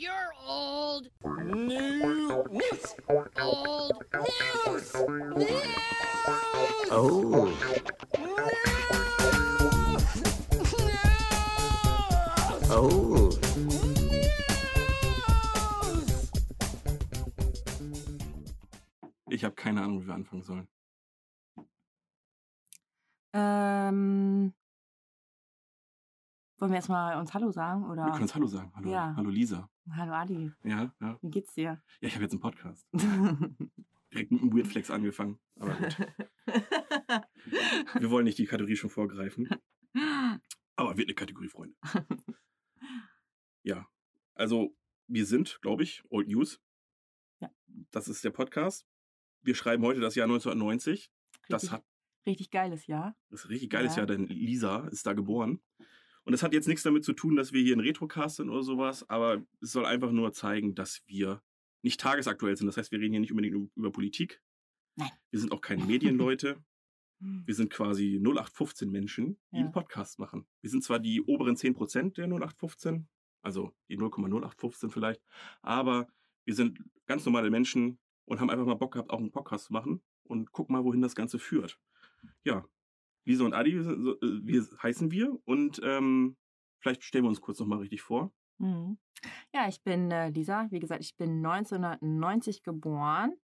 You're 0.00 0.32
old. 0.48 1.10
New 1.44 1.66
news. 1.66 2.30
Old 2.30 2.50
news. 2.50 2.92
News. 5.36 5.60
Oh. 6.90 7.52
Oh. 12.70 13.28
Ich 19.28 19.44
habe 19.44 19.54
keine 19.54 19.82
Ahnung, 19.82 20.00
wie 20.00 20.06
wir 20.06 20.14
anfangen 20.14 20.42
sollen. 20.42 20.66
Ähm, 23.34 24.54
wollen 26.60 26.72
wir 26.72 26.76
erstmal 26.76 27.18
uns 27.18 27.32
Hallo 27.32 27.50
sagen? 27.50 27.84
Oder? 27.90 28.04
Wir 28.04 28.12
können 28.12 28.22
uns 28.22 28.34
Hallo 28.34 28.46
sagen. 28.46 28.72
Hallo, 28.74 28.90
Ja. 28.90 29.14
Hallo 29.16 29.30
Lisa. 29.30 29.68
Hallo 29.96 30.12
Adi, 30.12 30.52
Ja, 30.62 30.94
ja. 31.00 31.18
wie 31.22 31.30
geht's 31.30 31.54
dir? 31.54 31.82
Ja, 32.00 32.08
ich 32.08 32.14
habe 32.14 32.22
jetzt 32.24 32.32
einen 32.32 32.40
Podcast. 32.40 32.86
Direkt 34.12 34.30
mit 34.32 34.40
einem 34.42 34.52
Weird 34.52 34.66
Flex 34.66 34.90
angefangen. 34.90 35.38
Aber 35.58 35.74
gut. 35.74 35.96
Wir 38.00 38.10
wollen 38.10 38.24
nicht 38.24 38.38
die 38.38 38.46
Kategorie 38.46 38.76
schon 38.76 38.90
vorgreifen. 38.90 39.48
Aber 40.76 40.96
wird 40.96 41.08
eine 41.08 41.14
Kategorie, 41.14 41.48
Freunde. 41.48 41.76
Ja. 43.62 43.86
Also, 44.34 44.74
wir 45.06 45.26
sind, 45.26 45.58
glaube 45.60 45.82
ich, 45.82 46.02
Old 46.08 46.28
News. 46.28 46.62
Ja. 47.40 47.50
Das 47.90 48.08
ist 48.08 48.24
der 48.24 48.30
Podcast. 48.30 48.86
Wir 49.42 49.54
schreiben 49.54 49.84
heute 49.84 50.00
das 50.00 50.14
Jahr 50.14 50.24
1990. 50.24 51.12
Das 51.48 51.64
Richtig- 51.64 51.72
hat 51.72 51.84
Richtig 52.26 52.50
geiles 52.50 52.86
Jahr. 52.86 53.14
Das 53.28 53.40
ist 53.40 53.46
ein 53.46 53.48
richtig 53.50 53.70
geiles 53.70 53.92
Ja. 53.96 53.98
Jahr, 53.98 54.06
denn 54.06 54.26
Lisa 54.26 54.86
ist 54.88 55.06
da 55.06 55.12
geboren. 55.12 55.62
Und 56.24 56.32
das 56.32 56.42
hat 56.42 56.52
jetzt 56.52 56.68
nichts 56.68 56.82
damit 56.82 57.04
zu 57.04 57.12
tun, 57.12 57.36
dass 57.36 57.52
wir 57.52 57.62
hier 57.62 57.76
ein 57.76 57.80
Retrocast 57.80 58.36
sind 58.36 58.50
oder 58.50 58.62
sowas, 58.62 59.08
aber 59.08 59.42
es 59.60 59.72
soll 59.72 59.86
einfach 59.86 60.12
nur 60.12 60.32
zeigen, 60.32 60.74
dass 60.74 61.02
wir 61.06 61.42
nicht 61.82 62.00
tagesaktuell 62.00 62.56
sind. 62.56 62.66
Das 62.66 62.76
heißt, 62.76 62.92
wir 62.92 63.00
reden 63.00 63.12
hier 63.12 63.20
nicht 63.20 63.32
unbedingt 63.32 63.70
über 63.74 63.90
Politik. 63.90 64.42
Nein. 64.96 65.10
Wir 65.30 65.40
sind 65.40 65.52
auch 65.52 65.60
keine 65.62 65.84
Medienleute. 65.86 66.62
Wir 67.22 67.54
sind 67.54 67.70
quasi 67.70 68.18
0815 68.18 68.90
Menschen, 68.90 69.38
die 69.50 69.56
Ja. 69.56 69.62
einen 69.64 69.72
Podcast 69.72 70.18
machen. 70.18 70.46
Wir 70.62 70.70
sind 70.70 70.82
zwar 70.82 70.98
die 70.98 71.20
oberen 71.20 71.54
10% 71.54 72.14
der 72.14 72.24
0815, 72.26 73.08
also 73.42 73.74
die 73.90 73.98
0,0815 73.98 74.88
vielleicht, 74.90 75.22
aber 75.60 76.08
wir 76.46 76.54
sind 76.54 76.82
ganz 77.06 77.26
normale 77.26 77.50
Menschen 77.50 77.98
und 78.24 78.40
haben 78.40 78.48
einfach 78.48 78.64
mal 78.64 78.74
Bock 78.74 78.92
gehabt, 78.94 79.10
auch 79.10 79.18
einen 79.18 79.30
Podcast 79.32 79.66
zu 79.66 79.72
machen 79.74 80.02
und 80.22 80.52
gucken 80.52 80.72
mal, 80.74 80.82
wohin 80.84 81.02
das 81.02 81.14
Ganze 81.14 81.38
führt. 81.38 81.78
Ja, 82.42 82.64
Lisa 83.30 83.44
und 83.44 83.54
Adi, 83.54 83.80
so- 83.82 83.92
äh, 83.92 84.40
wir 84.42 84.66
heißen 84.82 85.10
wir 85.10 85.38
und 85.44 85.80
ähm, 85.84 86.36
vielleicht 86.80 87.04
stellen 87.04 87.24
wir 87.24 87.28
uns 87.28 87.40
kurz 87.40 87.60
nochmal 87.60 87.78
richtig 87.78 88.02
vor. 88.02 88.32
Mhm. 88.58 88.98
Ja, 89.54 89.68
ich 89.68 89.82
bin 89.82 90.10
äh, 90.10 90.30
Lisa. 90.30 90.66
Wie 90.70 90.80
gesagt, 90.80 91.02
ich 91.02 91.16
bin 91.16 91.44
1990 91.44 92.62
geboren. 92.62 93.34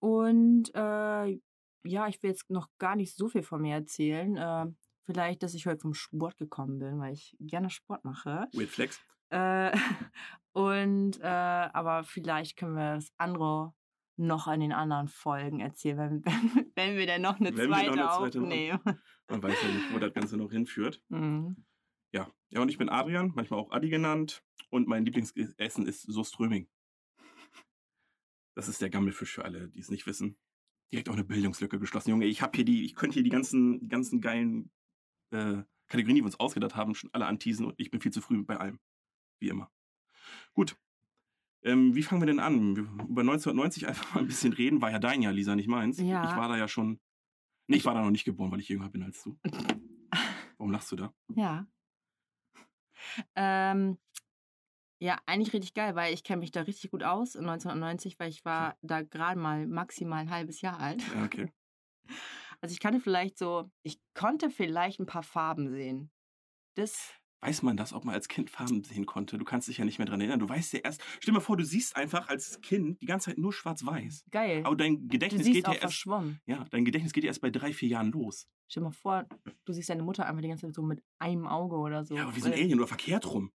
Und 0.00 0.74
äh, 0.74 1.40
ja, 1.84 2.08
ich 2.08 2.22
will 2.22 2.30
jetzt 2.30 2.50
noch 2.50 2.68
gar 2.78 2.96
nicht 2.96 3.14
so 3.14 3.28
viel 3.28 3.42
von 3.42 3.60
mir 3.62 3.74
erzählen. 3.74 4.36
Äh, 4.36 4.66
vielleicht, 5.04 5.42
dass 5.42 5.54
ich 5.54 5.66
heute 5.66 5.80
vom 5.80 5.94
Sport 5.94 6.36
gekommen 6.38 6.78
bin, 6.78 6.98
weil 6.98 7.12
ich 7.12 7.36
gerne 7.40 7.70
Sport 7.70 8.04
mache. 8.04 8.48
Weird 8.52 8.68
Flex. 8.70 9.00
Äh, 9.30 9.70
und 10.52 11.20
äh, 11.20 11.24
aber 11.26 12.02
vielleicht 12.04 12.56
können 12.56 12.74
wir 12.76 12.94
das 12.96 13.12
andere 13.18 13.72
noch 14.20 14.46
an 14.46 14.60
den 14.60 14.72
anderen 14.72 15.08
Folgen 15.08 15.60
erzählen, 15.60 15.98
wenn, 15.98 16.24
wenn, 16.24 16.72
wenn 16.74 16.96
wir 16.96 17.06
dann 17.06 17.22
noch 17.22 17.40
eine 17.40 17.56
Wenn 17.56 17.68
wir 17.68 17.68
noch 17.68 17.76
zweite 17.76 17.92
eine 17.92 18.10
zweite 18.10 18.40
aufnehmen. 18.40 18.80
Man 19.28 19.42
weiß 19.42 19.62
ja 19.62 19.68
nicht, 19.68 19.92
wo 19.92 19.98
das 19.98 20.12
Ganze 20.12 20.36
noch 20.36 20.50
hinführt. 20.50 21.02
Mhm. 21.10 21.64
Ja. 22.12 22.28
ja, 22.48 22.60
und 22.60 22.68
ich 22.68 22.76
bin 22.76 22.88
Adrian, 22.88 23.30
manchmal 23.36 23.60
auch 23.60 23.70
Adi 23.70 23.88
genannt. 23.88 24.44
Und 24.68 24.88
mein 24.88 25.04
Lieblingsessen 25.04 25.86
ist 25.86 26.02
Soströming. 26.02 26.68
Das 28.56 28.68
ist 28.68 28.82
der 28.82 28.90
Gammelfisch 28.90 29.32
für 29.32 29.44
alle, 29.44 29.68
die 29.68 29.78
es 29.78 29.90
nicht 29.90 30.06
wissen. 30.06 30.36
Direkt 30.92 31.08
auch 31.08 31.14
eine 31.14 31.22
Bildungslücke 31.22 31.78
geschlossen. 31.78 32.10
Junge, 32.10 32.26
ich 32.26 32.42
habe 32.42 32.56
hier 32.56 32.64
die, 32.64 32.84
ich 32.84 32.96
könnte 32.96 33.14
hier 33.14 33.22
die 33.22 33.30
ganzen, 33.30 33.78
die 33.78 33.88
ganzen 33.88 34.20
geilen 34.20 34.72
äh, 35.30 35.62
Kategorien, 35.86 36.16
die 36.16 36.22
wir 36.22 36.26
uns 36.26 36.40
ausgedacht 36.40 36.74
haben, 36.74 36.96
schon 36.96 37.10
alle 37.12 37.26
anteasen 37.26 37.66
und 37.66 37.74
ich 37.78 37.90
bin 37.90 38.00
viel 38.00 38.12
zu 38.12 38.20
früh 38.20 38.42
bei 38.42 38.56
allem. 38.56 38.80
Wie 39.40 39.48
immer. 39.48 39.70
Gut. 40.52 40.76
Ähm, 41.62 41.94
wie 41.94 42.02
fangen 42.02 42.22
wir 42.22 42.26
denn 42.26 42.40
an? 42.40 42.76
Über 42.76 43.20
1990 43.20 43.86
einfach 43.86 44.14
mal 44.14 44.20
ein 44.20 44.26
bisschen 44.26 44.52
reden. 44.52 44.80
War 44.80 44.90
ja 44.90 44.98
dein 44.98 45.22
Jahr, 45.22 45.32
Lisa, 45.32 45.54
nicht 45.54 45.68
meins. 45.68 45.98
Ja. 45.98 46.24
Ich 46.24 46.36
war 46.36 46.48
da 46.48 46.56
ja 46.56 46.68
schon. 46.68 47.00
Nee, 47.66 47.76
ich 47.76 47.84
war 47.84 47.94
da 47.94 48.02
noch 48.02 48.10
nicht 48.10 48.24
geboren, 48.24 48.50
weil 48.50 48.60
ich 48.60 48.68
jünger 48.68 48.88
bin 48.88 49.02
als 49.02 49.22
du. 49.22 49.38
Warum 50.58 50.72
lachst 50.72 50.90
du 50.92 50.96
da? 50.96 51.14
Ja. 51.34 51.66
Ähm, 53.34 53.98
ja, 55.02 55.18
eigentlich 55.24 55.54
richtig 55.54 55.72
geil, 55.72 55.94
weil 55.94 56.12
ich 56.12 56.24
kenne 56.24 56.40
mich 56.40 56.50
da 56.50 56.62
richtig 56.62 56.90
gut 56.90 57.02
aus 57.02 57.34
in 57.34 57.48
1990, 57.48 58.18
weil 58.18 58.28
ich 58.28 58.44
war 58.44 58.76
da 58.82 59.02
gerade 59.02 59.38
mal 59.38 59.66
maximal 59.66 60.20
ein 60.20 60.30
halbes 60.30 60.60
Jahr 60.60 60.78
alt. 60.78 61.02
Ja, 61.14 61.24
okay. 61.24 61.52
Also 62.62 62.74
ich 62.74 62.80
kannte 62.80 63.00
vielleicht 63.00 63.38
so, 63.38 63.70
ich 63.82 63.98
konnte 64.12 64.50
vielleicht 64.50 65.00
ein 65.00 65.06
paar 65.06 65.22
Farben 65.22 65.70
sehen. 65.70 66.10
Das, 66.76 67.14
Weiß 67.42 67.62
man 67.62 67.76
das, 67.76 67.94
ob 67.94 68.04
man 68.04 68.14
als 68.14 68.28
Kind 68.28 68.50
Farben 68.50 68.84
sehen 68.84 69.06
konnte? 69.06 69.38
Du 69.38 69.44
kannst 69.46 69.66
dich 69.66 69.78
ja 69.78 69.84
nicht 69.86 69.98
mehr 69.98 70.06
dran 70.06 70.20
erinnern. 70.20 70.40
Du 70.40 70.48
weißt 70.48 70.74
ja 70.74 70.80
erst. 70.80 71.00
Stell 71.20 71.32
dir 71.32 71.38
mal 71.38 71.40
vor, 71.40 71.56
du 71.56 71.64
siehst 71.64 71.96
einfach 71.96 72.28
als 72.28 72.60
Kind 72.60 73.00
die 73.00 73.06
ganze 73.06 73.30
Zeit 73.30 73.38
nur 73.38 73.52
schwarz-weiß. 73.52 74.26
geil. 74.30 74.62
Aber 74.64 74.76
dein 74.76 75.08
Gedächtnis 75.08 75.46
geht 75.46 75.64
ja 75.66 75.72
erst. 75.72 75.80
verschwommen. 75.80 76.40
Ja, 76.44 76.64
dein 76.70 76.84
Gedächtnis 76.84 77.12
geht 77.14 77.24
ja 77.24 77.28
erst 77.28 77.40
bei 77.40 77.50
drei, 77.50 77.72
vier 77.72 77.88
Jahren 77.88 78.10
los. 78.12 78.46
Stell 78.68 78.82
dir 78.82 78.88
mal 78.88 78.92
vor, 78.92 79.26
du 79.64 79.72
siehst 79.72 79.88
deine 79.88 80.02
Mutter 80.02 80.26
einfach 80.26 80.42
die 80.42 80.48
ganze 80.48 80.66
Zeit 80.66 80.74
so 80.74 80.82
mit 80.82 81.02
einem 81.18 81.46
Auge 81.46 81.76
oder 81.76 82.04
so. 82.04 82.14
Ja, 82.14 82.24
aber 82.24 82.34
wir 82.36 82.42
sind 82.42 82.52
Äh, 82.52 82.60
Alien 82.62 82.78
oder 82.78 82.88
verkehrt 82.88 83.26
rum. 83.32 83.50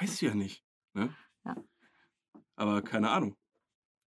Weißt 0.00 0.20
du 0.20 0.26
ja 0.26 0.34
nicht. 0.34 0.64
Ne? 0.94 1.14
Ja. 1.44 1.54
Aber 2.56 2.82
keine 2.82 3.10
Ahnung. 3.10 3.36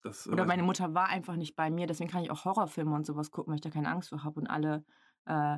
Das, 0.01 0.25
äh, 0.25 0.31
Oder 0.31 0.45
meine 0.45 0.63
Mutter 0.63 0.93
war 0.95 1.09
einfach 1.09 1.35
nicht 1.35 1.55
bei 1.55 1.69
mir, 1.69 1.85
deswegen 1.85 2.09
kann 2.09 2.23
ich 2.23 2.31
auch 2.31 2.45
Horrorfilme 2.45 2.95
und 2.95 3.05
sowas 3.05 3.31
gucken, 3.31 3.51
weil 3.51 3.55
ich 3.55 3.61
da 3.61 3.69
keine 3.69 3.89
Angst 3.89 4.09
vor 4.09 4.23
habe. 4.23 4.39
Und 4.39 4.47
alle, 4.47 4.85
äh, 5.25 5.57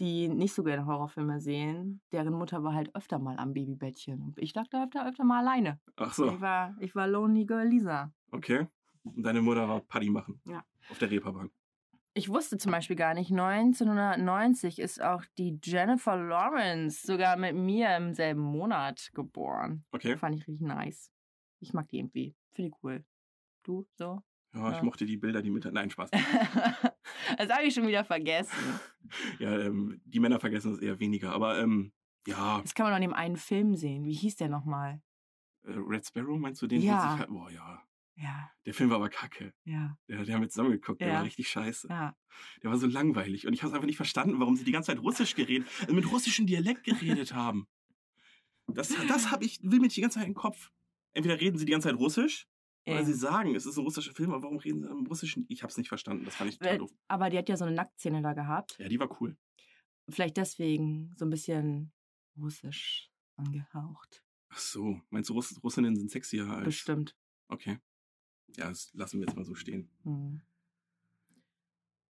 die 0.00 0.28
nicht 0.28 0.54
so 0.54 0.62
gerne 0.64 0.86
Horrorfilme 0.86 1.40
sehen, 1.40 2.00
deren 2.12 2.32
Mutter 2.34 2.62
war 2.64 2.74
halt 2.74 2.94
öfter 2.94 3.18
mal 3.18 3.36
am 3.38 3.52
Babybettchen. 3.54 4.20
Und 4.22 4.38
ich 4.38 4.54
lag 4.54 4.66
da 4.70 4.84
öfter, 4.84 5.06
öfter 5.08 5.24
mal 5.24 5.40
alleine. 5.40 5.80
Ach 5.96 6.12
so, 6.14 6.28
Ich, 6.32 6.40
war, 6.40 6.74
ich 6.80 6.94
war 6.94 7.06
Lonely 7.06 7.44
Girl 7.46 7.66
Lisa. 7.68 8.12
okay. 8.30 8.66
Und 9.04 9.24
deine 9.24 9.42
Mutter 9.42 9.68
war 9.68 9.80
Paddy 9.80 10.10
machen. 10.10 10.40
Ja. 10.44 10.64
Auf 10.88 10.98
der 10.98 11.10
Reeperbahn. 11.10 11.50
Ich 12.14 12.28
wusste 12.28 12.56
zum 12.58 12.70
Beispiel 12.70 12.94
gar 12.94 13.14
nicht, 13.14 13.32
1990 13.32 14.78
ist 14.78 15.02
auch 15.02 15.24
die 15.38 15.58
Jennifer 15.62 16.16
Lawrence 16.16 17.04
sogar 17.06 17.36
mit 17.36 17.56
mir 17.56 17.96
im 17.96 18.14
selben 18.14 18.42
Monat 18.42 19.10
geboren. 19.14 19.84
Okay. 19.92 20.16
Fand 20.16 20.36
ich 20.36 20.46
richtig 20.46 20.60
nice. 20.60 21.10
Ich 21.60 21.72
mag 21.72 21.88
die 21.88 21.98
irgendwie. 21.98 22.36
Finde 22.52 22.68
ich 22.70 22.84
cool. 22.84 23.04
Du, 23.64 23.86
so? 23.94 24.22
Ja, 24.54 24.70
ich 24.70 24.76
Ja. 24.76 24.82
mochte 24.84 25.04
die 25.06 25.16
Bilder, 25.16 25.42
die 25.42 25.50
mit. 25.50 25.64
Nein, 25.72 25.90
Spaß. 25.90 26.10
das 27.38 27.48
habe 27.50 27.64
ich 27.64 27.74
schon 27.74 27.86
wieder 27.86 28.04
vergessen. 28.04 28.56
ja, 29.38 29.58
ähm, 29.60 30.00
die 30.04 30.20
Männer 30.20 30.40
vergessen 30.40 30.72
es 30.72 30.78
eher 30.80 30.98
weniger. 31.00 31.32
Aber 31.32 31.58
ähm, 31.60 31.92
ja, 32.26 32.60
Das 32.62 32.74
kann 32.74 32.84
man 32.84 32.92
noch 32.92 32.96
in 32.98 33.02
dem 33.10 33.14
einen 33.14 33.36
Film 33.36 33.74
sehen. 33.74 34.04
Wie 34.04 34.12
hieß 34.14 34.36
der 34.36 34.48
nochmal? 34.48 35.00
äh, 35.64 35.72
Red 35.76 36.06
Sparrow, 36.06 36.38
meinst 36.38 36.60
du 36.62 36.66
den? 36.66 36.82
Ja. 36.82 37.18
halt- 37.18 37.28
Boah, 37.28 37.50
ja. 37.50 37.82
Ja, 38.14 38.50
Der 38.66 38.74
Film 38.74 38.90
war 38.90 38.96
aber 38.96 39.08
kacke. 39.08 39.54
ja, 39.64 39.96
Der, 40.06 40.22
der 40.24 40.34
haben 40.34 40.42
wir 40.42 40.48
zusammen 40.50 40.70
geguckt, 40.72 41.00
der 41.00 41.08
Ja. 41.08 41.14
war 41.14 41.24
richtig 41.24 41.48
scheiße. 41.48 41.88
ja. 41.88 42.14
Der 42.62 42.70
war 42.70 42.76
so 42.76 42.86
langweilig. 42.86 43.46
Und 43.46 43.54
ich 43.54 43.62
habe 43.62 43.70
es 43.70 43.74
einfach 43.74 43.86
nicht 43.86 43.96
verstanden, 43.96 44.38
warum 44.38 44.54
sie 44.54 44.64
die 44.64 44.70
ganze 44.72 44.92
Zeit 44.92 45.02
Russisch 45.02 45.34
geredet, 45.34 45.66
also 45.80 45.94
mit 45.94 46.10
russischem 46.12 46.46
Dialekt 46.46 46.84
geredet 46.84 47.32
haben. 47.34 47.66
Das, 48.66 48.94
das 49.08 49.30
habe 49.30 49.44
ich, 49.44 49.60
will 49.62 49.80
mir 49.80 49.88
die 49.88 50.00
ganze 50.00 50.18
Zeit 50.18 50.28
im 50.28 50.34
Kopf. 50.34 50.70
Entweder 51.14 51.40
reden 51.40 51.58
sie 51.58 51.64
die 51.64 51.72
ganze 51.72 51.88
Zeit 51.88 51.98
Russisch, 51.98 52.46
oder 52.86 52.98
Ähm, 52.98 53.04
sie 53.06 53.14
sagen, 53.14 53.54
es 53.54 53.66
ist 53.66 53.76
ein 53.76 53.84
russischer 53.84 54.12
Film, 54.12 54.32
aber 54.32 54.42
warum 54.44 54.58
reden 54.58 54.80
sie 54.80 54.88
im 54.88 55.06
Russischen? 55.06 55.46
Ich 55.48 55.62
habe 55.62 55.70
es 55.70 55.76
nicht 55.78 55.88
verstanden. 55.88 56.24
Das 56.24 56.34
fand 56.34 56.50
ich 56.50 56.58
total 56.58 56.78
doof. 56.78 56.90
aber 57.08 57.30
die 57.30 57.38
hat 57.38 57.48
ja 57.48 57.56
so 57.56 57.64
eine 57.64 57.74
Nacktszene 57.74 58.22
da 58.22 58.32
gehabt. 58.32 58.76
Ja, 58.78 58.88
die 58.88 58.98
war 58.98 59.20
cool. 59.20 59.36
Vielleicht 60.08 60.36
deswegen 60.36 61.12
so 61.16 61.24
ein 61.24 61.30
bisschen 61.30 61.92
russisch 62.36 63.10
angehaucht. 63.36 64.24
Ach 64.48 64.58
so, 64.58 65.00
meinst 65.10 65.30
du, 65.30 65.34
Russ 65.34 65.62
Russinnen 65.62 65.96
sind 65.96 66.10
sexier 66.10 66.46
als. 66.48 66.64
Bestimmt. 66.64 67.16
Okay. 67.48 67.78
Ja, 68.56 68.68
das 68.68 68.92
lassen 68.94 69.20
wir 69.20 69.26
jetzt 69.26 69.36
mal 69.36 69.44
so 69.44 69.54
stehen. 69.54 69.88
Hm. 70.02 70.42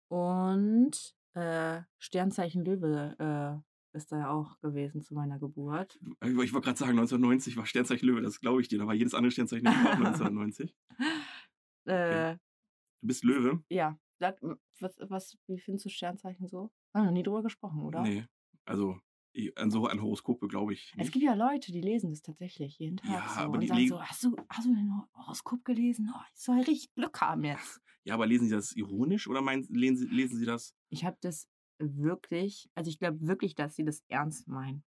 Und 0.08 1.14
äh, 1.34 1.82
Sternzeichen 1.98 2.64
Löwe 2.64 3.16
äh, 3.18 3.71
ist 3.92 4.10
da 4.12 4.18
ja 4.18 4.30
auch 4.30 4.58
gewesen 4.60 5.02
zu 5.02 5.14
meiner 5.14 5.38
Geburt. 5.38 5.98
Ich 6.22 6.28
ich 6.30 6.52
wollte 6.52 6.64
gerade 6.66 6.78
sagen, 6.78 6.92
1990 6.92 7.56
war 7.56 7.66
Sternzeichen 7.66 8.06
Löwe, 8.08 8.22
das 8.22 8.40
glaube 8.40 8.60
ich 8.60 8.68
dir. 8.68 8.78
Da 8.78 8.86
war 8.86 8.94
jedes 8.94 9.14
andere 9.14 9.30
Sternzeichen 9.30 9.66
auch 9.68 9.72
1990. 9.74 10.74
Äh, 11.84 12.36
Du 13.00 13.08
bist 13.08 13.24
Löwe? 13.24 13.64
ja, 13.68 13.98
sag, 14.20 14.40
m, 14.42 14.56
was, 14.78 14.94
was, 15.00 15.36
wie 15.48 15.58
findest 15.58 15.86
du 15.86 15.88
Sternzeichen 15.88 16.46
so? 16.46 16.70
Haben 16.94 17.02
wir 17.02 17.04
noch 17.06 17.12
nie 17.12 17.22
drüber 17.24 17.42
gesprochen, 17.42 17.80
oder? 17.82 18.02
Nee. 18.02 18.24
Also, 18.64 19.00
an 19.56 19.70
so 19.72 19.86
an 19.86 20.00
Horoskope 20.00 20.46
glaube 20.46 20.74
ich. 20.74 20.90
Es 20.92 20.96
Nicht. 20.98 21.12
gibt 21.12 21.24
ja 21.24 21.34
Leute, 21.34 21.72
die 21.72 21.80
lesen 21.80 22.10
das 22.10 22.22
tatsächlich 22.22 22.78
jeden 22.78 22.98
Tag 22.98 23.10
Ja, 23.10 23.28
so 23.28 23.40
aber 23.40 23.54
und 23.54 23.60
die 23.60 23.66
sagen 23.66 23.88
so, 23.88 24.00
hast 24.00 24.22
du, 24.22 24.36
hast 24.48 24.66
du 24.66 24.74
den 24.74 24.92
Horoskop 25.16 25.64
gelesen? 25.64 26.12
Oh, 26.14 26.20
ich 26.32 26.40
soll 26.40 26.58
richtig 26.58 26.94
Glück 26.94 27.20
haben 27.20 27.42
jetzt. 27.42 27.80
Ja, 28.04 28.14
aber 28.14 28.26
lesen 28.26 28.46
Sie 28.48 28.54
das 28.54 28.72
ironisch 28.76 29.26
oder 29.26 29.40
meinen, 29.42 29.64
lesen, 29.64 29.96
Sie, 29.96 30.06
lesen 30.06 30.38
Sie 30.38 30.46
das? 30.46 30.76
Ich 30.90 31.04
habe 31.04 31.16
das 31.20 31.48
wirklich, 31.78 32.68
also 32.74 32.88
ich 32.88 32.98
glaube 32.98 33.26
wirklich, 33.26 33.54
dass 33.54 33.74
sie 33.74 33.84
das 33.84 34.02
ernst 34.08 34.48
meinen. 34.48 34.84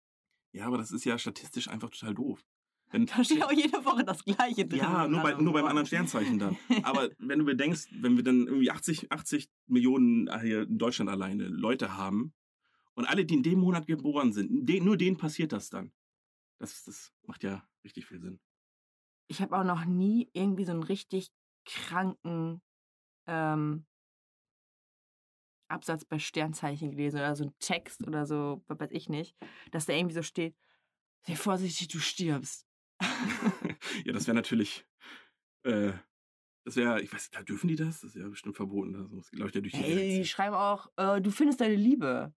Ja, 0.53 0.67
aber 0.67 0.77
das 0.77 0.91
ist 0.91 1.05
ja 1.05 1.17
statistisch 1.17 1.67
einfach 1.69 1.89
total 1.89 2.13
doof. 2.13 2.45
Wenn, 2.91 3.05
Da 3.05 3.23
steht 3.23 3.41
auch 3.41 3.51
jede 3.53 3.85
Woche 3.85 4.03
das 4.03 4.25
Gleiche 4.25 4.67
drin. 4.67 4.79
ja, 4.79 5.07
nur, 5.07 5.21
bei, 5.21 5.31
Also, 5.31 5.43
nur 5.43 5.53
beim 5.53 5.65
anderen 5.65 5.87
Sternzeichen 5.87 6.39
dann. 6.39 6.57
Aber 6.83 7.09
wenn 7.19 7.39
du 7.39 7.45
bedenkst, 7.45 7.89
wenn 8.01 8.17
wir 8.17 8.23
dann 8.23 8.47
irgendwie 8.47 8.69
80, 8.69 9.13
80 9.13 9.49
Millionen 9.67 10.27
äh, 10.27 10.39
hier 10.41 10.63
in 10.63 10.77
Deutschland 10.77 11.09
alleine 11.09 11.47
Leute 11.47 11.95
haben 11.95 12.33
und 12.93 13.05
alle, 13.05 13.23
die 13.23 13.35
in 13.35 13.43
dem 13.43 13.59
Monat 13.59 13.87
geboren 13.87 14.33
sind, 14.33 14.67
den, 14.67 14.83
nur 14.83 14.97
denen 14.97 15.15
passiert 15.15 15.53
das 15.53 15.69
dann. 15.69 15.93
Das, 16.57 16.83
das 16.83 17.13
macht 17.23 17.43
ja 17.43 17.65
richtig 17.85 18.07
viel 18.07 18.19
Sinn. 18.19 18.41
Ich 19.29 19.41
habe 19.41 19.57
auch 19.57 19.63
noch 19.63 19.85
nie 19.85 20.29
irgendwie 20.33 20.65
so 20.65 20.73
einen 20.73 20.83
richtig 20.83 21.31
kranken 21.65 22.61
ähm, 23.25 23.85
Absatz 25.71 26.05
bei 26.05 26.19
Sternzeichen 26.19 26.91
gelesen 26.91 27.17
oder 27.17 27.35
so 27.35 27.43
einen 27.43 27.57
Text 27.59 28.05
oder 28.07 28.25
so, 28.25 28.63
was 28.67 28.79
weiß 28.79 28.91
ich 28.91 29.09
nicht, 29.09 29.35
dass 29.71 29.85
da 29.85 29.93
irgendwie 29.93 30.15
so 30.15 30.21
steht, 30.21 30.55
sei 31.23 31.35
vorsichtig, 31.35 31.87
du 31.87 31.99
stirbst. 31.99 32.67
ja, 34.05 34.13
das 34.13 34.27
wäre 34.27 34.35
natürlich, 34.35 34.85
äh, 35.63 35.93
das 36.65 36.75
wäre, 36.75 37.01
ich 37.01 37.11
weiß, 37.11 37.31
da 37.31 37.41
dürfen 37.41 37.67
die 37.67 37.75
das? 37.75 38.01
Das 38.01 38.15
ist 38.15 38.21
ja 38.21 38.27
bestimmt 38.27 38.55
verboten. 38.55 38.95
Also, 38.95 39.15
das 39.15 39.31
läuft 39.31 39.55
ja 39.55 39.61
durch 39.61 39.73
die 39.73 39.83
Ey, 39.83 40.19
die 40.19 40.25
schreiben 40.25 40.55
auch, 40.55 40.91
äh, 40.97 41.21
du 41.21 41.31
findest 41.31 41.61
deine 41.61 41.75
Liebe. 41.75 42.33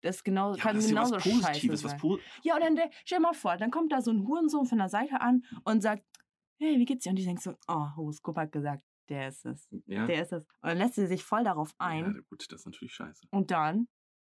Das 0.00 0.16
ist 0.16 0.24
genau, 0.24 0.54
Ja, 0.54 0.62
kann 0.62 0.76
das 0.76 0.84
ist 0.84 0.90
ja 0.90 1.00
was 1.00 1.10
genauso 1.10 1.30
Positives, 1.30 1.84
was 1.84 1.96
po 1.96 2.18
Ja, 2.42 2.56
und 2.56 2.62
dann 2.62 2.76
der, 2.76 2.90
stell 3.04 3.18
dir 3.18 3.22
mal 3.22 3.32
vor, 3.32 3.56
dann 3.56 3.70
kommt 3.70 3.90
da 3.92 4.02
so 4.02 4.10
ein 4.10 4.26
Hurensohn 4.26 4.66
von 4.66 4.78
der 4.78 4.88
Seite 4.88 5.20
an 5.20 5.44
und 5.64 5.80
sagt, 5.80 6.04
hey, 6.58 6.78
wie 6.78 6.84
geht's 6.84 7.04
dir? 7.04 7.10
Und 7.10 7.16
die 7.16 7.24
denkt 7.24 7.42
so, 7.42 7.54
oh, 7.68 7.96
Horoskop 7.96 8.36
hat 8.36 8.52
gesagt, 8.52 8.82
der 9.08 9.28
ist 9.28 9.44
es. 9.44 9.68
ja? 9.86 10.06
Der 10.06 10.22
ist 10.22 10.32
es. 10.32 10.44
Und 10.60 10.68
dann 10.68 10.78
lässt 10.78 10.94
sie 10.94 11.06
sich 11.06 11.24
voll 11.24 11.44
darauf 11.44 11.74
ein 11.78 12.14
ja, 12.14 12.20
gut, 12.28 12.44
das 12.50 12.60
ist 12.60 12.66
natürlich 12.66 12.94
scheiße. 12.94 13.26
und 13.30 13.50
dann 13.50 13.88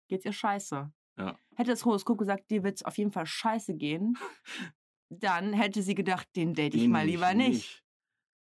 geht's 0.09 0.25
ihr 0.25 0.33
scheiße. 0.33 0.93
Ja. 1.19 1.39
Hätte 1.57 1.71
das 1.71 1.85
Horoskop 1.85 2.19
gesagt, 2.19 2.51
dir 2.51 2.63
wird's 2.63 2.85
auf 2.85 2.97
jeden 2.97 3.11
Fall 3.11 3.27
scheiße 3.27 3.75
gehen, 3.75 4.17
dann 5.11 5.53
hätte 5.53 5.83
sie 5.83 5.95
gedacht, 5.95 6.29
den 6.37 6.55
date 6.55 6.75
ich 6.75 6.83
Den 6.83 6.91
mal 6.91 7.07
lieber 7.07 7.35
nicht. 7.35 7.85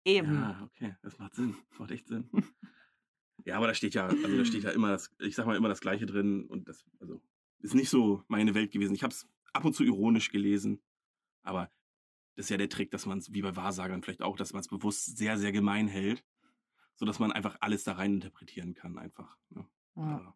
Eben. 0.03 0.35
Ja, 0.35 0.61
okay, 0.63 0.95
das 1.01 1.17
macht 1.19 1.35
Sinn. 1.35 1.55
Das 1.69 1.79
macht 1.79 1.91
echt 1.91 2.07
Sinn. 2.07 2.29
ja, 3.45 3.57
aber 3.57 3.67
da 3.67 3.73
steht 3.73 3.93
ja, 3.93 4.07
also 4.07 4.37
da 4.37 4.45
steht 4.45 4.63
ja 4.63 4.71
immer 4.71 4.89
das, 4.89 5.11
ich 5.19 5.35
sag 5.35 5.45
mal 5.45 5.55
immer 5.55 5.69
das 5.69 5.81
Gleiche 5.81 6.05
drin 6.05 6.45
und 6.45 6.67
das, 6.67 6.85
also 6.99 7.21
ist 7.59 7.75
nicht 7.75 7.89
so 7.89 8.23
meine 8.27 8.55
Welt 8.55 8.71
gewesen. 8.71 8.95
Ich 8.95 9.03
habe 9.03 9.13
es 9.13 9.27
ab 9.53 9.65
und 9.65 9.73
zu 9.75 9.83
ironisch 9.83 10.31
gelesen, 10.31 10.81
aber 11.43 11.71
ist 12.41 12.49
ja 12.49 12.57
der 12.57 12.69
Trick, 12.69 12.91
dass 12.91 13.05
man 13.05 13.19
es 13.19 13.33
wie 13.33 13.41
bei 13.41 13.55
Wahrsagern 13.55 14.03
vielleicht 14.03 14.21
auch, 14.21 14.35
dass 14.35 14.53
man 14.53 14.61
es 14.61 14.67
bewusst 14.67 15.17
sehr, 15.17 15.37
sehr 15.37 15.51
gemein 15.51 15.87
hält, 15.87 16.23
so 16.95 17.05
dass 17.05 17.19
man 17.19 17.31
einfach 17.31 17.57
alles 17.61 17.83
da 17.83 17.93
rein 17.93 18.15
interpretieren 18.15 18.73
kann, 18.73 18.97
einfach. 18.97 19.37
Ne? 19.49 19.65
Ja. 19.95 20.35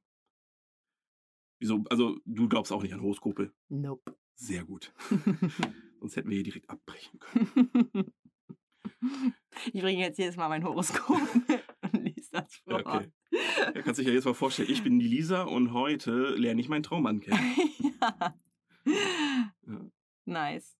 Wieso? 1.59 1.83
Also 1.89 2.19
du 2.25 2.47
glaubst 2.47 2.71
auch 2.71 2.83
nicht 2.83 2.93
an 2.93 3.01
Horoskope? 3.01 3.53
Nope. 3.69 4.17
Sehr 4.35 4.65
gut. 4.65 4.93
Sonst 5.99 6.17
hätten 6.17 6.29
wir 6.29 6.35
hier 6.35 6.43
direkt 6.43 6.69
abbrechen 6.69 7.19
können. 7.19 8.13
Ich 9.73 9.81
bringe 9.81 10.01
jetzt 10.01 10.17
jedes 10.17 10.35
Mal 10.35 10.49
mein 10.49 10.63
Horoskop 10.63 11.19
und 11.93 12.03
lese 12.03 12.31
das 12.31 12.55
vor. 12.57 12.79
Ja, 12.81 12.95
okay. 12.95 13.11
Ja, 13.73 13.81
kannst 13.81 13.99
dich 13.99 14.07
ja 14.07 14.13
jetzt 14.13 14.25
mal 14.25 14.33
vorstellen, 14.33 14.69
ich 14.69 14.83
bin 14.83 14.99
die 14.99 15.07
Lisa 15.07 15.43
und 15.43 15.73
heute 15.73 16.35
lerne 16.35 16.61
ich 16.61 16.69
meinen 16.69 16.83
Traummann 16.83 17.21
kennen. 17.21 17.55
ja. 18.01 18.35
Ja. 19.67 19.91
Nice. 20.25 20.77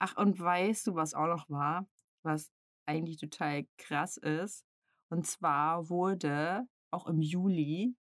Ach, 0.00 0.16
und 0.16 0.38
weißt 0.38 0.86
du, 0.86 0.94
was 0.94 1.14
auch 1.14 1.26
noch 1.26 1.48
war, 1.48 1.88
was 2.24 2.50
eigentlich 2.86 3.16
total 3.16 3.66
krass 3.78 4.16
ist? 4.16 4.64
Und 5.10 5.26
zwar 5.26 5.88
wurde 5.88 6.66
auch 6.90 7.06
im 7.06 7.20
Juli 7.20 7.96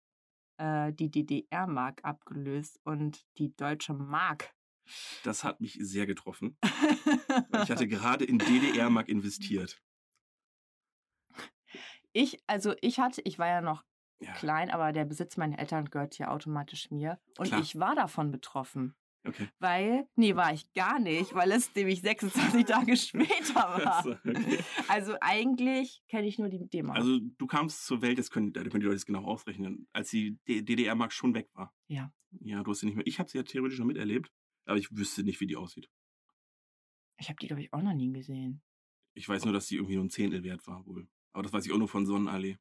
äh, 0.57 0.91
die 0.93 1.11
DDR-Mark 1.11 2.03
abgelöst 2.03 2.79
und 2.83 3.25
die 3.37 3.55
deutsche 3.55 3.93
Mark. 3.93 4.53
Das 5.23 5.43
hat 5.43 5.61
mich 5.61 5.77
sehr 5.79 6.05
getroffen. 6.05 6.57
Ich 7.63 7.71
hatte 7.71 7.87
gerade 7.87 8.25
in 8.25 8.37
DDR-Mark 8.37 9.07
investiert. 9.09 9.81
ich, 12.11 12.41
also 12.47 12.73
ich 12.81 12.99
hatte, 12.99 13.21
ich 13.23 13.39
war 13.39 13.47
ja 13.47 13.61
noch 13.61 13.83
Ja, 14.19 14.33
klein, 14.33 14.69
aber 14.69 14.91
der 14.91 15.05
Besitz 15.05 15.37
meiner 15.37 15.59
Eltern 15.59 15.89
gehört 15.89 16.17
ja 16.17 16.29
automatisch 16.29 16.91
mir. 16.91 17.19
Und 17.37 17.47
Klar. 17.47 17.61
ich 17.61 17.79
war 17.79 17.95
davon 17.95 18.31
betroffen. 18.31 18.95
Okay. 19.27 19.47
Weil, 19.59 20.07
nee, 20.15 20.35
war 20.35 20.53
ich 20.53 20.71
gar 20.73 20.99
nicht, 20.99 21.33
weil 21.33 21.51
es 21.51 21.73
nämlich 21.75 22.01
26 22.01 22.65
Tage 22.65 22.95
später 22.97 23.55
war. 23.55 24.05
Okay. 24.05 24.59
Also 24.87 25.15
eigentlich 25.21 26.01
kenne 26.07 26.27
ich 26.27 26.37
nur 26.39 26.49
die 26.49 26.67
D-Mark. 26.67 26.97
Also 26.97 27.19
du 27.19 27.47
kamst 27.47 27.85
zur 27.85 28.01
Welt, 28.01 28.17
das 28.19 28.29
können, 28.29 28.53
da 28.53 28.61
können 28.61 28.81
die 28.81 28.85
Leute 28.85 28.95
das 28.95 29.05
genau 29.05 29.23
ausrechnen, 29.25 29.87
als 29.93 30.09
die 30.09 30.37
DDR-Mark 30.47 31.11
schon 31.13 31.33
weg 31.33 31.49
war. 31.53 31.73
Ja. 31.87 32.11
Ja, 32.39 32.63
du 32.63 32.71
hast 32.71 32.79
sie 32.79 32.87
nicht 32.87 32.95
mehr. 32.95 33.07
Ich 33.07 33.19
habe 33.19 33.29
sie 33.29 33.37
ja 33.37 33.43
theoretisch 33.43 33.79
noch 33.79 33.85
miterlebt, 33.85 34.31
aber 34.65 34.77
ich 34.77 34.95
wüsste 34.95 35.23
nicht, 35.23 35.39
wie 35.39 35.47
die 35.47 35.55
aussieht. 35.55 35.89
ich 37.19 37.29
habe 37.29 37.37
die, 37.39 37.47
glaube 37.47 37.61
ich, 37.61 37.71
auch 37.73 37.81
noch 37.81 37.93
nie 37.93 38.11
gesehen. 38.11 38.61
Ich 39.13 39.29
weiß 39.29 39.45
nur, 39.45 39.53
dass 39.53 39.67
sie 39.67 39.75
irgendwie 39.75 39.95
nur 39.95 40.05
ein 40.05 40.09
Zehntel 40.09 40.43
wert 40.43 40.65
war 40.65 40.85
wohl. 40.87 41.07
Aber 41.33 41.43
das 41.43 41.53
weiß 41.53 41.65
ich 41.65 41.71
auch 41.71 41.77
nur 41.77 41.87
von 41.87 42.05
Sonnenallee. 42.05 42.57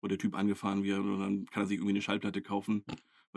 Wo 0.00 0.06
der 0.06 0.18
Typ 0.18 0.36
angefahren 0.36 0.84
wird 0.84 1.00
und 1.00 1.18
dann 1.18 1.46
kann 1.46 1.64
er 1.64 1.66
sich 1.66 1.78
irgendwie 1.78 1.90
eine 1.94 2.02
Schallplatte 2.02 2.40
kaufen, 2.40 2.84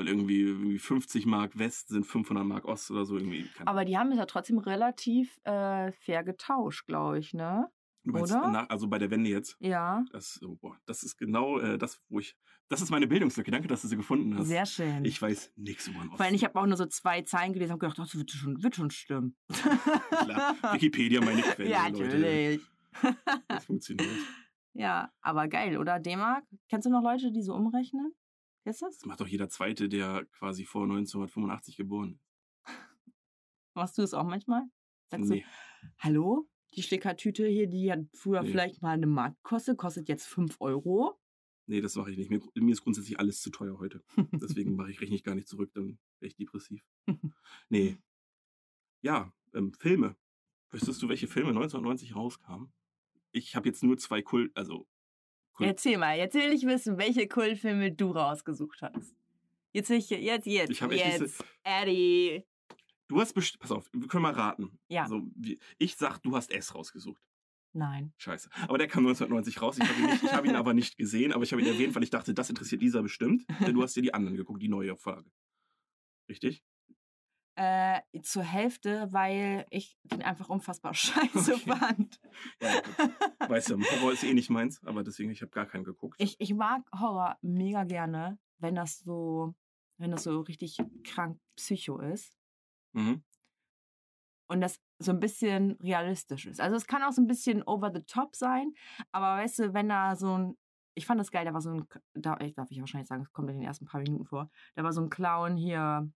weil 0.02 0.08
irgendwie, 0.10 0.42
irgendwie 0.42 0.80
50 0.80 1.26
Mark 1.26 1.58
West 1.58 1.90
sind 1.90 2.06
500 2.06 2.46
Mark 2.46 2.66
Ost 2.66 2.92
oder 2.92 3.06
so 3.06 3.16
irgendwie. 3.18 3.48
Aber 3.66 3.86
die 3.86 3.98
haben 3.98 4.12
es 4.12 4.18
ja 4.18 4.26
trotzdem 4.26 4.58
relativ 4.58 5.38
äh, 5.44 5.92
fair 5.92 6.24
getauscht, 6.24 6.86
glaube 6.88 7.20
ich, 7.20 7.34
ne? 7.34 7.68
Du 8.04 8.12
meinst 8.14 8.34
oder? 8.34 8.50
Nach, 8.50 8.70
also 8.70 8.88
bei 8.88 8.98
der 8.98 9.12
Wende 9.12 9.30
jetzt. 9.30 9.56
Ja, 9.60 10.04
Das, 10.12 10.40
oh, 10.44 10.56
boah, 10.56 10.76
das 10.88 11.04
ist 11.04 11.18
genau 11.18 11.60
äh, 11.60 11.78
das, 11.78 12.02
wo 12.10 12.20
ich. 12.20 12.36
Das 12.68 12.82
ist 12.82 12.90
meine 12.90 13.06
Bildungslücke. 13.06 13.52
Danke, 13.52 13.68
dass 13.68 13.84
du 13.84 13.90
sie 13.90 13.98
gefunden 13.98 14.36
hast. 14.36 14.48
sehr 14.48 14.66
schön. 14.66 15.06
Ich 15.06 15.22
weiß 15.22 15.52
nichts 15.58 15.88
über 15.88 16.00
den 16.00 16.08
Osten. 16.08 16.18
Vor 16.18 16.26
allem, 16.26 16.34
ich 16.34 16.44
habe 16.44 16.60
auch 16.60 16.66
nur 16.66 16.78
so 16.78 16.86
zwei 16.88 17.22
Zeilen 17.22 17.54
gelesen 17.54 17.74
und 17.74 17.80
gedacht, 17.80 17.98
ach, 18.00 18.06
das 18.06 18.16
wird 18.18 18.32
schon, 18.32 18.64
wird 18.64 18.76
schon 18.76 18.90
stimmen. 18.90 19.36
Klar, 20.10 20.56
Wikipedia, 20.74 21.22
meine 21.22 21.42
Quelle. 21.44 21.70
ja, 21.70 21.88
Leute. 21.90 22.04
natürlich. 22.06 22.62
Das 23.48 23.66
funktioniert. 23.66 24.10
ja, 24.74 25.12
aber 25.22 25.48
geil, 25.48 25.78
oder? 25.78 26.00
D-Mark? 26.00 26.46
Kennst 26.70 26.86
du 26.88 26.90
noch 26.92 27.04
Leute, 27.04 27.32
die 27.32 27.42
so 27.44 27.54
umrechnen? 27.54 28.14
Kennst 28.64 28.82
du 28.82 28.86
das? 28.86 28.98
Das 28.98 29.06
macht 29.06 29.20
doch 29.22 29.28
jeder 29.28 29.50
Zweite, 29.50 29.90
der 29.90 30.26
quasi 30.32 30.66
vor 30.66 30.84
1985 30.84 31.78
geboren 31.78 32.14
ist. 32.14 32.26
Machst 33.76 33.98
du 33.98 34.02
es 34.04 34.14
auch 34.14 34.26
manchmal? 34.26 34.64
Sagst 35.10 35.30
du, 35.30 35.36
Nee. 35.36 35.46
hallo? 36.00 36.48
Die 36.76 36.84
Stickertüte 36.84 37.48
hier, 37.48 37.68
die 37.68 37.92
hat 37.92 38.00
früher 38.14 38.44
Nee. 38.44 38.52
vielleicht 38.52 38.82
mal 38.82 38.92
eine 38.92 39.08
Mark 39.08 39.36
gekostet, 39.44 39.78
kostet 39.78 40.08
jetzt 40.10 40.26
5 40.28 40.58
Euro. 40.62 41.20
nee, 41.66 41.82
das 41.82 41.96
mache 41.96 42.12
ich 42.12 42.18
nicht. 42.18 42.30
Mir, 42.30 42.42
mir 42.56 42.72
ist 42.72 42.82
grundsätzlich 42.84 43.20
alles 43.20 43.42
zu 43.42 43.50
teuer 43.50 43.78
heute. 43.80 44.04
Deswegen 44.32 44.76
mache 44.76 44.92
ich, 44.92 45.02
rechne 45.02 45.16
ich 45.16 45.24
gar 45.24 45.36
nicht 45.36 45.48
zurück, 45.48 45.72
dann 45.74 46.00
wäre 46.20 46.28
ich 46.28 46.36
depressiv. 46.36 46.86
Nee. 47.70 47.98
Ja, 49.02 49.34
ähm, 49.54 49.74
Filme. 49.74 50.16
Wüsstest 50.70 51.02
du, 51.02 51.10
welche 51.10 51.28
Filme 51.28 51.50
1990 51.50 52.16
rauskamen? 52.16 52.72
Ich 53.32 53.56
habe 53.56 53.68
jetzt 53.68 53.84
nur 53.84 53.98
zwei 53.98 54.22
Kult, 54.22 54.56
also 54.56 54.88
Kult. 55.54 55.70
Erzähl 55.70 55.98
mal, 55.98 56.18
jetzt 56.18 56.34
will 56.36 56.52
ich 56.54 56.66
wissen, 56.66 56.98
welche 56.98 57.28
Kultfilme 57.28 57.92
du 57.92 58.12
rausgesucht 58.12 58.82
hast. 58.82 59.16
Jetzt 59.74 59.90
will 59.90 59.98
ich, 59.98 60.10
jetzt, 60.10 60.46
jetzt, 60.48 60.70
Ich 60.72 60.80
jetzt, 60.80 61.22
diese- 61.22 61.44
Eddie. 61.64 62.44
Du 63.08 63.20
hast 63.20 63.34
bestimmt, 63.34 63.62
pass 63.62 63.72
auf, 63.72 63.90
wir 63.94 64.08
können 64.08 64.24
mal 64.24 64.34
raten. 64.34 64.80
Ja. 64.88 65.04
Also, 65.04 65.22
ich 65.78 65.96
sag, 65.96 66.20
du 66.24 66.36
hast 66.36 66.52
S 66.52 66.74
rausgesucht. 66.74 67.22
Nein. 67.74 68.14
Scheiße. 68.18 68.50
Aber 68.68 68.78
der 68.78 68.88
kam 68.88 69.04
1990 69.06 69.62
raus. 69.62 69.78
Ich 69.78 69.88
habe 69.88 70.00
ihn, 70.00 70.06
nicht- 70.08 70.24
ich 70.24 70.34
hab 70.34 70.46
ihn 70.46 70.56
aber 70.56 70.74
nicht 70.74 70.98
gesehen, 70.98 71.32
aber 71.34 71.44
ich 71.44 71.52
habe 71.52 71.62
ihn 71.62 71.68
erwähnt, 71.68 71.96
weil 71.96 72.04
ich 72.04 72.10
dachte, 72.10 72.34
das 72.34 72.50
interessiert 72.50 72.82
Lisa 72.82 73.02
bestimmt. 73.02 73.46
Denn 73.62 73.74
du 73.74 73.82
hast 73.84 73.96
dir 73.96 74.02
die 74.02 74.14
anderen 74.14 74.36
geguckt, 74.38 74.62
die 74.62 74.68
neue 74.70 74.96
Frage. 74.98 75.30
Richtig? 76.30 76.64
Äh, 77.64 78.02
zur 78.24 78.42
Hälfte, 78.42 79.08
weil 79.12 79.68
ich 79.70 79.96
den 80.04 80.24
einfach 80.24 80.50
unfassbar 80.50 80.94
scheiße 80.96 81.54
Okay. 81.54 81.76
fand. 81.78 82.20
Ja. 82.60 82.82
Weißt 83.48 83.70
du, 83.70 83.80
Horror 83.80 84.14
ist 84.14 84.24
eh 84.24 84.34
nicht 84.34 84.50
meins, 84.50 84.84
aber 84.84 85.04
deswegen, 85.04 85.30
ich 85.30 85.44
habe 85.44 85.52
gar 85.52 85.68
keinen 85.68 85.84
geguckt. 85.84 86.16
Ich, 86.18 86.38
ich 86.40 86.56
mag 86.56 86.82
Horror 86.92 87.38
mega 87.44 87.84
gerne, 87.84 88.40
wenn 88.58 88.74
das 88.74 88.98
so, 88.98 89.54
wenn 90.00 90.10
das 90.10 90.24
so 90.24 90.40
richtig 90.40 90.78
krank 91.04 91.40
psycho 91.56 92.00
ist. 92.00 92.36
Mhm. 92.94 93.24
und 94.48 94.60
das 94.60 94.82
so 95.00 95.12
ein 95.12 95.20
bisschen 95.20 95.74
realistisch 95.82 96.48
ist. 96.48 96.60
Also 96.60 96.76
es 96.76 96.88
kann 96.88 97.04
auch 97.04 97.12
so 97.14 97.22
ein 97.22 97.28
bisschen 97.28 97.62
over 97.64 97.92
the 97.94 98.02
top 98.02 98.36
sein, 98.36 98.74
aber 99.12 99.38
weißt 99.42 99.60
du, 99.60 99.74
wenn 99.76 99.88
da 99.88 100.16
so 100.16 100.38
ein, 100.38 100.58
ich 100.96 101.06
fand 101.06 101.20
das 101.20 101.32
geil, 101.32 101.46
da 101.46 101.54
war 101.54 101.62
so 101.62 101.70
ein, 101.70 101.86
da 102.16 102.38
ich 102.42 102.56
darf 102.56 102.72
ich 102.72 102.80
wahrscheinlich 102.80 103.08
sagen, 103.08 103.22
es 103.22 103.32
kommt 103.32 103.50
in 103.52 103.60
den 103.60 103.68
ersten 103.68 103.86
paar 103.86 104.02
Minuten 104.02 104.26
vor, 104.26 104.50
da 104.76 104.84
war 104.84 104.92
so 104.94 105.02
ein 105.02 105.10
Clown 105.10 105.56
hier 105.56 106.12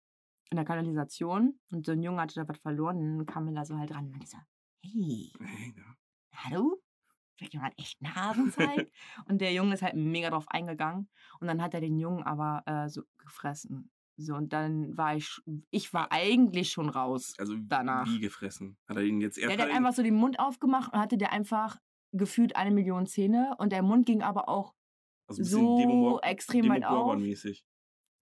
in 0.53 0.57
der 0.57 0.65
Kanalisation 0.65 1.59
und 1.73 1.87
so 1.87 1.93
ein 1.93 2.03
Junge 2.03 2.21
hatte 2.21 2.35
da 2.37 2.47
was 2.49 2.59
verloren 2.59 2.99
und 2.99 3.19
dann 3.19 3.27
kam 3.27 3.49
er 3.49 3.55
da 3.55 3.65
so 3.65 3.77
halt 3.77 3.91
ran 3.93 4.05
und 4.05 4.11
meinte 4.13 4.27
so, 4.27 4.39
hey, 4.85 5.33
Hey, 5.41 5.75
ja. 5.77 5.97
hallo? 6.35 6.81
Vielleicht 7.37 7.55
jemand 7.55 7.79
echten 7.79 8.15
Hasen 8.15 8.53
zeigen? 8.53 8.89
und 9.29 9.41
der 9.41 9.53
Junge 9.53 9.75
ist 9.75 9.83
halt 9.83 9.97
mega 9.97 10.31
drauf 10.31 10.47
eingegangen 10.49 11.09
und 11.41 11.47
dann 11.47 11.63
hat 11.63 11.75
er 11.75 11.81
den 11.81 11.99
Jungen 11.99 12.23
aber 12.23 12.63
äh, 12.67 12.89
so 12.89 13.03
gefressen. 13.19 13.91
So, 14.19 14.35
und 14.35 14.53
dann 14.53 14.95
war 14.97 15.17
ich, 15.17 15.41
ich 15.71 15.93
war 15.95 16.13
eigentlich 16.13 16.71
schon 16.71 16.91
raus. 16.91 17.33
Also 17.39 17.57
Danach. 17.57 18.07
wie 18.07 18.21
gefressen? 18.21 18.77
Hat 18.87 18.99
er 18.99 19.03
ihn 19.05 19.23
jetzt 19.23 19.39
Der 19.39 19.49
erst 19.49 19.59
hat 19.59 19.71
einfach 19.71 19.95
so 19.95 20.03
den 20.03 20.15
Mund 20.15 20.39
aufgemacht 20.39 20.93
und 20.93 21.01
hatte 21.01 21.17
der 21.17 21.33
einfach 21.33 21.79
gefühlt 22.13 22.55
eine 22.57 22.71
Million 22.71 23.07
Zähne 23.07 23.55
und 23.59 23.73
der 23.73 23.83
Mund 23.83 24.05
ging 24.05 24.21
aber 24.23 24.51
auch 24.51 24.75
also 25.27 25.43
so 25.43 25.79
Demomor- 25.79 26.23
extrem 26.25 26.69
weit 26.69 26.85
auf. 26.85 26.91
Demogorgon-mäßig. 27.15 27.65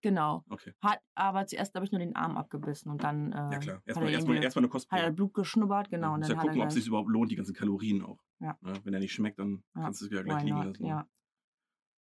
Genau. 0.04 0.44
Okay. 0.50 0.74
Hat 0.82 1.00
aber 1.16 1.48
zuerst, 1.48 1.72
glaube 1.72 1.86
ich, 1.86 1.92
nur 1.92 2.00
den 2.00 2.16
Arm 2.16 2.38
abgebissen 2.38 2.92
und 2.92 3.04
dann 3.04 3.32
äh, 3.32 3.36
Ja 3.54 3.58
klar. 3.58 3.76
hat, 3.78 3.88
Erstmal, 3.88 4.08
er 4.10 4.14
erstmal, 4.14 4.36
erstmal 4.44 4.62
eine 4.62 4.68
hat 4.68 4.72
Kostprobe. 4.72 5.02
er 5.02 5.12
Blut 5.12 5.34
geschnuppert, 5.34 5.90
genau. 5.90 6.08
Ja, 6.10 6.14
Und 6.16 6.22
dann 6.22 6.30
ja 6.32 6.36
hat 6.38 6.44
gucken, 6.44 6.62
ob 6.62 6.68
es 6.68 6.74
sich 6.76 6.88
überhaupt 6.88 7.10
lohnt, 7.10 7.32
die 7.32 7.36
ganzen 7.38 7.56
Kalorien 7.56 8.04
auch. 8.04 8.22
Ja. 8.40 8.58
wenn 8.84 8.94
er 8.94 9.00
nicht 9.00 9.14
schmeckt, 9.14 9.40
dann 9.40 9.64
Ja, 9.76 9.82
kannst 9.84 10.02
du 10.02 10.06
es 10.06 10.12
wieder 10.12 10.24
gleich 10.26 10.42
why 10.42 10.46
liegen 10.46 10.58
not? 10.58 10.66
lassen. 10.68 10.86
Ja. 10.86 11.08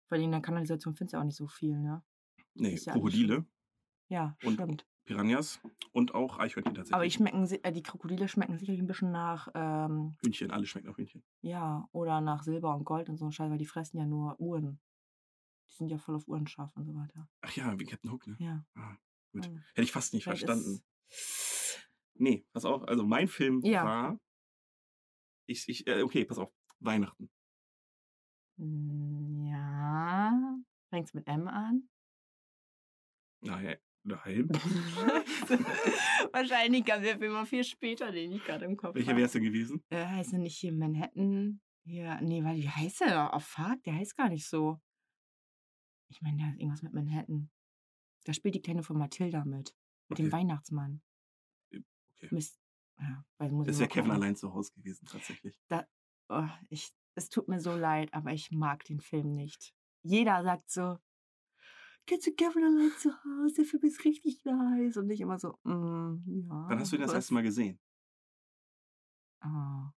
Weil 0.08 0.22
in 0.22 0.30
der 0.32 0.40
Kanalisation 0.40 0.94
findest 0.94 1.14
du 1.14 1.18
auch 1.18 1.24
nicht 1.24 1.36
so 1.36 1.46
viel, 1.46 1.78
ne? 1.78 2.02
Nee, 2.54 2.76
ja 2.82 2.92
Krokodile, 2.92 3.44
Ja, 4.08 4.36
Und- 4.42 4.54
stimmt. 4.54 4.86
Piranhas 5.04 5.60
und 5.92 6.14
auch 6.14 6.38
Eichhörnchen 6.38 6.74
tatsächlich. 6.74 6.94
Aber 6.94 7.04
die 7.04 7.10
schmecken, 7.10 7.44
äh, 7.62 7.72
die 7.72 7.82
Krokodile 7.82 8.28
schmecken 8.28 8.56
sicherlich 8.56 8.80
ein 8.80 8.86
bisschen 8.86 9.10
nach, 9.10 9.48
ähm, 9.54 10.16
Hühnchen, 10.24 10.50
alle 10.52 10.64
schmecken 10.64 10.86
nach 10.88 10.96
Hühnchen. 10.96 11.22
ja, 11.42 11.88
oder 11.92 12.20
nach 12.20 12.42
Silber 12.44 12.74
und 12.74 12.84
Gold 12.84 13.08
und 13.08 13.16
so 13.16 13.24
ein 13.26 13.32
Scheiß, 13.32 13.50
weil 13.50 13.58
die 13.58 13.66
fressen 13.66 13.98
ja 13.98 14.06
nur 14.06 14.38
Uhren. 14.40 14.80
Sind 15.82 15.88
ja 15.90 15.98
voll 15.98 16.14
auf 16.14 16.28
Uhren 16.28 16.46
scharf 16.46 16.70
und 16.76 16.84
so 16.84 16.94
weiter. 16.94 17.28
Ach 17.40 17.50
ja, 17.56 17.76
wie 17.76 17.84
Captain 17.84 18.12
Hook, 18.12 18.24
ne? 18.28 18.36
Ja. 18.38 18.64
Gut. 19.32 19.46
also 19.46 19.58
Hätte 19.74 19.82
ich 19.82 19.90
fast 19.90 20.14
nicht 20.14 20.22
verstanden. 20.22 20.80
Nee, 22.14 22.46
pass 22.52 22.64
auf. 22.64 22.86
Also 22.86 23.04
mein 23.04 23.26
Film 23.26 23.60
Ja. 23.64 23.84
war. 23.84 24.20
Ich, 25.46 25.68
ich, 25.68 25.84
äh, 25.88 26.02
okay, 26.02 26.24
pass 26.24 26.38
auf. 26.38 26.52
Weihnachten. 26.78 27.28
Mm, 28.58 29.48
Ja. 29.48 30.56
Fängt's 30.90 31.14
mit 31.14 31.26
M 31.26 31.48
an? 31.48 31.88
Nein, 33.40 33.76
nein. 34.04 34.48
Wahrscheinlich 36.32 36.84
kam 36.84 37.02
der 37.02 37.18
Film 37.18 37.34
auch 37.34 37.46
viel 37.46 37.64
später, 37.64 38.12
den 38.12 38.30
ich 38.30 38.44
gerade 38.44 38.66
im 38.66 38.76
Kopf 38.76 38.94
Welcher 38.94 39.08
habe. 39.08 39.16
wäre 39.18 39.26
es 39.26 39.32
denn 39.32 39.42
gewesen? 39.42 39.82
Äh, 39.90 40.06
heißt 40.06 40.32
er 40.34 40.38
nicht 40.38 40.58
hier 40.58 40.72
Manhattan? 40.72 41.60
Ja, 41.84 42.20
nee, 42.20 42.44
weil 42.44 42.58
wie 42.58 42.68
heißt 42.68 43.00
der? 43.00 43.34
Auf 43.34 43.44
fuck, 43.44 43.82
der 43.82 43.94
heißt 43.96 44.16
gar 44.16 44.28
nicht 44.28 44.46
so. 44.48 44.78
Ich 46.12 46.20
meine, 46.20 46.36
der 46.36 46.46
hat 46.48 46.58
irgendwas 46.58 46.82
mit 46.82 46.92
Manhattan. 46.92 47.50
Da 48.24 48.34
spielt 48.34 48.54
die 48.54 48.60
Kleine 48.60 48.82
von 48.82 48.98
Mathilda 48.98 49.44
mit. 49.44 49.74
Mit 50.08 50.18
dem 50.18 50.26
Okay. 50.26 50.32
Weihnachtsmann. 50.32 51.02
Okay. 51.70 52.28
Mist. 52.30 52.60
Ja, 52.98 53.24
wäre 53.38 53.52
mal 53.52 53.88
Kevin 53.88 54.10
allein 54.10 54.36
zu 54.36 54.52
Hause 54.52 54.72
gewesen, 54.74 55.06
tatsächlich. 55.06 55.58
Oh, 56.28 56.48
ich, 56.68 56.92
es 57.14 57.30
tut 57.30 57.48
mir 57.48 57.60
so 57.60 57.74
leid, 57.74 58.12
aber 58.12 58.32
ich 58.32 58.50
mag 58.52 58.84
den 58.84 59.00
Film 59.00 59.32
nicht. 59.32 59.74
Jeder 60.02 60.42
sagt 60.42 60.70
so, 60.70 60.98
kennst 62.06 62.26
du 62.26 62.34
Kevin 62.34 62.64
allein 62.64 62.92
zu 62.98 63.10
Hause? 63.10 63.54
Der 63.56 63.64
Film 63.64 63.82
ist 63.84 64.04
richtig 64.04 64.44
nice. 64.44 64.98
Und 64.98 65.10
ich 65.10 65.20
immer 65.20 65.38
so, 65.38 65.58
mm, 65.64 66.22
ja. 66.26 66.66
Wann 66.68 66.78
hast 66.78 66.92
du 66.92 66.96
ihn 66.96 67.02
das 67.02 67.14
erste 67.14 67.34
Mal 67.34 67.42
gesehen? 67.42 67.80
Ah. 69.40 69.92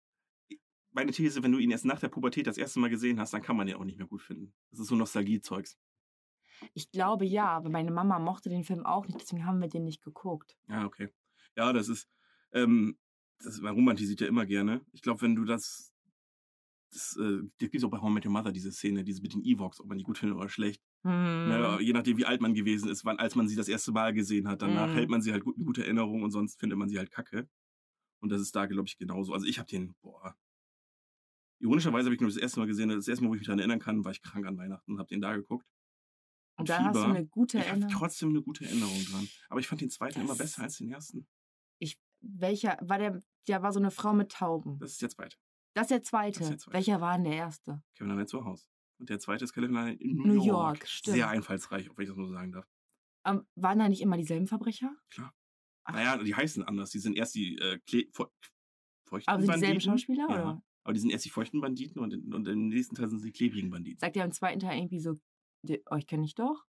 Meine 0.92 1.12
These, 1.12 1.44
wenn 1.44 1.52
du 1.52 1.60
ihn 1.60 1.72
erst 1.72 1.86
nach 1.86 2.00
der 2.00 2.08
Pubertät 2.08 2.48
das 2.48 2.58
erste 2.58 2.80
Mal 2.80 2.90
gesehen 2.90 3.20
hast, 3.20 3.34
dann 3.34 3.42
kann 3.42 3.58
man 3.58 3.68
ihn 3.68 3.76
auch 3.76 3.84
nicht 3.84 3.98
mehr 3.98 4.08
gut 4.08 4.22
finden. 4.22 4.54
Das 4.72 4.80
ist 4.80 4.88
so 4.88 4.96
Nostalgie-Zeugs. 4.96 5.78
Ich 6.74 6.92
glaube 6.92 7.26
ja, 7.26 7.48
aber 7.48 7.70
meine 7.70 7.92
Mama 7.92 8.20
mochte 8.20 8.50
den 8.50 8.64
Film 8.64 8.86
auch 8.86 9.08
nicht, 9.08 9.20
deswegen 9.22 9.46
haben 9.46 9.62
wir 9.62 9.68
den 9.70 9.84
nicht 9.84 10.02
geguckt. 10.04 10.56
Ja, 10.68 10.86
okay. 10.86 11.10
Ja, 11.56 11.74
das 11.74 11.88
ist, 11.90 12.08
ähm, 12.54 12.98
das, 13.40 13.62
man 13.62 13.74
romantisiert 13.76 14.22
ja 14.22 14.28
immer 14.28 14.46
gerne. 14.46 14.82
Ich 14.94 15.02
glaube, 15.02 15.22
wenn 15.22 15.36
du 15.36 15.46
das, 15.46 15.94
das, 16.92 17.18
äh, 17.18 17.42
das 17.60 17.70
gibt 17.70 17.84
auch 17.84 17.90
bei 17.90 17.98
I 17.98 18.10
Met 18.10 18.26
Your 18.26 18.32
Mother 18.32 18.52
diese 18.52 18.72
Szene, 18.72 19.04
diese 19.04 19.22
mit 19.22 19.34
den 19.34 19.44
Evox, 19.44 19.80
ob 19.80 19.88
man 19.88 19.98
die 19.98 20.04
gut 20.04 20.18
findet 20.18 20.38
oder 20.38 20.50
schlecht. 20.50 20.82
Ne, 21.48 21.78
je 21.82 21.94
nachdem, 21.94 22.18
wie 22.18 22.26
alt 22.26 22.42
man 22.42 22.54
gewesen 22.56 22.90
ist, 22.90 23.06
wann, 23.06 23.20
als 23.20 23.36
man 23.36 23.48
sie 23.48 23.56
das 23.56 23.68
erste 23.68 23.92
Mal 23.92 24.12
gesehen 24.14 24.48
hat. 24.48 24.62
Danach 24.64 24.90
Mhm. 24.90 24.94
hält 24.94 25.10
man 25.10 25.22
sie 25.22 25.32
halt 25.32 25.44
gut, 25.44 25.56
eine 25.56 25.66
gute 25.66 25.84
Erinnerung 25.84 26.24
und 26.24 26.32
sonst 26.32 26.60
findet 26.60 26.80
man 26.80 26.90
sie 26.90 26.98
halt 26.98 27.12
kacke. 27.12 27.48
Und 28.22 28.30
das 28.32 28.42
ist 28.42 28.56
da, 28.56 28.66
glaube 28.66 28.88
ich, 28.88 28.98
genauso. 28.98 29.34
Also 29.34 29.46
ich 29.46 29.60
habe 29.60 29.68
den, 29.70 29.94
boah. 30.02 30.36
Ironischerweise 31.60 32.06
habe 32.06 32.16
ich 32.16 32.22
nur 32.22 32.30
das 32.30 32.38
erste 32.38 32.60
Mal 32.60 32.66
gesehen, 32.66 32.90
das 32.90 33.08
erste 33.08 33.24
Mal, 33.24 33.30
wo 33.30 33.36
ich 33.36 33.42
mich 33.42 33.48
daran 33.48 33.60
erinnern 33.60 33.80
kann, 33.80 34.04
war 34.04 34.12
ich 34.12 34.22
krank 34.22 34.46
an 34.48 34.58
Weihnachten 34.58 34.92
und 34.94 34.98
habe 35.00 35.08
den 35.10 35.22
da 35.22 35.36
geguckt. 35.36 35.68
Und 36.58 36.70
da 36.70 36.84
hast 36.86 36.96
du 36.96 37.02
eine 37.04 37.26
gute 37.26 37.58
Ich 37.58 37.64
habe 37.64 37.72
Erinnerung. 37.72 37.94
trotzdem 37.94 38.30
eine 38.30 38.42
gute 38.42 38.66
Erinnerung 38.66 39.04
dran. 39.12 39.28
Aber 39.50 39.60
ich 39.60 39.68
fand 39.68 39.82
den 39.82 39.90
zweiten 39.90 40.20
immer 40.22 40.30
Das- 40.30 40.38
besser 40.38 40.64
als 40.64 40.78
den 40.78 40.90
ersten. 40.90 41.28
Ich, 41.80 42.00
welcher, 42.22 42.78
war 42.82 42.98
der, 42.98 43.22
der 43.48 43.62
war 43.62 43.74
so 43.74 43.80
eine 43.80 43.92
Frau 43.92 44.14
mit 44.14 44.32
Tauben. 44.32 44.80
Das 44.80 44.92
ist 44.92 45.02
der 45.02 45.10
zweite. 45.10 45.36
Das 45.74 45.84
ist 45.84 45.92
der 45.92 46.04
zweite. 46.04 46.40
Ist 46.42 46.50
der 46.50 46.58
zweite. 46.58 46.74
Welcher 46.78 47.02
war 47.02 47.16
denn 47.16 47.26
der 47.26 47.36
erste? 47.36 47.84
Kevin 47.96 48.12
allein 48.12 48.28
zu 48.28 48.46
Hause. 48.46 48.66
Und 48.98 49.10
der 49.10 49.20
zweite 49.20 49.44
ist 49.44 49.52
Kevin 49.54 49.76
allein 49.76 49.98
in 49.98 50.16
New, 50.16 50.28
New 50.28 50.34
York. 50.36 50.46
York, 50.80 50.88
stimmt. 50.88 51.16
Sehr 51.18 51.28
einfallsreich, 51.28 51.90
wenn 51.96 52.04
ich 52.04 52.08
das 52.10 52.18
nur 52.18 52.30
sagen 52.30 52.54
darf. 52.54 52.66
Ähm, 53.26 53.46
waren 53.56 53.80
da 53.80 53.90
nicht 53.90 54.02
immer 54.02 54.16
dieselben 54.18 54.48
Verbrecher? 54.48 54.96
Klar. 55.10 55.34
Ach, 55.84 55.94
Naja, 55.94 56.18
die 56.24 56.34
heißen 56.34 56.64
anders. 56.64 56.92
Die 56.92 57.00
sind 57.00 57.18
erst 57.18 57.36
die 57.36 57.58
äh, 57.58 57.80
Kle 57.80 58.06
feu 58.14 58.26
feuchten 59.08 59.30
aber 59.34 59.42
sind 59.42 59.54
dieselben 59.54 59.62
Banditen. 59.74 59.92
Schauspieler? 59.92 60.28
Ja. 60.30 60.36
Oder? 60.52 60.64
Aber 60.84 60.94
die 60.94 61.00
sind 61.00 61.10
erst 61.10 61.26
die 61.26 61.30
feuchten 61.30 61.60
Banditen 61.60 62.00
und, 62.02 62.14
in, 62.14 62.34
und 62.34 62.48
im 62.48 62.68
nächsten 62.70 62.96
Teil 62.96 63.10
sind 63.10 63.20
sie 63.20 63.32
die 63.32 63.38
klebrigen 63.38 63.70
Banditen. 63.70 64.00
Sagt 64.00 64.16
ihr 64.16 64.24
im 64.24 64.32
zweiten 64.32 64.60
Teil 64.60 64.78
irgendwie 64.78 65.00
so, 65.00 65.16
die, 65.66 65.84
euch 65.88 66.08
kenne 66.08 66.26
ich 66.26 66.36
doch? 66.36 66.66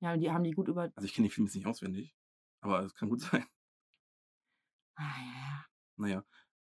Ja, 0.00 0.16
die 0.16 0.30
haben 0.30 0.44
die 0.44 0.52
gut 0.52 0.68
über. 0.68 0.92
Also 0.94 1.06
ich 1.06 1.14
kenne 1.14 1.28
den 1.28 1.32
Film 1.32 1.46
jetzt 1.46 1.54
nicht 1.54 1.66
auswendig, 1.66 2.14
aber 2.60 2.82
es 2.82 2.94
kann 2.94 3.08
gut 3.08 3.20
sein. 3.22 3.46
Ah, 4.96 5.02
ja, 5.20 5.64
Naja. 5.96 6.24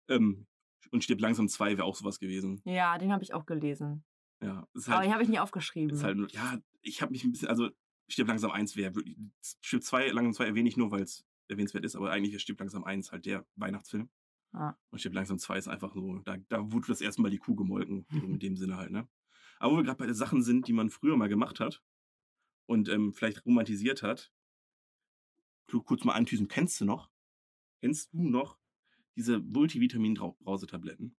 Ähm, 0.09 0.47
und 0.91 1.05
stirbt 1.05 1.21
langsam 1.21 1.49
2 1.49 1.77
wäre 1.77 1.85
auch 1.85 1.95
sowas 1.95 2.19
gewesen. 2.19 2.61
ja. 2.65 2.99
den 2.99 3.13
habe 3.13 3.23
ich 3.23 3.33
auch 3.33 3.47
gelesen. 3.47 4.05
Ja. 4.43 4.67
Ist 4.75 4.89
aber 4.89 4.97
halt, 4.99 5.07
den 5.07 5.13
habe 5.13 5.23
ich 5.23 5.29
nie 5.29 5.39
aufgeschrieben. 5.39 6.03
halt, 6.03 6.33
ja, 6.33 6.59
ich 6.83 7.03
habe 7.03 7.13
mich 7.13 7.25
ein 7.25 7.31
bisschen, 7.31 7.49
also 7.49 7.71
stirbt 8.09 8.29
langsam 8.29 8.51
1 8.51 8.77
wäre 8.77 8.95
wirklich, 8.95 9.17
stirbt 9.63 9.85
2, 9.85 10.09
langsam 10.09 10.33
2 10.33 10.47
erwähne 10.47 10.69
ich 10.69 10.77
nur, 10.77 10.91
weil 10.91 11.03
es 11.03 11.25
erwähnenswert 11.49 11.85
ist, 11.85 11.97
aber 11.97 12.11
eigentlich 12.11 12.35
ist 12.35 12.43
stirbt 12.43 12.61
langsam 12.61 12.85
1 12.85 13.13
halt 13.13 13.27
der 13.27 13.47
Weihnachtsfilm. 13.57 14.11
Ja. 14.53 14.77
Und 14.91 14.99
stirbt 14.99 15.15
langsam 15.15 15.39
2 15.39 15.59
ist 15.59 15.69
einfach 15.69 15.95
so, 15.95 16.19
da, 16.21 16.37
da 16.49 16.73
wurde 16.73 16.89
das 16.89 17.01
erste 17.01 17.23
Mal 17.23 17.31
die 17.31 17.39
Kuh 17.39 17.55
gemolken, 17.55 18.07
in 18.35 18.39
dem 18.39 18.57
Sinne 18.57 18.77
halt, 18.77 18.91
ne? 18.91 19.09
Aber 19.61 19.73
wo 19.75 19.77
wir 19.79 19.85
gerade 19.85 19.99
bei 19.99 20.07
den 20.07 20.15
Sachen 20.15 20.43
sind, 20.43 20.67
die 20.67 20.73
man 20.73 20.91
früher 20.91 21.17
mal 21.17 21.29
gemacht 21.29 21.61
hat 21.61 21.83
und 22.67 22.89
ähm, 22.89 23.13
vielleicht 23.13 23.45
romantisiert 23.45 24.03
hat, 24.03 24.33
ku- 25.71 25.83
kurz 25.83 26.03
mal 26.05 26.15
antüsen, 26.15 26.49
kennst 26.49 26.81
du 26.81 26.85
noch? 26.87 27.11
Kennst 27.81 28.13
du 28.13 28.23
noch 28.29 28.59
diese 29.17 29.39
Multivitamin-Brausetabletten? 29.41 31.17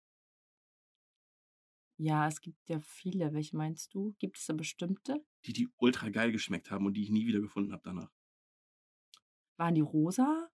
Ja, 1.97 2.27
es 2.27 2.41
gibt 2.41 2.67
ja 2.67 2.79
viele. 2.79 3.31
Welche 3.33 3.55
meinst 3.55 3.93
du? 3.93 4.15
Gibt 4.17 4.37
es 4.37 4.45
da 4.47 4.53
bestimmte? 4.53 5.23
Die, 5.45 5.53
die 5.53 5.69
ultra 5.77 6.09
geil 6.09 6.31
geschmeckt 6.31 6.71
haben 6.71 6.85
und 6.87 6.95
die 6.95 7.03
ich 7.03 7.11
nie 7.11 7.27
wieder 7.27 7.41
gefunden 7.41 7.71
habe 7.73 7.83
danach. 7.83 8.11
Waren 9.57 9.75
die 9.75 9.81
rosa? 9.81 10.49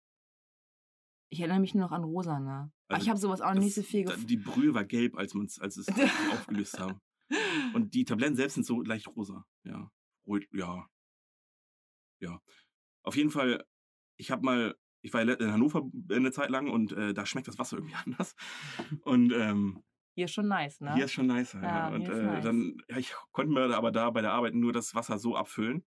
Ich 1.29 1.39
erinnere 1.39 1.59
mich 1.61 1.73
nur 1.73 1.85
noch 1.85 1.91
an 1.93 2.03
rosa, 2.03 2.39
ne? 2.39 2.71
Also 2.89 3.03
ich 3.03 3.09
habe 3.09 3.19
sowas 3.19 3.39
auch 3.41 3.53
nicht 3.53 3.73
so 3.75 3.81
viel 3.83 4.03
gefunden. 4.03 4.27
Die 4.27 4.37
Brühe 4.37 4.73
war 4.73 4.83
gelb, 4.85 5.15
als, 5.15 5.33
man's, 5.33 5.59
als 5.59 5.77
es 5.77 5.87
aufgelöst 6.31 6.79
haben. 6.79 6.99
Und 7.73 7.93
die 7.93 8.05
Tabletten 8.05 8.35
selbst 8.35 8.55
sind 8.55 8.65
so 8.65 8.81
leicht 8.81 9.07
rosa. 9.07 9.45
Ja. 9.63 9.91
Rot, 10.25 10.45
ja. 10.53 10.87
Ja. 12.19 12.41
Auf 13.03 13.15
jeden 13.15 13.31
Fall, 13.31 13.63
ich 14.17 14.31
habe 14.31 14.43
mal, 14.43 14.75
ich 15.01 15.13
war 15.13 15.21
in 15.21 15.51
Hannover 15.51 15.89
eine 16.11 16.31
Zeit 16.31 16.49
lang 16.49 16.69
und 16.69 16.91
äh, 16.93 17.13
da 17.13 17.25
schmeckt 17.25 17.47
das 17.47 17.59
Wasser 17.59 17.77
irgendwie 17.77 17.95
anders. 18.05 18.35
Und 19.03 19.31
ähm, 19.33 19.83
Hier 20.15 20.25
ist 20.25 20.33
schon 20.33 20.47
nice, 20.47 20.81
ne? 20.81 20.95
hier 20.95 21.05
ist 21.05 21.13
schon 21.13 21.27
nicer. 21.27 21.61
Ja, 21.61 21.89
Ja, 21.89 21.95
Und 21.95 22.07
äh, 22.09 22.23
nice. 22.23 22.43
dann, 22.43 22.77
ja, 22.89 22.97
ich 22.97 23.13
konnte 23.31 23.53
mir 23.53 23.75
aber 23.75 23.91
da 23.91 24.09
bei 24.09 24.21
der 24.21 24.33
Arbeit 24.33 24.55
nur 24.55 24.73
das 24.73 24.95
Wasser 24.95 25.17
so 25.19 25.35
abfüllen. 25.35 25.85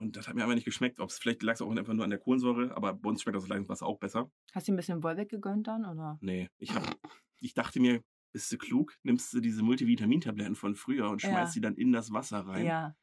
Und 0.00 0.16
das 0.16 0.26
hat 0.26 0.34
mir 0.34 0.42
einfach 0.42 0.54
nicht 0.56 0.64
geschmeckt. 0.64 0.98
Ob 1.00 1.10
es 1.10 1.18
vielleicht 1.18 1.42
lag 1.42 1.54
es 1.54 1.62
auch 1.62 1.70
einfach 1.70 1.94
nur 1.94 2.04
an 2.04 2.10
der 2.10 2.18
Kohlensäure, 2.18 2.76
aber 2.76 2.94
bei 2.94 3.08
uns 3.10 3.22
schmeckt 3.22 3.36
das 3.36 3.46
Leitungswasser 3.48 3.86
auch 3.86 3.98
besser. 3.98 4.30
Hast 4.52 4.66
du 4.68 4.72
ein 4.72 4.76
bisschen 4.76 5.02
Wolbeck 5.02 5.28
gegönnt 5.30 5.66
dann, 5.68 5.84
oder? 5.84 6.18
Nee, 6.20 6.50
ich, 6.58 6.74
hab, 6.74 6.82
ich 7.40 7.54
dachte 7.54 7.80
mir, 7.80 8.02
bist 8.34 8.50
du 8.52 8.58
klug, 8.58 8.94
nimmst 9.04 9.32
du 9.32 9.40
diese 9.40 9.62
Multivitamintabletten 9.62 10.56
von 10.56 10.74
früher 10.74 11.08
und 11.08 11.22
Ja. 11.22 11.30
schmeißt 11.30 11.54
die 11.56 11.60
dann 11.60 11.76
in 11.76 11.92
das 11.92 12.12
Wasser 12.12 12.40
rein. 12.40 12.66
Ja. 12.66 12.94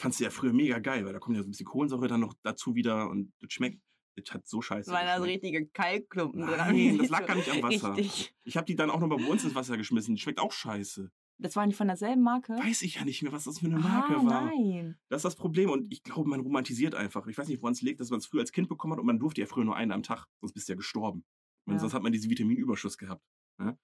Fandst 0.00 0.20
du 0.20 0.24
ja 0.24 0.30
früher 0.30 0.52
mega 0.52 0.78
geil, 0.78 1.04
weil 1.04 1.12
da 1.12 1.18
kommt 1.18 1.36
ja 1.36 1.42
so 1.42 1.48
ein 1.48 1.50
bisschen 1.50 1.66
Kohlensäure 1.66 2.08
dann 2.08 2.20
noch 2.20 2.34
dazu 2.42 2.74
wieder 2.74 3.10
und 3.10 3.32
das 3.40 3.52
schmeckt, 3.52 3.80
das 4.16 4.32
hat 4.32 4.46
so 4.46 4.62
scheiße. 4.62 4.90
Weil 4.92 5.06
da 5.06 5.18
so 5.18 5.24
richtige 5.24 5.66
Kalkklumpen 5.66 6.46
dran. 6.46 6.74
Nein, 6.74 6.98
das 6.98 7.08
lag 7.10 7.26
gar 7.26 7.34
nicht 7.36 7.50
am 7.50 7.62
Wasser. 7.62 7.96
Richtig. 7.96 8.34
Ich 8.44 8.56
habe 8.56 8.64
die 8.66 8.76
dann 8.76 8.90
auch 8.90 9.00
noch 9.00 9.08
mal 9.08 9.18
bei 9.18 9.26
uns 9.26 9.42
ins 9.44 9.54
Wasser 9.56 9.76
geschmissen. 9.76 10.16
Schmeckt 10.16 10.38
auch 10.40 10.52
scheiße. 10.52 11.10
Das 11.38 11.56
waren 11.56 11.68
die 11.68 11.74
von 11.74 11.88
derselben 11.88 12.22
Marke? 12.22 12.52
Weiß 12.52 12.82
ich 12.82 12.94
ja 12.94 13.04
nicht 13.04 13.22
mehr, 13.24 13.32
was 13.32 13.42
das 13.44 13.58
für 13.58 13.66
eine 13.66 13.78
Marke 13.80 14.14
ah, 14.16 14.24
war. 14.24 14.44
nein. 14.46 14.96
Das 15.08 15.18
ist 15.18 15.24
das 15.24 15.34
Problem 15.36 15.68
und 15.68 15.92
ich 15.92 16.04
glaube, 16.04 16.28
man 16.30 16.38
romantisiert 16.40 16.94
einfach. 16.94 17.26
Ich 17.26 17.36
weiß 17.36 17.48
nicht, 17.48 17.60
woran 17.60 17.72
es 17.72 17.82
liegt, 17.82 17.98
dass 18.00 18.10
man 18.10 18.18
es 18.18 18.26
früher 18.26 18.40
als 18.40 18.52
Kind 18.52 18.68
bekommen 18.68 18.92
hat 18.92 19.00
und 19.00 19.06
man 19.06 19.18
durfte 19.18 19.40
ja 19.40 19.46
früher 19.48 19.64
nur 19.64 19.74
einen 19.74 19.90
am 19.90 20.04
Tag, 20.04 20.26
sonst 20.40 20.52
bist 20.52 20.68
du 20.68 20.72
ja 20.72 20.76
gestorben. 20.76 21.24
Und 21.66 21.74
Ja. 21.74 21.80
sonst 21.80 21.92
hat 21.92 22.02
man 22.04 22.12
diesen 22.12 22.30
Vitaminüberschuss 22.30 22.98
gehabt. 22.98 23.24
Ne? 23.58 23.76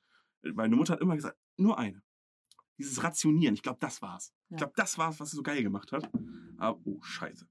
Meine 0.42 0.76
Mutter 0.76 0.94
hat 0.94 1.00
immer 1.00 1.16
gesagt, 1.16 1.38
nur 1.56 1.78
eine. 1.78 2.02
Dieses 2.78 3.02
Rationieren, 3.02 3.54
ich 3.54 3.62
glaube, 3.62 3.78
das 3.80 4.00
war's. 4.00 4.32
Ja. 4.48 4.54
Ich 4.54 4.58
glaube, 4.58 4.72
das 4.76 4.96
war's, 4.98 5.20
was 5.20 5.28
es 5.28 5.34
so 5.36 5.42
geil 5.42 5.62
gemacht 5.62 5.92
hat. 5.92 6.10
Aber, 6.58 6.80
oh, 6.84 7.00
scheiße. 7.02 7.46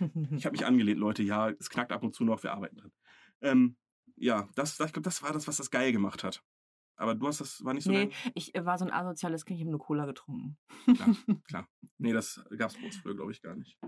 Ich 0.32 0.44
habe 0.44 0.52
mich 0.52 0.66
angelehnt, 0.66 0.98
Leute. 0.98 1.22
Ja, 1.22 1.50
es 1.50 1.70
knackt 1.70 1.92
ab 1.92 2.02
und 2.02 2.14
zu 2.14 2.24
noch, 2.24 2.42
wir 2.42 2.52
arbeiten 2.52 2.76
dran. 2.76 2.92
Ähm, 3.40 3.76
ja, 4.16 4.48
das, 4.56 4.72
ich 4.72 4.92
glaube, 4.92 5.02
das 5.02 5.22
war 5.22 5.32
das, 5.32 5.46
was 5.46 5.56
das 5.58 5.70
geil 5.70 5.92
gemacht 5.92 6.24
hat. 6.24 6.42
Aber 6.96 7.14
du 7.14 7.28
hast 7.28 7.40
das, 7.40 7.64
war 7.64 7.74
nicht 7.74 7.84
so 7.84 7.90
nee, 7.92 8.06
dein- 8.08 8.32
ich 8.34 8.54
äh, 8.56 8.64
war 8.64 8.76
so 8.76 8.84
ein 8.84 8.90
asoziales 8.92 9.44
Kind, 9.44 9.58
ich 9.58 9.62
habe 9.62 9.70
nur 9.70 9.78
Cola 9.78 10.04
getrunken. 10.06 10.58
Klar, 10.96 11.08
klar. 11.48 11.68
Nee, 11.98 12.12
das 12.12 12.44
gab 12.56 12.70
es 12.70 12.76
bei 12.76 12.84
uns 12.86 12.96
früher, 12.96 13.14
glaube 13.14 13.30
ich, 13.30 13.40
gar 13.40 13.54
nicht. 13.54 13.78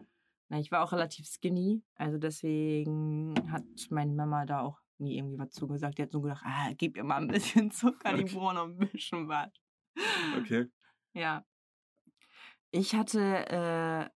Na, 0.48 0.60
ich 0.60 0.70
war 0.70 0.82
auch 0.84 0.92
relativ 0.92 1.26
skinny, 1.26 1.82
also 1.96 2.18
deswegen 2.18 3.34
hat 3.50 3.64
meine 3.90 4.12
Mama 4.12 4.46
da 4.46 4.60
auch 4.60 4.80
nie 5.00 5.16
irgendwie 5.18 5.38
was 5.38 5.50
zugesagt. 5.50 5.98
Die 5.98 6.02
hat 6.02 6.12
so 6.12 6.20
gedacht, 6.20 6.42
ah, 6.44 6.72
gib 6.76 6.96
ihr 6.96 7.04
mal 7.04 7.16
ein 7.20 7.28
bisschen 7.28 7.70
Zucker, 7.72 8.14
die 8.14 8.22
Okay. 8.24 8.34
brauchen 8.34 8.54
noch 8.56 8.64
ein 8.64 8.78
bisschen 8.78 9.28
was. 9.28 9.50
Okay. 10.38 10.66
Ja. 11.12 11.44
Ich 12.70 12.94
hatte, 12.94 14.10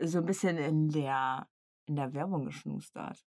äh, 0.00 0.04
so 0.04 0.18
ein 0.18 0.26
bisschen 0.26 0.56
in 0.58 0.88
der, 0.88 1.48
in 1.86 1.94
der 1.94 2.12
Werbung 2.14 2.46
geschnustert. 2.46 3.24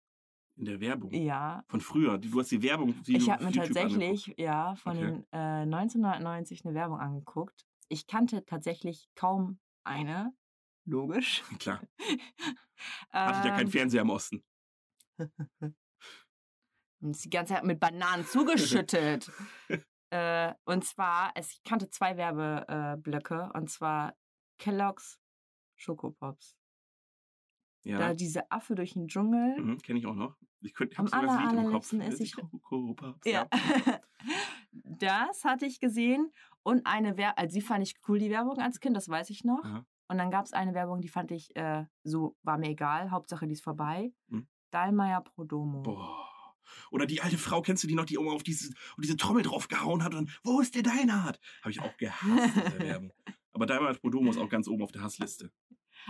In 0.58 0.66
der 0.66 0.80
Werbung. 0.80 1.12
Ja. 1.12 1.64
Von 1.70 1.82
früher. 1.82 2.20
Die- 2.20 2.30
Du 2.30 2.40
hast 2.40 2.52
die 2.52 2.62
Werbung. 2.62 2.94
Die 3.04 3.18
Ich 3.18 3.30
habe 3.32 3.46
mir 3.46 3.52
tatsächlich, 3.52 4.32
ja, 4.38 4.76
von 4.76 4.96
Okay. 4.96 5.06
den 5.08 5.24
äh, 5.32 5.64
1990 5.64 6.66
eine 6.66 6.76
Werbung 6.76 7.00
angeguckt. 7.00 7.66
Ich 7.90 8.06
kannte 8.06 8.46
tatsächlich 8.46 9.10
kaum 9.16 9.60
eine. 9.84 10.32
Logisch. 10.86 11.42
angeguckt. 11.44 11.60
Klar. 11.62 11.82
Hatte 13.10 13.40
ich 13.40 13.46
ja 13.46 13.52
keinen 13.56 13.66
Ähm, 13.68 13.72
Fernseher 13.72 14.02
im 14.04 14.10
Osten. 14.12 14.44
Und 17.00 17.12
ist 17.12 17.26
die 17.26 17.30
ganze 17.30 17.54
Zeit 17.54 17.64
mit 17.64 17.80
Bananen 17.80 18.26
zugeschüttet. 18.26 19.32
äh, 20.10 20.54
und 20.66 20.84
zwar, 20.86 21.32
es, 21.36 21.52
ich 21.52 21.64
kannte 21.64 21.90
zwei 21.90 22.18
Werbeblöcke, 22.18 23.52
äh, 23.54 23.58
und 23.58 23.70
zwar 23.70 24.16
Kellogg's 24.60 25.20
Schokopops. 25.76 26.56
Ja. 27.84 28.00
Da 28.00 28.14
diese 28.14 28.50
Affe 28.52 28.76
durch 28.76 28.94
den 28.94 29.08
Dschungel. 29.08 29.62
Mhm, 29.62 29.78
Kenne 29.78 30.00
ich 30.00 30.06
auch 30.08 30.16
noch. 30.16 30.36
Ich 30.62 30.74
könnte, 30.74 30.98
Am 30.98 31.08
sogar 31.08 31.22
das 31.22 31.32
aller- 31.38 31.52
Lied 31.54 31.66
im 31.66 31.72
Kopf. 31.72 31.94
esse 31.94 32.24
ich- 32.24 32.32
Schokopops, 32.32 33.20
Ja. 33.26 33.48
das 34.72 35.44
hatte 35.46 35.66
ich 35.66 35.80
gesehen. 35.80 36.32
Und 36.64 36.86
eine 36.86 37.16
Werbung, 37.18 37.38
also 37.38 37.54
die 37.54 37.62
fand 37.62 37.84
ich 37.88 37.96
cool, 38.08 38.20
die 38.20 38.30
Werbung 38.30 38.58
als 38.58 38.80
Kind, 38.80 38.98
das 38.98 39.08
weiß 39.08 39.30
ich 39.30 39.44
noch. 39.46 39.64
Aha. 39.64 39.86
Und 40.10 40.18
dann 40.18 40.32
gab 40.32 40.46
es 40.46 40.54
eine 40.54 40.74
Werbung, 40.74 41.00
die 41.02 41.08
fand 41.10 41.32
ich 41.32 41.56
äh, 41.56 41.86
so, 42.04 42.36
war 42.44 42.58
mir 42.58 42.70
egal, 42.70 43.12
Hauptsache 43.12 43.46
die 43.46 43.54
ist 43.54 43.64
vorbei. 43.64 44.12
Hm. 44.30 44.48
Dallmayr 44.72 45.22
Prodomo. 45.22 45.82
Boah. 45.84 46.27
Oder 46.92 47.06
die 47.06 47.22
alte 47.22 47.38
Frau, 47.38 47.62
kennst 47.62 47.84
du 47.84 47.88
die 47.88 47.96
noch, 47.96 48.06
die 48.06 48.16
immer 48.16 48.34
auf 48.34 48.44
diese, 48.44 48.70
auf 48.74 49.02
diese 49.02 49.18
Trommel 49.18 49.44
drauf 49.44 49.68
gehauen 49.68 50.04
hat 50.04 50.14
und 50.16 50.40
wo 50.44 50.60
ist 50.62 50.76
der 50.76 50.84
Deinhard? 50.84 51.40
Habe 51.62 51.72
ich 51.72 51.80
auch 51.80 51.96
gehasst 51.98 52.56
in 52.56 52.64
der 52.64 52.80
Werbung. 52.80 53.14
Aber 53.54 53.66
Deinhard 53.66 54.00
Prodomo 54.02 54.30
ist 54.30 54.38
auch 54.38 54.50
ganz 54.50 54.68
oben 54.68 54.84
auf 54.84 54.92
der 54.92 55.02
Hassliste. 55.02 55.52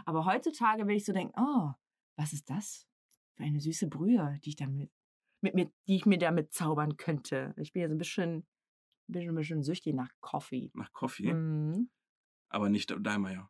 Aber 0.05 0.25
heutzutage 0.25 0.85
will 0.87 0.95
ich 0.97 1.05
so 1.05 1.13
denken, 1.13 1.33
oh, 1.39 1.71
was 2.17 2.33
ist 2.33 2.49
das 2.49 2.87
für 3.35 3.43
eine 3.43 3.59
süße 3.61 3.87
Brühe, 3.87 4.39
die 4.43 4.49
ich 4.49 4.55
damit, 4.55 4.91
mit 5.41 5.53
mir, 5.55 5.71
die 5.87 5.95
ich 5.95 6.05
mir 6.05 6.17
damit 6.17 6.51
zaubern 6.53 6.97
könnte. 6.97 7.53
Ich 7.57 7.71
bin 7.73 7.83
ja 7.83 7.87
so 7.87 7.95
ein 7.95 7.99
bisschen, 7.99 8.45
bisschen, 9.07 9.35
bisschen 9.35 9.63
süchtig 9.63 9.93
nach 9.95 10.09
Coffee. 10.19 10.71
Nach 10.73 10.91
Coffee, 10.91 11.33
Mhm. 11.33 11.89
aber 12.49 12.69
nicht 12.69 12.93
Daimler. 12.99 13.49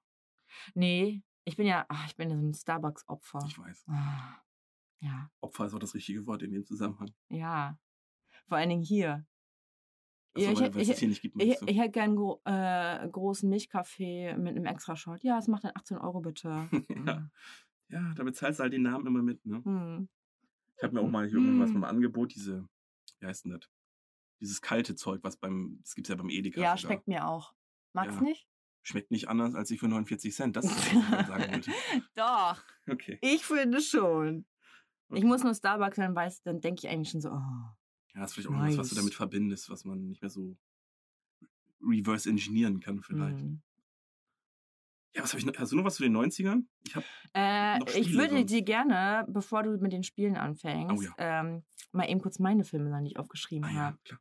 Nee, 0.75 1.23
ich 1.45 1.55
bin 1.55 1.65
ja, 1.65 1.85
ach, 1.89 2.07
ich 2.07 2.15
bin 2.17 2.29
ja 2.29 2.35
so 2.37 2.45
ein 2.45 2.53
Starbucks-Opfer. 2.53 3.39
Ich 3.47 3.57
weiß. 3.57 3.85
Ah, 3.87 4.41
Ja, 4.99 5.29
Opfer 5.41 5.65
ist 5.65 5.73
auch 5.73 5.79
das 5.79 5.93
richtige 5.93 6.25
Wort 6.25 6.41
in 6.43 6.51
dem 6.51 6.65
Zusammenhang. 6.65 7.11
ja. 7.29 7.77
Vor 8.47 8.57
allen 8.57 8.69
Dingen 8.69 8.81
hier. 8.83 9.25
Achso, 10.33 10.45
Ja, 10.45 10.51
ich 10.53 10.59
weil 10.59 10.65
hätt- 10.67 10.75
weil 10.75 10.81
es 10.83 11.01
ich 11.01 11.11
es 11.11 11.21
gibt. 11.21 11.41
Ich, 11.41 11.61
ich 11.65 11.77
hätte 11.77 11.91
gern 11.91 12.15
gro 12.15 12.41
äh, 12.45 13.07
großen 13.09 13.49
Milchkaffee 13.49 14.35
mit 14.37 14.55
einem 14.55 14.65
extra 14.65 14.95
Shot. 14.95 15.21
Ja, 15.23 15.37
es 15.37 15.47
macht 15.49 15.65
dann 15.65 15.73
18 15.75 15.97
Euro 15.97 16.21
bitte. 16.21 16.49
Ja. 17.05 17.29
ja, 17.89 18.13
da 18.15 18.23
bezahlst 18.23 18.59
du 18.59 18.63
halt 18.63 18.73
den 18.73 18.83
Namen 18.83 19.05
immer 19.07 19.21
mit. 19.21 19.45
Ne? 19.45 19.61
Hm. 19.65 20.07
Ich 20.77 20.83
habe 20.83 20.93
mir 20.93 21.01
auch 21.01 21.09
mal 21.09 21.27
hier 21.27 21.39
irgendwas 21.39 21.71
Mm. 21.71 21.73
beim 21.73 21.83
Angebot, 21.85 22.35
diese, 22.35 22.67
wie 23.19 23.25
heißt 23.25 23.45
denn 23.45 23.51
das? 23.53 23.69
Dieses 24.39 24.61
kalte 24.61 24.95
Zeug, 24.95 25.21
was 25.23 25.35
beim, 25.37 25.79
das 25.81 25.95
gibt's 25.95 26.09
ja 26.09 26.15
beim 26.15 26.29
Edeka. 26.29 26.61
Ja, 26.61 26.77
schmeckt 26.77 27.07
mir 27.07 27.27
auch. 27.27 27.53
Mag's 27.93 28.15
Ja. 28.15 28.21
nicht? 28.21 28.47
Schmeckt 28.83 29.09
nicht 29.11 29.27
anders 29.27 29.55
als 29.55 29.71
ich 29.71 29.79
für 29.79 29.87
49 29.89 30.33
Cent. 30.33 30.55
Das 30.55 30.65
ist, 30.65 30.75
was 30.95 31.21
ich 31.21 31.27
sagen 31.27 31.43
wollte. 31.53 31.71
Doch, 32.15 32.63
Okay. 32.89 33.17
ich 33.21 33.43
finde 33.43 33.81
schon. 33.81 34.45
Ich 35.09 35.17
okay. 35.17 35.25
muss 35.25 35.43
nur 35.43 35.53
Starbucks, 35.53 35.95
dann 35.95 36.15
weiß, 36.15 36.41
dann 36.43 36.59
denke 36.59 36.81
ich 36.85 36.89
eigentlich 36.91 37.09
schon 37.09 37.21
so, 37.21 37.29
oh. 37.29 37.33
Ja, 38.13 38.21
das 38.21 38.31
ist 38.31 38.33
vielleicht 38.35 38.49
auch 38.49 38.53
was, 38.53 38.77
was 38.77 38.89
du 38.89 38.95
Nice. 38.95 38.95
damit 38.95 39.13
verbindest, 39.13 39.69
was 39.69 39.85
man 39.85 40.07
nicht 40.07 40.21
mehr 40.21 40.29
so 40.29 40.57
reverse 41.81 42.29
engineeren 42.29 42.79
kann 42.79 43.01
vielleicht. 43.01 43.39
hm. 43.39 43.61
Ja, 45.15 45.23
was 45.23 45.31
habe 45.31 45.39
ich 45.39 45.45
noch? 45.45 45.57
Hast 45.57 45.71
du 45.71 45.75
noch 45.75 45.83
was 45.85 45.95
zu 45.95 46.03
den 46.03 46.15
90ern? 46.15 46.63
Ich 46.85 46.95
habe 46.95 47.05
Äh, 47.33 47.99
ich 47.99 48.13
würde 48.13 48.45
dir 48.45 48.61
gerne, 48.61 49.25
bevor 49.29 49.63
du 49.63 49.77
mit 49.77 49.91
den 49.91 50.03
Spielen 50.03 50.35
anfängst, 50.35 50.95
Oh 50.95 51.01
ja. 51.01 51.13
ähm, 51.17 51.63
mal 51.91 52.09
eben 52.09 52.21
kurz 52.21 52.37
meine 52.39 52.63
Filme 52.63 52.89
noch 52.89 52.99
nicht 53.01 53.17
aufgeschrieben 53.17 53.65
ah, 53.65 53.71
ja, 53.73 53.79
habe. 53.79 53.97
klar. 54.03 54.19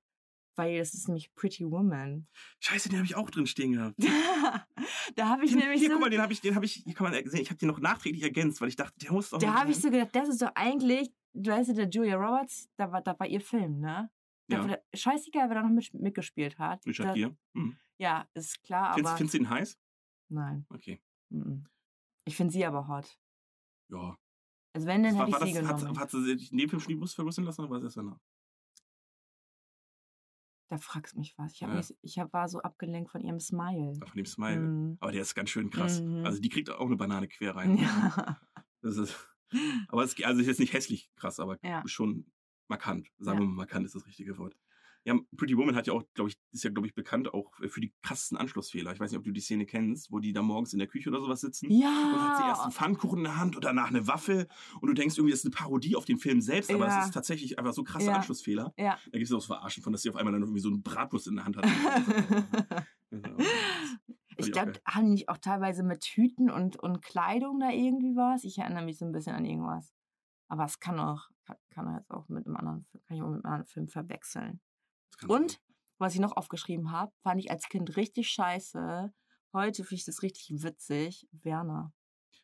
Weil 0.56 0.78
das 0.78 0.94
ist 0.94 1.06
nämlich 1.08 1.34
Pretty 1.34 1.70
Woman. 1.70 2.26
Scheiße, 2.60 2.88
den 2.88 2.98
habe 2.98 3.06
ich 3.06 3.14
auch 3.14 3.30
drin 3.30 3.46
stehen 3.46 3.72
gehabt. 3.72 3.94
da 5.16 5.28
habe 5.28 5.44
ich 5.44 5.50
Den, 5.50 5.60
nämlich 5.60 5.80
hier, 5.80 5.88
so, 5.88 5.94
guck 5.94 6.00
mal, 6.02 6.10
den 6.10 6.20
habe 6.22 6.32
ich, 6.32 6.40
den 6.40 6.54
habe 6.54 6.64
ich, 6.64 6.72
hier 6.84 6.94
kann 6.94 7.10
man 7.10 7.28
sehen, 7.28 7.40
ich 7.42 7.50
habe 7.50 7.58
den 7.58 7.68
noch 7.68 7.78
nachträglich 7.78 8.22
ergänzt, 8.22 8.60
weil 8.60 8.68
ich 8.68 8.76
dachte, 8.76 8.98
der 8.98 9.12
muss 9.12 9.30
doch. 9.30 9.38
da 9.38 9.54
habe 9.54 9.70
ich 9.70 9.76
so 9.78 9.90
gedacht, 9.90 10.14
das 10.14 10.28
ist 10.30 10.40
doch 10.40 10.50
eigentlich, 10.54 11.10
du 11.34 11.50
weißt 11.50 11.68
ja, 11.68 11.74
der 11.74 11.88
Julia 11.90 12.16
Roberts, 12.16 12.70
da 12.76 12.90
war, 12.90 13.02
da 13.02 13.18
war 13.18 13.26
ihr 13.26 13.40
Film, 13.40 13.80
ne? 13.80 14.10
Da, 14.48 14.56
Ja. 14.56 14.68
war- 14.70 14.78
Scheißegal, 14.94 15.48
wer 15.48 15.56
da 15.56 15.62
noch 15.62 15.70
mit, 15.70 15.92
mitgespielt 15.92 16.58
hat. 16.58 16.84
Richard 16.86 17.08
da, 17.08 17.12
Gere. 17.14 17.36
Hm. 17.54 17.76
Ja, 17.98 18.26
ist 18.34 18.62
klar, 18.62 18.94
Findest, 18.94 19.10
aber 19.10 19.16
findest 19.18 19.34
du 19.34 19.38
ihn 19.38 19.50
heiß? 19.50 19.78
nein. 20.28 20.66
Okay. 20.70 21.00
mhm. 21.30 21.66
Ich 22.24 22.34
finde 22.36 22.52
sie 22.52 22.64
aber 22.64 22.88
hot. 22.88 23.18
Ja. 23.90 24.16
Also 24.74 24.86
wenn, 24.88 25.02
dann 25.04 25.16
war, 25.16 25.26
hätte 25.26 25.40
war 25.40 25.46
ich 25.46 25.54
sie 25.54 25.60
das, 25.60 25.68
hat, 25.68 25.78
genommen. 25.78 25.98
hat 26.00 26.10
sie 26.10 26.22
sich 26.24 26.50
in 26.52 26.58
dem 26.58 26.98
Brust 26.98 27.14
vergrößern 27.14 27.44
lassen 27.44 27.60
oder 27.62 27.70
war 27.70 27.78
es 27.78 27.84
erst 27.84 27.96
danach? 27.98 28.18
Da 30.68 30.78
fragst 30.78 31.14
du 31.14 31.20
mich 31.20 31.34
was. 31.38 31.52
Ich, 31.52 31.62
hab 31.62 31.70
Ja. 31.70 31.76
mich, 31.76 31.94
ich 32.02 32.18
hab, 32.18 32.32
war 32.32 32.48
so 32.48 32.60
abgelenkt 32.60 33.10
von 33.10 33.20
ihrem 33.20 33.38
Smile. 33.38 33.92
Ah, 34.02 34.06
Von 34.06 34.16
dem 34.16 34.26
Smile. 34.26 34.60
Mhm. 34.60 34.96
Aber 35.00 35.12
der 35.12 35.22
ist 35.22 35.34
ganz 35.34 35.50
schön 35.50 35.70
krass. 35.70 36.00
Mhm. 36.00 36.24
Also 36.24 36.40
die 36.40 36.48
kriegt 36.48 36.70
auch 36.70 36.86
eine 36.86 36.96
Banane 36.96 37.28
quer 37.28 37.54
rein. 37.54 37.78
Ja. 37.78 38.40
Das 38.82 38.96
ist, 38.96 39.16
aber 39.88 40.02
es 40.02 40.20
also 40.24 40.40
ist 40.40 40.46
jetzt 40.46 40.60
nicht 40.60 40.72
hässlich 40.72 41.10
krass, 41.16 41.38
aber 41.40 41.58
Ja. 41.62 41.82
schon 41.86 42.26
markant. 42.68 43.08
Sagen 43.18 43.38
wir 43.40 43.46
mal, 43.46 43.54
markant 43.54 43.86
ist 43.86 43.94
das 43.94 44.06
richtige 44.06 44.36
Wort. 44.38 44.56
Ja, 45.06 45.14
Pretty 45.36 45.56
Woman 45.56 45.76
hat 45.76 45.86
ja 45.86 45.92
auch, 45.92 46.02
glaube 46.14 46.30
ich, 46.30 46.36
ist 46.50 46.64
ja, 46.64 46.70
glaube 46.70 46.88
ich, 46.88 46.94
bekannt 46.94 47.32
auch 47.32 47.52
für 47.68 47.80
die 47.80 47.94
krassesten 48.02 48.36
Anschlussfehler. 48.36 48.92
Ich 48.92 48.98
weiß 48.98 49.12
nicht, 49.12 49.18
ob 49.18 49.24
du 49.24 49.30
die 49.30 49.40
Szene 49.40 49.64
kennst, 49.64 50.10
wo 50.10 50.18
die 50.18 50.32
da 50.32 50.42
morgens 50.42 50.72
in 50.72 50.80
der 50.80 50.88
Küche 50.88 51.10
oder 51.10 51.20
sowas 51.20 51.40
sitzen. 51.42 51.66
Und 51.68 51.84
hat 51.84 52.36
sie 52.38 52.42
erst 52.42 52.62
einen 52.62 52.70
Ja. 52.72 52.76
Pfannkuchen 52.76 53.18
in 53.18 53.24
der 53.24 53.36
Hand 53.38 53.54
und 53.54 53.64
danach 53.64 53.88
eine 53.88 54.08
Waffel. 54.08 54.48
Und 54.80 54.88
du 54.88 54.94
denkst 54.94 55.16
irgendwie, 55.16 55.30
das 55.30 55.40
ist 55.40 55.46
eine 55.46 55.54
Parodie 55.54 55.94
auf 55.94 56.06
den 56.06 56.18
Film 56.18 56.40
selbst, 56.40 56.72
aber 56.72 56.88
Ja. 56.88 56.98
es 57.00 57.06
ist 57.06 57.14
tatsächlich 57.14 57.56
einfach 57.56 57.72
so 57.72 57.84
krasse 57.84 58.06
Ja. 58.06 58.16
Anschlussfehler. 58.16 58.74
Ja. 58.76 58.98
Da 59.04 59.18
gibt 59.18 59.26
es 59.26 59.32
auch 59.32 59.40
so 59.40 59.46
Verarschen 59.46 59.84
von, 59.84 59.92
dass 59.92 60.02
sie 60.02 60.10
auf 60.10 60.16
einmal 60.16 60.32
dann 60.32 60.42
irgendwie 60.42 60.58
so 60.60 60.70
einen 60.70 60.82
Bratwurst 60.82 61.28
in 61.28 61.36
der 61.36 61.44
Hand 61.44 61.56
hat. 61.56 61.64
ich 64.38 64.52
glaube, 64.52 64.72
haben 64.84 65.06
die 65.06 65.12
nicht 65.12 65.28
auch 65.28 65.38
teilweise 65.38 65.82
mit 65.82 66.04
Hüten 66.04 66.50
und, 66.50 66.76
und 66.76 67.00
Kleidung 67.02 67.60
da 67.60 67.70
irgendwie 67.70 68.16
was? 68.16 68.44
Ich 68.44 68.58
erinnere 68.58 68.84
mich 68.84 68.98
so 68.98 69.04
ein 69.04 69.12
bisschen 69.12 69.34
an 69.34 69.44
irgendwas. 69.44 69.94
Aber 70.48 70.64
es 70.64 70.78
kann 70.78 70.98
auch, 71.00 71.28
kann, 71.46 71.56
kann 71.70 71.94
jetzt 71.96 72.10
auch 72.10 72.28
mit 72.28 72.46
einem 72.46 72.56
anderen, 72.56 72.84
Film- 72.90 73.02
kann 73.06 73.16
ich 73.16 73.22
auch 73.22 73.28
mit 73.28 73.44
einem 73.44 73.52
anderen 73.52 73.66
Film 73.66 73.88
verwechseln. 73.88 74.60
Sein. 75.20 75.30
Und 75.30 75.60
was 75.98 76.14
ich 76.14 76.20
noch 76.20 76.36
aufgeschrieben 76.36 76.90
habe, 76.92 77.12
fand 77.22 77.40
ich 77.40 77.50
als 77.50 77.68
Kind 77.68 77.96
richtig 77.96 78.28
scheiße. 78.28 79.12
Heute 79.52 79.82
finde 79.84 79.94
ich 80.00 80.04
das 80.04 80.22
richtig 80.22 80.62
witzig. 80.62 81.26
Werner. 81.32 81.92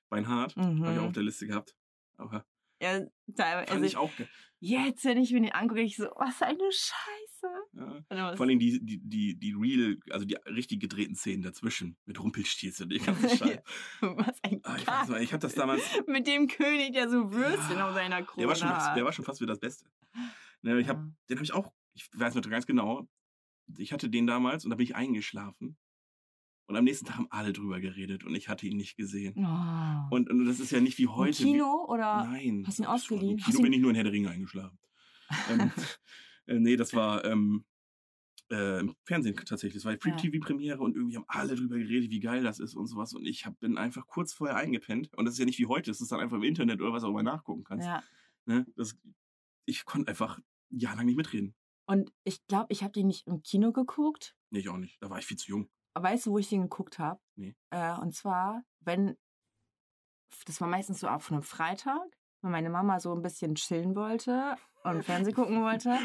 Beinhard, 0.09 0.57
habe 0.57 0.73
ich 0.75 0.79
Mhm. 0.81 0.99
auch 0.99 1.05
auf 1.07 1.13
der 1.13 1.23
Liste 1.23 1.47
gehabt. 1.47 1.75
Aber 2.17 2.45
Ja, 2.81 3.01
teilweise. 3.37 3.71
Also 3.73 3.85
ich 3.85 3.97
auch 3.97 4.11
jetzt, 4.61 5.05
wenn 5.05 5.19
ich 5.19 5.33
mir 5.33 5.41
den 5.41 5.53
angucke, 5.53 5.81
ich 5.83 5.97
so, 5.97 6.05
was 6.17 6.41
eine 6.43 6.71
Scheiße. 6.71 8.05
Ja. 8.11 8.37
Vor 8.37 8.47
allem 8.47 8.59
die, 8.59 8.79
die, 8.85 8.99
die, 9.03 9.39
die 9.39 9.53
real, 9.53 9.99
also 10.11 10.25
die 10.25 10.35
richtig 10.47 10.81
gedrehten 10.81 11.15
Szenen 11.17 11.43
dazwischen. 11.43 11.97
Mit 12.07 12.21
Rumpelstilzchen 12.23 12.85
und 12.85 12.91
den 12.93 13.05
ganzen 13.05 13.29
Scheiß. 13.39 13.61
was 14.01 14.39
ein 14.43 14.61
Ah, 14.65 14.77
ich, 14.77 14.87
weiß 14.87 15.21
ich 15.23 15.33
habe 15.33 15.41
das 15.41 15.55
damals. 15.55 15.83
Mit 16.07 16.27
dem 16.27 16.47
König, 16.49 16.93
der 16.93 17.09
so 17.11 17.33
Würstchen 17.33 17.77
Ja, 17.79 17.89
auf 17.89 17.95
seiner 17.95 18.23
Krone 18.23 18.43
Der 18.43 18.49
war, 18.49 18.57
schon, 18.57 18.69
hat. 18.69 18.97
der 18.97 19.05
war 19.05 19.13
schon 19.13 19.25
fast 19.25 19.41
wieder 19.41 19.53
das 19.53 19.61
Beste. 19.61 19.87
Ne, 20.63 20.79
ich 20.81 20.89
hab, 20.89 20.97
Ja. 20.99 21.09
Den 21.31 21.37
habe 21.39 21.45
ich 21.45 21.53
auch, 21.53 21.73
ich 21.95 22.09
weiß 22.13 22.35
noch 22.35 22.43
ganz 22.43 22.67
genau, 22.67 23.09
ich 23.79 23.93
hatte 23.93 24.11
den 24.11 24.27
damals 24.27 24.65
und 24.65 24.71
da 24.71 24.77
bin 24.77 24.85
ich 24.85 24.97
eingeschlafen. 24.97 25.77
Und 26.67 26.77
am 26.77 26.85
nächsten 26.85 27.07
Tag 27.07 27.17
haben 27.17 27.27
alle 27.31 27.53
drüber 27.53 27.81
geredet 27.81 28.25
und 28.25 28.35
ich 28.35 28.49
hatte 28.49 28.67
ihn 28.67 28.77
nicht 28.77 28.97
gesehen. 28.97 29.35
Oh. 29.37 30.15
Und, 30.15 30.31
und 30.31 30.45
das 30.47 30.61
ist 30.61 30.71
ja 30.71 30.81
nicht 30.81 30.97
wie 30.99 31.09
heute. 31.09 31.43
Im 31.43 31.53
Kino 31.53 31.85
oder? 31.89 32.25
Nein. 32.25 32.65
hast 32.67 32.79
du 32.79 32.85
ihn 32.85 32.87
ausgeliehen? 32.87 33.39
Im 33.39 33.45
Kino 33.45 33.61
bin 33.61 33.73
ich 33.73 33.81
nur 33.81 33.91
in 33.91 33.97
Herr 33.97 34.05
der 34.05 34.13
Ringe 34.13 34.31
eingeschlafen. 34.31 34.79
ähm, 35.51 35.71
äh, 36.47 36.59
nee, 36.59 36.77
das 36.77 36.95
war 36.95 37.25
ähm, 37.25 37.65
äh, 38.51 38.81
im 38.81 38.95
Fernsehen 39.05 39.37
tatsächlich. 39.37 39.75
Das 39.75 39.85
war 39.85 39.95
die 39.95 40.09
Ja. 40.09 40.17
Free-TV-Premiere 40.17 40.81
und 40.81 40.97
irgendwie 40.97 41.17
haben 41.17 41.25
alle 41.27 41.57
drüber 41.57 41.77
geredet, 41.77 42.11
wie 42.11 42.21
geil 42.21 42.43
das 42.43 42.61
ist 42.61 42.75
und 42.75 42.87
sowas. 42.87 43.13
Und 43.13 43.27
ich 43.27 43.45
hab, 43.45 43.59
bin 43.59 43.77
einfach 43.77 44.07
kurz 44.07 44.33
vorher 44.33 44.57
eingepennt. 44.57 45.13
Und 45.15 45.25
das 45.25 45.35
ist 45.35 45.39
ja 45.39 45.45
nicht 45.45 45.59
wie 45.59 45.67
heute, 45.67 45.91
das 45.91 46.01
ist 46.01 46.13
dann 46.13 46.21
einfach 46.21 46.37
im 46.37 46.45
Internet 46.45 46.81
oder 46.81 46.93
was 46.93 47.05
auch 47.05 47.11
immer 47.11 47.23
nachgucken 47.23 47.65
kannst. 47.65 47.87
Ja. 47.87 48.03
Ne? 48.47 48.67
Das, 48.77 48.97
ich 49.67 49.85
konnte 49.85 50.09
einfach 50.09 50.39
jahrelang 50.71 51.07
nicht 51.07 51.17
mitreden. 51.17 51.55
Und 51.93 52.11
ich 52.25 52.47
glaube, 52.47 52.67
ich 52.71 52.83
habe 52.83 52.93
den 52.93 53.07
nicht 53.09 53.27
im 53.27 53.43
Kino 53.43 53.71
geguckt. 53.71 54.35
Nee, 54.49 54.61
ich 54.61 54.69
auch 54.71 54.79
nicht. 54.79 54.97
Da 55.03 55.11
war 55.11 55.19
ich 55.19 55.27
viel 55.27 55.37
zu 55.37 55.51
jung. 55.51 55.69
Weißt 55.95 56.25
du, 56.25 56.31
wo 56.31 56.39
ich 56.39 56.49
den 56.49 56.63
geguckt 56.63 56.99
habe? 56.99 57.21
Nee. 57.37 57.55
Äh, 57.69 57.99
und 57.99 58.15
zwar, 58.15 58.63
wenn, 58.81 59.19
das 60.47 60.59
war 60.63 60.69
meistens 60.69 61.01
so 61.01 61.09
auf 61.09 61.31
einem 61.31 61.43
Freitag, 61.43 62.01
wenn 62.41 62.51
meine 62.51 62.71
Mama 62.71 62.99
so 62.99 63.15
ein 63.15 63.21
bisschen 63.21 63.57
chillen 63.57 63.95
wollte 63.95 64.57
und 64.85 65.05
Fernsehen 65.05 65.35
gucken 65.35 65.63
wollte. 65.63 65.99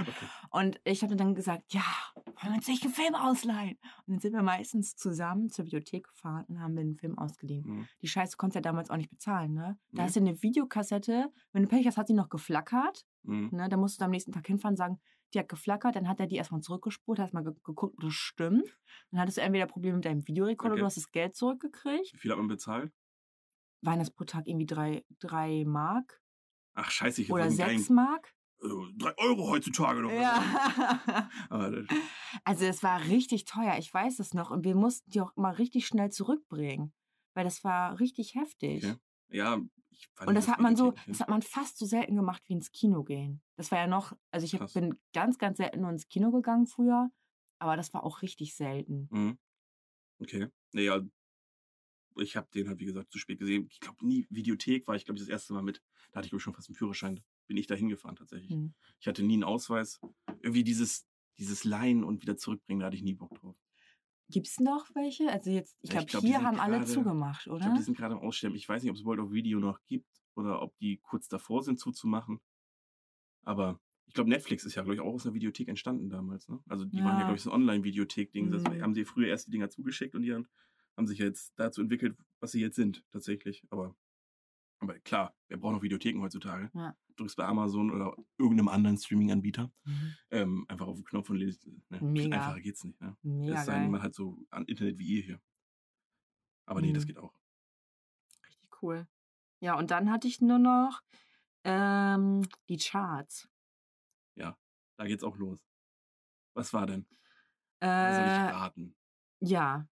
Und 0.50 0.82
ich 0.84 1.04
habe 1.04 1.16
dann 1.16 1.36
gesagt, 1.36 1.72
ja, 1.74 1.86
wollen 2.16 2.52
wir 2.52 2.56
uns 2.58 2.68
nicht 2.68 2.84
einen 2.84 2.94
Film 2.94 3.16
ausleihen? 3.16 3.78
Und 4.06 4.14
dann 4.16 4.20
sind 4.20 4.34
wir 4.34 4.44
meistens 4.44 4.98
zusammen 4.98 5.50
zur 5.50 5.66
Videothek 5.68 6.10
gefahren 6.10 6.44
und 6.50 6.60
haben 6.60 6.78
einen 6.78 6.98
Film 6.98 7.18
ausgeliehen. 7.18 7.64
Mhm. 7.66 7.88
Die 8.02 8.10
Scheiße 8.10 8.36
konntest 8.36 8.56
du 8.56 8.58
ja 8.58 8.62
damals 8.64 8.90
auch 8.90 8.98
nicht 8.98 9.10
bezahlen, 9.10 9.54
ne? 9.54 9.80
Da 9.94 10.02
Nee. 10.02 10.08
hast 10.08 10.18
du 10.18 10.20
eine 10.20 10.42
Videokassette, 10.44 11.32
wenn 11.54 11.64
du 11.64 11.70
Pech 11.70 11.88
hast, 11.88 11.96
hat 11.98 12.10
die 12.10 12.14
noch 12.14 12.28
geflackert. 12.30 13.06
Mhm. 13.24 13.52
Ne? 13.54 13.70
Da 13.70 13.78
musst 13.78 14.02
du 14.02 14.06
am 14.06 14.12
nächsten 14.12 14.34
Tag 14.34 14.46
hinfahren 14.46 14.74
und 14.74 14.78
sagen, 14.78 15.00
die 15.34 15.40
hat 15.40 15.50
geflackert, 15.50 15.96
dann 15.96 16.08
hat 16.08 16.20
er 16.20 16.28
die 16.28 16.36
erstmal 16.38 16.62
zurückgespult, 16.62 17.20
hast 17.20 17.34
mal 17.34 17.44
ge 17.44 17.54
geguckt, 17.64 17.96
ob 17.96 18.02
das 18.02 18.14
stimmt. 18.14 18.64
Dann 19.12 19.20
hattest 19.22 19.38
du 19.38 19.42
entweder 19.42 19.66
Probleme 19.68 19.96
mit 19.98 20.06
deinem 20.06 20.28
Videorekorder, 20.28 20.74
Okay. 20.74 20.80
du 20.82 20.86
hast 20.86 20.98
das 20.98 21.12
Geld 21.12 21.36
zurückgekriegt. 21.36 22.14
Wie 22.14 22.18
viel 22.18 22.32
hat 22.32 22.38
man 22.38 22.48
bezahlt? 22.48 22.92
waren 23.82 24.00
das 24.00 24.10
pro 24.10 24.24
Tag 24.26 24.48
irgendwie 24.48 24.66
drei, 24.66 25.06
drei 25.20 25.64
Mark 25.66 26.20
Ach, 26.74 26.90
scheiße, 26.90 27.22
ich 27.22 27.32
oder 27.32 27.50
sechs 27.52 27.90
Mark. 27.90 28.34
äh, 28.62 28.68
drei 28.98 29.14
Euro 29.18 29.50
heutzutage 29.50 30.02
noch. 30.02 30.12
Ja. 30.12 31.30
Das, 31.50 31.86
Also 32.44 32.66
es 32.66 32.84
war 32.84 33.02
richtig 33.06 33.46
teuer, 33.46 33.78
ich 33.78 33.94
weiß 33.94 34.20
es 34.20 34.34
noch. 34.34 34.50
Und 34.52 34.64
wir 34.66 34.76
mussten 34.76 35.10
die 35.12 35.22
auch 35.22 35.36
immer 35.38 35.58
richtig 35.58 35.86
schnell 35.88 36.10
zurückbringen. 36.12 36.94
Weil 37.36 37.44
das 37.46 37.64
war 37.64 38.00
richtig 38.00 38.34
heftig. 38.36 38.84
Okay. 38.84 38.96
Ja, 39.30 39.62
ich 39.92 40.08
fand 40.14 40.30
Und 40.30 40.36
das 40.36 40.48
hat 40.48 40.60
man 40.60 40.76
so, 40.76 40.94
das 41.08 41.20
hat 41.20 41.30
man 41.30 41.42
fast 41.42 41.78
so 41.78 41.86
selten 41.86 42.16
gemacht 42.16 42.44
wie 42.48 42.54
ins 42.54 42.72
Kino 42.72 43.04
gehen. 43.04 43.42
Das 43.56 43.72
war 43.72 43.80
ja 43.80 43.88
noch, 43.88 44.16
also 44.32 44.46
ich 44.46 44.60
hab, 44.60 44.72
bin 44.74 44.98
ganz, 45.14 45.38
ganz 45.38 45.58
selten 45.58 45.82
nur 45.82 45.90
ins 45.90 46.08
Kino 46.08 46.32
gegangen 46.32 46.68
früher, 46.68 47.10
aber 47.60 47.76
das 47.76 47.94
war 47.94 48.04
auch 48.04 48.22
richtig 48.22 48.56
selten. 48.56 49.08
Mhm. 49.12 49.38
Okay. 50.20 50.48
Naja, 50.72 51.02
ich 52.22 52.36
habe 52.36 52.48
den 52.54 52.68
halt, 52.68 52.80
wie 52.80 52.86
gesagt, 52.86 53.12
zu 53.12 53.20
spät 53.20 53.40
gesehen. 53.40 53.68
Ich 53.70 53.80
glaube, 53.80 54.06
nie 54.06 54.28
Videothek 54.30 54.88
war 54.88 54.96
ich, 54.96 55.06
glaube 55.06 55.18
ich, 55.18 55.24
das 55.24 55.30
erste 55.30 55.54
Mal 55.54 55.62
mit. 55.62 55.82
Da 56.12 56.18
hatte 56.18 56.26
ich, 56.26 56.32
glaube 56.32 56.40
ich, 56.40 56.44
schon 56.44 56.54
fast 56.54 56.70
einen 56.70 56.76
Führerschein. 56.76 57.22
Bin 57.48 57.58
ich 57.58 57.68
da 57.68 57.76
hingefahren 57.76 58.16
tatsächlich. 58.16 58.52
Hm. 58.52 58.74
Ich 59.00 59.08
hatte 59.08 59.24
nie 59.24 59.36
einen 59.36 59.44
Ausweis. 59.44 60.00
Irgendwie 60.42 60.64
dieses, 60.64 61.08
dieses 61.38 61.64
Leihen 61.64 62.04
und 62.04 62.22
wieder 62.22 62.38
zurückbringen, 62.38 62.80
da 62.80 62.88
hatte 62.88 62.96
ich 62.96 63.04
nie 63.04 63.14
Bock 63.14 63.36
drauf. 63.36 63.56
Gibt 64.30 64.48
es 64.48 64.60
noch 64.60 64.90
welche? 64.94 65.32
Also 65.32 65.50
jetzt, 65.52 65.78
ich 65.82 65.90
Ja, 65.90 65.94
glaube, 65.96 66.06
ich 66.06 66.12
glaub, 66.12 66.24
hier 66.24 66.42
haben 66.42 66.60
alle 66.60 66.78
gerade- 66.80 66.92
zugemacht, 66.92 67.46
Ich 67.46 67.52
oder? 67.52 67.60
glaube, 67.66 67.78
die 67.78 67.84
sind 67.84 67.98
gerade 67.98 68.16
am 68.16 68.22
Aussterben. 68.22 68.58
Ich 68.58 68.68
weiß 68.68 68.84
nicht, 68.84 68.90
ob 68.92 68.98
es 68.98 69.06
World 69.06 69.22
of 69.22 69.32
Video 69.32 69.60
noch 69.60 69.80
gibt 69.86 70.10
oder 70.36 70.62
ob 70.62 70.78
die 70.80 70.98
kurz 70.98 71.28
davor 71.28 71.64
sind 71.64 71.80
zuzumachen. 71.80 72.40
Aber 73.44 73.80
ich 74.06 74.14
glaube, 74.14 74.30
Netflix 74.30 74.66
ist 74.66 74.76
ja, 74.76 74.82
glaube 74.84 74.96
ich, 74.96 75.00
auch 75.02 75.14
aus 75.14 75.26
einer 75.26 75.34
Videothek 75.36 75.68
entstanden 75.70 76.10
damals. 76.10 76.48
Ne? 76.50 76.60
Also 76.68 76.86
die 76.86 76.98
waren 76.98 77.14
ja, 77.14 77.20
Ja. 77.20 77.20
glaube 77.26 77.36
ich, 77.38 77.42
so 77.42 77.52
Online-Videothek-Ding. 77.52 78.52
Das 78.52 78.64
Mhm. 78.64 78.82
haben 78.82 78.94
sie 78.94 79.06
früher 79.06 79.28
erst 79.28 79.48
die 79.48 79.52
Dinger 79.52 79.70
zugeschickt 79.70 80.16
und 80.16 80.24
die 80.24 80.34
haben, 80.34 80.48
haben 80.98 81.08
sich 81.08 81.20
jetzt 81.20 81.54
dazu 81.58 81.82
entwickelt, 81.82 82.18
was 82.40 82.52
sie 82.52 82.60
jetzt 82.62 82.76
sind, 82.76 83.06
tatsächlich. 83.12 83.64
Aber, 83.70 83.96
aber 84.80 85.00
klar, 85.00 85.36
wer 85.48 85.58
braucht 85.58 85.74
noch 85.76 85.82
Videotheken 85.82 86.20
heutzutage? 86.22 86.70
Ja. 86.74 86.96
Drückst 87.18 87.36
bei 87.38 87.46
Amazon 87.46 87.92
oder 87.92 88.16
irgendeinem 88.38 88.70
anderen 88.70 88.98
Streaming-Anbieter 88.98 89.72
Mhm. 89.86 90.16
ähm, 90.32 90.66
einfach 90.68 90.88
auf 90.88 90.96
den 90.98 91.06
Knopf 91.06 91.30
und 91.30 91.38
lest. 91.38 91.68
Ne? 91.90 92.00
Mega. 92.02 92.38
Einfacher 92.38 92.62
geht's 92.62 92.84
nicht. 92.84 93.00
Ne? 93.02 93.18
Mega 93.24 93.60
es 93.60 93.66
sei 93.66 93.80
denn, 93.80 93.92
man 93.92 94.02
hat 94.02 94.14
so 94.16 94.38
an 94.52 94.66
Internet 94.66 94.98
wie 95.00 95.08
ihr 95.18 95.24
hier. 95.24 95.42
Aber 96.66 96.82
nee, 96.82 96.94
das 96.94 97.04
Mhm. 97.04 97.08
geht 97.08 97.18
auch. 97.18 97.34
Richtig 98.46 98.70
cool. 98.82 99.08
Ja, 99.60 99.78
und 99.78 99.92
dann 99.92 100.12
hatte 100.12 100.28
ich 100.28 100.42
nur 100.42 100.60
noch 100.60 101.02
ähm, 101.64 102.48
die 102.70 102.78
Charts. 102.78 103.50
Da 104.98 105.06
geht's 105.06 105.24
auch 105.24 105.38
los. 105.38 105.64
Was 106.56 106.74
war 106.74 106.88
denn? 106.88 107.06
Was 107.80 108.16
soll 108.16 108.28
ich 108.28 108.38
Äh, 108.38 108.52
raten? 108.52 108.96
ja, 109.40 109.88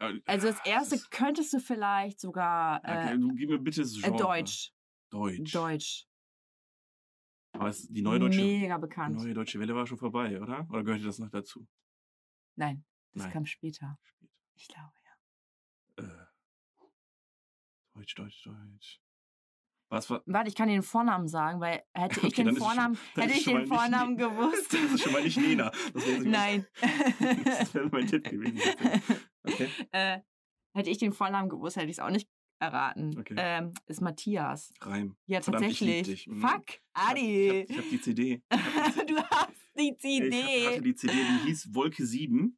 Äh, 0.00 0.18
also 0.26 0.48
das 0.48 0.58
ah, 0.60 0.66
erste 0.66 0.98
könntest 1.10 1.52
du 1.52 1.60
vielleicht 1.60 2.18
sogar 2.20 2.78
Okay, 2.78 3.14
äh, 3.14 3.18
du 3.18 3.34
gib 3.34 3.50
mir 3.50 3.58
bitte 3.58 3.82
das 3.82 3.96
äh, 3.96 4.00
Genre. 4.00 4.16
Deutsch. 4.18 4.72
Deutsch. 5.10 5.52
Deutsch. 5.52 6.06
Aber 7.60 7.68
es, 7.70 7.86
die 7.88 8.02
neue 8.02 8.18
deutsche, 8.18 8.40
Mega 8.40 8.78
bekannt. 8.78 9.16
neue 9.16 9.34
deutsche 9.34 9.58
Welle 9.60 9.74
war 9.74 9.86
schon 9.86 9.98
vorbei, 9.98 10.40
oder? 10.40 10.66
Oder 10.70 10.82
gehörte 10.82 11.04
das 11.04 11.18
noch 11.18 11.30
dazu? 11.30 11.66
Nein, 12.56 12.84
das 13.12 13.24
Nein. 13.24 13.32
kam 13.32 13.46
später. 13.46 13.98
Spät. 14.02 14.30
Ich 14.56 14.68
glaube, 14.68 14.92
ja. 15.98 16.04
Äh, 16.04 16.26
Deutsch, 17.94 18.14
Deutsch, 18.14 18.42
Deutsch. 18.44 19.00
Was 19.90 20.08
war. 20.08 20.22
Warte, 20.26 20.48
ich 20.48 20.54
kann 20.54 20.68
den 20.68 20.82
Vornamen 20.82 21.26
sagen, 21.28 21.60
weil 21.60 21.82
hätte 21.92 22.20
ich 22.20 22.24
Okay, 22.32 22.44
den 22.44 22.48
es 22.48 22.58
schon- 22.58 22.66
Vornamen, 22.66 22.98
dann 23.14 23.24
hätte 23.24 23.36
ich 23.38 23.44
schon 23.44 23.54
den 23.54 23.62
nicht 23.62 23.74
Vornamen 23.74 24.14
Ne- 24.14 24.16
gewusst. 24.28 24.72
Das 24.72 24.80
ist 24.92 25.02
schon 25.02 25.12
mal 25.12 25.22
nicht 25.22 25.36
wäre 26.06 26.22
Nein. 26.22 26.66
Das 27.44 27.74
wäre 27.74 27.88
mein 27.90 28.06
Tipp 28.06 28.24
gewesen. 28.28 28.60
Okay. 29.44 29.68
äh, 29.92 30.20
hätte 30.74 30.90
ich 30.90 30.98
den 30.98 31.12
Vornamen 31.12 31.48
gewusst, 31.48 31.76
hätte 31.76 31.86
ich 31.86 31.92
es 31.92 31.98
auch 32.00 32.10
nicht 32.10 32.28
erraten. 32.60 33.18
Okay. 33.18 33.34
Ähm, 33.36 33.72
ist 33.86 34.00
Matthias. 34.00 34.72
Reim. 34.80 35.16
Ja, 35.26 35.40
Verdammt, 35.40 35.66
ich 35.66 35.78
tatsächlich. 35.78 36.26
Mhm. 36.26 36.40
Fuck, 36.40 36.68
Ich 36.68 36.80
Adi. 36.94 37.48
ich 37.68 37.76
hab 37.78 37.88
die 37.90 38.00
CD. 38.00 38.42
Ich 38.50 38.56
hab 38.76 38.84
die 38.84 38.92
CD. 38.92 39.06
du 39.06 39.16
hast 39.30 39.52
die 39.78 39.88
Ich 39.88 40.20
hab- 40.20 40.72
hatte 40.72 40.80
CD. 40.80 40.80
die 40.82 40.94
CD, 40.94 41.12
die 41.14 41.46
hieß 41.48 41.74
Wolke 41.74 42.06
7. 42.06 42.56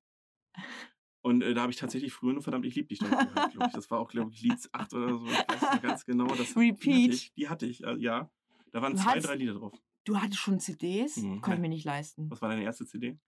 Und 1.25 1.43
äh, 1.43 1.55
da 1.55 1.62
habe 1.62 1.71
ich 1.73 1.79
tatsächlich 1.79 2.12
früher 2.12 2.33
nur 2.33 2.43
verdammt, 2.43 2.67
ich 2.67 2.75
lieb 2.75 2.88
dich 2.88 2.99
drauf 2.99 3.11
gehört, 3.11 3.53
glaube 3.53 3.67
ich. 3.69 3.73
Das 3.73 3.91
war 3.93 4.01
auch, 4.01 4.09
glaube 4.09 4.33
ich, 4.33 4.43
Lied 4.43 4.59
8 4.73 4.93
oder 4.95 5.15
so. 5.19 5.27
Ich 5.27 5.33
weiß 5.38 5.73
nicht 5.73 5.83
ganz 5.83 6.05
genau. 6.05 6.27
Das, 6.27 6.37
Die 6.38 6.43
hatte 6.47 6.59
Repeat. 6.61 7.15
ich, 7.15 7.33
die 7.35 7.49
hatte 7.49 7.67
ich 7.67 7.85
äh, 7.85 7.95
ja. 7.97 8.29
Da 8.73 8.83
waren 8.83 8.95
Du 8.95 8.99
zwei, 9.03 9.11
hattest- 9.12 9.29
drei 9.29 9.37
Lieder 9.37 9.55
drauf. 9.55 9.73
Du 10.05 10.21
hattest 10.21 10.41
schon 10.41 10.59
CDs? 10.59 11.17
Mhm. 11.19 11.41
Konnte 11.41 11.57
ich 11.59 11.61
mir 11.61 11.69
nicht 11.69 11.85
leisten. 11.85 12.29
Was 12.29 12.43
war 12.43 12.49
deine 12.49 12.65
erste 12.65 12.85
CD? 12.87 13.21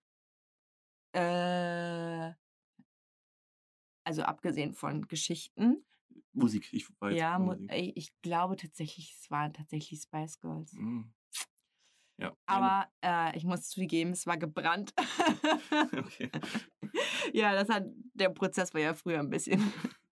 Äh, 1.12 2.32
also 4.04 4.22
abgesehen 4.22 4.74
von 4.74 5.06
Geschichten. 5.06 5.84
Musik. 6.34 6.68
Ich 6.72 6.86
Ja, 7.12 7.38
mu- 7.38 7.52
Musik. 7.52 7.70
ich 7.96 8.12
glaube 8.22 8.56
tatsächlich, 8.56 9.16
es 9.20 9.30
waren 9.30 9.52
tatsächlich 9.52 10.00
Spice 10.02 10.40
Girls. 10.40 10.72
Mhm. 10.72 11.12
Ja. 12.16 12.36
Aber 12.46 12.88
äh, 13.04 13.36
ich 13.36 13.44
muss 13.44 13.68
zugeben, 13.68 14.10
es 14.10 14.26
war 14.26 14.36
gebrannt. 14.36 14.92
Okay. 15.96 16.30
ja, 17.32 17.52
das 17.54 17.68
hat, 17.68 17.84
der 18.14 18.28
Prozess 18.30 18.72
war 18.74 18.80
ja 18.80 18.94
früher 18.94 19.18
ein 19.20 19.30
bisschen, 19.30 19.60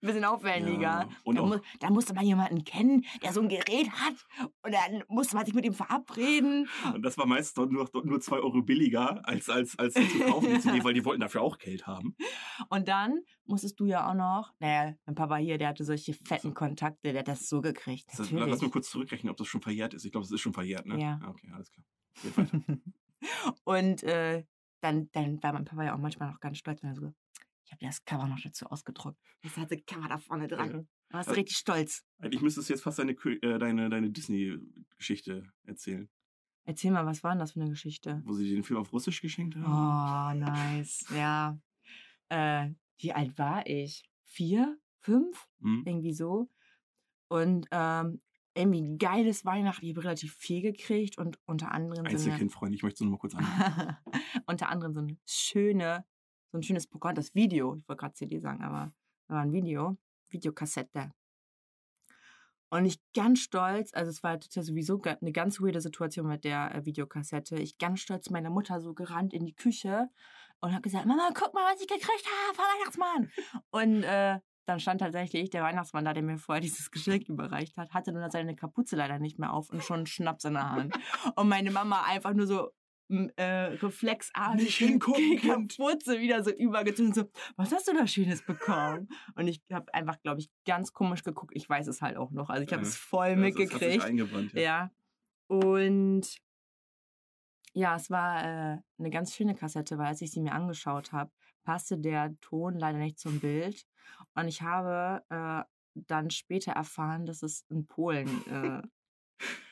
bisschen 0.07 0.25
aufwendiger. 0.25 0.81
Ja, 0.81 1.09
und 1.25 1.37
da, 1.37 1.43
mu 1.43 1.57
da 1.81 1.91
musste 1.91 2.15
man 2.15 2.25
jemanden 2.25 2.65
kennen, 2.65 3.05
der 3.23 3.33
so 3.33 3.41
ein 3.41 3.49
Gerät 3.49 3.91
hat. 3.91 4.15
Und 4.63 4.75
dann 4.75 5.05
musste 5.09 5.37
man 5.37 5.45
sich 5.45 5.55
mit 5.55 5.65
ihm 5.65 5.75
verabreden. 5.75 6.69
Und 6.95 7.03
das 7.03 7.17
war 7.19 7.27
meist 7.27 7.57
nur, 7.57 7.89
nur 8.05 8.21
2 8.21 8.37
Euro 8.37 8.63
billiger 8.63 9.27
als, 9.27 9.49
als, 9.49 9.79
als 9.79 9.95
zu 9.95 10.19
kaufen, 10.21 10.55
die 10.55 10.61
CD, 10.61 10.85
weil 10.85 10.95
die 10.95 11.05
wollten 11.05 11.21
dafür 11.21 11.43
auch 11.43 11.59
Geld 11.59 11.87
haben. 11.87 12.17
Und 12.69 12.89
dann 12.89 13.21
musstest 13.45 13.79
du 13.81 13.87
ja 13.87 14.09
auch 14.09 14.15
noch, 14.15 14.53
naja, 14.59 14.95
mein 15.07 15.15
Papa 15.15 15.37
hier, 15.37 15.59
der 15.59 15.69
hatte 15.69 15.85
solche 15.85 16.15
fetten 16.15 16.55
Kontakte, 16.55 17.13
der 17.13 17.21
hat 17.21 17.29
das 17.29 17.49
so 17.49 17.61
gekriegt. 17.61 18.07
Das, 18.17 18.31
lass 18.31 18.61
mal 18.61 18.71
kurz 18.71 18.91
zurückrechnen, 18.91 19.31
ob 19.31 19.37
das 19.37 19.47
schon 19.47 19.63
verjährt 19.63 19.95
ist. 19.95 20.05
Ich 20.05 20.13
glaube, 20.13 20.25
es 20.25 20.31
ist 20.31 20.41
schon 20.41 20.55
verjährt, 20.55 20.87
ne? 20.87 21.01
Ja. 21.01 21.21
Okay, 21.27 21.51
alles 21.53 21.71
klar. 21.71 21.87
Und 23.65 24.03
äh, 24.03 24.45
dann, 24.81 25.11
dann 25.13 25.43
war 25.43 25.53
mein 25.53 25.65
Papa 25.65 25.85
ja 25.85 25.95
auch 25.95 25.99
manchmal 25.99 26.31
noch 26.31 26.41
ganz 26.41 26.59
stolz, 26.59 26.83
wenn 26.83 26.91
er 26.91 26.97
so, 26.97 27.13
ich 27.73 27.75
habe 27.75 27.81
dir 27.81 27.89
das 27.89 28.05
Cover 28.05 28.27
noch 28.27 28.41
dazu 28.41 28.67
ausgedruckt. 28.67 29.19
Das 29.43 29.57
hatte 29.57 29.79
Cover 29.81 30.07
da 30.07 30.19
vorne 30.19 30.47
dran. 30.47 30.71
Ja. 30.71 30.77
Da 31.09 31.19
warst 31.19 31.27
du 31.29 31.31
Also- 31.31 31.41
richtig 31.41 31.57
stolz. 31.57 32.05
Eigentlich 32.19 32.43
müsstest 32.43 32.69
du 32.69 32.75
jetzt 32.75 32.83
fast 32.83 32.99
deine, 32.99 33.13
äh, 33.13 33.59
deine, 33.59 33.89
deine 33.89 34.11
Disney-Geschichte 34.11 35.51
erzählen, 35.65 36.09
Erzähl 36.65 36.93
mal, 36.93 37.05
was 37.07 37.25
war 37.25 37.33
denn 37.33 37.41
das 37.41 37.53
für 37.53 37.61
eine 37.61 37.71
Geschichte? 37.71 38.23
wo 38.25 38.35
sie 38.35 38.45
dir 38.45 38.55
den 38.55 38.63
Film 38.63 38.79
auf 38.79 38.93
Russisch 38.93 39.21
geschenkt 39.21 39.57
haben. 39.57 39.65
Oh, 39.65 40.39
nice. 40.39 41.05
Ja. 41.13 41.59
Äh, 42.29 42.71
wie 42.99 43.13
alt 43.13 43.37
war 43.37 43.67
ich? 43.67 44.05
Vier? 44.27 44.79
Fünf? 45.01 45.49
Hm? 45.61 45.83
Irgendwie 45.85 46.13
so. 46.13 46.49
Und 47.27 47.67
ähm, 47.73 48.21
irgendwie 48.55 48.97
geiles 48.97 49.45
Weihnachten. 49.45 49.85
Ich 49.87 49.93
habe 49.97 50.05
relativ 50.05 50.35
viel 50.37 50.63
gekriegt 50.63 51.19
und 51.19 51.39
unter 51.47 51.73
anderem 51.73 51.97
so 51.97 52.03
eine, 52.03 52.11
Einzelkindfreund, 52.11 52.75
ich 52.75 52.83
möchte 52.85 52.97
es 52.97 53.01
nur 53.01 53.11
mal 53.11 53.19
kurz 53.19 53.35
an. 53.35 53.45
unter 54.47 54.69
anderem 54.69 54.93
so 54.93 55.01
eine 55.01 55.17
schöne, 55.27 56.05
so 56.53 56.59
ein 56.59 56.63
schönes 56.63 56.87
Programm, 56.87 57.15
das 57.15 57.35
Video, 57.35 57.75
ich 57.77 57.89
wollte 57.89 58.01
gerade 58.01 58.15
CD 58.15 58.39
sagen, 58.39 58.63
aber 58.63 58.93
war 59.29 59.41
ein 59.41 59.53
Video, 59.53 59.97
Videokassette. 60.29 61.13
Und 62.71 62.87
ich 62.87 63.01
ganz 63.15 63.41
stolz, 63.41 63.93
also 63.93 64.11
es 64.11 64.23
war 64.23 64.39
sowieso 64.41 65.01
eine 65.03 65.33
ganz 65.33 65.61
weirde 65.61 65.81
Situation 65.81 66.27
mit 66.27 66.45
der 66.45 66.75
äh, 66.75 66.87
Videokassette. 66.87 67.57
Ich 67.57 67.77
ganz 67.77 68.01
stolz 68.01 68.31
meiner 68.31 68.49
Mutter 68.49 68.81
so 68.81 68.95
gerannt 68.95 69.35
in 69.35 69.45
die 69.45 69.55
Küche 69.55 70.09
und 70.61 70.73
habe 70.73 70.83
gesagt, 70.83 71.05
Mama, 71.05 71.31
guck 71.35 71.53
mal, 71.53 71.71
was 71.71 71.81
ich 71.81 71.89
gekriegt 71.89 72.27
habe 72.49 72.59
Weihnachtsmann. 72.59 73.31
Und 73.71 74.05
äh, 74.05 74.39
dann 74.65 74.81
stand 74.81 75.01
tatsächlich 75.01 75.51
der 75.51 75.63
Weihnachtsmann 75.63 76.05
da, 76.05 76.15
der 76.15 76.23
mir 76.23 76.39
vorher 76.39 76.61
dieses 76.63 76.91
Geschenk 76.91 77.29
überreicht 77.29 77.77
hat, 77.77 77.93
hatte 77.93 78.13
nur 78.13 78.31
seine 78.31 78.57
Kapuze 78.57 78.97
leider 78.97 79.19
nicht 79.19 79.39
mehr 79.39 79.53
auf 79.53 79.69
und 79.71 79.83
schon 79.83 79.99
einen 79.99 80.07
Schnaps 80.07 80.45
in 80.45 80.55
der 80.55 80.71
Hand. 80.71 80.95
Und 81.35 81.49
meine 81.49 81.71
Mama 81.71 82.05
einfach 82.07 82.33
nur 82.33 82.47
so 82.47 82.71
äh, 83.37 83.45
reflexartig 83.83 84.77
hingucken, 84.79 85.39
Kind. 85.39 85.77
Kapuze 85.77 86.21
wieder 86.21 86.43
so 86.43 86.51
übergezogen. 86.51 87.13
So, 87.15 87.25
was 87.57 87.73
hast 87.73 87.89
du 87.89 87.93
da 87.95 88.07
Schönes 88.07 88.43
bekommen? 88.43 89.09
Und 89.35 89.49
ich 89.49 89.63
habe 89.73 89.93
einfach, 89.95 90.21
glaube 90.23 90.41
ich, 90.41 90.51
ganz 90.67 90.93
komisch 90.93 91.23
geguckt. 91.23 91.53
Ich 91.57 91.69
weiß 91.69 91.87
es 91.89 92.03
halt 92.03 92.17
auch 92.17 92.31
noch. 92.31 92.51
Also 92.51 92.63
ich 92.65 92.73
habe 92.73 92.83
Ja. 92.83 92.89
es 92.89 92.97
voll 92.97 93.31
sich 93.31 93.39
mitgekriegt. 93.39 94.09
ja. 94.55 94.61
Ja. 94.61 94.91
Und 95.49 96.23
ja, 97.75 97.97
es 97.97 98.11
war 98.11 98.43
äh, 98.45 98.79
eine 98.99 99.11
ganz 99.11 99.35
schöne 99.35 99.55
Kassette, 99.55 99.99
weil 99.99 100.07
als 100.09 100.21
ich 100.23 100.31
sie 100.31 100.41
mir 100.41 100.53
angeschaut 100.53 101.13
habe, 101.13 101.31
passte 101.65 101.99
der 101.99 102.35
Ton 102.41 102.79
leider 102.79 102.99
nicht 102.99 103.19
zum 103.19 103.41
Bild. 103.41 103.87
Und 104.35 104.49
ich 104.49 104.63
habe 104.63 105.23
äh, 105.31 105.63
dann 105.95 106.31
später 106.31 106.73
erfahren, 106.73 107.25
dass 107.27 107.43
es 107.43 107.65
in 107.71 107.87
Polen 107.87 108.29
äh, 108.51 108.83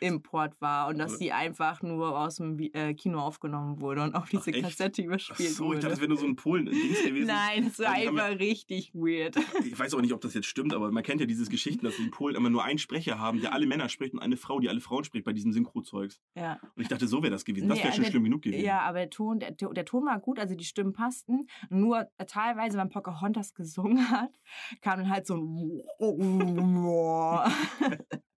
Import 0.00 0.60
war 0.60 0.88
und 0.88 0.98
dass 0.98 1.12
Oder- 1.12 1.18
die 1.20 1.32
einfach 1.32 1.82
nur 1.82 2.18
aus 2.18 2.36
dem 2.36 2.58
äh, 2.58 2.94
Kino 2.94 3.20
aufgenommen 3.20 3.80
wurde 3.80 4.02
und 4.02 4.14
auf 4.14 4.28
diese 4.28 4.50
echt? 4.52 4.62
Kassette 4.62 5.02
Ach 5.02 5.06
überspielt 5.06 5.50
so, 5.50 5.66
wurde. 5.66 5.76
ich 5.78 5.82
dachte, 5.82 5.90
das 5.92 6.00
wäre 6.00 6.08
nur 6.08 6.18
so 6.18 6.26
ein 6.26 6.36
Polen-Dings 6.36 7.02
gewesen. 7.04 7.26
Nein, 7.26 7.64
das 7.64 7.78
war 7.78 7.98
ja- 7.98 8.10
einfach 8.10 8.38
richtig 8.38 8.92
weird. 8.94 9.36
Ich 9.64 9.78
weiß 9.78 9.94
auch 9.94 10.00
nicht, 10.00 10.12
ob 10.12 10.20
das 10.20 10.34
jetzt 10.34 10.46
stimmt, 10.46 10.74
aber 10.74 10.90
man 10.90 11.02
kennt 11.02 11.20
ja 11.20 11.26
diese 11.26 11.48
Geschichten, 11.50 11.84
dass 11.84 11.96
die 11.96 12.02
in 12.04 12.10
Polen 12.10 12.34
immer 12.34 12.50
nur 12.50 12.64
einen 12.64 12.78
Sprecher 12.78 13.18
haben, 13.18 13.40
der 13.40 13.52
alle 13.52 13.66
Männer 13.66 13.88
spricht 13.88 14.14
und 14.14 14.20
eine 14.20 14.36
Frau, 14.36 14.60
die 14.60 14.68
alle 14.68 14.80
Frauen 14.80 15.04
spricht 15.04 15.24
bei 15.24 15.32
diesem 15.32 15.52
Synchro-Zeugs. 15.52 16.20
Ja. 16.34 16.58
Und 16.74 16.82
ich 16.82 16.88
dachte, 16.88 17.06
so 17.06 17.22
wäre 17.22 17.30
das 17.30 17.44
gewesen. 17.44 17.68
Das 17.68 17.78
Nee, 17.78 17.84
wäre 17.84 17.92
schon 17.94 18.02
der- 18.04 18.10
schlimm 18.10 18.24
genug 18.24 18.42
gewesen. 18.42 18.64
Ja, 18.64 18.80
aber 18.80 18.98
der 18.98 19.10
Ton, 19.10 19.38
der, 19.38 19.52
der 19.52 19.84
Ton 19.84 20.06
war 20.06 20.18
gut, 20.20 20.38
also 20.38 20.54
die 20.54 20.64
Stimmen 20.64 20.92
passten. 20.92 21.46
Nur 21.68 22.08
äh, 22.18 22.24
teilweise, 22.26 22.78
wenn 22.78 22.88
Pocahontas 22.88 23.54
gesungen 23.54 24.10
hat, 24.10 24.30
kam 24.80 25.00
dann 25.00 25.10
halt 25.10 25.26
so 25.26 25.36
ein 25.36 25.82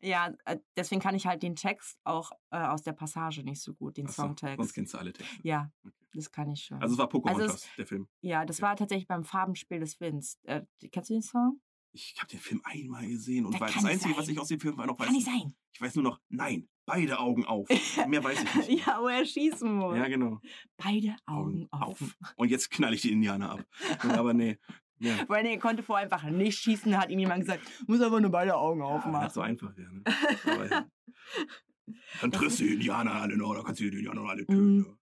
Ja, 0.00 0.32
äh, 0.44 0.58
deswegen 0.76 1.00
kann 1.00 1.14
ich 1.14 1.26
halt 1.26 1.42
den 1.42 1.56
Text 1.56 1.98
auch 2.04 2.30
äh, 2.50 2.58
aus 2.58 2.82
der 2.82 2.92
Passage 2.92 3.42
nicht 3.42 3.60
so 3.60 3.74
gut, 3.74 3.96
den 3.96 4.06
so, 4.06 4.12
Sonst 4.12 4.40
Songtext. 4.40 4.74
kennst 4.74 4.94
du 4.94 4.98
alle 4.98 5.12
Texte. 5.12 5.36
Ja, 5.42 5.70
Okay. 5.84 5.94
das 6.14 6.30
kann 6.32 6.50
ich 6.50 6.64
schon. 6.64 6.80
Also 6.82 6.94
es 6.94 6.98
war 6.98 7.08
Pocahontas, 7.08 7.42
Also 7.50 7.54
es- 7.66 7.76
der 7.76 7.86
Film. 7.86 8.08
ja, 8.20 8.44
das 8.44 8.62
war 8.62 8.76
tatsächlich 8.76 9.06
beim 9.08 9.24
Farbenspiel 9.24 9.80
des 9.80 10.00
Winds. 10.00 10.38
Äh, 10.44 10.62
kennst 10.90 11.10
du 11.10 11.14
den 11.14 11.22
Song? 11.22 11.60
Ich 11.92 12.14
habe 12.18 12.28
den 12.28 12.38
Film 12.38 12.60
einmal 12.64 13.06
gesehen 13.08 13.44
und 13.46 13.52
Das 13.54 13.60
weil 13.60 13.72
das 13.72 13.84
Einzige, 13.84 14.14
sein. 14.14 14.18
was 14.22 14.28
ich 14.28 14.38
aus 14.38 14.48
dem 14.48 14.60
Film 14.60 14.76
war, 14.76 14.86
noch 14.86 14.98
weiß, 14.98 15.06
Kann 15.06 15.14
nicht 15.16 15.26
sein. 15.26 15.54
ich 15.72 15.80
weiß 15.80 15.96
nur 15.96 16.04
noch, 16.04 16.20
nein, 16.28 16.68
beide 16.86 17.18
Augen 17.18 17.44
auf. 17.44 17.68
Mehr 18.06 18.22
weiß 18.22 18.42
ich 18.44 18.54
nicht. 18.68 18.86
ja, 18.86 19.00
wo 19.00 19.08
er 19.08 19.24
schießen 19.26 19.72
muss. 19.74 19.96
Ja, 19.96 20.06
genau. 20.08 20.40
Beide 20.76 21.16
Augen 21.26 21.66
auf. 21.72 22.16
Und 22.36 22.48
jetzt 22.48 22.70
knall 22.70 22.94
ich 22.94 23.02
die 23.02 23.10
Indianer 23.12 23.50
ab. 23.52 23.64
Aber 24.02 24.34
nee. 24.34 24.58
Ja. 25.00 25.14
Er 25.28 25.58
konnte 25.58 25.82
vorher 25.82 26.04
einfach 26.04 26.22
nicht 26.30 26.58
schießen, 26.58 26.96
hat 26.98 27.10
ihm 27.10 27.18
jemand 27.18 27.40
gesagt, 27.44 27.62
muss 27.88 28.00
aber 28.02 28.20
nur 28.20 28.30
beide 28.30 28.54
Augen 28.56 28.80
Ja, 28.80 28.86
aufmachen. 28.86 29.24
das 29.24 29.34
so 29.34 29.40
einfach 29.40 29.76
wäre. 29.76 29.92
Ne? 29.94 30.02
Aber 30.44 30.68
ja. 30.68 30.86
Dann 32.20 32.30
triffst 32.30 32.60
du 32.60 32.64
die 32.64 32.74
Indianer 32.74 33.14
alle 33.14 33.36
noch, 33.36 33.54
dann 33.54 33.64
kannst 33.64 33.80
du 33.80 33.90
die 33.90 33.96
Indianer 33.96 34.22
alle 34.28 34.46
töten. 34.46 34.84
Ja. 34.86 34.94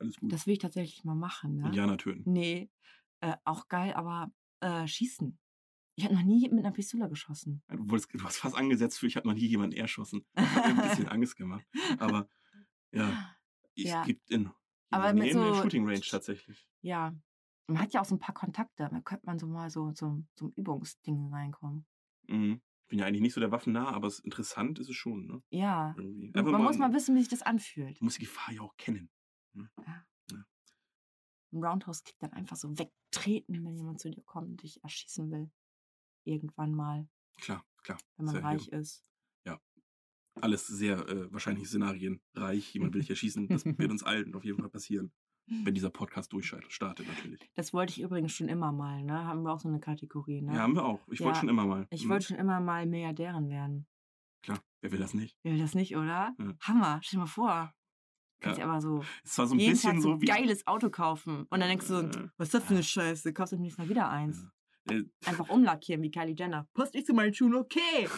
Alles 0.00 0.16
gut. 0.16 0.32
Das 0.32 0.46
will 0.46 0.52
ich 0.54 0.58
tatsächlich 0.58 1.02
mal 1.04 1.14
machen, 1.14 1.56
ne? 1.56 1.66
Indianer 1.66 1.96
töten. 1.96 2.30
Nee, 2.30 2.70
äh, 3.20 3.34
auch 3.44 3.68
geil, 3.68 3.94
aber 3.94 4.30
äh, 4.60 4.86
schießen. 4.86 5.38
Ich 5.94 6.04
habe 6.04 6.14
noch 6.14 6.22
nie 6.24 6.46
mit 6.50 6.58
einer 6.58 6.72
Pistole 6.72 7.08
geschossen. 7.08 7.62
Du, 7.68 7.88
wurdest, 7.88 8.12
du 8.12 8.22
hast 8.22 8.36
fast 8.36 8.54
angesetzt 8.54 8.98
für, 8.98 9.06
ich 9.06 9.16
habe 9.16 9.26
noch 9.26 9.34
nie 9.34 9.46
jemanden 9.46 9.76
erschossen. 9.76 10.26
Das 10.34 10.44
hat 10.54 10.66
mir 10.76 10.82
ein 10.82 10.88
bisschen 10.90 11.08
Angst 11.08 11.36
gemacht. 11.36 11.64
Aber 11.98 12.28
ja, 12.92 13.34
es 13.76 13.84
Ja. 13.84 14.04
gibt 14.04 14.28
in, 14.30 14.50
Aber 14.90 15.10
in 15.10 15.16
mit 15.18 15.28
der 15.28 15.32
so- 15.32 15.54
Shooting 15.62 15.86
Range 15.86 16.00
tatsächlich. 16.00 16.68
Ja. 16.82 17.14
Man 17.68 17.80
hat 17.80 17.92
ja 17.92 18.00
auch 18.00 18.04
so 18.04 18.14
ein 18.14 18.18
paar 18.20 18.34
Kontakte. 18.34 18.88
Da 18.90 19.00
könnte 19.00 19.26
man 19.26 19.38
so 19.38 19.46
mal 19.46 19.70
so 19.70 19.92
zum 19.92 20.28
so 20.34 20.52
Übungsding 20.56 21.32
reinkommen. 21.32 21.86
Mhm. 22.28 22.60
Ich 22.82 22.88
bin 22.88 23.00
ja 23.00 23.06
eigentlich 23.06 23.22
nicht 23.22 23.34
so 23.34 23.40
der 23.40 23.50
Waffennah, 23.50 23.88
aber 23.88 24.06
es 24.06 24.20
interessant 24.20 24.78
ist 24.78 24.88
es 24.88 24.94
schon. 24.94 25.26
Ne? 25.26 25.42
Ja. 25.50 25.94
Man 25.96 26.62
muss 26.62 26.78
mal 26.78 26.92
wissen, 26.92 27.16
wie 27.16 27.20
sich 27.20 27.28
das 27.28 27.42
anfühlt. 27.42 28.00
Du 28.00 28.04
musst 28.04 28.18
die 28.18 28.24
Gefahr 28.24 28.54
ja 28.54 28.60
auch 28.60 28.76
kennen. 28.76 29.10
Ein 29.54 31.64
Roundhouse-Kick 31.64 32.16
dann 32.20 32.32
einfach 32.32 32.56
so 32.56 32.78
wegtreten, 32.78 33.64
wenn 33.64 33.76
jemand 33.76 33.98
zu 33.98 34.10
dir 34.10 34.22
kommt 34.22 34.50
und 34.50 34.62
dich 34.62 34.82
erschießen 34.84 35.30
will. 35.32 35.50
Irgendwann 36.24 36.74
mal, 36.74 37.08
Klar, 37.40 37.64
klar. 37.82 37.98
wenn 38.16 38.26
man 38.26 38.34
Sehr 38.34 38.44
reich 38.44 38.62
hier. 38.64 38.78
ist. 38.78 39.02
Alles 40.38 40.66
sehr 40.66 40.98
äh, 41.08 41.32
wahrscheinlich 41.32 41.66
Szenarien 41.66 42.20
reich. 42.34 42.74
Jemand 42.74 42.92
will 42.92 43.00
dich 43.00 43.08
erschießen. 43.08 43.48
Das 43.48 43.64
wird 43.64 43.64
uns 43.90 44.02
allen 44.02 44.34
auf 44.34 44.44
jeden 44.44 44.60
Fall 44.60 44.68
passieren. 44.68 45.10
Wenn 45.48 45.74
dieser 45.74 45.90
Podcast 45.90 46.32
durchstartet, 46.32 47.06
natürlich. 47.06 47.40
Das 47.54 47.72
wollte 47.72 47.92
ich 47.92 48.00
übrigens 48.00 48.32
schon 48.32 48.48
immer 48.48 48.72
mal, 48.72 49.02
ne? 49.04 49.24
Haben 49.24 49.42
wir 49.42 49.52
auch 49.52 49.60
so 49.60 49.68
eine 49.68 49.78
Kategorie, 49.80 50.42
ne? 50.42 50.54
Ja, 50.54 50.62
haben 50.62 50.74
wir 50.74 50.84
auch. 50.84 51.00
Ich 51.08 51.20
wollte 51.20 51.36
Ja, 51.36 51.40
schon 51.40 51.48
immer 51.48 51.64
mal. 51.66 51.86
Ich 51.90 52.04
Mhm. 52.04 52.08
wollte 52.10 52.26
schon 52.26 52.36
immer 52.36 52.60
mal 52.60 52.84
Milliardärin 52.86 53.48
werden. 53.48 53.86
Klar, 54.42 54.58
wer 54.80 54.90
will 54.92 54.98
das 54.98 55.14
nicht? 55.14 55.38
Will 55.44 55.58
das 55.58 55.74
nicht, 55.74 55.96
oder? 55.96 56.34
Ja. 56.38 56.54
Hammer, 56.62 57.00
stell 57.02 57.18
dir 57.18 57.22
mal 57.22 57.26
vor. 57.26 57.72
Kannst 58.40 58.58
Ja. 58.58 58.66
aber 58.66 58.80
so 58.80 59.02
Es 59.24 59.38
war 59.38 59.46
so 59.46 59.54
ein 59.54 59.60
jeden 59.60 59.72
bisschen 59.74 59.92
Tag 59.94 60.02
so 60.02 60.12
so 60.14 60.20
wie. 60.20 60.30
ein 60.30 60.36
geiles 60.36 60.66
Auto 60.66 60.90
kaufen. 60.90 61.46
Und 61.48 61.60
dann 61.60 61.68
denkst 61.68 61.86
du 61.88 61.94
so, 61.94 62.00
Äh, 62.02 62.28
was 62.36 62.48
ist 62.48 62.54
das 62.54 62.64
für 62.64 62.74
eine 62.74 62.82
Scheiße? 62.82 63.32
Kaufst 63.32 63.52
du 63.52 63.56
nächstes 63.56 63.78
Mal 63.84 63.88
wieder 63.88 64.10
eins. 64.10 64.44
Äh, 64.90 65.02
Einfach 65.26 65.48
umlackieren 65.48 66.02
wie 66.02 66.10
Kylie 66.10 66.34
Jenner. 66.36 66.68
Passt 66.74 66.94
nicht 66.94 67.06
zu 67.06 67.14
meinen 67.14 67.32
Schuhen, 67.34 67.54
okay. 67.54 68.08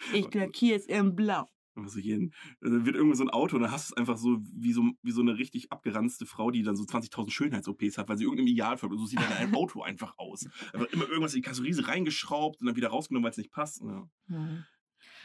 Ich 0.12 0.32
lackiere 0.34 0.76
es 0.76 0.86
in 0.86 1.14
blau. 1.16 1.48
Also 1.84 1.98
jeden, 1.98 2.32
dann 2.60 2.86
wird 2.86 2.96
irgendwie 2.96 3.16
so 3.16 3.24
ein 3.24 3.30
Auto 3.30 3.56
und 3.56 3.62
dann 3.62 3.72
hast 3.72 3.90
du 3.90 3.94
es 3.94 3.96
einfach 3.96 4.16
so 4.16 4.38
wie, 4.54 4.72
so 4.72 4.82
wie 5.02 5.10
so 5.10 5.20
eine 5.20 5.38
richtig 5.38 5.72
abgeranzte 5.72 6.26
Frau, 6.26 6.50
die 6.50 6.62
dann 6.62 6.76
so 6.76 6.84
20.000 6.84 7.30
Schönheits-OPs 7.30 7.98
hat, 7.98 8.08
weil 8.08 8.16
sie 8.16 8.24
irgendeinem 8.24 8.48
Ideal 8.48 8.76
folgt. 8.76 8.94
Und 8.94 9.00
so 9.00 9.06
sieht 9.06 9.20
dann 9.20 9.32
ein 9.32 9.54
Auto 9.54 9.82
einfach 9.82 10.14
aus. 10.18 10.46
Einfach 10.72 10.92
immer 10.92 11.08
irgendwas 11.08 11.34
in 11.34 11.42
die 11.42 11.48
Kasseriese 11.48 11.88
reingeschraubt 11.88 12.60
und 12.60 12.66
dann 12.66 12.76
wieder 12.76 12.88
rausgenommen, 12.88 13.24
weil 13.24 13.32
es 13.32 13.38
nicht 13.38 13.52
passt. 13.52 13.82
Ja. 13.82 14.08
Hm. 14.28 14.64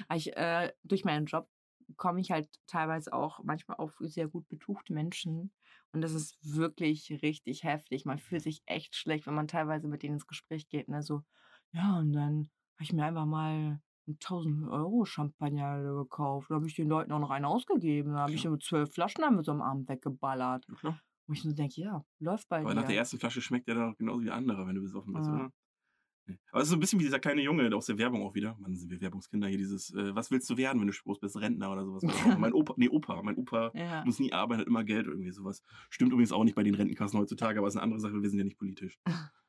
Aber 0.07 0.17
Ich, 0.17 0.35
äh, 0.35 0.71
durch 0.83 1.05
meinen 1.05 1.25
Job 1.25 1.49
komme 1.97 2.21
ich 2.21 2.31
halt 2.31 2.49
teilweise 2.67 3.13
auch 3.13 3.43
manchmal 3.43 3.77
auf 3.77 3.95
sehr 3.99 4.27
gut 4.27 4.47
betuchte 4.47 4.93
Menschen. 4.93 5.51
Und 5.91 6.01
das 6.01 6.13
ist 6.13 6.37
wirklich 6.41 7.19
richtig 7.21 7.63
heftig. 7.63 8.05
Man 8.05 8.19
fühlt 8.19 8.43
sich 8.43 8.61
echt 8.65 8.95
schlecht, 8.95 9.27
wenn 9.27 9.33
man 9.33 9.47
teilweise 9.47 9.87
mit 9.87 10.03
denen 10.03 10.15
ins 10.15 10.27
Gespräch 10.27 10.69
geht. 10.69 10.87
Ne? 10.87 11.03
So, 11.03 11.23
ja, 11.73 11.99
und 11.99 12.13
dann 12.13 12.49
habe 12.75 12.83
ich 12.83 12.93
mir 12.93 13.05
einfach 13.05 13.25
mal 13.25 13.81
einen 14.07 14.15
1000 14.15 14.69
Euro 14.69 15.05
Champagner 15.05 15.81
gekauft. 16.03 16.49
Da 16.49 16.55
habe 16.55 16.67
ich 16.67 16.75
den 16.75 16.87
Leuten 16.89 17.11
auch 17.11 17.19
noch 17.19 17.29
einen 17.31 17.45
ausgegeben. 17.45 18.13
Da 18.13 18.19
habe 18.21 18.33
ich 18.33 18.41
Klar. 18.41 18.59
zwölf 18.59 18.93
Flaschen 18.93 19.21
dann 19.21 19.35
mit 19.35 19.45
so 19.45 19.51
einem 19.51 19.61
Abend 19.61 19.87
weggeballert. 19.89 20.65
Ja, 20.67 20.75
klar. 20.75 20.99
Wo 21.27 21.33
ich 21.33 21.45
nur 21.45 21.53
denke, 21.53 21.79
ja, 21.79 22.03
läuft 22.19 22.49
bei 22.49 22.61
Aber 22.61 22.73
nach 22.73 22.85
der 22.87 22.95
ersten 22.97 23.17
Flasche 23.19 23.41
schmeckt 23.41 23.67
der 23.67 23.75
dann 23.75 23.93
auch 23.93 23.97
genauso 23.97 24.23
wie 24.23 24.31
andere, 24.31 24.65
wenn 24.67 24.75
du 24.75 24.81
besoffen 24.81 25.13
bist, 25.13 25.27
Ja. 25.27 25.35
oder? 25.35 25.51
Nee. 26.27 26.37
Aber 26.51 26.59
es 26.61 26.67
ist 26.67 26.69
so 26.71 26.75
ein 26.75 26.79
bisschen 26.79 26.99
wie 26.99 27.03
dieser 27.03 27.19
kleine 27.19 27.41
Junge 27.41 27.75
aus 27.75 27.87
der 27.87 27.97
Werbung 27.97 28.23
auch 28.23 28.35
wieder. 28.35 28.55
Mann, 28.59 28.75
sind 28.75 28.91
wir 28.91 29.01
Werbungskinder 29.01 29.47
hier, 29.47 29.57
dieses, 29.57 29.91
äh, 29.93 30.13
was 30.13 30.29
willst 30.29 30.47
du 30.49 30.57
werden, 30.57 30.79
wenn 30.79 30.87
du 30.87 30.93
groß 30.93 31.19
bist? 31.19 31.39
Rentner 31.39 31.71
oder 31.71 31.83
sowas. 31.85 32.03
mein 32.37 32.53
Opa, 32.53 32.73
nee, 32.77 32.89
Opa. 32.89 33.21
Mein 33.23 33.37
Opa 33.37 33.71
ja. 33.73 34.03
muss 34.05 34.19
nie 34.19 34.31
arbeiten, 34.33 34.61
hat 34.61 34.67
immer 34.67 34.83
Geld, 34.83 35.07
irgendwie 35.07 35.31
sowas. 35.31 35.63
Stimmt 35.89 36.11
übrigens 36.11 36.31
auch 36.31 36.43
nicht 36.43 36.55
bei 36.55 36.63
den 36.63 36.75
Rentenkassen 36.75 37.19
heutzutage, 37.19 37.57
aber 37.59 37.67
ist 37.67 37.75
eine 37.75 37.83
andere 37.83 37.99
Sache, 37.99 38.21
wir 38.21 38.29
sind 38.29 38.39
ja 38.39 38.45
nicht 38.45 38.57
politisch. 38.57 38.99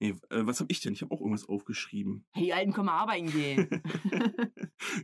Nee, 0.00 0.14
äh, 0.30 0.46
was 0.46 0.60
habe 0.60 0.70
ich 0.70 0.80
denn? 0.80 0.92
Ich 0.92 1.02
habe 1.02 1.12
auch 1.12 1.20
irgendwas 1.20 1.48
aufgeschrieben. 1.48 2.24
Hey, 2.32 2.44
die 2.44 2.52
Alten 2.52 2.72
können 2.72 2.86
mal 2.86 2.98
arbeiten 2.98 3.30
gehen. 3.30 3.68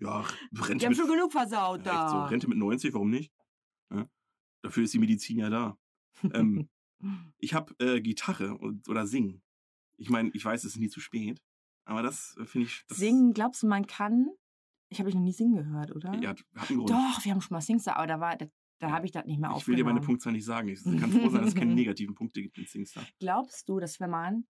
ja, 0.01 0.25
die 0.53 0.61
Rente 0.61 0.87
haben 0.87 0.91
mit, 0.91 0.97
schon 0.97 1.09
genug 1.09 1.33
versaut 1.33 1.85
ja, 1.85 2.05
echt 2.05 2.11
so, 2.11 2.17
da. 2.17 2.27
Rente 2.27 2.49
mit 2.49 2.59
90, 2.59 2.95
warum 2.95 3.11
nicht? 3.11 3.33
Ja? 3.93 4.09
Dafür 4.63 4.85
ist 4.85 4.95
die 4.95 5.01
Medizin 5.01 5.39
ja 5.39 5.51
da. 5.51 5.77
ähm, 6.33 6.69
ich 7.39 7.55
habe 7.55 7.75
äh, 7.81 8.01
Gitarre 8.01 8.57
und, 8.57 8.89
oder 8.89 9.07
Singen. 9.07 9.43
Ich 9.97 10.11
meine, 10.11 10.31
ich 10.33 10.45
weiß, 10.45 10.63
es 10.65 10.75
ist 10.75 10.81
nie 10.81 10.89
zu 10.89 11.01
spät, 11.01 11.43
aber 11.85 12.03
das 12.03 12.37
äh, 12.39 12.45
finde 12.45 12.69
ich. 12.69 12.85
Das, 12.87 12.99
Singen, 12.99 13.33
glaubst 13.33 13.63
du, 13.63 13.67
man 13.67 13.87
kann? 13.87 14.29
Ich 14.91 15.01
habe 15.01 15.09
dich 15.09 15.17
noch 15.17 15.25
nie 15.25 15.33
singen 15.33 15.57
gehört, 15.57 15.91
oder? 15.91 16.15
Ja, 16.21 16.31
hat, 16.31 16.45
einen 16.69 16.79
Grund. 16.79 16.91
Doch, 16.91 17.25
wir 17.25 17.33
haben 17.33 17.41
schon 17.41 17.55
mal 17.55 17.61
Singstar, 17.61 17.97
aber 17.97 18.07
da 18.07 18.21
war, 18.21 18.37
da, 18.37 18.47
da 18.79 18.91
habe 18.93 19.07
ich 19.07 19.13
das 19.13 19.25
nicht 19.25 19.41
mehr 19.41 19.53
ich 19.57 19.67
will 19.67 19.75
dir 19.75 19.85
meine 19.85 20.01
Punktzahl 20.01 20.33
nicht 20.33 20.45
sagen. 20.45 20.69
Ich 20.69 20.85
kann 20.85 21.11
froh 21.11 21.29
sein, 21.31 21.41
dass 21.41 21.51
es 21.51 21.55
keine 21.57 21.75
negativen 21.75 22.15
Punkte 22.15 22.43
gibt 22.43 22.59
in 22.59 22.67
Singstar. 22.67 23.05
Glaubst 23.19 23.69
du, 23.69 23.81
dass 23.81 23.99
wenn 23.99 24.11
man 24.11 24.47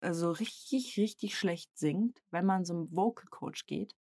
äh, 0.00 0.12
so 0.14 0.30
richtig, 0.30 0.96
richtig 0.96 1.38
schlecht 1.38 1.76
singt, 1.76 2.22
wenn 2.30 2.46
man 2.46 2.64
so 2.64 2.74
einen 2.74 2.90
Vocal 2.94 3.26
Coach 3.30 3.66
geht, 3.66 3.94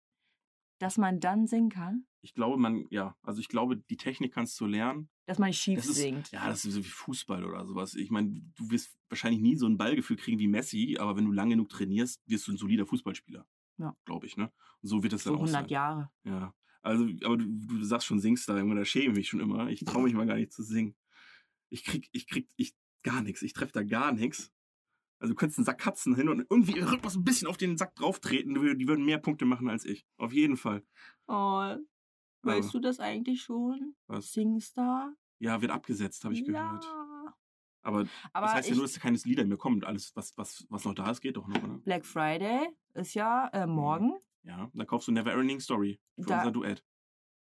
dass 0.80 0.98
man 0.98 1.20
dann 1.20 1.48
singen 1.48 1.70
kann? 1.70 2.06
Ich 2.22 2.34
glaube, 2.34 2.58
man, 2.58 2.86
ja, 2.90 3.16
also 3.24 3.40
ich 3.40 3.48
glaube, 3.48 3.78
die 3.78 3.98
Technik 3.98 4.34
kannst 4.34 4.60
du 4.60 4.66
lernen. 4.66 5.10
Dass 5.26 5.40
man 5.40 5.54
schief 5.54 5.78
Das 5.80 5.88
ist, 5.88 5.98
singt. 5.98 6.32
ja, 6.32 6.48
das 6.48 6.66
ist 6.66 6.74
so 6.74 6.80
wie 6.84 6.90
Fußball 6.90 7.46
oder 7.46 7.66
sowas. 7.66 7.94
Ich 7.96 8.10
meine, 8.12 8.42
du 8.56 8.70
wirst 8.70 8.98
wahrscheinlich 9.10 9.42
nie 9.42 9.56
so 9.56 9.66
ein 9.68 9.78
Ballgefühl 9.78 10.18
kriegen 10.18 10.40
wie 10.40 10.48
Messi, 10.48 10.98
aber 11.00 11.16
wenn 11.16 11.26
du 11.26 11.32
lang 11.32 11.50
genug 11.50 11.70
trainierst, 11.70 12.22
wirst 12.28 12.48
du 12.48 12.52
ein 12.52 12.58
solider 12.58 12.86
Fußballspieler. 12.86 13.48
Ja. 13.78 13.96
Glaube 14.06 14.26
ich, 14.26 14.38
ne? 14.38 14.52
Und 14.82 14.90
so 14.90 15.04
wird 15.04 15.18
so 15.18 15.30
dann 15.30 15.36
auch 15.40 15.44
100 15.44 15.52
sein. 15.64 15.70
Jahre. 15.70 16.12
Ja. 16.24 16.54
Also, 16.82 17.06
aber 17.24 17.38
du, 17.38 17.46
du 17.46 17.84
sagst 17.84 18.08
schon 18.08 18.20
Singstar, 18.20 18.58
Junge, 18.60 18.76
da 18.76 18.86
schäme 18.86 19.12
ich 19.12 19.18
mich 19.18 19.30
schon 19.30 19.40
immer. 19.40 19.70
Ich 19.70 19.84
traue 19.86 20.04
mich 20.04 20.14
mal 20.14 20.26
gar 20.26 20.36
nicht 20.36 20.52
zu 20.52 20.64
singen. 20.64 20.96
Ich 21.70 21.84
krieg, 21.84 22.08
ich 22.12 22.28
krieg, 22.28 22.50
ich, 22.56 22.76
gar 23.04 23.22
nichts. 23.22 23.42
Ich 23.42 23.54
treffe 23.54 23.74
da 23.74 23.84
gar 23.84 24.12
nichts. 24.12 24.52
Also 25.20 25.34
du 25.34 25.36
könntest 25.36 25.58
einen 25.60 25.66
Sack 25.66 25.80
Katzen 25.80 26.16
hin 26.16 26.30
und 26.30 26.46
irgendwie 26.50 26.80
Rhythmus 26.80 27.16
ein 27.16 27.24
bisschen 27.24 27.48
auf 27.48 27.58
den 27.58 27.78
Sack 27.78 27.96
drauf 27.96 28.20
treten. 28.20 28.54
Die, 28.54 28.88
würden- 28.88 29.06
mehr 29.06 29.18
Punkte 29.18 29.46
machen 29.46 29.70
als 29.70 29.84
ich. 29.86 30.06
Auf 30.18 30.32
jeden 30.34 30.58
Fall. 30.58 30.84
Oh, 31.28 31.76
weißt 32.44 32.74
du 32.74 32.80
das 32.80 33.00
eigentlich 33.00 33.42
schon? 33.42 33.96
was? 34.08 34.32
Singstar? 34.32 35.14
Ja, 35.40 35.62
wird 35.62 35.72
abgesetzt, 35.72 36.24
habe 36.24 36.34
ich 36.34 36.46
gehört. 36.46 36.84
Ja. 36.84 37.34
Aber, 37.84 38.06
Aber 38.34 38.46
das 38.48 38.56
heißt 38.56 38.70
ja 38.70 38.76
nur, 38.76 38.84
dass 38.84 39.00
keine 39.00 39.18
Lieder 39.18 39.46
mehr 39.46 39.58
kommen. 39.58 39.84
Alles, 39.84 40.16
was, 40.16 40.38
was, 40.38 40.66
was 40.70 40.84
noch 40.86 40.94
da 40.94 41.10
ist, 41.12 41.22
geht 41.22 41.38
doch 41.38 41.48
noch, 41.48 41.64
oder? 41.64 41.78
Black 41.80 42.06
Friday 42.06 42.68
ist 42.96 43.14
ja 43.14 43.48
äh, 43.54 43.66
morgen. 43.68 44.14
Ja, 44.44 44.70
dann 44.74 44.88
kaufst 44.88 45.08
du 45.08 45.12
Never 45.12 45.34
Ending 45.34 45.60
Story 45.60 46.00
für 46.18 46.26
Da- 46.28 46.40
unser 46.40 46.52
Duett. 46.52 46.84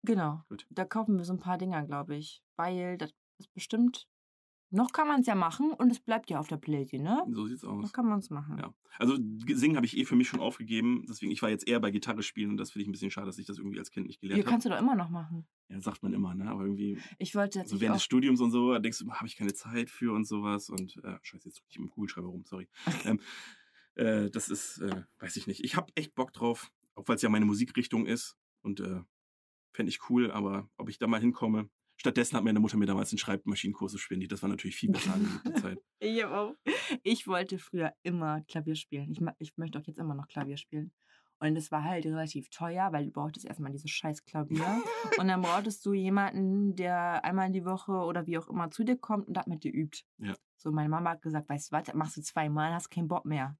Genau. 0.05 0.43
Gut. 0.49 0.67
Da 0.71 0.85
kaufen 0.85 1.17
wir 1.17 1.25
so 1.25 1.33
ein 1.33 1.39
paar 1.39 1.59
Dinger, 1.59 1.85
glaube 1.87 2.17
ich. 2.17 2.43
Weil 2.57 2.99
das 2.99 3.15
ist 3.39 3.53
bestimmt. 3.55 4.09
Noch 4.73 4.93
kann 4.93 5.07
man 5.07 5.21
es 5.21 5.27
ja 5.27 5.35
machen 5.35 5.73
und 5.73 5.91
es 5.91 6.01
bleibt 6.01 6.31
ja 6.31 6.39
auf 6.41 6.49
der 6.49 6.57
Playlist, 6.57 6.95
ne? 6.95 7.23
So 7.31 7.47
sieht's 7.47 7.65
aus. 7.65 7.83
Noch 7.83 7.93
kann 7.93 8.07
man 8.07 8.19
es 8.19 8.31
machen. 8.31 8.59
Ja. 8.59 8.75
Also 8.99 9.17
singen 9.49 9.77
habe 9.77 9.87
ich 9.87 9.97
eh 9.97 10.05
für 10.05 10.17
mich 10.17 10.29
schon 10.29 10.41
aufgegeben. 10.41 11.05
Deswegen, 11.09 11.31
ich 11.31 11.43
war 11.43 11.51
jetzt 11.51 11.69
eher 11.69 11.79
bei 11.79 11.91
Gitarre 11.91 12.23
spielen 12.23 12.51
und 12.51 12.57
das 12.57 12.73
finde 12.73 12.83
ich 12.83 12.89
ein 12.89 12.93
bisschen 12.93 13.11
schade, 13.11 13.27
dass 13.27 13.39
ich 13.39 13.47
das 13.47 13.59
irgendwie 13.59 13.79
als 13.79 13.91
Kind 13.91 14.07
nicht 14.07 14.21
gelernt 14.21 14.43
habe. 14.43 14.51
kannst 14.51 14.67
du 14.67 14.71
doch 14.71 14.79
immer 14.79 14.95
noch 14.95 15.11
machen. 15.11 15.47
Ja, 15.69 15.81
sagt 15.81 16.03
man 16.03 16.13
immer, 16.13 16.35
ne? 16.35 16.51
Aber 16.51 16.63
irgendwie, 16.63 16.99
Ich 17.19 17.35
wollte 17.35 17.59
so 17.59 17.61
tatsächlich 17.61 17.81
während 17.83 17.97
des 17.97 18.05
Studiums 18.05 18.41
und 18.41 18.51
so, 18.51 18.73
da 18.73 18.79
denkst 18.79 18.99
du, 18.99 19.11
habe 19.13 19.27
ich 19.27 19.37
keine 19.37 19.55
Zeit 19.55 19.91
für 19.91 20.13
und 20.13 20.27
sowas. 20.27 20.69
Und 20.69 20.97
äh, 21.05 21.19
scheiße, 21.23 21.49
jetzt 21.49 21.59
drücke 21.59 21.69
ich 21.71 21.77
im 21.77 21.91
Kugelschreiber 21.91 22.29
rum, 22.29 22.45
sorry. 22.45 22.69
ähm, 23.05 23.21
äh, 23.95 24.31
das 24.31 24.49
ist, 24.49 24.79
äh, 24.79 25.03
weiß 25.19 25.37
ich 25.37 25.47
nicht. 25.47 25.65
Ich 25.65 25.77
habe 25.77 25.93
echt 25.95 26.15
Bock 26.15 26.33
drauf, 26.33 26.73
auch 26.95 27.07
weil 27.09 27.17
es 27.17 27.23
ja 27.23 27.29
meine 27.29 27.45
Musikrichtung 27.45 28.07
ist. 28.07 28.37
Und 28.63 28.81
äh, 28.81 29.01
Fände 29.73 29.89
ich 29.89 30.11
cool, 30.11 30.31
aber 30.31 30.69
ob 30.77 30.91
ich 30.91 30.99
da 30.99 31.07
mal 31.07 31.21
hinkomme. 31.21 31.71
Stattdessen 32.03 32.37
hat 32.37 32.43
meine 32.43 32.59
Mutter 32.59 32.77
mir 32.77 32.87
damals 32.87 33.12
einen 33.12 33.19
Schreibmaschinenkurs 33.19 33.97
spendiert. 34.01 34.33
Das 34.33 34.43
war 34.43 34.49
natürlich 34.49 34.75
viel 34.75 34.91
besser 34.91 35.15
an 35.15 35.41
der 35.47 35.55
Zeit. 35.55 35.79
Ich, 36.01 36.25
auch, 36.25 36.53
ich 37.05 37.29
wollte 37.29 37.61
früher 37.61 37.93
immer 38.03 38.41
Klavier 38.49 38.75
spielen. 38.75 39.09
Ich, 39.12 39.21
ich 39.38 39.57
möchte 39.57 39.79
auch 39.79 39.87
jetzt 39.87 40.01
immer 40.01 40.17
noch 40.17 40.27
Klavier 40.27 40.57
spielen. 40.57 40.91
Und 41.38 41.55
es 41.55 41.71
war 41.71 41.85
halt 41.85 42.05
relativ 42.05 42.51
teuer, 42.51 42.93
weil 42.93 43.05
du 43.05 43.12
brauchtest 43.12 43.47
erstmal 43.47 43.71
dieses 43.71 43.93
scheiß 43.93 44.25
Klavier. 44.25 44.65
und 45.21 45.29
dann 45.29 45.43
brauchtest 45.43 45.87
du 45.87 45.93
jemanden, 45.93 46.75
der 46.75 47.25
einmal 47.25 47.47
in 47.47 47.53
die 47.53 47.65
Woche 47.65 47.93
oder 47.93 48.27
wie 48.27 48.37
auch 48.37 48.49
immer 48.49 48.69
zu 48.73 48.83
dir 48.83 48.99
kommt 48.99 49.29
und 49.29 49.37
das 49.37 49.47
mit 49.47 49.62
dir 49.62 49.73
übt. 49.73 50.03
Ja. 50.19 50.35
So, 50.57 50.73
meine 50.73 50.88
Mama 50.88 51.11
hat 51.11 51.23
gesagt, 51.23 51.49
weißt 51.49 51.71
du 51.71 51.77
was, 51.77 51.95
machst 51.95 52.17
du 52.17 52.23
zweimal, 52.23 52.75
hast 52.75 52.91
keinen 52.91 53.07
Bock 53.07 53.25
mehr. 53.25 53.57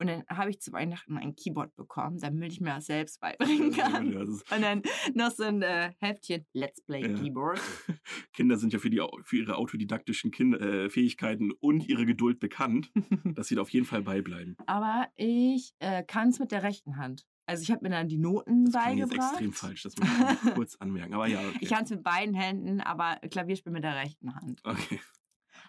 Und 0.00 0.06
dann 0.06 0.24
habe 0.28 0.50
ich 0.50 0.60
zu 0.60 0.72
Weihnachten 0.72 1.16
ein 1.18 1.34
Keyboard 1.34 1.74
bekommen, 1.74 2.18
damit 2.20 2.52
ich 2.52 2.60
mir 2.60 2.74
das 2.76 2.86
selbst 2.86 3.20
beibringen 3.20 3.72
kann. 3.72 4.12
Ja, 4.12 4.20
das 4.20 4.28
ist, 4.28 4.52
Und 4.52 4.62
dann 4.62 4.82
noch 5.14 5.30
so 5.32 5.42
ein 5.44 5.62
äh, 5.62 5.92
Heftchen, 5.98 6.46
Let's 6.52 6.80
Play 6.82 7.02
Ja. 7.02 7.18
Keyboard. 7.18 7.60
Kinder 8.32 8.56
sind 8.56 8.72
ja 8.72 8.78
für, 8.78 8.90
die, 8.90 9.02
für 9.24 9.36
ihre 9.38 9.56
autodidaktischen 9.56 10.30
Kinder, 10.30 10.60
äh, 10.60 10.88
Fähigkeiten 10.90 11.50
und 11.52 11.88
ihre 11.88 12.06
Geduld 12.06 12.38
bekannt, 12.38 12.92
dass 13.34 13.48
sie 13.48 13.56
da 13.56 13.62
auf 13.62 13.70
jeden 13.70 13.86
Fall 13.86 14.02
beibleiben. 14.02 14.56
Aber 14.66 15.08
ich 15.16 15.74
äh, 15.80 16.04
kann 16.04 16.28
es 16.28 16.38
mit 16.38 16.52
der 16.52 16.62
rechten 16.62 16.96
Hand. 16.96 17.26
Also 17.46 17.62
ich 17.62 17.70
habe 17.70 17.82
mir 17.82 17.90
dann 17.90 18.08
die 18.08 18.18
Noten 18.18 18.66
Das 18.66 18.74
klang 18.74 18.98
jetzt 18.98 19.08
beigebracht. 19.08 19.30
extrem 19.32 19.52
falsch, 19.54 19.82
das 19.82 19.96
muss 19.96 20.08
ich 20.44 20.54
kurz 20.54 20.76
anmerken. 20.76 21.14
Aber 21.14 21.26
ja, 21.26 21.40
okay. 21.40 21.58
Ich 21.60 21.70
kann 21.70 21.84
es 21.84 21.90
mit 21.90 22.02
beiden 22.02 22.34
Händen, 22.34 22.80
aber 22.82 23.16
Klavierspiel 23.30 23.72
mit 23.72 23.82
der 23.84 23.96
rechten 23.96 24.34
Hand. 24.36 24.60
okay. 24.64 25.00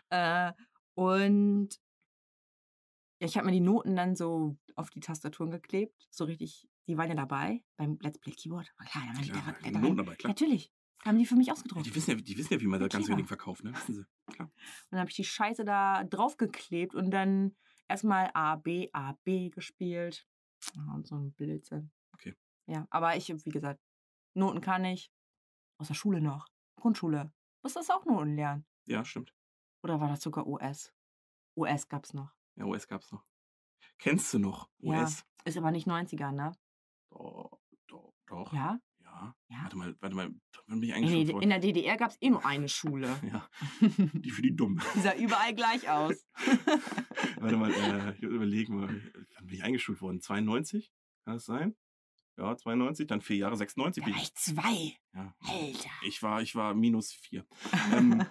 Äh, 0.10 0.52
und 0.96 1.70
ja, 3.19 3.27
ich 3.27 3.36
habe 3.38 3.45
mir 3.45 3.51
die 3.51 3.60
Noten 3.60 3.95
dann 3.95 4.15
so 4.15 4.58
auf 4.75 4.89
die 4.89 4.99
Tastaturen 4.99 5.51
geklebt. 5.51 6.08
So 6.10 6.25
richtig, 6.25 6.67
die 6.88 6.97
waren 6.97 7.10
ja 7.10 7.15
dabei 7.15 7.63
beim 7.77 7.97
Let's 8.01 8.19
Play 8.19 8.34
Keyboard. 8.34 8.71
Klar, 8.77 9.03
da 9.08 9.13
waren 9.13 9.23
die 9.23 9.29
Klar, 9.32 9.43
da, 9.45 9.67
die 9.67 9.71
da, 9.73 9.79
Noten 9.79 9.97
da, 9.97 10.03
dabei, 10.03 10.15
klar. 10.15 10.29
Natürlich. 10.32 10.71
Haben 11.05 11.17
die 11.17 11.25
für 11.25 11.36
mich 11.36 11.47
Ja, 11.47 11.53
ausgedruckt. 11.53 11.86
die, 11.86 11.95
wissen 11.95 12.12
ja, 12.12 12.17
die 12.17 12.38
wissen 12.38 12.53
ja, 12.53 12.60
wie 12.60 12.67
man 12.67 12.82
Ja, 12.82 12.88
ganze 12.89 13.08
klar. 13.08 13.17
Ding 13.17 13.25
verkauft, 13.27 13.63
ne? 13.63 13.73
Wissen 13.73 13.95
sie. 13.95 14.05
Klar. 14.34 14.47
Und 14.49 14.91
dann 14.91 14.99
habe 14.99 15.10
ich 15.10 15.15
die 15.15 15.23
Scheiße 15.23 15.63
da 15.63 16.03
draufgeklebt 16.03 16.93
und 16.93 17.12
dann 17.12 17.55
erstmal 17.88 18.29
A, 18.34 18.58
B, 18.58 18.89
A, 18.91 19.13
B 19.23 19.49
gespielt. 19.49 20.27
Ja, 20.75 20.93
und 20.93 21.08
so 21.08 21.15
ein 21.15 21.32
Blödsinn. 21.34 21.91
Okay. 22.13 22.36
Ja, 22.67 22.86
aber 22.89 23.15
ich, 23.15 23.29
wie 23.29 23.49
gesagt, 23.49 23.79
Noten 24.34 24.60
kann 24.62 24.84
ich. 24.84 25.10
Aus 25.77 25.88
der 25.88 25.93
Schule 25.93 26.19
noch. 26.19 26.47
Grundschule. 26.75 27.32
Musst 27.63 27.77
du 27.77 27.79
das 27.79 27.89
auch 27.89 28.05
Noten 28.05 28.36
lernen? 28.36 28.65
Ja, 28.86 29.05
stimmt. 29.05 29.34
Oder 29.84 30.01
war 30.01 30.10
das 30.10 30.21
sogar 30.21 30.47
US? 30.47 30.93
US 31.55 31.88
gab's 31.88 32.13
noch. 32.13 32.34
Ja, 32.60 32.65
US 32.65 32.88
gab's 32.88 33.12
noch. 33.12 33.24
Kennst 33.98 34.34
du 34.34 34.39
noch 34.39 34.69
Ja. 34.80 35.02
US? 35.04 35.26
Ist 35.45 35.58
aber 35.58 35.72
nicht 35.72 35.88
90er, 35.88 36.32
ne? 36.32 36.52
Doch, 37.10 37.60
doch, 37.88 38.13
doch. 38.28 38.54
Ja? 38.54 38.80
Ja. 39.02 39.36
Ja. 39.50 39.63
Warte 39.63 39.78
mal, 39.78 39.95
warte 40.02 40.15
mal. 40.15 40.30
Mich 40.67 40.89
In, 40.89 40.95
eingeschult 40.95 41.28
der- 41.28 41.34
worden. 41.34 41.43
in 41.43 41.50
der 41.50 41.60
DDR 41.60 41.98
gab's 41.98 42.17
eh 42.22 42.30
nur 42.30 42.45
eine 42.45 42.69
Schule. 42.69 43.19
Ja, 43.32 43.50
die 43.82 44.30
für 44.30 44.41
die 44.41 44.56
Dummen. 44.56 44.82
Die 44.95 45.00
sah 45.00 45.15
überall 45.15 45.56
gleich 45.56 45.89
aus. 45.89 46.26
Warte 47.38 47.58
mal, 47.58 47.72
äh, 47.74 48.13
ich 48.15 48.22
überlege 48.22 48.72
mal. 48.72 48.88
Wann 49.36 49.45
bin 49.48 49.56
ich 49.56 49.63
eingeschult 49.63 50.02
worden? 50.02 50.22
92? 50.22 50.91
Kann 51.26 51.34
das 51.36 51.45
sein? 51.45 51.76
Ja, 52.38 52.56
92, 52.56 53.08
dann 53.08 53.22
vier 53.22 53.38
Jahre, 53.38 53.58
96 53.58 54.02
Da 54.02 54.06
bin 54.06 54.15
war 54.15 54.22
ich. 54.22 54.30
ich 54.30 54.36
zwei. 54.36 54.98
Ja. 55.13 55.34
Alter. 55.39 55.89
Ich 56.06 56.22
war, 56.24 56.41
ich 56.41 56.56
war 56.56 56.74
minus 56.74 57.12
vier. 57.12 57.45
ähm, 57.93 58.24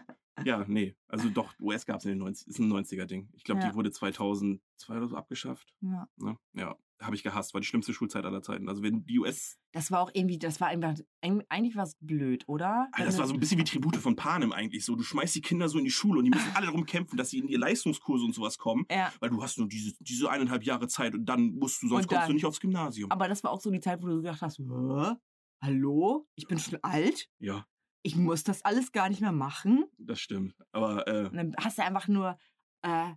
ja, 0.45 0.65
nee. 0.69 0.95
Also 1.09 1.29
doch, 1.29 1.55
US 1.61 1.87
gab 1.87 1.99
es 1.99 2.05
in 2.05 2.11
den 2.13 2.19
90 2.19 2.49
ist 2.49 2.59
ein 2.59 2.69
90er-Ding. 2.73 3.29
Ich 3.35 3.45
glaube, 3.45 3.61
Ja. 3.61 3.69
die 3.71 3.75
wurde 3.75 3.91
2002 3.91 4.97
oder 4.97 5.09
so 5.09 5.17
abgeschafft. 5.17 5.75
Ja. 5.81 6.09
Ne? 6.17 6.37
Ja, 6.55 6.77
habe 7.01 7.15
ich 7.15 7.23
gehasst. 7.23 7.55
War 7.55 7.61
die 7.61 7.67
schlimmste 7.67 7.93
Schulzeit 7.95 8.25
aller 8.25 8.43
Zeiten. 8.43 8.69
Also 8.69 8.83
wenn 8.83 9.05
die 9.05 9.19
US. 9.19 9.59
Das 9.73 9.91
war 9.91 10.01
auch 10.01 10.11
irgendwie, 10.15 10.39
das 10.39 10.61
war 10.61 10.69
einfach, 10.69 10.95
eigentlich 11.21 11.77
war 11.77 11.85
es 11.85 11.95
blöd, 12.01 12.45
oder? 12.49 12.89
Alter, 12.93 13.05
das 13.07 13.19
war 13.19 13.27
so 13.27 13.35
ein 13.35 13.41
bisschen 13.41 13.59
wie 13.59 13.65
Tribute 13.93 13.97
von 13.97 14.17
Panem 14.17 14.53
eigentlich. 14.53 14.85
So, 14.85 14.97
du 14.97 15.03
schmeißt 15.03 15.35
die 15.37 15.41
Kinder 15.41 15.69
so 15.69 15.79
in 15.79 15.85
die 15.85 15.91
Schule 15.91 16.19
und 16.19 16.25
die 16.25 16.31
müssen 16.31 16.51
alle 16.55 16.67
darum 16.67 16.87
kämpfen, 16.87 17.17
dass 17.17 17.31
sie 17.31 17.39
in 17.39 17.47
die 17.47 17.55
Leistungskurse 17.57 18.25
und 18.25 18.35
sowas 18.35 18.59
kommen. 18.59 18.85
Ja, 18.91 19.13
Weil 19.21 19.31
du 19.31 19.43
hast 19.43 19.59
nur 19.59 19.69
diese, 19.69 19.95
diese 20.01 20.31
eineinhalb 20.31 20.65
Jahre 20.65 20.89
Zeit 20.89 21.15
und 21.15 21.25
dann 21.27 21.55
musst 21.55 21.83
du, 21.83 21.89
sonst 21.89 22.03
Und 22.05 22.09
kommst 22.09 22.23
du 22.25 22.27
dann- 22.29 22.35
nicht 22.35 22.45
aufs 22.47 22.61
Gymnasium. 22.61 23.11
aber 23.11 23.29
das 23.29 23.45
war 23.45 23.51
auch 23.53 23.61
so 23.61 23.71
die 23.71 23.81
Zeit, 23.81 24.03
wo 24.03 24.07
du 24.07 24.17
gedacht 24.17 24.43
hast, 24.43 24.59
"Hä? 24.59 25.15
hallo, 25.61 26.27
ich 26.37 26.47
bin 26.47 26.59
schon 26.59 26.79
alt, 26.83 27.29
ja, 27.41 27.67
ich 28.03 28.17
muss 28.17 28.45
das 28.45 28.65
alles 28.65 28.93
gar 28.93 29.09
nicht 29.09 29.21
mehr 29.21 29.33
machen. 29.33 29.85
das 29.99 30.21
stimmt. 30.21 30.55
Aber 30.73 31.07
äh, 31.09 31.27
Und 31.27 31.37
dann 31.37 31.55
hast 31.59 31.79
du 31.79 31.83
einfach 31.83 32.09
nur, 32.09 32.39
äh, 32.83 33.13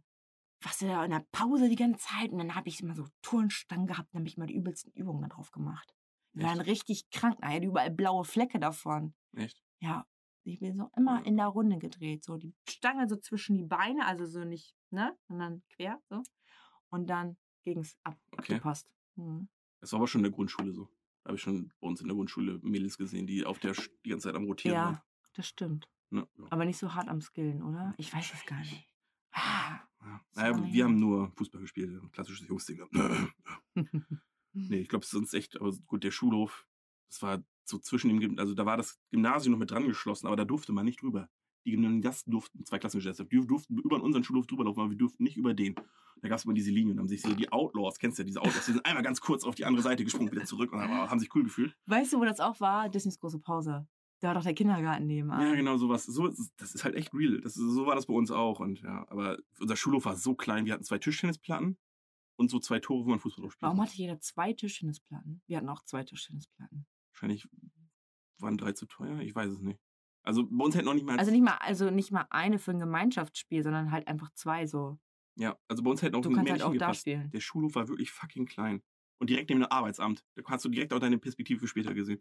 was 0.63 0.79
du 0.79 0.87
da 0.87 1.03
in 1.05 1.11
der 1.11 1.25
Pause 1.31 1.69
die 1.69 1.75
ganze 1.75 1.99
Zeit 2.05 2.31
und 2.31 2.37
dann 2.39 2.55
habe 2.55 2.69
ich 2.69 2.81
immer 2.81 2.95
so 2.95 3.07
Turnstangen 3.21 3.87
gehabt, 3.87 4.09
dann 4.13 4.19
habe 4.21 4.27
ich 4.27 4.37
mal 4.37 4.47
die 4.47 4.55
übelsten 4.55 4.91
Übungen 4.93 5.21
da 5.21 5.27
drauf 5.27 5.51
gemacht. 5.51 5.93
Die 6.33 6.43
waren 6.43 6.61
richtig 6.61 7.09
krank, 7.09 7.37
da 7.41 7.49
hatte 7.49 7.65
überall 7.65 7.91
blaue 7.91 8.23
Flecke 8.23 8.59
davon. 8.59 9.13
echt. 9.35 9.61
Ja, 9.79 10.05
ich 10.43 10.59
bin 10.59 10.77
so 10.77 10.89
immer 10.95 11.25
in 11.25 11.35
der 11.37 11.47
Runde 11.47 11.77
gedreht, 11.77 12.23
so 12.23 12.37
die 12.37 12.55
Stange 12.69 13.07
so 13.09 13.15
zwischen 13.17 13.57
die 13.57 13.65
Beine, 13.65 14.05
also 14.05 14.25
so 14.25 14.43
nicht, 14.45 14.73
ne, 14.91 15.17
sondern 15.27 15.61
quer, 15.69 15.99
so. 16.09 16.23
Und 16.89 17.09
dann 17.09 17.37
ging's 17.63 17.97
ab, 18.03 18.17
Okay. 18.31 18.53
abgepasst. 18.53 18.87
Mhm. 19.15 19.49
Das 19.81 19.91
war 19.93 19.99
aber 19.99 20.07
schon 20.07 20.19
in 20.19 20.23
der 20.23 20.31
Grundschule 20.31 20.71
so. 20.73 20.87
Habe 21.25 21.35
ich 21.35 21.41
schon 21.41 21.71
bei 21.79 21.87
uns 21.87 22.01
in 22.01 22.07
der 22.07 22.15
Grundschule 22.15 22.59
Mädels 22.63 22.97
gesehen, 22.97 23.27
die 23.27 23.45
auf 23.45 23.59
der 23.59 23.73
die 24.05 24.09
ganze 24.09 24.27
Zeit 24.27 24.35
am 24.35 24.45
Rotieren 24.45 24.77
waren. 24.77 24.93
Ja, 24.95 25.05
das 25.33 25.47
stimmt. 25.47 25.87
Ne? 26.09 26.27
Ja. 26.37 26.45
Aber 26.49 26.65
nicht 26.65 26.77
so 26.77 26.93
hart 26.93 27.07
am 27.07 27.21
Skillen, 27.21 27.61
oder? 27.61 27.93
Ich 27.97 28.13
weiß 28.13 28.33
es 28.33 28.45
gar 28.45 28.59
nicht. 28.59 28.87
Ah. 29.31 29.79
Ja. 30.01 30.21
Naja, 30.35 30.57
wir 30.57 30.67
ja- 30.73 30.85
haben 30.85 30.99
nur 30.99 31.31
Fußball 31.37 31.61
gespielt, 31.61 32.01
klassisches 32.11 32.47
Jungsding. 32.47 32.81
nee, 34.53 34.79
ich 34.79 34.89
glaube, 34.89 35.03
es 35.03 35.13
ist 35.13 35.19
uns 35.19 35.33
echt, 35.33 35.59
aber 35.61 35.71
gut, 35.85 36.03
der 36.03 36.11
Schulhof, 36.11 36.67
das 37.07 37.21
war 37.21 37.43
so 37.63 37.77
zwischen 37.77 38.19
dem, 38.19 38.39
also 38.39 38.53
da 38.55 38.65
war 38.65 38.77
das 38.77 38.99
Gymnasium 39.11 39.51
noch 39.53 39.59
mit 39.59 39.71
dran 39.71 39.87
geschlossen, 39.87 40.27
aber 40.27 40.35
da 40.35 40.43
durfte 40.43 40.73
man 40.73 40.85
nicht 40.85 41.01
drüber. 41.01 41.29
Die 41.65 41.71
Gymnasiasten 41.71 42.31
durften, 42.31 42.65
zwei 42.65 42.79
Klassengeschäfte, 42.79 43.25
die 43.25 43.45
durften 43.45 43.77
über 43.77 44.01
unseren 44.01 44.23
Schulhof 44.23 44.47
drüber 44.47 44.63
laufen, 44.63 44.79
aber 44.79 44.89
wir 44.89 44.97
durften 44.97 45.23
nicht 45.23 45.37
über 45.37 45.53
den. 45.53 45.75
Da 46.21 46.27
gab 46.27 46.37
es 46.37 46.45
immer 46.45 46.53
diese 46.53 46.71
Linien 46.71 46.93
und 46.93 46.99
haben 46.99 47.07
sich 47.07 47.21
so 47.21 47.33
die 47.33 47.51
Outlaws, 47.51 47.99
kennst 47.99 48.17
du 48.17 48.23
ja, 48.23 48.25
diese 48.25 48.41
Outlaws, 48.41 48.65
die 48.65 48.73
sind 48.73 48.85
einmal 48.85 49.03
ganz 49.03 49.21
kurz 49.21 49.43
auf 49.43 49.55
die 49.55 49.65
andere 49.65 49.81
Seite 49.81 50.03
gesprungen, 50.03 50.31
wieder 50.31 50.45
zurück 50.45 50.71
und 50.73 50.81
haben 50.81 51.19
sich 51.19 51.33
cool 51.35 51.43
gefühlt. 51.43 51.75
Weißt 51.85 52.13
du, 52.13 52.19
wo 52.19 52.25
das 52.25 52.39
auch 52.39 52.59
war? 52.59 52.89
Disneys 52.89 53.19
große 53.19 53.39
Pause. 53.39 53.87
Da 54.19 54.27
war 54.27 54.35
doch 54.35 54.43
der 54.43 54.53
Kindergarten 54.53 55.07
nebenan. 55.07 55.41
Ja, 55.41 55.55
genau, 55.55 55.77
sowas. 55.77 56.05
So, 56.05 56.27
das 56.57 56.75
ist 56.75 56.83
halt 56.83 56.95
echt 56.95 57.11
real. 57.13 57.41
Das 57.41 57.57
ist, 57.57 57.63
so 57.63 57.87
war 57.87 57.95
das 57.95 58.05
bei 58.05 58.13
uns 58.13 58.29
auch. 58.29 58.59
Und 58.59 58.81
ja, 58.81 59.07
aber 59.09 59.37
unser 59.59 59.75
Schulhof 59.75 60.05
war 60.05 60.15
so 60.15 60.35
klein, 60.35 60.65
wir 60.65 60.73
hatten 60.73 60.83
zwei 60.83 60.99
Tischtennisplatten 60.99 61.77
und 62.35 62.51
so 62.51 62.59
zwei 62.59 62.79
Tore, 62.79 63.05
wo 63.05 63.09
man 63.09 63.19
Fußball 63.19 63.49
spielt. 63.49 63.63
Warum 63.63 63.81
hatte 63.81 63.95
jeder 63.95 64.19
zwei 64.19 64.53
Tischtennisplatten? 64.53 65.41
Wir 65.47 65.57
hatten 65.57 65.69
auch 65.69 65.83
zwei 65.85 66.03
Tischtennisplatten. 66.03 66.85
Wahrscheinlich 67.13 67.47
waren 68.37 68.57
drei 68.57 68.73
zu 68.73 68.85
teuer, 68.85 69.19
ich 69.21 69.33
weiß 69.33 69.51
es 69.51 69.59
nicht. 69.59 69.79
Also 70.23 70.45
bei 70.49 70.63
uns 70.63 70.75
hätten 70.75 70.85
noch 70.85 70.93
nicht 70.93 71.05
mal. 71.05 71.17
Also 71.17 71.31
nicht 71.31 71.43
mal, 71.43 71.57
also 71.59 71.89
nicht 71.89 72.11
mal 72.11 72.25
eine 72.29 72.59
für 72.59 72.71
ein 72.71 72.79
Gemeinschaftsspiel, 72.79 73.63
sondern 73.63 73.91
halt 73.91 74.07
einfach 74.07 74.29
zwei 74.33 74.65
so. 74.67 74.99
ja, 75.35 75.57
also 75.67 75.83
bei 75.83 75.89
uns 75.89 76.01
hätten 76.01 76.15
auch 76.15 76.21
Du 76.21 76.31
kannst 76.31 76.51
halt 76.51 76.61
auch 76.61 76.67
da 76.67 76.71
hingepasst. 76.71 77.01
spielen. 77.01 77.29
Der 77.31 77.39
Schulhof 77.39 77.75
war 77.75 77.87
wirklich 77.87 78.11
fucking 78.11 78.45
klein. 78.45 78.81
Und 79.21 79.29
direkt 79.29 79.49
neben 79.51 79.61
dem 79.61 79.71
Arbeitsamt. 79.71 80.23
Da 80.35 80.41
hast 80.47 80.65
du 80.65 80.69
direkt 80.69 80.91
auch 80.93 80.99
deine 80.99 81.19
Perspektive 81.19 81.59
für 81.59 81.67
später 81.67 81.93
gesehen. 81.93 82.19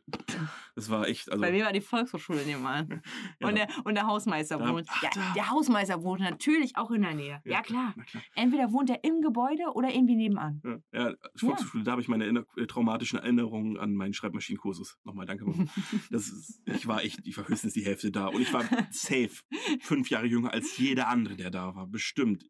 Das 0.74 0.90
war 0.90 1.08
echt, 1.08 1.30
also. 1.32 1.40
Bei 1.40 1.50
mir 1.50 1.64
war 1.64 1.72
die 1.72 1.80
Volkshochschule 1.80 2.44
nebenan. 2.44 3.00
ja, 3.40 3.48
und, 3.48 3.54
der, 3.56 3.68
und 3.84 3.94
der 3.94 4.06
Hausmeister 4.06 4.58
Da- 4.58 4.70
wohnt. 4.70 4.86
ach, 4.90 5.02
Ja, 5.02 5.08
da. 5.14 5.32
der 5.34 5.48
Hausmeister 5.48 6.02
wohnt 6.02 6.20
natürlich 6.20 6.76
auch 6.76 6.90
in 6.90 7.00
der 7.00 7.14
Nähe. 7.14 7.40
Ja, 7.46 7.62
klar. 7.62 7.94
Na 7.96 8.04
klar. 8.04 8.22
Entweder 8.34 8.70
wohnt 8.72 8.90
er 8.90 9.02
im 9.02 9.22
Gebäude 9.22 9.62
oder 9.72 9.88
irgendwie 9.94 10.14
nebenan. 10.16 10.60
Ja, 10.62 10.78
ja 11.08 11.14
Volkshochschule, 11.36 11.84
da 11.84 11.92
habe 11.92 12.02
ich 12.02 12.08
meine 12.08 12.24
erinner 12.24 12.44
äh, 12.58 12.66
traumatischen 12.66 13.18
Erinnerungen 13.18 13.78
an 13.78 13.94
meinen 13.94 14.12
Schreibmaschinenkursus. 14.12 14.98
Nochmal, 15.04 15.24
danke. 15.24 15.46
Das 16.10 16.28
ist, 16.28 16.60
ich 16.66 16.86
war 16.86 17.02
echt, 17.02 17.20
ich 17.24 17.38
war 17.38 17.48
höchstens 17.48 17.72
die 17.72 17.84
Hälfte 17.86 18.10
da. 18.10 18.26
Und 18.26 18.42
ich 18.42 18.52
war 18.52 18.64
safe 18.90 19.30
fünf 19.80 20.10
Jahre 20.10 20.26
jünger 20.26 20.52
als 20.52 20.76
jeder 20.76 21.08
andere, 21.08 21.36
der 21.36 21.50
da 21.50 21.74
war. 21.74 21.86
Bestimmt. 21.86 22.44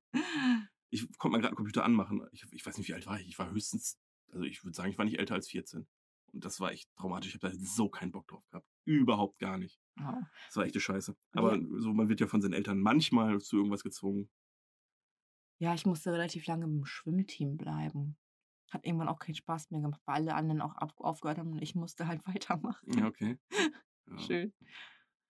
Ich 0.91 1.03
konnte 1.19 1.33
mal 1.33 1.39
gerade 1.39 1.51
einen 1.51 1.57
Computer 1.57 1.85
anmachen. 1.85 2.23
Ich, 2.33 2.45
ich 2.51 2.67
weiß 2.67 2.77
nicht, 2.79 2.89
wie 2.89 2.95
alt 2.95 3.07
war 3.07 3.21
ich. 3.21 3.29
Ich 3.29 3.39
war 3.39 3.49
höchstens, 3.53 3.97
also 4.33 4.45
ich 4.45 4.63
würde 4.65 4.75
sagen, 4.77 4.91
ich 4.91 4.99
war 4.99 5.05
nicht 5.05 5.19
älter 5.19 5.35
als 5.35 5.49
14. 5.49 5.87
Und 6.33 6.45
das 6.45 6.61
war 6.61 6.71
echt 6.73 6.89
traumatisch. 6.97 7.35
Ich 7.35 7.43
habe 7.43 7.53
da 7.53 7.59
so 7.61 7.89
keinen 7.89 8.13
Bock 8.13 8.29
drauf 8.29 8.49
gehabt. 8.51 8.67
Überhaupt 8.85 9.39
gar 9.41 9.59
nicht. 9.59 9.81
Oh. 10.01 10.15
Das 10.47 10.57
war 10.57 10.65
echte 10.65 10.81
Scheiße. 10.81 11.17
Aber 11.33 11.59
so, 11.79 11.93
man 11.93 12.09
wird 12.09 12.21
ja 12.21 12.27
von 12.29 12.41
seinen 12.41 12.53
Eltern 12.53 12.79
manchmal 12.81 13.41
zu 13.41 13.57
irgendwas 13.57 13.83
gezwungen. 13.83 14.31
Ja, 15.59 15.75
ich 15.75 15.85
musste 15.87 16.13
relativ 16.13 16.47
lange 16.47 16.65
im 16.65 16.85
Schwimmteam 16.85 17.57
bleiben. 17.57 18.17
Hat 18.71 18.87
irgendwann 18.87 19.09
auch 19.09 19.19
keinen 19.19 19.35
Spaß 19.35 19.71
mehr 19.73 19.81
gemacht, 19.81 20.01
weil 20.07 20.23
alle 20.23 20.35
anderen 20.35 20.61
auch 20.63 20.77
aufgehört 20.99 21.39
haben 21.39 21.53
und 21.53 21.63
ich 21.63 21.75
musste 21.75 22.07
halt 22.07 22.25
weitermachen. 22.27 22.99
Ja, 22.99 23.07
okay. 23.07 23.39
Ja. 24.07 24.19
Schön. 24.19 24.53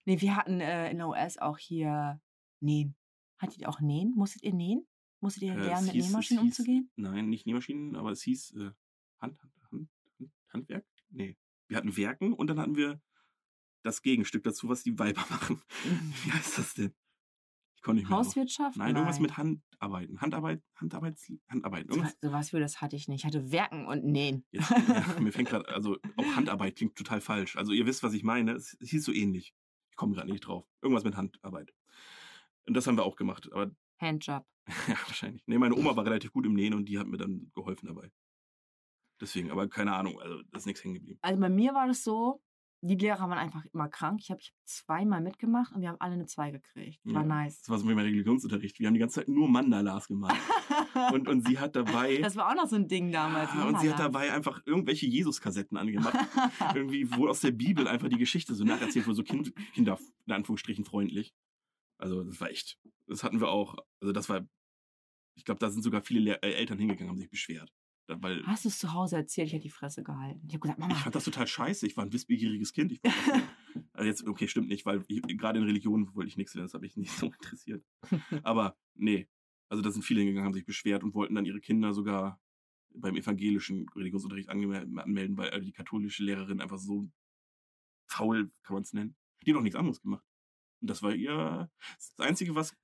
Nee, 0.07 0.23
wir 0.23 0.37
hatten 0.37 0.61
äh, 0.61 0.91
in 0.91 0.97
der 0.99 1.09
US 1.09 1.37
auch 1.37 1.59
hier 1.59 2.19
Nähen. 2.61 2.97
Hattet 3.39 3.59
ihr 3.59 3.69
auch 3.69 3.81
Nähen? 3.81 4.15
Musstet 4.15 4.43
ihr 4.43 4.55
nähen? 4.55 4.87
Musstet 5.21 5.43
ihr 5.43 5.53
Äh, 5.53 5.57
lernen, 5.67 5.87
mit 5.87 5.95
hieß- 5.97 5.99
es 6.01 6.07
Nähmaschinen 6.09 6.43
hieß- 6.45 6.47
umzugehen? 6.47 6.91
Nein, 6.97 7.29
nicht 7.29 7.45
Nähmaschinen, 7.47 7.95
aber 7.97 8.11
es 8.13 8.23
hieß 8.23 8.53
äh, 8.57 8.71
Hand, 9.21 9.41
Hand, 9.43 9.53
Hand, 9.71 9.89
Hand, 10.19 10.33
Handwerk? 10.53 10.87
Nee. 11.11 11.37
Wir 11.69 11.77
hatten 11.77 11.97
Werken 11.97 12.33
und 12.33 12.49
dann 12.49 12.59
hatten 12.59 12.77
wir 12.77 13.01
das 13.83 14.03
Gegenstück 14.03 14.43
dazu, 14.45 14.69
was 14.69 14.83
die 14.83 14.99
Weiber 14.99 15.25
machen. 15.31 15.63
Wie 16.25 16.33
heißt 16.33 16.59
das 16.59 16.75
denn? 16.75 16.95
Ich 17.77 17.83
konnte 17.83 18.03
nicht 18.03 18.11
mehr. 18.11 18.19
Hauswirtschaft? 18.19 18.77
Nein, 18.77 18.95
irgendwas 18.95 19.21
mit 19.21 19.39
Handarbeiten. 19.39 20.21
Handarbeit, 20.21 20.63
Handarbeits, 20.75 21.33
Handarbeiten. 21.49 21.91
Irgendwas. 21.91 22.17
So, 22.21 22.31
was 22.31 22.51
für 22.51 22.61
das 22.61 22.83
hatte 22.83 22.95
ich 22.95 23.09
nicht. 23.09 23.21
Ich 23.21 23.25
hatte 23.25 23.51
Werken 23.53 23.87
und 23.87 24.05
Nähen. 24.05 24.45
Jetzt, 24.51 24.71
ja, 24.71 25.19
mir 25.19 25.33
fängt 25.33 25.49
gerade, 25.49 25.67
also 25.69 25.97
auch 26.17 26.37
Handarbeit 26.37 26.77
klingt 26.77 26.97
total 26.97 27.23
falsch. 27.23 27.57
Also 27.57 27.73
ihr 27.73 27.87
wisst, 27.87 28.03
was 28.03 28.13
ich 28.13 28.23
meine. 28.23 28.53
Es, 28.53 28.77
es 28.81 28.91
hieß 28.91 29.03
so 29.03 29.13
ähnlich. 29.13 29.55
Ich 29.89 29.97
komme 29.97 30.15
gerade 30.15 30.31
nicht 30.31 30.43
drauf. 30.43 30.67
Irgendwas 30.83 31.05
mit 31.05 31.17
Handarbeit. 31.17 31.73
Und 32.67 32.75
das 32.75 32.87
haben 32.87 32.99
wir 32.99 33.05
auch 33.05 33.17
gemacht. 33.17 33.51
Aber 33.51 33.71
Handjob. 33.99 34.45
ja, 34.89 34.97
wahrscheinlich. 35.07 35.43
Nee, 35.47 35.57
meine 35.57 35.75
Oma 35.75 35.97
war 35.97 36.05
relativ 36.05 36.33
gut 36.33 36.45
im 36.45 36.53
Nähen 36.53 36.75
und 36.75 36.85
die 36.87 36.99
hat 36.99 37.07
mir 37.07 37.17
dann 37.17 37.51
geholfen 37.55 37.87
dabei. 37.87 38.11
Deswegen, 39.21 39.51
aber 39.51 39.69
keine 39.69 39.95
Ahnung, 39.95 40.19
also 40.21 40.41
ist 40.57 40.67
nichts 40.67 40.83
hängen 40.83 40.95
geblieben. 40.95 41.19
Also 41.23 41.41
bei 41.41 41.49
mir 41.51 41.75
war 41.75 41.87
das 41.87 42.03
so, 42.03 42.41
die 42.83 42.95
Lehrer 42.95 43.29
waren 43.29 43.37
einfach 43.37 43.65
immer 43.75 43.89
krank. 43.89 44.21
Ich 44.23 44.31
habe 44.31 44.41
ich 44.41 44.49
hab 44.49 44.67
zweimal 44.67 45.21
mitgemacht 45.21 45.75
und 45.75 45.83
wir 45.83 45.91
haben 45.91 46.01
alle 46.01 46.15
eine 46.15 46.25
2 46.25 46.53
gekriegt. 46.53 47.01
War 47.05 47.21
Ja. 47.23 47.29
nice. 47.29 47.61
Das 47.61 47.69
war 47.69 47.79
so 47.79 47.87
wie 47.87 47.95
mein 47.95 48.07
Religionsunterricht. 48.07 48.79
Wir 48.79 48.87
haben 48.87 48.95
die 48.95 49.01
ganze 49.01 49.17
Zeit 49.17 49.29
nur 49.29 49.49
Mandalas 49.49 50.09
gemacht. 50.09 50.41
Und, 51.13 51.29
und 51.29 51.47
sie 51.47 51.59
hat 51.59 51.77
dabei. 51.77 52.17
das 52.23 52.37
war 52.37 52.49
auch 52.49 52.55
noch 52.55 52.67
so 52.67 52.77
ein 52.77 52.89
Ding 52.89 53.13
damals. 53.13 53.51
Ja, 53.55 53.69
und 53.69 53.81
sie 53.81 53.91
hat 53.91 53.99
dabei 53.99 54.33
einfach 54.33 54.63
irgendwelche 54.65 55.07
Jesus-Kassetten 55.07 55.77
angemacht. 55.77 56.15
Irgendwie, 56.75 57.15
wo 57.15 57.29
aus 57.29 57.41
der 57.41 57.51
Bibel 57.51 57.87
einfach 57.87 58.09
die 58.09 58.17
Geschichte 58.19 58.55
so 58.55 58.65
nacherzählt 58.65 59.07
wurde, 59.07 59.17
so 59.17 59.25
kind, 59.25 59.53
Kinder, 59.75 59.99
in 60.27 60.33
Anführungsstrichen, 60.33 60.87
freundlich. 60.87 61.35
Also, 61.99 62.25
das 62.25 62.41
war 62.41 62.49
echt. 62.49 62.79
Das 63.07 63.23
hatten 63.23 63.41
wir 63.41 63.49
auch. 63.51 63.77
Also, 64.01 64.13
das 64.13 64.31
war. 64.31 64.47
Ich 65.35 65.45
glaube, 65.45 65.59
da 65.59 65.71
sind 65.71 65.83
sogar 65.83 66.01
viele 66.03 66.21
Lehr 66.21 66.43
äh, 66.43 66.53
Eltern 66.53 66.79
hingegangen, 66.79 67.11
haben 67.11 67.19
sich 67.19 67.31
beschwert. 67.31 67.71
Da, 68.11 68.21
weil 68.21 68.45
Hast 68.45 68.65
du 68.65 68.69
es 68.69 68.79
zu 68.79 68.93
Hause 68.93 69.17
erzählt? 69.17 69.47
Ich 69.47 69.53
hätte 69.53 69.63
die 69.63 69.71
Fresse 69.71 70.03
gehalten. 70.03 70.45
Ich 70.49 70.55
habe 70.55 70.61
gesagt, 70.61 70.81
Mama, 70.81 70.95
ich 70.95 70.99
fand 71.01 71.15
das 71.15 71.23
total 71.23 71.47
scheiße. 71.47 71.87
Ich 71.87 71.97
war 71.97 72.05
ein 72.05 72.13
wissbegieriges 72.13 72.73
Kind. 72.73 72.91
Ich 72.91 73.01
also 73.93 74.09
jetzt, 74.09 74.27
okay, 74.27 74.49
stimmt 74.49 74.69
nicht, 74.69 74.85
weil 74.85 75.05
ich, 75.07 75.23
gerade 75.39 75.61
in 75.61 75.65
Religion 75.65 76.13
wollte 76.17 76.27
ich 76.27 76.37
nichts 76.37 76.55
lernen, 76.55 76.67
das 76.67 76.75
habe 76.75 76.87
ich 76.87 76.97
nicht 76.97 77.13
so 77.17 77.27
interessiert. 77.27 77.85
Aber 78.43 78.77
nee, 78.95 79.29
also 79.69 79.81
da 79.81 79.93
sind 79.93 80.03
viele 80.03 80.21
hingegangen, 80.23 80.47
haben 80.47 80.55
sich 80.55 80.65
beschwert 80.65 81.05
und 81.05 81.15
wollten 81.15 81.37
dann 81.37 81.45
ihre 81.45 81.61
Kinder 81.61 81.95
sogar 81.95 82.41
beim 82.93 83.15
evangelischen 83.15 83.89
Religionsunterricht 83.95 84.49
anmelden, 84.49 85.37
weil 85.37 85.51
äh, 85.51 85.61
die 85.61 85.71
katholische 85.71 86.25
Lehrerin 86.25 86.61
einfach 86.61 86.79
so 86.79 87.09
faul, 88.09 88.51
kann 88.65 88.75
man 88.75 88.83
es 88.83 88.93
nennen. 88.93 89.15
Die 89.47 89.53
hat 89.53 89.57
doch 89.57 89.63
nichts 89.63 89.77
anderes 89.77 90.01
gemacht. 90.01 90.25
Und 90.81 90.91
das 90.91 91.01
war 91.05 91.15
ihr, 91.15 91.71
das 91.95 92.19
Einzige, 92.19 92.57
was, 92.57 92.77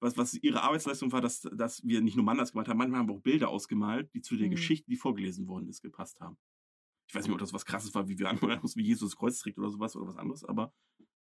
was, 0.00 0.16
was 0.16 0.34
ihre 0.34 0.62
Arbeitsleistung 0.62 1.12
war, 1.12 1.20
dass, 1.20 1.42
dass 1.42 1.82
wir 1.84 2.00
nicht 2.00 2.16
nur 2.16 2.24
Mandas 2.24 2.52
gemacht 2.52 2.68
haben, 2.68 2.78
manchmal 2.78 3.00
haben 3.00 3.08
wir 3.08 3.14
auch 3.16 3.22
Bilder 3.22 3.48
ausgemalt, 3.48 4.12
die 4.14 4.20
zu 4.22 4.36
der 4.36 4.46
Mhm. 4.48 4.52
Geschichte, 4.52 4.90
die 4.90 4.96
vorgelesen 4.96 5.46
worden 5.46 5.68
ist, 5.68 5.82
gepasst 5.82 6.20
haben. 6.20 6.36
Ich 7.08 7.14
weiß 7.14 7.24
nicht, 7.24 7.32
ob 7.32 7.38
das 7.40 7.52
was 7.52 7.64
krasses 7.66 7.94
war, 7.94 8.08
wie 8.08 8.18
wir 8.18 8.28
anmalen 8.58 8.60
mussten, 8.62 8.80
wie 8.80 8.84
Jesus 8.86 9.16
Kreuz 9.16 9.38
trägt 9.38 9.58
oder 9.58 9.70
sowas 9.70 9.94
oder 9.96 10.06
was 10.08 10.16
anderes, 10.16 10.44
aber 10.44 10.72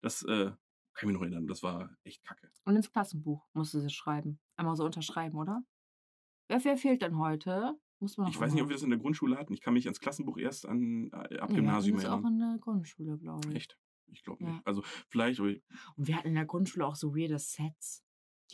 das 0.02 0.22
äh, 0.22 0.46
kann 0.46 0.56
ich 0.96 1.04
mich 1.04 1.14
noch 1.14 1.22
erinnern. 1.22 1.46
Das 1.46 1.62
war 1.62 1.90
echt 2.04 2.22
kacke. 2.24 2.50
und 2.64 2.76
ins 2.76 2.90
Klassenbuch 2.90 3.46
musste 3.52 3.80
sie 3.80 3.90
schreiben. 3.90 4.38
Einmal 4.56 4.76
so 4.76 4.84
unterschreiben, 4.84 5.36
oder? 5.36 5.62
Wer, 6.48 6.62
wer 6.64 6.76
fehlt 6.76 7.02
denn 7.02 7.18
heute? 7.18 7.78
Muss 8.00 8.16
man 8.18 8.28
Ich 8.28 8.38
weiß 8.38 8.52
nicht, 8.52 8.62
ob 8.62 8.68
wir 8.68 8.74
das 8.76 8.82
in 8.82 8.90
der 8.90 8.98
Grundschule 8.98 9.36
hatten. 9.36 9.52
Ich 9.54 9.60
kann 9.60 9.72
mich 9.74 9.86
ans 9.86 9.98
Klassenbuch 10.00 10.36
erst 10.38 10.66
an, 10.66 11.10
äh, 11.12 11.38
ab 11.38 11.50
Gymnasium 11.54 11.96
Das 11.96 12.04
auch 12.06 12.12
erinnern. 12.22 12.32
in 12.34 12.38
der 12.40 12.58
Grundschule, 12.58 13.18
glaube 13.18 13.48
ich. 13.50 13.56
Echt? 13.56 13.78
Ich 14.12 14.22
glaube 14.22 14.44
Ja. 14.44 14.50
nicht. 14.50 14.66
Also 14.66 14.82
vielleicht, 15.08 15.40
Und 15.40 15.62
wir 15.96 16.16
hatten 16.16 16.28
in 16.28 16.34
der 16.34 16.44
Grundschule 16.44 16.86
auch 16.86 16.96
so 16.96 17.16
weirde 17.16 17.38
Sets, 17.38 18.03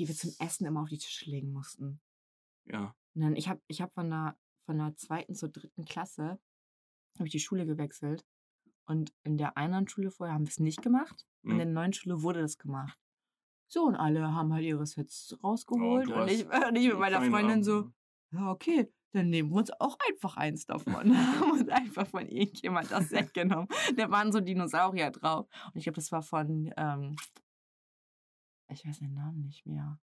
die 0.00 0.08
wir 0.08 0.14
zum 0.16 0.32
Essen 0.38 0.66
immer 0.66 0.80
auf 0.82 0.88
die 0.88 0.98
Tische 0.98 1.30
legen 1.30 1.52
mussten. 1.52 2.00
ja. 2.64 2.94
Und 3.14 3.22
dann, 3.22 3.34
ich 3.36 3.48
habe 3.48 3.60
ich 3.66 3.80
hab 3.82 3.92
von, 3.92 4.08
der, 4.08 4.36
von 4.66 4.78
der 4.78 4.96
zweiten 4.96 5.34
zur 5.34 5.48
dritten 5.48 5.84
Klasse 5.84 6.38
habe 7.18 7.26
ich 7.26 7.32
die 7.32 7.40
Schule 7.40 7.66
gewechselt. 7.66 8.24
Und 8.86 9.12
in 9.24 9.36
der 9.36 9.56
einen 9.56 9.88
Schule 9.88 10.12
vorher 10.12 10.34
haben 10.34 10.44
wir 10.46 10.50
es 10.50 10.60
nicht 10.60 10.80
gemacht. 10.80 11.26
In 11.42 11.50
Hm. 11.50 11.56
der 11.58 11.66
neuen 11.66 11.92
Schule 11.92 12.22
wurde 12.22 12.40
das 12.40 12.56
gemacht. 12.56 12.96
So, 13.66 13.82
und 13.82 13.96
alle 13.96 14.32
haben 14.32 14.52
halt 14.52 14.64
ihre 14.64 14.86
Sets 14.86 15.36
rausgeholt. 15.42 16.08
du 16.08 16.14
und, 16.22 16.28
ich, 16.30 16.44
und 16.68 16.76
ich 16.76 16.88
mit 16.88 16.98
meiner 17.00 17.20
Freundin 17.20 17.64
so, 17.64 17.80
ne? 17.82 17.92
ja, 18.32 18.50
okay, 18.52 18.92
dann 19.12 19.28
nehmen 19.28 19.50
wir 19.50 19.56
uns 19.56 19.72
auch 19.80 19.98
einfach 20.08 20.36
eins 20.36 20.66
davon. 20.66 21.16
haben 21.16 21.50
uns 21.50 21.68
einfach 21.68 22.06
von 22.06 22.26
irgendjemand 22.28 22.92
das 22.92 23.08
Set 23.08 23.34
genommen. 23.34 23.66
Da 23.96 24.08
waren 24.10 24.30
so 24.30 24.38
Dinosaurier 24.40 25.10
drauf. 25.10 25.48
Und 25.66 25.76
ich 25.76 25.82
glaube, 25.82 25.96
das 25.96 26.12
war 26.12 26.22
von, 26.22 26.72
ähm, 26.76 27.16
ich 28.72 28.86
weiß 28.86 28.98
den 28.98 29.14
Namen 29.14 29.42
nicht 29.42 29.66
mehr. 29.66 30.00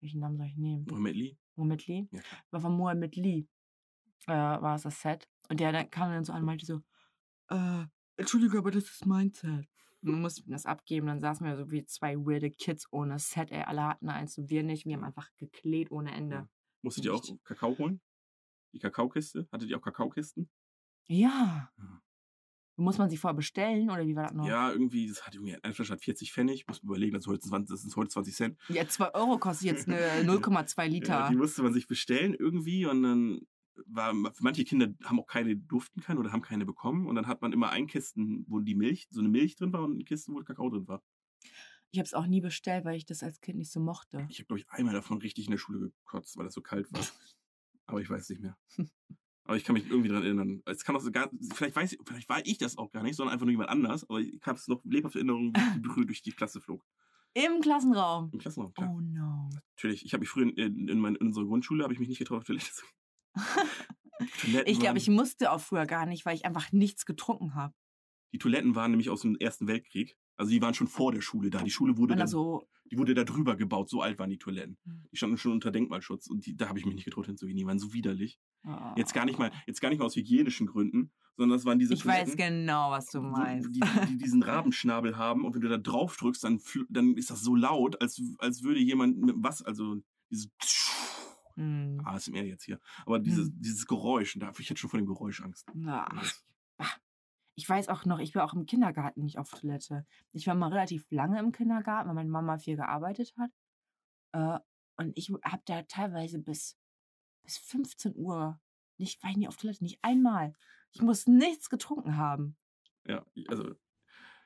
Welchen 0.00 0.20
Namen 0.20 0.36
soll 0.36 0.46
ich 0.46 0.56
nehmen? 0.56 0.86
Mohammed 0.88 1.14
Lee? 1.14 1.36
Mohammed 1.56 1.86
Lee? 1.86 2.08
Ja, 2.10 2.20
war 2.50 2.60
von 2.60 2.76
Mohammed 2.76 3.16
Lee, 3.16 3.46
äh, 4.26 4.32
war 4.32 4.74
es 4.76 4.82
das 4.82 5.00
Set. 5.00 5.28
Und 5.48 5.60
der 5.60 5.72
dann 5.72 5.90
kam 5.90 6.10
dann 6.10 6.24
so 6.24 6.32
an 6.32 6.40
und 6.40 6.46
meinte 6.46 6.66
so, 6.66 6.80
äh, 7.48 7.84
Entschuldigung, 8.16 8.58
aber 8.58 8.70
das 8.70 8.84
ist 8.84 9.06
mein 9.06 9.32
Set. 9.32 9.68
Und 10.02 10.12
dann 10.12 10.20
mussten 10.22 10.50
das 10.50 10.64
abgeben. 10.64 11.08
Dann 11.08 11.20
saßen 11.20 11.46
wir 11.46 11.56
so 11.56 11.70
wie 11.70 11.84
zwei 11.84 12.16
weirde 12.16 12.50
Kids 12.50 12.86
ohne 12.90 13.18
Set. 13.18 13.50
Ey, 13.50 13.62
alle 13.62 13.84
hatten 13.86 14.08
eins 14.08 14.38
und 14.38 14.48
wir 14.48 14.62
nicht. 14.62 14.86
Wir 14.86 14.96
haben 14.96 15.04
einfach 15.04 15.28
geklebt 15.36 15.92
ohne 15.92 16.12
Ende. 16.12 16.36
Ja. 16.36 16.48
Musstet 16.82 17.04
ihr 17.04 17.14
auch. 17.14 17.22
Kakao 17.44 17.76
holen? 17.76 18.00
Die 18.72 18.78
Kakaokiste? 18.78 19.48
Hattet 19.52 19.68
ihr 19.68 19.76
auch 19.76 19.82
Kakaokisten? 19.82 20.48
Ja. 21.06 21.70
Ja. 21.76 22.02
Muss 22.80 22.98
man 22.98 23.10
sie 23.10 23.16
vorher 23.16 23.36
bestellen 23.36 23.90
oder 23.90 24.06
wie 24.06 24.16
war 24.16 24.24
das 24.24 24.32
noch? 24.32 24.46
Ja, 24.46 24.70
irgendwie, 24.72 25.06
das 25.06 25.26
hat 25.26 25.34
irgendwie, 25.34 25.56
eine 25.62 25.74
Flasche 25.74 25.92
hat 25.92 26.02
40 26.02 26.32
Pfennig. 26.32 26.66
Muss 26.66 26.82
man 26.82 26.90
überlegen, 26.90 27.12
das, 27.12 27.24
ist 27.24 27.28
heute 27.28 27.40
20, 27.40 27.68
das 27.70 27.84
ist 27.84 27.96
heute 27.96 28.08
20 28.08 28.34
Cent. 28.34 28.58
Ja, 28.68 28.88
2 28.88 29.14
Euro 29.14 29.38
kostet 29.38 29.66
jetzt 29.66 29.88
eine 29.88 29.98
0,2 30.24 30.86
Liter. 30.88 31.12
Ja, 31.12 31.28
die 31.28 31.36
musste 31.36 31.62
man 31.62 31.72
sich 31.74 31.86
bestellen 31.86 32.34
irgendwie 32.34 32.86
und 32.86 33.02
dann 33.02 33.40
war, 33.86 34.12
manche 34.14 34.64
Kinder 34.64 34.88
haben 35.04 35.20
auch 35.20 35.26
keine, 35.26 35.56
durften 35.56 36.00
keine 36.00 36.20
oder 36.20 36.32
haben 36.32 36.42
keine 36.42 36.66
bekommen 36.66 37.06
und 37.06 37.14
dann 37.16 37.26
hat 37.26 37.42
man 37.42 37.52
immer 37.52 37.70
ein 37.70 37.86
Kisten, 37.86 38.44
wo 38.48 38.60
die 38.60 38.74
Milch, 38.74 39.08
so 39.10 39.20
eine 39.20 39.28
Milch 39.28 39.56
drin 39.56 39.72
war 39.72 39.82
und 39.82 39.98
ein 39.98 40.04
Kisten, 40.04 40.34
wo 40.34 40.42
Kakao 40.42 40.70
drin 40.70 40.88
war. 40.88 41.02
ich 41.90 41.98
habe 41.98 42.06
es 42.06 42.14
auch 42.14 42.26
nie 42.26 42.40
bestellt, 42.40 42.84
weil 42.84 42.96
ich 42.96 43.06
das 43.06 43.22
als 43.22 43.40
Kind 43.40 43.58
nicht 43.58 43.72
so 43.72 43.80
mochte. 43.80 44.26
Ich 44.30 44.38
habe, 44.38 44.46
glaube 44.46 44.60
ich, 44.60 44.70
einmal 44.70 44.94
davon 44.94 45.18
richtig 45.18 45.46
in 45.46 45.50
der 45.52 45.58
Schule 45.58 45.80
gekotzt, 45.80 46.36
weil 46.36 46.44
das 46.44 46.54
so 46.54 46.60
kalt 46.60 46.92
war. 46.92 47.00
Aber 47.86 48.00
ich 48.00 48.08
weiß 48.08 48.28
nicht 48.30 48.42
mehr. 48.42 48.56
Aber 49.50 49.56
ich 49.56 49.64
kann 49.64 49.74
mich 49.74 49.90
irgendwie 49.90 50.08
daran 50.08 50.22
erinnern. 50.22 50.62
Es 50.64 50.84
kann 50.84 50.94
auch 50.94 51.00
so 51.00 51.10
gar, 51.10 51.28
vielleicht 51.54 51.74
weiß 51.74 51.94
ich, 51.94 51.98
vielleicht 52.06 52.28
war 52.28 52.40
ich 52.46 52.58
das 52.58 52.78
auch 52.78 52.92
gar 52.92 53.02
nicht, 53.02 53.16
sondern 53.16 53.32
einfach 53.32 53.46
nur 53.46 53.50
jemand 53.50 53.68
anders. 53.68 54.08
Aber 54.08 54.20
ich 54.20 54.40
habe 54.46 54.56
es 54.56 54.68
noch 54.68 54.80
lebhafte 54.84 55.18
Erinnerungen, 55.18 55.52
wie 55.52 55.72
die 55.74 55.80
Brühe 55.88 56.06
durch 56.06 56.22
die 56.22 56.30
Klasse 56.30 56.60
flog. 56.60 56.86
Im 57.34 57.60
Klassenraum. 57.60 58.30
Im 58.32 58.38
Klassenraum, 58.38 58.72
klar. 58.72 58.94
Oh 58.94 59.00
no. 59.00 59.50
Natürlich. 59.74 60.04
Ich 60.04 60.12
habe 60.12 60.20
mich 60.20 60.28
früher 60.28 60.44
in, 60.44 60.50
in, 60.50 60.86
in, 60.86 61.00
mein, 61.00 61.16
in 61.16 61.26
unserer 61.26 61.46
Grundschule 61.46 61.82
habe 61.82 61.92
ich 61.92 61.98
mich 61.98 62.08
nicht 62.08 62.18
getraut, 62.18 62.38
auf 62.42 62.44
Toilette 62.44 62.70
zu 62.70 62.84
Ich 64.66 64.78
glaube, 64.78 64.98
ich 64.98 65.08
musste 65.08 65.50
auch 65.50 65.60
früher 65.60 65.86
gar 65.86 66.06
nicht, 66.06 66.24
weil 66.24 66.36
ich 66.36 66.44
einfach 66.44 66.70
nichts 66.70 67.04
getrunken 67.04 67.56
habe. 67.56 67.74
Die 68.32 68.38
Toiletten 68.38 68.76
waren 68.76 68.92
nämlich 68.92 69.10
aus 69.10 69.22
dem 69.22 69.34
Ersten 69.34 69.66
Weltkrieg. 69.66 70.16
Also 70.40 70.52
die 70.52 70.62
waren 70.62 70.72
schon 70.72 70.86
vor 70.88 71.12
der 71.12 71.20
Schule 71.20 71.50
da. 71.50 71.62
Die 71.62 71.70
Schule 71.70 71.98
wurde, 71.98 72.14
dann, 72.14 72.22
also, 72.22 72.66
die 72.90 72.96
wurde 72.96 73.12
da 73.12 73.24
drüber 73.24 73.56
gebaut. 73.56 73.90
So 73.90 74.00
alt 74.00 74.18
waren 74.18 74.30
die 74.30 74.38
Toiletten. 74.38 74.78
Hm. 74.86 75.02
Die 75.12 75.16
standen 75.18 75.36
schon 75.36 75.52
unter 75.52 75.70
Denkmalschutz. 75.70 76.28
Und 76.28 76.46
die, 76.46 76.56
da 76.56 76.70
habe 76.70 76.78
ich 76.78 76.86
mich 76.86 76.94
nicht 76.94 77.04
getraut 77.04 77.26
hinzugehen. 77.26 77.58
Die 77.58 77.66
waren 77.66 77.78
so 77.78 77.92
widerlich. 77.92 78.40
oh. 78.66 78.70
Jetzt 78.96 79.12
gar 79.12 79.26
nicht 79.26 79.38
mal, 79.38 79.52
jetzt 79.66 79.82
gar 79.82 79.90
nicht 79.90 79.98
mal 79.98 80.06
aus 80.06 80.16
hygienischen 80.16 80.66
Gründen, 80.66 81.12
sondern 81.36 81.58
das 81.58 81.66
waren 81.66 81.78
diese 81.78 81.92
Ich 81.92 82.06
weiß 82.06 82.30
Toiletten, 82.30 82.60
genau, 82.62 82.90
was 82.90 83.08
du 83.08 83.20
meinst. 83.20 83.68
Die, 83.74 83.82
die 84.08 84.16
diesen 84.16 84.42
Rabenschnabel 84.42 85.18
haben. 85.18 85.44
Und 85.44 85.54
wenn 85.54 85.60
du 85.60 85.68
da 85.68 85.76
drauf 85.76 86.16
drückst, 86.16 86.42
dann, 86.42 86.58
dann 86.88 87.16
ist 87.18 87.28
das 87.28 87.42
so 87.42 87.54
laut, 87.54 88.00
als, 88.00 88.18
als 88.38 88.62
würde 88.62 88.80
jemand 88.80 89.18
mit 89.18 89.36
was, 89.40 89.60
also 89.60 89.96
dieses 90.30 90.48
Hm. 91.56 92.00
ASMR 92.02 92.44
jetzt 92.46 92.64
hier. 92.64 92.80
Aber 93.04 93.18
dieses, 93.18 93.48
Hm. 93.48 93.56
dieses 93.60 93.86
Geräusch, 93.86 94.36
ich 94.36 94.70
hatte 94.70 94.80
schon 94.80 94.88
vor 94.88 94.98
dem 94.98 95.06
Geräusch 95.06 95.42
Angst. 95.42 95.66
Ah. 95.86 96.08
Ich 97.60 97.68
weiß 97.68 97.90
auch 97.90 98.06
noch, 98.06 98.20
ich 98.20 98.34
war 98.34 98.46
auch 98.46 98.54
im 98.54 98.64
Kindergarten 98.64 99.22
nicht 99.22 99.38
auf 99.38 99.50
Toilette. 99.50 100.06
Ich 100.32 100.46
war 100.46 100.54
mal 100.54 100.70
relativ 100.70 101.04
lange 101.10 101.38
im 101.38 101.52
Kindergarten, 101.52 102.08
weil 102.08 102.14
meine 102.14 102.30
Mama 102.30 102.56
viel 102.56 102.76
gearbeitet 102.76 103.34
hat. 103.38 103.50
Äh, 104.32 104.58
und 104.96 105.12
ich 105.14 105.30
habe 105.44 105.60
da 105.66 105.82
teilweise 105.82 106.38
bis, 106.38 106.78
bis 107.44 107.58
15 107.58 108.14
Uhr 108.16 108.58
nicht, 108.96 109.22
war 109.22 109.30
ich 109.30 109.36
nie 109.36 109.46
auf 109.46 109.58
Toilette, 109.58 109.84
nicht 109.84 109.98
einmal. 110.00 110.54
Ich 110.92 111.02
muss 111.02 111.26
nichts 111.26 111.68
getrunken 111.68 112.16
haben. 112.16 112.56
Ja, 113.06 113.26
also 113.48 113.74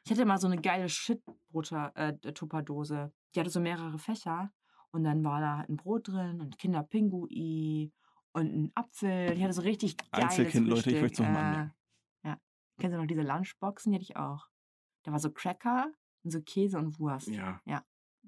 Ich 0.04 0.10
hatte 0.10 0.24
mal 0.24 0.38
so 0.38 0.48
eine 0.48 0.60
geile 0.60 0.88
Shit-Tupperdose. 0.88 3.12
Die 3.32 3.40
hatte 3.40 3.50
so 3.50 3.60
mehrere 3.60 4.00
Fächer. 4.00 4.52
Und 4.90 5.04
dann 5.04 5.22
war 5.22 5.40
da 5.40 5.58
halt 5.58 5.68
ein 5.68 5.76
Brot 5.76 6.08
drin 6.08 6.40
und 6.40 6.58
Kinderpingui 6.58 7.92
und 8.32 8.46
ein 8.46 8.72
Apfel. 8.74 9.30
Ich 9.32 9.42
hatte 9.44 9.52
so 9.52 9.62
richtig 9.62 9.98
geiles 10.10 10.30
Einzelkind, 10.30 10.66
Leute, 10.66 10.90
ich 10.90 10.98
Frühstück. 10.98 11.02
möchte 11.02 11.22
es 11.22 11.28
noch 11.28 11.32
mal 11.32 11.44
anmerken. 11.44 11.74
Ja. 12.76 12.82
Kennst 12.82 12.94
du 12.94 13.00
noch 13.00 13.06
diese 13.06 13.22
Lunchboxen? 13.22 13.92
Die 13.92 13.96
hatte 13.96 14.02
ich 14.04 14.16
auch. 14.16 14.48
Da 15.04 15.12
war 15.12 15.18
so 15.18 15.30
Cracker 15.30 15.92
und 16.22 16.30
so 16.30 16.40
Käse 16.42 16.78
und 16.78 16.98
Wurst. 16.98 17.28
Ja. 17.28 17.60
Ja. 17.64 17.84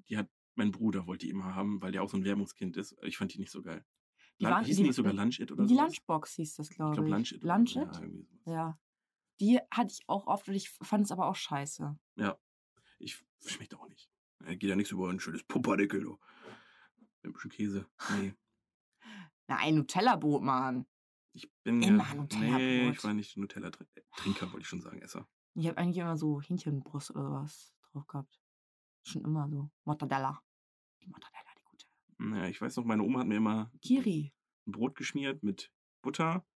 Die 0.09 0.17
hat 0.17 0.29
mein 0.55 0.71
Bruder 0.71 1.05
wollte 1.05 1.25
die 1.25 1.31
immer 1.31 1.53
haben, 1.55 1.81
weil 1.81 1.91
der 1.91 2.01
auch 2.03 2.09
so 2.09 2.17
ein 2.17 2.23
Werbungskind 2.23 2.77
ist. 2.77 2.95
Ich 3.03 3.17
fand 3.17 3.33
die 3.33 3.39
nicht 3.39 3.51
so 3.51 3.61
geil. 3.61 3.85
Die 4.39 4.45
Lun- 4.45 4.53
waren- 4.53 4.65
hieß 4.65 4.77
die- 4.77 4.83
nicht 4.83 4.95
sogar 4.95 5.13
Lunch 5.13 5.39
It 5.39 5.51
oder 5.51 5.65
Die 5.65 5.73
sowas? 5.75 5.85
Lunchbox 5.87 6.33
hieß 6.35 6.55
das, 6.55 6.69
glaube 6.69 6.91
ich. 6.93 6.97
glaube 6.97 7.09
Lunch 7.09 7.31
It. 7.33 7.43
oder- 7.43 7.55
Lunch 7.57 7.75
Ja, 7.75 7.83
It? 7.83 7.93
sowas. 7.95 8.11
Ja. 8.45 8.79
Die 9.39 9.59
hatte 9.71 9.91
ich 9.91 10.01
auch 10.07 10.25
oft 10.27 10.47
und 10.47 10.55
ich 10.55 10.69
fand 10.69 11.05
es 11.05 11.11
aber 11.11 11.27
auch 11.27 11.35
scheiße. 11.35 11.97
Ich 12.99 13.23
schmeckt 13.45 13.75
auch 13.75 13.87
nicht. 13.87 14.09
Äh, 14.43 14.55
Geht 14.57 14.69
ja 14.71 14.75
nichts 14.75 14.91
über 14.91 15.09
ein 15.09 15.19
schönes 15.19 15.43
Pupperdeckel. 15.43 16.03
Mit 16.03 16.17
ein 17.25 17.33
bisschen 17.33 17.51
Käse. 17.51 17.85
Nee. 18.17 18.33
Na, 19.47 19.57
ein 19.57 19.75
Nutella-Brot, 19.75 20.41
Mann. 20.41 20.87
Ich 21.67 21.73
bin 21.73 21.81
Immer 21.81 22.07
ja, 22.07 22.13
Nutella-Brot. 22.13 22.59
Nee, 22.59 22.89
ich 22.91 23.03
war 23.03 23.13
nicht 23.13 23.35
Nutella-Trinker, 23.35 24.53
wollte 24.53 24.61
ich 24.61 24.69
schon 24.69 24.79
sagen, 24.79 25.01
Esser. 25.01 25.27
Ich 25.53 25.67
habe 25.67 25.77
eigentlich 25.77 25.97
immer 25.97 26.15
so 26.15 26.39
Hähnchenbrust 26.39 27.11
oder 27.11 27.29
was 27.29 27.75
drauf 27.91 28.07
gehabt. 28.07 28.39
Schon 29.03 29.25
immer 29.25 29.49
so. 29.49 29.69
Mortadella. 29.83 30.41
Die 31.01 31.07
Mortadella, 31.07 31.43
die 31.57 31.63
gute. 31.65 31.85
Naja, 32.19 32.47
ich 32.47 32.61
weiß 32.61 32.77
noch, 32.77 32.85
meine 32.85 33.03
Oma 33.03 33.19
hat 33.19 33.27
mir 33.27 33.35
immer 33.35 33.69
Kiri. 33.81 34.33
ein 34.65 34.71
Brot 34.71 34.95
geschmiert 34.95 35.43
mit 35.43 35.69
Butter, 36.01 36.47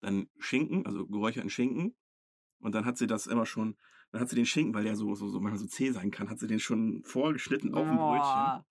dann 0.00 0.28
Schinken, 0.38 0.84
also 0.84 1.06
geräucherten 1.06 1.48
Schinken. 1.48 1.96
Und 2.58 2.74
dann 2.74 2.84
hat 2.84 2.98
sie 2.98 3.06
das 3.06 3.26
immer 3.26 3.46
schon, 3.46 3.78
dann 4.10 4.20
hat 4.20 4.28
sie 4.28 4.36
den 4.36 4.44
Schinken, 4.44 4.74
weil 4.74 4.84
der 4.84 4.94
so, 4.94 5.14
so, 5.14 5.30
so 5.30 5.40
manchmal 5.40 5.58
so 5.58 5.68
zäh 5.68 5.90
sein 5.90 6.10
kann, 6.10 6.28
hat 6.28 6.38
sie 6.38 6.48
den 6.48 6.60
schon 6.60 7.02
vorgeschnitten 7.04 7.74
auf 7.74 7.86
dem 7.86 7.96
Brötchen. 7.96 8.64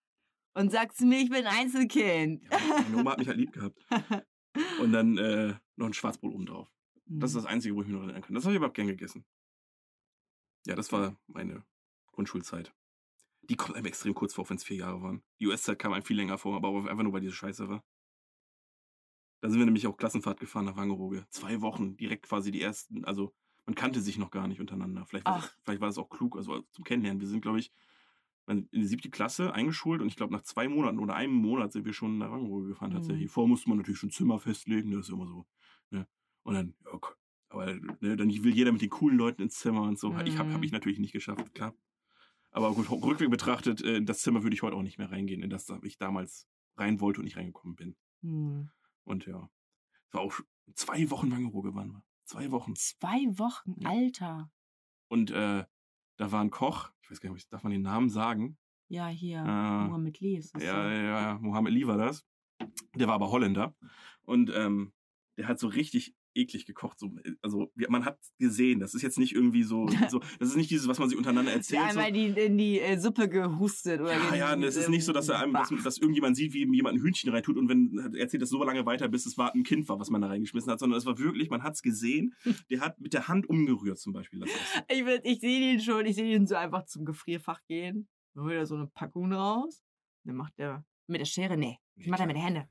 Und 0.53 0.71
sagst 0.71 1.01
du 1.01 1.07
mir, 1.07 1.17
ich 1.17 1.31
bin 1.31 1.47
Einzelkind. 1.47 2.43
Ja, 2.51 2.59
meine 2.83 2.97
Oma 2.97 3.11
hat 3.13 3.17
mich 3.17 3.27
halt 3.27 3.37
lieb 3.37 3.53
gehabt. 3.53 3.83
Und 4.81 4.91
dann 4.91 5.17
äh, 5.17 5.55
noch 5.75 5.87
ein 5.87 5.93
Schwarzbrot 5.93 6.33
oben 6.33 6.45
drauf. 6.45 6.71
Das 7.05 7.31
ist 7.31 7.35
Mhm. 7.35 7.39
das 7.39 7.45
Einzige, 7.45 7.75
wo 7.75 7.81
ich 7.81 7.87
mich 7.87 7.95
noch 7.95 8.03
erinnern 8.03 8.21
kann. 8.21 8.35
Das 8.35 8.43
habe 8.45 8.53
ich 8.53 8.59
aber 8.59 8.67
auch 8.67 8.73
gern 8.73 8.87
gegessen. 8.87 9.25
Ja, 10.65 10.75
das 10.75 10.91
war 10.91 11.15
meine 11.27 11.63
Grundschulzeit. 12.11 12.73
Die 13.43 13.55
kommt 13.55 13.75
einem 13.75 13.85
extrem 13.87 14.13
kurz 14.13 14.33
vor, 14.33 14.47
wenn 14.49 14.57
es 14.57 14.63
vier 14.63 14.77
Jahre 14.77 15.01
waren. 15.01 15.23
Die 15.39 15.47
US-Zeit 15.47 15.79
kam 15.79 15.93
einem 15.93 16.03
viel 16.03 16.17
länger 16.17 16.37
vor, 16.37 16.55
aber 16.55 16.69
einfach 16.89 17.03
nur, 17.03 17.13
weil 17.13 17.21
diese 17.21 17.33
Scheiße 17.33 17.67
war. 17.69 17.83
Da 19.41 19.49
sind 19.49 19.59
wir 19.59 19.65
nämlich 19.65 19.87
auch 19.87 19.97
Klassenfahrt 19.97 20.39
gefahren 20.39 20.65
nach 20.65 20.75
Wangerooge. 20.75 21.25
Zwei 21.29 21.61
Wochen, 21.61 21.95
direkt 21.95 22.27
quasi 22.27 22.51
die 22.51 22.61
ersten. 22.61 23.05
Also, 23.05 23.33
man 23.65 23.75
kannte 23.75 24.01
sich 24.01 24.17
noch 24.17 24.31
gar 24.31 24.47
nicht 24.47 24.59
untereinander. 24.59 25.05
Vielleicht 25.05 25.25
war, 25.25 25.39
das, 25.39 25.57
vielleicht 25.63 25.81
war 25.81 25.87
das 25.87 25.97
auch 25.97 26.09
klug, 26.09 26.35
also 26.35 26.61
zum 26.71 26.83
Kennenlernen. 26.83 27.21
Wir 27.21 27.27
sind, 27.27 27.41
glaube 27.41 27.59
ich, 27.59 27.71
in 28.49 28.67
die 28.71 28.85
siebte 28.87 29.09
Klasse 29.09 29.53
eingeschult 29.53 30.01
und 30.01 30.07
ich 30.07 30.15
glaube, 30.15 30.33
nach 30.33 30.41
zwei 30.41 30.67
Monaten 30.67 30.99
oder 30.99 31.15
einem 31.15 31.33
Monat 31.33 31.71
sind 31.71 31.85
wir 31.85 31.93
schon 31.93 32.17
nach 32.17 32.31
Wangerooge 32.31 32.69
gefahren 32.69 32.91
tatsächlich. 32.91 33.25
Mhm. 33.27 33.29
Vorher 33.29 33.49
musste 33.49 33.69
man 33.69 33.77
natürlich 33.77 33.99
schon 33.99 34.11
Zimmer 34.11 34.39
festlegen, 34.39 34.91
das 34.91 35.07
ist 35.07 35.13
immer 35.13 35.27
so. 35.27 35.45
Ne? 35.91 36.07
Und 36.43 36.53
dann, 36.55 36.75
ja, 36.85 36.99
aber 37.49 37.73
ne, 37.75 38.15
dann 38.15 38.29
will 38.29 38.53
jeder 38.53 38.71
mit 38.71 38.81
den 38.81 38.89
coolen 38.89 39.17
Leuten 39.17 39.41
ins 39.43 39.55
Zimmer 39.59 39.83
und 39.83 39.97
so. 39.99 40.09
Ich 40.25 40.37
habe 40.37 40.51
hab 40.51 40.57
Mhm. 40.57 40.63
ich 40.63 40.71
natürlich 40.71 40.99
nicht 40.99 41.13
geschafft, 41.13 41.53
klar. 41.53 41.73
Aber 42.51 42.73
gut, 42.73 42.89
rückwärts 42.89 43.29
betrachtet, 43.29 43.81
äh, 43.83 43.97
in 43.97 44.05
das 44.07 44.19
Zimmer 44.21 44.41
würde 44.43 44.55
ich 44.55 44.63
heute 44.63 44.75
auch 44.75 44.81
nicht 44.81 44.97
mehr 44.97 45.11
reingehen, 45.11 45.43
in 45.43 45.49
das 45.51 45.65
da 45.65 45.79
ich 45.83 45.97
damals 45.97 46.47
rein 46.77 46.99
wollte 46.99 47.19
und 47.19 47.25
nicht 47.25 47.37
reingekommen 47.37 47.75
bin. 47.75 47.95
Hm. 48.21 48.69
Und 49.03 49.25
ja, 49.27 49.49
es 50.07 50.13
war 50.13 50.21
auch 50.21 50.33
zwei 50.73 51.09
Wochen 51.11 51.31
Wangerooge 51.31 51.75
waren 51.75 51.91
wir. 51.91 52.03
Zwei 52.25 52.51
Wochen. 52.51 52.75
Zwei 52.75 53.25
Wochen, 53.37 53.75
Ja. 53.79 53.89
Alter. 53.89 54.51
Und 55.07 55.31
äh, 55.31 55.65
da 56.19 56.33
war 56.33 56.41
ein 56.41 56.51
Koch, 56.51 56.91
ich 57.01 57.09
weiß 57.09 57.21
gar 57.21 57.31
nicht, 57.31 57.51
darf 57.51 57.63
man 57.63 57.71
den 57.71 57.81
Namen 57.81 58.09
sagen? 58.09 58.57
Ja, 58.89 59.07
hier. 59.07 59.39
Äh, 59.39 59.87
Mohammed 59.87 60.19
Lee 60.19 60.35
ist 60.35 60.53
das. 60.53 60.63
Ja, 60.63 60.83
so. 60.83 60.89
ja, 60.89 61.01
ja, 61.01 61.39
Mohammed 61.39 61.71
Ali 61.71 61.87
war 61.87 61.97
das. 61.97 62.25
Der 62.93 63.07
war 63.07 63.15
aber 63.15 63.31
Holländer. 63.31 63.73
Und 64.23 64.51
ähm, 64.53 64.91
der 65.37 65.47
hat 65.47 65.59
so 65.59 65.67
richtig 65.67 66.15
eklig 66.35 66.65
gekocht. 66.65 66.99
So, 66.99 67.11
also 67.41 67.71
wir- 67.75 67.89
man 67.89 68.05
hat 68.05 68.17
gesehen, 68.37 68.79
das 68.79 68.93
ist 68.93 69.01
jetzt 69.01 69.17
nicht 69.17 69.33
irgendwie 69.33 69.63
so, 69.63 69.87
so 70.09 70.19
das 70.39 70.49
ist 70.49 70.55
nicht 70.55 70.69
dieses, 70.71 70.87
was 70.87 70.99
man 70.99 71.09
sich 71.09 71.17
untereinander 71.17 71.51
Der 71.51 71.57
erzählt. 71.57 71.81
So. 71.81 71.99
einmal 71.99 72.11
die, 72.11 72.27
in 72.27 72.57
die 72.57 72.79
äh, 72.79 72.97
Suppe 72.99 73.29
gehustet. 73.29 74.01
Oder 74.01 74.13
Ja, 74.13 74.35
ja, 74.35 74.53
und 74.53 74.63
es 74.63 74.75
ist 74.75 74.89
nicht 74.89 75.05
so, 75.05 75.13
dass, 75.13 75.29
er 75.29 75.39
einem, 75.39 75.53
dass, 75.53 75.69
dass 75.83 75.97
irgendjemand 75.97 76.35
sieht, 76.35 76.53
wie 76.53 76.65
jemand 76.73 76.97
ein 76.97 77.01
Hühnchen 77.01 77.29
reintut 77.31 77.57
und 77.57 77.69
wenn 77.69 77.97
er 78.13 78.19
erzählt 78.19 78.41
das 78.41 78.49
so 78.49 78.63
lange 78.63 78.85
weiter, 78.85 79.07
bis 79.07 79.25
es 79.25 79.37
war 79.37 79.53
ein 79.53 79.63
Kind 79.63 79.87
war, 79.89 79.99
was 79.99 80.09
man 80.09 80.21
da 80.21 80.27
reingeschmissen 80.27 80.71
hat, 80.71 80.79
sondern 80.79 80.97
es 80.97 81.05
war 81.05 81.17
wirklich, 81.17 81.49
man 81.49 81.63
hat 81.63 81.73
es 81.73 81.81
gesehen, 81.81 82.33
der 82.69 82.81
hat 82.81 82.99
mit 82.99 83.13
der 83.13 83.27
Hand 83.27 83.47
umgerührt 83.49 83.99
zum 83.99 84.13
Beispiel. 84.13 84.43
Ich, 84.89 85.03
ich 85.23 85.39
sehe 85.39 85.59
den 85.59 85.81
schon, 85.81 86.05
ich 86.05 86.15
sehe 86.15 86.31
den 86.31 86.47
so 86.47 86.55
einfach 86.55 86.85
zum 86.85 87.05
Gefrierfach 87.05 87.61
gehen. 87.67 88.07
Dann 88.35 88.43
holt 88.45 88.53
er 88.55 88.65
so 88.65 88.75
eine 88.75 88.87
Packung 88.87 89.33
raus. 89.33 89.81
Dann 90.25 90.35
macht 90.35 90.53
er 90.57 90.85
mit 91.07 91.19
der 91.21 91.25
Schere, 91.25 91.57
nee, 91.57 91.77
das 91.95 92.07
macht 92.07 92.19
er 92.21 92.27
mit 92.27 92.35
der 92.35 92.43
Hände. 92.43 92.69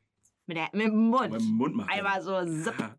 Mit, 0.49 0.57
der, 0.57 0.71
mit 0.73 0.87
dem 0.87 1.11
Mund. 1.11 1.31
Beim 1.31 1.45
Mund 1.45 1.75
macht 1.77 1.91
Einmal 1.91 2.23
so, 2.23 2.43
zipp, 2.43 2.75
Ja. 2.79 2.97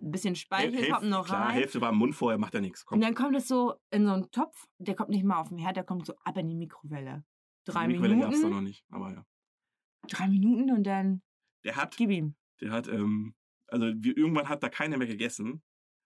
ein 0.00 0.10
bisschen 0.12 0.36
Speichel 0.36 0.88
kommt 0.88 1.10
noch 1.10 1.26
klar, 1.26 1.46
rein. 1.48 1.54
Hälfte 1.54 1.80
war 1.80 1.90
im 1.90 1.96
Mund 1.96 2.14
vorher, 2.14 2.38
macht 2.38 2.54
er 2.54 2.60
nichts. 2.60 2.84
Und 2.88 3.00
dann 3.00 3.14
kommt 3.14 3.34
es 3.34 3.48
so 3.48 3.74
in 3.90 4.06
so 4.06 4.12
einen 4.12 4.30
Topf, 4.30 4.68
der 4.78 4.94
kommt 4.94 5.10
nicht 5.10 5.24
mal 5.24 5.40
auf 5.40 5.48
den 5.48 5.58
Herd, 5.58 5.74
der 5.74 5.82
kommt 5.82 6.06
so 6.06 6.14
ab 6.22 6.36
in 6.36 6.48
die 6.48 6.54
Mikrowelle. 6.54 7.24
Drei 7.64 7.88
Mikrowelle 7.88 8.20
gab's 8.20 8.36
da 8.40 8.46
Minuten, 8.46 8.54
noch 8.54 8.60
nicht, 8.62 8.84
aber 8.90 9.12
ja. 9.12 9.26
drei 10.08 10.28
Minuten 10.28 10.70
und 10.70 10.84
dann 10.84 11.22
Der 11.64 11.74
hat 11.74 11.96
gib 11.96 12.10
ihm. 12.10 12.36
Der 12.60 12.70
hat, 12.70 12.86
ähm, 12.86 13.34
also 13.66 13.86
wir, 13.96 14.16
irgendwann 14.16 14.48
hat 14.48 14.62
da 14.62 14.68
keiner 14.68 14.96
mehr 14.96 15.08
gegessen, 15.08 15.60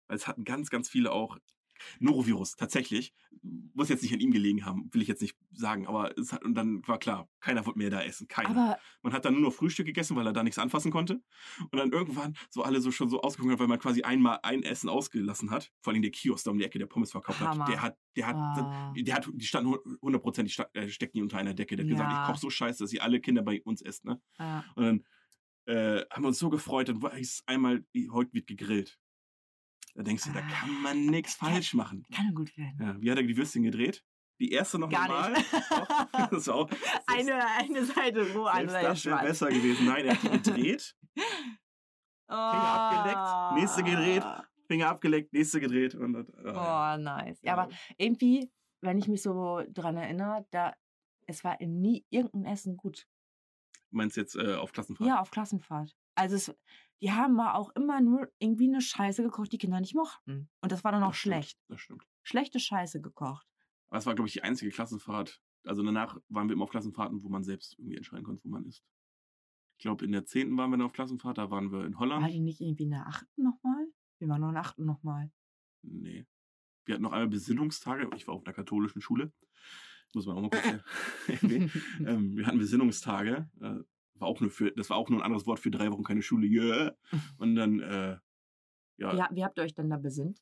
weil 0.08 0.16
es 0.16 0.26
hatten 0.26 0.44
ganz, 0.44 0.70
ganz 0.70 0.88
viele 0.88 1.12
auch 1.12 1.36
Norovirus, 2.00 2.56
tatsächlich. 2.56 3.12
Muss 3.74 3.88
jetzt 3.88 4.02
nicht 4.02 4.12
an 4.12 4.20
ihm 4.20 4.30
gelegen 4.32 4.64
haben, 4.64 4.88
will 4.92 5.02
ich 5.02 5.08
jetzt 5.08 5.22
nicht 5.22 5.36
sagen, 5.52 5.86
aber 5.86 6.16
es 6.18 6.32
hat, 6.32 6.44
und 6.44 6.54
dann 6.54 6.86
war 6.88 6.98
klar, 6.98 7.28
keiner 7.40 7.64
wollte 7.66 7.78
mehr 7.78 7.90
da 7.90 8.02
essen, 8.02 8.26
keiner. 8.28 8.50
Aber 8.50 8.78
man 9.02 9.12
hat 9.12 9.24
dann 9.24 9.34
nur 9.34 9.42
noch 9.42 9.52
Frühstück 9.52 9.86
gegessen, 9.86 10.16
weil 10.16 10.26
er 10.26 10.32
da 10.32 10.42
nichts 10.42 10.58
anfassen 10.58 10.90
konnte. 10.90 11.22
Und 11.70 11.76
dann 11.76 11.92
irgendwann 11.92 12.36
so 12.50 12.62
alle 12.62 12.80
so 12.80 12.90
schon 12.90 13.08
so 13.08 13.20
ausgeguckt 13.20 13.52
hat, 13.52 13.60
weil 13.60 13.68
man 13.68 13.78
quasi 13.78 14.02
einmal 14.02 14.40
ein 14.42 14.62
Essen 14.62 14.88
ausgelassen 14.88 15.50
hat. 15.50 15.72
Vor 15.80 15.92
allem 15.92 16.02
der 16.02 16.10
Kiosk 16.10 16.44
da 16.44 16.50
um 16.50 16.58
die 16.58 16.64
Ecke, 16.64 16.78
der 16.78 16.86
Pommes 16.86 17.12
verkauft 17.12 17.40
Hammer. 17.40 17.64
hat. 17.64 17.68
Der 17.72 17.82
hat, 17.82 17.98
der 18.16 18.26
hat, 18.26 18.36
Ah. 18.36 18.92
der 18.96 19.14
hat, 19.14 19.28
die 19.32 19.46
standen 19.46 19.74
hundertprozentig 20.02 20.58
äh, 20.72 20.88
steckten 20.88 21.18
die 21.18 21.22
unter 21.22 21.38
einer 21.38 21.54
Decke. 21.54 21.76
Der 21.76 21.84
hat 21.84 21.90
gesagt, 21.90 22.10
Ja. 22.10 22.22
ich 22.22 22.26
koche 22.28 22.40
so 22.40 22.50
scheiße, 22.50 22.82
dass 22.82 22.92
ihr 22.92 23.02
alle 23.02 23.20
Kinder 23.20 23.42
bei 23.42 23.62
uns 23.62 23.82
esst, 23.82 24.04
ne? 24.04 24.20
ja. 24.38 24.64
Und 24.74 24.84
dann 24.84 25.04
äh, 25.66 26.04
haben 26.10 26.22
wir 26.22 26.28
uns 26.28 26.38
so 26.38 26.48
gefreut, 26.48 26.88
dann 26.88 27.02
war 27.02 27.12
es 27.18 27.42
einmal, 27.46 27.84
heute 28.12 28.32
wird 28.32 28.46
gegrillt. 28.46 28.98
Da 29.96 30.02
denkst 30.02 30.24
du, 30.24 30.32
da 30.32 30.40
Ah. 30.40 30.48
kann 30.48 30.82
man 30.82 31.06
nichts 31.06 31.34
falsch 31.34 31.72
machen. 31.74 32.04
kann 32.14 32.34
gut 32.34 32.56
werden. 32.56 32.76
Ja, 32.80 33.00
wie 33.00 33.10
hat 33.10 33.16
er 33.18 33.24
die 33.24 33.36
Würstchen 33.36 33.62
gedreht? 33.62 34.04
Die 34.38 34.50
erste 34.52 34.78
noch 34.78 34.90
Gar 34.90 35.08
normal? 35.08 35.34
Doch, 35.34 36.06
das 36.30 36.48
auch, 36.50 36.68
eine, 37.06 37.42
eine 37.58 37.84
Seite 37.86 38.30
roh, 38.34 38.44
eine 38.44 38.68
selbst 38.70 38.72
Seite 38.72 38.86
das 38.88 39.04
wäre 39.06 39.22
besser 39.28 39.48
gewesen. 39.48 39.86
Nein, 39.86 40.04
er 40.04 40.14
hat 40.14 40.22
die 40.22 40.28
gedreht, 40.52 40.94
Oh. 42.28 42.34
abgeleckt, 42.34 43.54
nächste 43.60 43.82
gedreht. 43.84 44.24
Finger 44.66 44.88
abgeleckt, 44.88 45.32
nächste 45.32 45.60
gedreht. 45.60 45.94
Und, 45.94 46.12
das- 46.14 46.26
Oh, 46.44 46.48
ah, 46.58 46.98
nice. 46.98 47.38
Ja, 47.42 47.52
aber 47.54 47.68
irgendwie, 47.98 48.50
wenn 48.82 48.98
ich 48.98 49.06
mich 49.08 49.22
so 49.22 49.62
dran 49.68 49.96
erinnere, 49.96 50.44
da 50.50 50.74
es 51.28 51.44
war 51.44 51.56
nie 51.62 52.04
irgendein 52.10 52.52
Essen 52.52 52.76
gut. 52.76 53.06
Du 53.90 53.96
meinst 53.96 54.16
jetzt 54.16 54.34
äh, 54.36 54.54
auf 54.56 54.72
Klassenfahrt? 54.72 55.08
Ja, 55.08 55.20
auf 55.20 55.30
Klassenfahrt. 55.30 55.96
Also 56.16 56.36
es, 56.36 56.54
die 57.00 57.12
haben 57.12 57.34
mal 57.34 57.54
auch 57.54 57.70
immer 57.76 58.00
nur 58.00 58.30
irgendwie 58.38 58.68
eine 58.68 58.80
Scheiße 58.80 59.22
gekocht, 59.22 59.52
die 59.52 59.58
Kinder 59.58 59.80
nicht 59.80 59.94
mochten. 59.94 60.48
Und 60.60 60.72
das 60.72 60.82
war 60.82 60.92
dann 60.92 61.02
auch 61.02 61.10
Das 61.10 61.18
stimmt, 61.18 61.34
schlecht. 61.34 61.58
Das 61.68 61.80
stimmt. 61.80 62.02
Schlechte 62.22 62.58
Scheiße 62.58 63.00
gekocht. 63.00 63.46
Aber 63.88 63.98
es 63.98 64.06
war, 64.06 64.14
glaube 64.14 64.28
ich, 64.28 64.32
die 64.32 64.42
einzige 64.42 64.70
Klassenfahrt. 64.70 65.40
Also 65.64 65.82
danach 65.82 66.18
waren 66.28 66.48
wir 66.48 66.54
immer 66.54 66.64
auf 66.64 66.70
Klassenfahrten, 66.70 67.22
wo 67.22 67.28
man 67.28 67.44
selbst 67.44 67.78
irgendwie 67.78 67.96
entscheiden 67.96 68.24
konnte, 68.24 68.42
wo 68.44 68.48
man 68.48 68.64
ist. 68.64 68.84
Ich 69.78 69.82
glaube, 69.82 70.04
in 70.04 70.12
der 70.12 70.24
10. 70.24 70.56
waren 70.56 70.70
wir 70.70 70.78
dann 70.78 70.86
auf 70.86 70.92
Klassenfahrt, 70.92 71.38
da 71.38 71.50
waren 71.50 71.70
wir 71.70 71.84
in 71.84 71.98
Holland. 71.98 72.22
War 72.22 72.30
die 72.30 72.40
nicht 72.40 72.60
irgendwie 72.60 72.84
in 72.84 72.90
der 72.90 73.06
achten 73.06 73.42
nochmal? 73.42 73.86
Wir 74.18 74.28
waren 74.28 74.40
noch 74.40 74.48
in 74.48 74.54
der 74.54 74.62
achten 74.62 74.84
nochmal. 74.86 75.30
Nee. 75.82 76.26
Wir 76.86 76.94
hatten 76.94 77.02
noch 77.02 77.12
einmal 77.12 77.28
Besinnungstage. 77.28 78.08
Ich 78.16 78.26
war 78.26 78.34
auf 78.34 78.46
einer 78.46 78.54
katholischen 78.54 79.02
Schule. 79.02 79.32
Muss 80.14 80.24
man 80.24 80.36
auch 80.36 80.42
mal 80.42 80.50
kurz 80.50 80.82
erwähnen. 81.42 81.70
ähm, 82.06 82.36
wir 82.36 82.46
hatten 82.46 82.58
Besinnungstage. 82.58 83.50
Äh, 83.60 83.80
war 84.20 84.28
auch 84.28 84.40
nur 84.40 84.50
für, 84.50 84.70
das 84.72 84.90
war 84.90 84.96
auch 84.96 85.08
nur 85.08 85.20
ein 85.20 85.24
anderes 85.24 85.46
Wort 85.46 85.60
für 85.60 85.70
drei 85.70 85.90
Wochen 85.90 86.04
keine 86.04 86.22
Schule. 86.22 86.46
Yeah. 86.46 86.96
Und 87.38 87.56
dann, 87.56 87.80
äh, 87.80 88.18
ja, 88.98 89.14
Ja, 89.14 89.28
wie 89.32 89.44
habt 89.44 89.58
ihr 89.58 89.62
euch 89.64 89.74
denn 89.74 89.90
da 89.90 89.96
besinnt? 89.96 90.40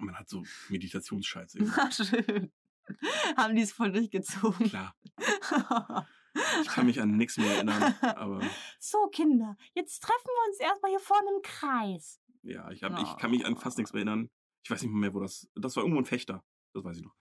man 0.00 0.14
hat 0.18 0.28
so 0.28 0.44
Meditationsscheiße. 0.68 1.58
Na 1.76 1.90
schön. 1.90 2.52
Haben 3.36 3.56
die 3.56 3.62
es 3.62 3.72
voll 3.72 3.92
durchgezogen? 3.92 4.68
Klar. 4.68 4.94
Ich 6.60 6.68
kann 6.68 6.84
mich 6.84 7.00
an 7.00 7.16
nichts 7.16 7.38
mehr 7.38 7.50
erinnern. 7.50 7.94
Aber 8.02 8.42
so, 8.78 9.08
Kinder, 9.08 9.56
jetzt 9.74 10.00
treffen 10.00 10.26
wir 10.26 10.50
uns 10.50 10.60
erstmal 10.60 10.90
hier 10.90 11.00
vorne 11.00 11.30
im 11.34 11.40
Kreis. 11.40 12.20
ja, 12.42 12.70
ich, 12.70 12.82
hab, 12.82 13.00
ich 13.00 13.16
kann 13.16 13.30
mich 13.30 13.46
an 13.46 13.56
fast 13.56 13.78
nichts 13.78 13.94
mehr 13.94 14.00
erinnern. 14.00 14.28
Ich 14.62 14.70
weiß 14.70 14.82
nicht 14.82 14.92
mehr, 14.92 15.14
wo 15.14 15.20
das. 15.20 15.48
Das 15.54 15.74
war 15.76 15.82
irgendwo 15.82 15.98
ein 15.98 16.04
Fechter. 16.04 16.44
Das 16.74 16.84
weiß 16.84 16.98
ich 16.98 17.04
noch. 17.04 17.14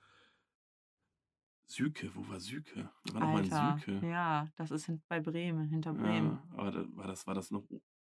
Süke, 1.67 2.11
wo 2.13 2.27
war 2.29 2.39
Süke? 2.39 2.89
Da 3.05 3.13
war 3.13 3.21
noch 3.21 3.27
mal 3.33 3.43
Alter, 3.43 3.73
ein 3.73 3.79
Süke. 3.79 4.07
ja, 4.07 4.47
das 4.55 4.71
ist 4.71 4.91
bei 5.07 5.19
Bremen, 5.19 5.67
hinter 5.67 5.93
Bremen. 5.93 6.39
Ja, 6.51 6.57
aber 6.57 6.71
da, 6.71 6.85
war 6.89 7.07
das 7.07 7.25
war 7.25 7.33
das 7.33 7.51
noch 7.51 7.63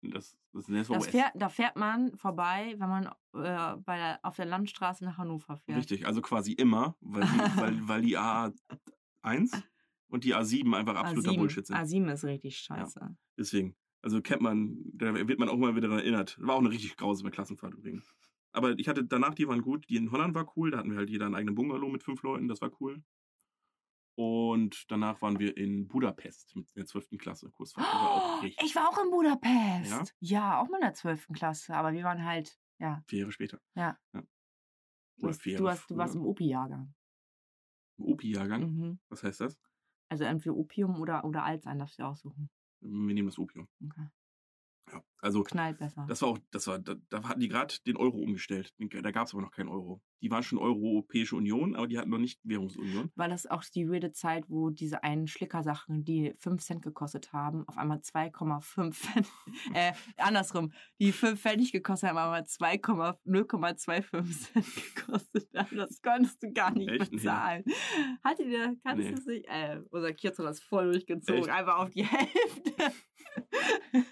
das 0.02 0.38
das, 0.54 0.66
das 0.68 0.88
Das 0.88 1.08
fährt, 1.08 1.32
da 1.36 1.50
fährt 1.50 1.76
man 1.76 2.16
vorbei, 2.16 2.76
wenn 2.78 2.90
man 2.90 3.06
äh, 3.34 3.78
bei 3.82 3.98
der, 3.98 4.20
auf 4.24 4.36
der 4.36 4.46
Landstraße 4.46 5.04
nach 5.04 5.18
Hannover 5.18 5.58
fährt. 5.58 5.78
Richtig, 5.78 6.08
also 6.08 6.22
quasi 6.22 6.54
immer, 6.54 6.96
weil 7.02 7.24
die, 7.24 7.60
weil, 7.60 7.80
weil 7.88 8.02
die 8.02 8.18
A1 8.18 9.62
und 10.08 10.24
die 10.24 10.36
A7 10.36 10.76
einfach 10.76 10.96
absoluter 10.96 11.32
A7, 11.32 11.38
Bullshit 11.38 11.68
sind. 11.68 11.76
A7 11.76 12.12
ist 12.14 12.24
richtig 12.24 12.58
scheiße. 12.58 13.16
Deswegen, 13.38 13.76
also 14.02 14.22
kennt 14.22 14.42
man, 14.42 14.78
da 14.94 15.14
wird 15.14 15.40
man 15.40 15.50
auch 15.50 15.58
mal 15.58 15.76
wieder 15.76 15.90
daran 15.90 16.04
erinnert. 16.04 16.38
War 16.40 16.56
auch 16.56 16.60
eine 16.60 16.72
richtig 16.72 16.96
grausame 16.96 17.32
Klassenfahrt 17.32 17.74
übrigens. 17.74 18.16
Aber 18.52 18.78
ich 18.80 18.88
hatte 18.88 19.04
danach, 19.04 19.36
die 19.36 19.48
waren 19.48 19.62
gut. 19.62 19.88
Die 19.90 19.98
in 19.98 20.12
Holland 20.12 20.34
war 20.34 20.52
cool, 20.56 20.72
da 20.72 20.80
hatten 20.80 20.92
wir 20.92 20.98
halt 20.98 21.10
jeder 21.10 21.26
einen 21.26 21.36
eigenen 21.36 21.56
Bungalow 21.56 21.90
mit 21.90 22.04
fünf 22.04 22.24
Leuten, 22.24 22.48
das 22.48 22.62
war 22.62 22.72
cool. 22.80 23.04
Und 24.20 24.92
danach 24.92 25.22
waren 25.22 25.40
wir 25.40 25.56
in 25.56 25.88
Budapest 25.88 26.54
mit 26.54 26.76
der 26.76 26.86
12. 26.86 27.12
Klasse. 27.18 27.50
Kursfahrt, 27.52 27.88
die 27.88 27.96
war. 27.96 28.42
Oh, 28.44 28.46
ich 28.66 28.76
war 28.76 28.90
auch 28.90 29.02
in 29.02 29.12
Budapest. 29.12 30.14
Ja, 30.20 30.60
auch 30.60 30.68
mit 30.68 30.82
der 30.82 30.94
12. 30.94 31.30
Klasse, 31.32 31.74
aber 31.74 31.94
wir 31.94 32.04
waren 32.04 32.26
halt, 32.26 32.60
ja. 32.80 33.02
Vier 33.08 33.20
Jahre 33.20 33.32
später. 33.32 33.62
Ja. 33.76 33.98
ja. 34.14 34.22
Du, 35.20 35.28
Oder 35.28 35.34
vier 35.36 35.56
du, 35.56 35.64
Jahre 35.64 35.78
hast, 35.78 35.90
du 35.90 35.96
warst 35.96 36.16
im 36.16 36.26
Opi-Jahrgang. 36.26 36.94
Im 37.98 38.06
Opi-Jahrgang. 38.08 38.62
Mhm. 38.64 39.00
Was 39.08 39.24
heißt 39.24 39.40
das? 39.40 39.58
Also 40.10 40.26
entweder 40.26 40.58
Opium 40.58 41.00
oder, 41.00 41.24
oder 41.24 41.46
Alzheimer 41.46 41.80
darfst 41.80 41.98
du 41.98 42.04
aussuchen. 42.04 42.50
Wir 42.82 43.14
nehmen 43.14 43.30
das 43.30 43.40
Opium. 43.40 43.70
Okay. 43.82 44.06
Ja, 44.92 45.04
also 45.20 45.44
Knallt 45.44 45.78
besser. 45.78 46.06
das 46.08 46.22
war 46.22 46.30
auch, 46.30 46.38
das 46.52 46.68
war, 46.68 46.80
da, 46.80 46.96
da 47.10 47.24
hatten 47.28 47.40
die 47.42 47.50
gerade 47.50 47.76
den 47.86 47.98
Euro 47.98 48.18
umgestellt. 48.18 48.74
Da 48.78 49.12
gab 49.12 49.28
es 49.28 49.34
aber 49.34 49.42
noch 49.42 49.52
keinen 49.52 49.70
Euro. 49.70 50.02
Die 50.22 50.32
waren 50.32 50.44
schon 50.44 50.60
Europäische 50.60 51.36
Union, 51.36 51.76
aber 51.76 51.88
die 51.88 51.98
hatten 51.98 52.10
noch 52.10 52.18
nicht 52.18 52.40
Währungsunion. 52.44 53.10
War 53.16 53.28
das 53.30 53.46
auch 53.48 53.64
die 53.64 53.90
weirde 53.90 54.12
Zeit, 54.12 54.46
wo 54.50 54.70
diese 54.70 55.04
einen 55.04 55.28
Schlickersachen, 55.28 56.04
die 56.04 56.34
5 56.40 56.62
Cent 56.64 56.82
gekostet 56.82 57.32
haben, 57.34 57.68
auf 57.68 57.78
einmal 57.78 58.00
2,5 58.00 58.92
Cent, 58.92 59.28
äh, 59.74 59.94
andersrum, 60.18 60.72
die 61.00 61.12
5 61.12 61.40
Pfennig 61.40 61.72
gekostet 61.72 62.10
haben, 62.10 62.18
aber 62.18 62.40
2,0,25 62.40 64.54
Cent 64.54 64.66
gekostet 64.96 65.48
haben. 65.56 65.78
Das 65.78 66.02
konntest 66.02 66.42
du 66.44 66.52
gar 66.52 66.72
nicht 66.72 66.90
Echt? 66.90 67.12
Nee. 67.12 67.18
bezahlen. 67.18 67.64
Hattet 68.24 68.48
ihr, 68.48 68.76
kannst 68.84 69.04
Nee. 69.04 69.12
du 69.12 69.18
es 69.20 69.26
nicht? 69.26 69.46
Äh, 69.48 69.82
unser 69.92 70.14
Kiez 70.14 70.38
hat 70.38 70.46
das 70.46 70.60
voll 70.60 70.92
durchgezogen, 70.92 71.42
Echt? 71.42 71.50
einfach 71.50 71.78
auf 71.80 71.90
die 71.92 72.04
Hälfte. 72.06 72.74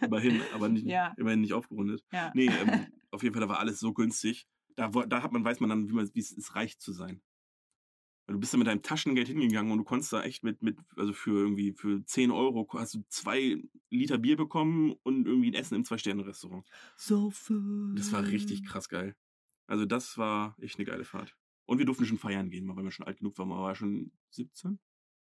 Immerhin, 0.01 0.41
aber 0.53 0.69
nicht, 0.69 0.85
Ja. 0.85 1.13
immerhin 1.17 1.41
nicht 1.41 1.53
aufgerundet. 1.53 2.03
ja. 2.11 2.31
Nee, 2.33 2.47
ähm, 2.61 2.87
auf 3.11 3.23
jeden 3.23 3.33
Fall, 3.33 3.41
da 3.41 3.49
war 3.49 3.59
alles 3.59 3.79
so 3.79 3.93
günstig. 3.93 4.47
Da, 4.75 4.89
da 4.89 5.23
hat 5.23 5.31
man, 5.31 5.43
weiß 5.43 5.59
man 5.59 5.69
dann, 5.69 5.87
wie, 5.89 5.93
man, 5.93 6.09
wie 6.13 6.19
es 6.19 6.31
ist, 6.31 6.55
reich 6.55 6.77
zu 6.79 6.91
sein. 6.93 7.21
Weil 8.25 8.33
du 8.33 8.39
bist 8.39 8.53
da 8.53 8.57
mit 8.57 8.67
deinem 8.67 8.81
Taschengeld 8.81 9.27
hingegangen 9.29 9.71
und 9.71 9.77
du 9.79 9.83
konntest 9.85 10.11
da 10.11 10.21
echt 10.21 10.43
mit, 10.43 10.61
mit, 10.61 10.77
also 10.97 11.13
für 11.13 11.31
irgendwie, 11.31 11.73
für 11.73 12.03
10 12.03 12.29
Euro 12.31 12.67
hast 12.73 12.93
du 12.93 13.03
zwei 13.07 13.63
Liter 13.89 14.17
Bier 14.17 14.35
bekommen 14.35 14.95
und 15.03 15.25
irgendwie 15.25 15.49
ein 15.49 15.53
Essen 15.53 15.75
im 15.75 15.85
Zwei-Sterne-Restaurant. 15.85 16.67
So 16.97 17.31
viel. 17.31 17.93
Das 17.95 18.11
war 18.11 18.27
richtig 18.27 18.65
krass 18.65 18.89
geil. 18.89 19.15
Also 19.65 19.85
das 19.85 20.17
war 20.17 20.55
echt 20.59 20.77
eine 20.77 20.85
geile 20.85 21.05
Fahrt. 21.05 21.35
Und 21.65 21.77
wir 21.79 21.85
durften 21.85 22.05
schon 22.05 22.17
feiern 22.17 22.49
gehen, 22.49 22.67
weil 22.75 22.83
wir 22.83 22.91
schon 22.91 23.05
alt 23.07 23.17
genug 23.17 23.37
waren. 23.37 23.49
Man 23.49 23.59
war 23.59 23.75
schon 23.75 24.11
17 24.31 24.77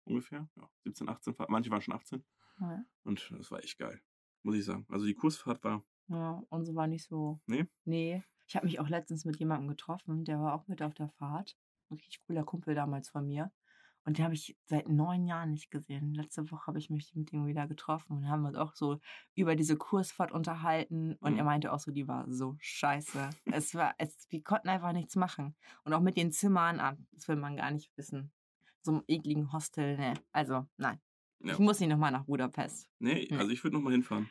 ungefähr. 0.04 0.48
Ja, 0.56 0.70
17, 0.84 1.08
18. 1.08 1.34
Manche 1.48 1.70
waren 1.70 1.82
schon 1.82 1.94
18. 1.94 2.24
Ja. 2.60 2.84
Und 3.04 3.30
das 3.38 3.50
war 3.50 3.62
echt 3.62 3.78
geil. 3.78 4.00
Muss 4.42 4.56
ich 4.56 4.64
sagen. 4.64 4.86
Also 4.90 5.06
die 5.06 5.14
Kursfahrt 5.14 5.62
war, 5.64 5.82
Ja, 6.08 6.42
unsere 6.50 6.76
war 6.76 6.86
nicht 6.86 7.06
so. 7.06 7.40
Nee? 7.46 7.66
Nee. 7.84 8.22
Ich 8.46 8.56
habe 8.56 8.66
mich 8.66 8.78
auch 8.78 8.88
letztens 8.88 9.24
mit 9.24 9.36
jemandem 9.38 9.68
getroffen, 9.68 10.24
der 10.24 10.38
war 10.38 10.54
auch 10.54 10.66
mit 10.68 10.82
auf 10.82 10.92
der 10.94 11.08
Fahrt. 11.08 11.56
Ein 11.90 11.94
richtig 11.96 12.20
cooler 12.26 12.44
Kumpel 12.44 12.74
damals 12.74 13.08
von 13.08 13.26
mir. 13.26 13.50
Und 14.06 14.18
den 14.18 14.24
habe 14.26 14.34
ich 14.34 14.54
seit 14.66 14.86
neun 14.86 15.24
Jahren 15.24 15.52
nicht 15.52 15.70
gesehen. 15.70 16.12
Letzte 16.12 16.50
Woche 16.50 16.66
habe 16.66 16.78
ich 16.78 16.90
mich 16.90 17.14
mit 17.14 17.32
ihm 17.32 17.46
wieder 17.46 17.66
getroffen 17.66 18.18
und 18.18 18.28
haben 18.28 18.44
uns 18.44 18.54
auch 18.58 18.74
so 18.74 19.00
über 19.34 19.56
diese 19.56 19.78
Kursfahrt 19.78 20.30
unterhalten. 20.30 21.14
Und 21.20 21.32
Mhm. 21.32 21.38
er 21.38 21.44
meinte 21.44 21.72
auch 21.72 21.78
so, 21.78 21.90
die 21.90 22.06
war 22.06 22.30
so 22.30 22.54
scheiße. 22.60 23.30
es 23.46 23.74
war, 23.74 23.94
es, 23.96 24.26
wir 24.28 24.42
konnten 24.42 24.68
einfach 24.68 24.92
nichts 24.92 25.16
machen. 25.16 25.56
Und 25.84 25.94
auch 25.94 26.02
mit 26.02 26.18
den 26.18 26.32
Zimmern, 26.32 26.80
ah, 26.80 26.98
das 27.12 27.28
will 27.28 27.36
man 27.36 27.56
gar 27.56 27.70
nicht 27.70 27.96
wissen. 27.96 28.30
So 28.82 28.92
einem 28.92 29.04
ekligen 29.08 29.50
Hostel, 29.54 29.96
ne. 29.96 30.12
Also, 30.32 30.66
nein. 30.76 31.00
Ja. 31.44 31.52
Ich 31.52 31.58
muss 31.58 31.78
nicht 31.80 31.88
nochmal 31.90 32.10
nach 32.12 32.24
Budapest. 32.24 32.88
nee, 32.98 33.28
also 33.32 33.50
ich 33.50 33.62
würde 33.62 33.76
noch 33.76 33.82
mal 33.82 33.92
hinfahren. 33.92 34.30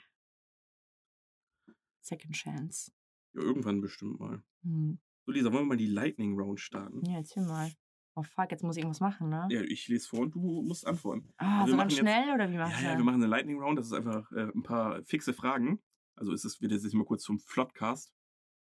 Second 2.01 2.35
Chance. 2.35 2.91
Ja, 3.33 3.41
irgendwann 3.41 3.81
bestimmt 3.81 4.19
mal. 4.19 4.43
Hm. 4.63 4.99
So, 5.25 5.31
Lisa, 5.31 5.51
wollen 5.53 5.63
wir 5.65 5.69
mal 5.69 5.77
die 5.77 5.87
Lightning 5.87 6.37
Round 6.37 6.59
starten? 6.59 7.01
Ja, 7.05 7.17
erzähl 7.17 7.43
mal. 7.45 7.71
Oh 8.15 8.23
fuck, 8.23 8.51
jetzt 8.51 8.63
muss 8.63 8.75
ich 8.77 8.83
irgendwas 8.83 8.99
machen, 8.99 9.29
ne? 9.29 9.47
Ja, 9.49 9.61
ich 9.61 9.87
lese 9.87 10.07
vor 10.09 10.19
und 10.19 10.35
du 10.35 10.61
musst 10.61 10.85
antworten. 10.85 11.33
Ah, 11.37 11.61
Also 11.61 11.67
wir 11.67 11.71
so 11.71 11.77
ganz 11.77 11.93
jetzt- 11.93 12.01
schnell 12.01 12.33
oder 12.33 12.49
wie 12.49 12.55
Ja, 12.55 12.67
machst 12.67 12.83
ja, 12.83 12.91
du? 12.91 12.97
wir 12.99 13.05
machen 13.05 13.15
eine 13.23 13.27
Lightning 13.27 13.59
Round. 13.59 13.79
Das 13.79 13.87
ist 13.87 13.93
einfach 13.93 14.31
äh, 14.33 14.51
ein 14.53 14.61
paar 14.63 15.03
fixe 15.05 15.33
Fragen. 15.33 15.81
Also 16.15 16.31
ist 16.31 16.45
es, 16.45 16.61
wird 16.61 16.71
jetzt 16.73 16.93
mal 16.93 17.05
kurz 17.05 17.23
zum 17.23 17.39
Flotcast. 17.39 18.13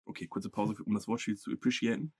Okay, 0.04 0.26
kurze 0.26 0.48
Pause, 0.50 0.74
um 0.84 0.94
das 0.94 1.06
Wortspiel 1.06 1.36
zu 1.36 1.52
appreciaten. 1.52 2.14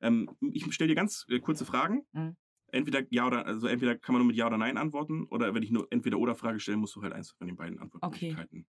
Ähm, 0.00 0.28
ich 0.52 0.64
stelle 0.74 0.88
dir 0.88 0.94
ganz 0.96 1.24
äh, 1.28 1.38
kurze 1.38 1.64
Fragen. 1.64 2.04
Mhm. 2.12 2.36
Entweder 2.72 3.02
ja 3.10 3.26
oder 3.26 3.46
also 3.46 3.66
entweder 3.68 3.96
kann 3.96 4.14
man 4.14 4.20
nur 4.22 4.26
mit 4.28 4.36
Ja 4.36 4.46
oder 4.46 4.56
Nein 4.58 4.76
antworten 4.78 5.24
oder 5.26 5.54
wenn 5.54 5.62
ich 5.62 5.70
nur 5.70 5.86
entweder 5.90 6.18
oder 6.18 6.34
Frage 6.34 6.58
stelle, 6.58 6.78
musst 6.78 6.96
du 6.96 7.02
halt 7.02 7.12
eins 7.12 7.30
von 7.30 7.46
den 7.46 7.56
beiden 7.56 7.78
Antwortmöglichkeiten. 7.78 8.66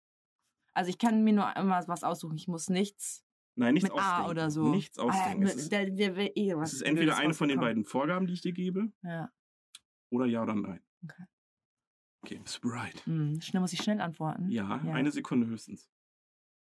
Also 0.74 0.90
ich 0.90 0.98
kann 0.98 1.24
mir 1.24 1.34
nur 1.34 1.56
immer 1.56 1.84
was 1.88 2.04
aussuchen. 2.04 2.36
Ich 2.36 2.48
muss 2.48 2.70
nichts 2.70 3.24
Nein, 3.56 3.76
nichts 3.76 3.90
mit 3.90 3.98
A 3.98 4.12
ausdenken. 4.18 4.32
oder 4.32 4.50
so. 4.52 4.70
Nichts 4.70 4.98
ausdenken. 4.98 5.44
Ah, 5.44 5.48
es, 5.48 5.56
ist, 5.56 5.72
der, 5.72 5.96
wir, 5.96 6.36
eh 6.36 6.52
es 6.52 6.74
ist 6.74 6.82
entweder 6.82 7.18
eine 7.18 7.34
von 7.34 7.48
den 7.50 7.60
beiden 7.60 7.84
Vorgaben, 7.86 8.26
die 8.26 8.34
ich 8.34 8.42
dir 8.42 8.54
gebe, 8.54 8.92
Ja. 9.04 9.30
oder 10.10 10.26
Ja 10.26 10.44
oder 10.44 10.56
Nein. 10.56 10.82
Okay. 11.04 11.24
Okay, 12.24 12.40
bist 12.40 12.58
du 12.58 12.70
bereit? 12.70 13.06
Hm, 13.06 13.42
schnell 13.42 13.62
muss 13.62 13.74
ich 13.74 13.82
schnell 13.82 14.00
antworten. 14.00 14.50
Ja, 14.50 14.82
Ja. 14.84 14.94
eine 14.94 15.12
Sekunde 15.12 15.48
höchstens. 15.48 15.90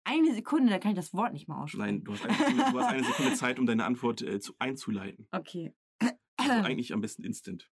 Eine 0.03 0.33
Sekunde, 0.33 0.69
da 0.69 0.79
kann 0.79 0.91
ich 0.91 0.97
das 0.97 1.13
Wort 1.13 1.33
nicht 1.33 1.47
mal 1.49 1.61
aussprechen. 1.63 1.85
Nein, 1.85 2.03
du 2.03 2.13
hast 2.13 2.23
eine 2.25 2.33
Sekunde, 2.37 2.63
hast 2.63 2.93
eine 2.93 3.03
Sekunde 3.03 3.33
Zeit, 3.33 3.59
um 3.59 3.65
deine 3.65 3.83
Antwort 3.83 4.21
äh, 4.21 4.39
zu, 4.39 4.53
einzuleiten. 4.59 5.27
Okay. 5.31 5.73
Also 6.49 6.63
eigentlich 6.67 6.93
am 6.93 7.01
besten 7.01 7.23
instant. 7.23 7.69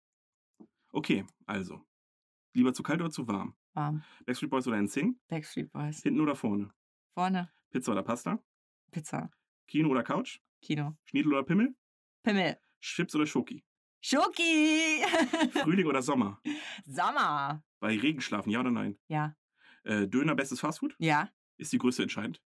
Okay, 0.92 1.26
also. 1.46 1.86
Lieber 2.54 2.74
zu 2.74 2.84
kalt 2.84 3.02
oder 3.02 3.12
zu 3.12 3.28
warm? 3.28 3.56
Warm. 3.74 4.04
Backstreet 4.26 4.50
Boys 4.50 4.68
oder 4.68 4.82
NSYNC? 4.82 5.18
Backstreet 5.28 5.72
Boys. 5.72 6.02
Hinten 6.02 6.22
oder 6.22 6.36
vorne? 6.36 6.74
Vorne. 7.14 7.52
Pizza 7.70 7.92
oder 7.92 8.04
Pasta? 8.04 8.42
Pizza. 8.92 9.30
Kino 9.68 9.90
oder 9.90 10.04
Couch? 10.04 10.40
Kino. 10.62 10.96
Schniedel 11.04 11.34
oder 11.34 11.44
Pimmel? 11.44 11.76
Pimmel. 12.24 12.58
Chips 12.80 13.14
oder 13.16 13.26
Schoki? 13.26 13.66
Schoki. 14.02 15.04
Frühling 15.64 15.88
oder 15.88 16.02
Sommer? 16.02 16.42
Sommer. 16.86 17.64
Bei 17.80 17.98
Regen 17.98 18.22
schlafen, 18.22 18.52
ja 18.52 18.60
oder 18.62 18.72
nein? 18.72 18.98
Ja. 19.08 19.36
Äh, 19.84 20.08
Döner, 20.08 20.36
bestes 20.36 20.60
Fastfood? 20.60 20.96
Ja. 21.00 21.30
Ist 21.58 21.74
die 21.74 21.78
Größe 21.78 22.04
entscheidend? 22.04 22.42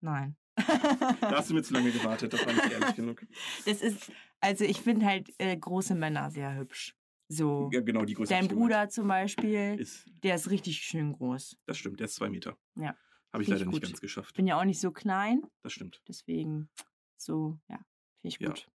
Nein. 0.00 0.36
Da 1.20 1.36
hast 1.38 1.50
du 1.50 1.54
mir 1.54 1.62
zu 1.62 1.72
lange 1.74 1.90
gewartet, 1.92 2.32
das 2.32 2.44
war 2.46 2.52
nicht 2.52 2.70
ehrlich 2.70 2.94
genug. 2.96 3.24
Das 3.66 3.80
ist, 3.82 4.10
also 4.40 4.64
ich 4.64 4.80
finde 4.80 5.06
halt 5.06 5.32
äh, 5.38 5.56
große 5.56 5.94
Männer 5.94 6.30
sehr 6.30 6.54
hübsch. 6.56 6.94
So. 7.28 7.70
Ja, 7.72 7.80
genau, 7.80 8.04
die 8.04 8.14
Größe. 8.14 8.30
Dein. 8.34 8.48
Bruder 8.48 8.88
zum 8.88 9.06
Beispiel, 9.06 9.76
Ist, 9.78 10.04
der 10.24 10.34
ist 10.34 10.50
richtig 10.50 10.78
schön 10.78 11.12
groß. 11.12 11.56
das 11.66 11.78
stimmt, 11.78 12.00
der 12.00 12.06
ist 12.06 12.16
zwei 12.16 12.28
Meter. 12.28 12.56
Ja. 12.76 12.96
Habe 13.32 13.42
ich 13.42 13.46
Find 13.48 13.58
ich 13.58 13.64
leider 13.64 13.70
nicht 13.70 13.82
ganz 13.82 14.00
geschafft. 14.00 14.34
Bin 14.34 14.46
ja 14.48 14.58
auch 14.58 14.64
nicht 14.64 14.80
so 14.80 14.90
klein, 14.90 15.42
Das 15.62 15.72
stimmt. 15.72 16.02
deswegen 16.08 16.68
so, 17.16 17.60
ja, 17.68 17.76
finde 17.76 18.34
ich 18.34 18.40
Ja. 18.40 18.48
gut. 18.48 18.68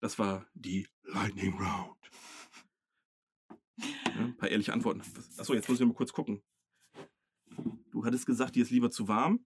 Das 0.00 0.18
war 0.20 0.46
die 0.54 0.86
Lightning 1.02 1.54
Round. 1.58 1.96
Ja, 3.78 4.24
ein 4.24 4.36
paar 4.36 4.48
ehrliche 4.50 4.72
Antworten. 4.72 5.02
Achso, 5.36 5.54
jetzt 5.54 5.68
muss 5.68 5.80
ich 5.80 5.86
mal 5.86 5.92
kurz 5.94 6.12
gucken. 6.12 6.42
Du 7.90 8.04
hattest 8.04 8.26
gesagt, 8.26 8.54
dir 8.54 8.62
ist 8.62 8.70
lieber 8.70 8.90
zu 8.90 9.08
warm. 9.08 9.44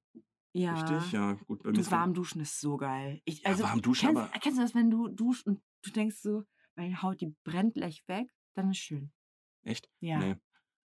Ja. 0.53 0.75
Richtig? 0.75 1.13
Ja, 1.13 1.35
gut. 1.47 1.63
Bei 1.63 1.69
mir 1.71 1.75
Du, 1.75 1.81
ist 1.81 1.91
warm 1.91 2.13
duschen 2.15 2.41
ist 2.41 2.61
so 2.61 2.77
geil. 2.77 3.21
Ich, 3.25 3.43
Ja, 3.43 3.51
also, 3.51 3.63
warm 3.65 3.83
duschen, 3.83 4.07
kennst, 4.09 4.23
aber- 4.23 4.39
kennst 4.41 4.59
du 4.59 4.63
das, 4.63 4.75
wenn 4.75 4.91
du 4.91 5.09
duschst 5.09 5.47
und 5.47 5.61
du 5.83 5.91
denkst 5.91 6.17
so, 6.17 6.45
meine 6.77 7.01
Haut, 7.03 7.21
die 7.21 7.35
brennt 7.45 7.75
gleich 7.75 8.03
weg, 8.09 8.29
dann 8.55 8.71
ist 8.71 8.79
schön. 8.79 9.13
Echt? 9.63 9.89
Ja. 10.01 10.19
Nee. 10.19 10.37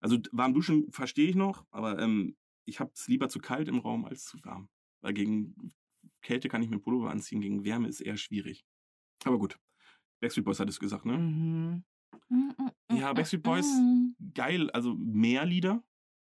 Also 0.01 0.19
warm 0.33 0.53
duschen 0.55 0.91
verstehe 0.91 1.29
ich 1.29 1.37
noch, 1.37 1.65
aber 1.71 1.99
ähm, 2.01 2.37
ich 2.65 2.81
habe 2.81 2.91
es 2.95 3.07
lieber 3.07 3.29
zu 3.29 3.39
kalt 3.39 3.69
im 3.69 3.79
Raum 3.79 4.05
als 4.05 4.25
zu 4.25 4.39
warm. 4.45 4.69
Weil 5.01 5.13
gegen 5.15 5.55
Kälte 6.23 6.49
kann 6.49 6.63
ich 6.63 6.71
mir 6.71 6.79
Pullover 6.81 7.11
anziehen, 7.11 7.41
gegen 7.41 7.65
Wärme 7.65 7.89
ist 7.89 8.01
eher 8.01 8.17
schwierig. 8.17 8.65
Aber 9.25 9.39
gut. 9.39 9.59
Backstreet 10.21 10.45
Boys 10.45 10.59
hat 10.61 10.69
es 10.69 10.81
gesagt, 10.81 11.05
ne? 11.05 11.19
Mhm. 11.19 11.85
Ja, 12.91 13.13
Backstreet 13.13 13.43
Boys, 13.43 13.67
geil, 14.35 14.71
also 14.71 14.95
mehr 14.95 15.45
Lieder, 15.45 15.85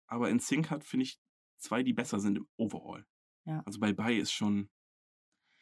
aber 0.07 0.29
in 0.29 0.39
Sync 0.39 0.69
hat, 0.69 0.83
finde 0.83 1.03
ich, 1.05 1.19
zwei, 1.57 1.81
die 1.83 1.93
besser 1.93 2.19
sind 2.19 2.37
im 2.37 2.47
Overall. 2.57 3.05
Ja. 3.45 3.61
Also 3.65 3.79
bei 3.79 3.93
Bye 3.93 4.17
ist 4.19 4.31
schon. 4.31 4.69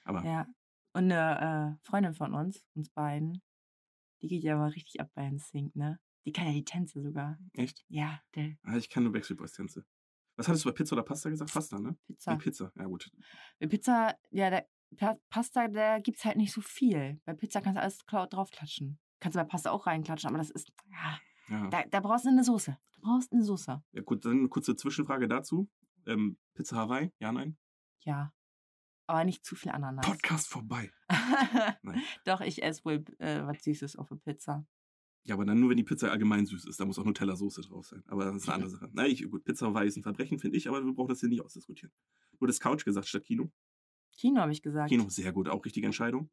Aber 0.03 0.23
Ja. 0.23 0.47
Und 0.93 1.09
eine 1.11 1.77
äh, 1.81 1.85
Freundin 1.87 2.13
von 2.13 2.33
uns, 2.33 2.65
uns 2.75 2.89
beiden, 2.89 3.41
die 4.21 4.27
geht 4.27 4.43
ja 4.43 4.57
mal 4.57 4.69
richtig 4.71 4.99
ab 4.99 5.09
bei 5.15 5.29
NSYNC, 5.29 5.75
ne? 5.75 5.99
Die 6.25 6.31
kann 6.33 6.45
ja 6.47 6.51
die 6.53 6.65
Tänze 6.65 7.01
sogar. 7.01 7.37
echt? 7.53 7.83
Ja, 7.87 8.21
der 8.35 8.55
Ah, 8.63 8.75
Ich 8.75 8.89
kann 8.89 9.03
nur 9.03 9.11
Backstreet 9.13 9.37
Boys 9.37 9.53
Tänze. 9.53 9.85
Was 10.35 10.47
hattest 10.47 10.65
du 10.65 10.69
bei 10.69 10.75
Pizza 10.75 10.93
oder 10.93 11.03
Pasta 11.03 11.29
gesagt? 11.29 11.51
Pasta, 11.53 11.79
ne? 11.79 11.97
Pizza. 12.07 12.31
Nee, 12.33 12.37
Pizza, 12.39 12.71
ja 12.75 12.85
gut. 12.85 13.09
Bei 13.59 13.67
Pizza, 13.67 14.15
ja, 14.31 14.49
der 14.49 14.67
Pa- 14.97 15.17
Pasta, 15.29 15.67
da 15.69 15.99
gibt's 15.99 16.25
halt 16.25 16.35
nicht 16.37 16.51
so 16.51 16.59
viel. 16.61 17.19
Bei 17.25 17.33
Pizza 17.33 17.61
kannst 17.61 17.77
du 17.77 17.81
alles 17.81 17.97
draufklatschen. 18.05 18.99
Kannst 19.21 19.35
du 19.35 19.39
bei 19.39 19.45
Pasta 19.45 19.71
auch 19.71 19.87
reinklatschen, 19.87 20.27
aber 20.29 20.37
das 20.37 20.49
ist, 20.49 20.71
ja, 20.89 21.19
Ja. 21.47 21.67
da, 21.69 21.83
da 21.85 21.99
brauchst 22.01 22.25
du 22.25 22.29
eine 22.29 22.43
Soße. 22.43 22.77
Du 22.95 23.01
brauchst 23.01 23.31
eine 23.31 23.43
Soße. 23.43 23.81
ja 23.93 24.01
gut, 24.01 24.25
dann 24.25 24.39
eine 24.39 24.49
kurze 24.49 24.75
Zwischenfrage 24.75 25.27
dazu. 25.29 25.69
Ähm, 26.05 26.37
Pizza 26.53 26.75
Hawaii, 26.75 27.11
ja, 27.19 27.31
nein? 27.31 27.57
Ja. 28.01 28.33
Aber 29.07 29.23
nicht 29.25 29.45
zu 29.45 29.55
viel 29.55 29.71
Ananas. 29.71 30.05
Podcast 30.05 30.47
vorbei. 30.47 30.91
Doch, 32.25 32.41
ich 32.41 32.63
esse 32.63 32.85
wohl 32.85 33.03
äh, 33.19 33.45
was 33.45 33.63
Süßes 33.63 33.97
auf 33.97 34.07
der 34.09 34.15
Pizza. 34.15 34.65
Ja, 35.23 35.35
aber 35.35 35.45
dann 35.45 35.59
nur, 35.59 35.69
wenn 35.69 35.77
die 35.77 35.83
Pizza 35.83 36.09
allgemein 36.09 36.45
süß 36.45 36.65
ist. 36.65 36.79
Da 36.79 36.85
muss 36.85 36.97
auch 36.97 37.05
Nutella-Soße 37.05 37.61
drauf 37.67 37.85
sein. 37.85 38.03
Aber 38.07 38.25
das 38.25 38.37
ist 38.37 38.47
eine 38.47 38.55
andere 38.55 38.69
Sache. 38.71 38.89
Na, 38.93 39.05
ich, 39.05 39.29
gut, 39.29 39.43
Pizza 39.43 39.67
Hawaii 39.67 39.87
ist 39.87 39.97
ein 39.97 40.03
Verbrechen, 40.03 40.39
finde 40.39 40.57
ich, 40.57 40.67
aber 40.67 40.83
wir 40.83 40.93
brauchen 40.93 41.09
das 41.09 41.19
hier 41.19 41.29
nicht 41.29 41.41
ausdiskutieren. 41.41 41.93
Du 42.39 42.45
hattest 42.45 42.61
Couch 42.61 42.85
gesagt 42.85 43.07
statt 43.07 43.23
Kino. 43.23 43.51
Kino 44.13 44.41
habe 44.41 44.51
ich 44.51 44.61
gesagt. 44.61 44.89
Kino, 44.89 45.09
sehr 45.09 45.31
gut, 45.31 45.47
auch 45.47 45.63
richtige 45.63 45.85
Entscheidung. 45.85 46.29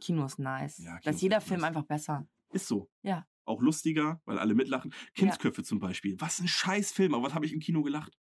Kino 0.00 0.24
ist 0.26 0.38
nice. 0.38 0.78
Ja, 0.78 0.98
Kino 0.98 1.00
da 1.04 1.10
ist 1.10 1.22
jeder 1.22 1.40
Film 1.40 1.60
nice. 1.60 1.68
einfach 1.68 1.84
besser. 1.84 2.28
Ist 2.50 2.66
so. 2.66 2.90
Ja. 3.02 3.26
Auch 3.44 3.62
lustiger, 3.62 4.20
weil 4.26 4.38
alle 4.38 4.54
mitlachen. 4.54 4.92
Kindsköpfe 5.14 5.62
zum 5.62 5.78
Beispiel. 5.78 6.20
Was 6.20 6.38
ein 6.40 6.48
Scheißfilm, 6.48 7.14
aber 7.14 7.24
was 7.24 7.34
habe 7.34 7.46
ich 7.46 7.52
im 7.52 7.60
Kino 7.60 7.82
gelacht? 7.82 8.18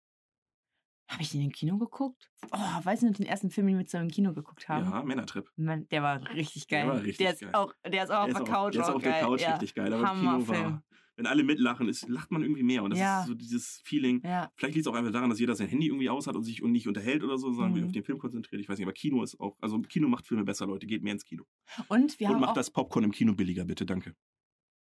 Habe 1.08 1.22
ich 1.22 1.30
den 1.30 1.40
im 1.42 1.52
Kino 1.52 1.78
geguckt? 1.78 2.30
Oh, 2.50 2.58
weißt 2.82 3.02
du 3.02 3.06
noch 3.06 3.14
den 3.14 3.26
ersten 3.26 3.50
Film, 3.50 3.68
den 3.68 3.78
wir 3.78 3.86
zusammen 3.86 4.06
im 4.08 4.10
Kino 4.10 4.34
geguckt 4.34 4.68
haben? 4.68 4.90
Ja, 4.90 5.02
Männertrip. 5.04 5.50
Mann, 5.56 5.86
der 5.88 6.02
war 6.02 6.20
richtig 6.34 6.66
geil. 6.66 6.84
Der 6.86 6.94
war 6.94 7.02
richtig 7.02 7.16
der 7.18 7.32
ist 7.34 7.40
geil. 7.42 7.50
auch, 7.54 7.72
der 7.84 8.04
ist 8.04 8.10
auch 8.10 8.18
auf 8.20 8.24
Der 8.26 8.34
der 8.34 8.42
ist 8.42 8.48
Couch 8.50 8.74
der 8.74 8.82
ist 8.82 8.88
auch 8.88 8.94
auf 8.96 9.02
der. 9.02 9.20
Couch 9.20 9.40
ja. 9.42 9.50
richtig 9.52 9.74
geil, 9.74 9.92
aber 9.92 10.02
im 10.10 10.18
Kino 10.18 10.30
Hammerfilm. 10.32 10.64
war 10.64 10.82
wenn 11.18 11.26
alle 11.26 11.44
mitlachen, 11.44 11.88
ist, 11.88 12.06
lacht 12.10 12.30
man 12.30 12.42
irgendwie 12.42 12.62
mehr. 12.62 12.82
Und 12.82 12.90
das 12.90 12.98
Ja. 12.98 13.20
ist 13.22 13.28
so 13.28 13.34
dieses 13.34 13.80
Feeling. 13.84 14.20
Ja. 14.22 14.50
Vielleicht 14.54 14.74
liegt 14.74 14.86
es 14.86 14.92
auch 14.92 14.94
einfach 14.96 15.12
daran, 15.12 15.30
dass 15.30 15.40
jeder 15.40 15.54
sein 15.56 15.66
Handy 15.68 15.86
irgendwie 15.86 16.10
aus 16.10 16.26
hat 16.26 16.36
und 16.36 16.42
sich 16.44 16.62
und 16.62 16.72
nicht 16.72 16.86
unterhält 16.88 17.24
oder 17.24 17.38
so, 17.38 17.52
sondern 17.52 17.72
Mhm. 17.80 17.86
auf 17.86 17.92
den 17.92 18.04
Film 18.04 18.18
konzentriert. 18.18 18.60
Ich 18.60 18.68
weiß 18.68 18.76
nicht, 18.76 18.84
aber 18.84 18.92
Kino 18.92 19.22
ist 19.22 19.40
auch, 19.40 19.56
also 19.62 19.80
Kino 19.80 20.08
macht 20.08 20.26
Filme 20.26 20.44
besser, 20.44 20.66
Leute. 20.66 20.86
Geht 20.86 21.02
mehr 21.02 21.14
ins 21.14 21.24
Kino. 21.24 21.44
Und 21.88 22.20
wir 22.20 22.26
und 22.28 22.34
haben 22.34 22.40
macht 22.42 22.50
auch, 22.50 22.54
das 22.54 22.70
Popcorn 22.70 23.04
im 23.04 23.12
Kino 23.12 23.32
billiger, 23.32 23.64
bitte, 23.64 23.86
danke. 23.86 24.14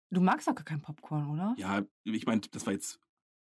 du 0.10 0.22
magst 0.22 0.48
doch 0.48 0.56
gar 0.56 0.64
kein 0.66 0.82
Popcorn, 0.82 1.30
oder? 1.30 1.54
Ja, 1.60 1.84
ich 2.04 2.26
meinte, 2.26 2.50
das 2.50 2.66
war 2.66 2.74
jetzt 2.74 3.00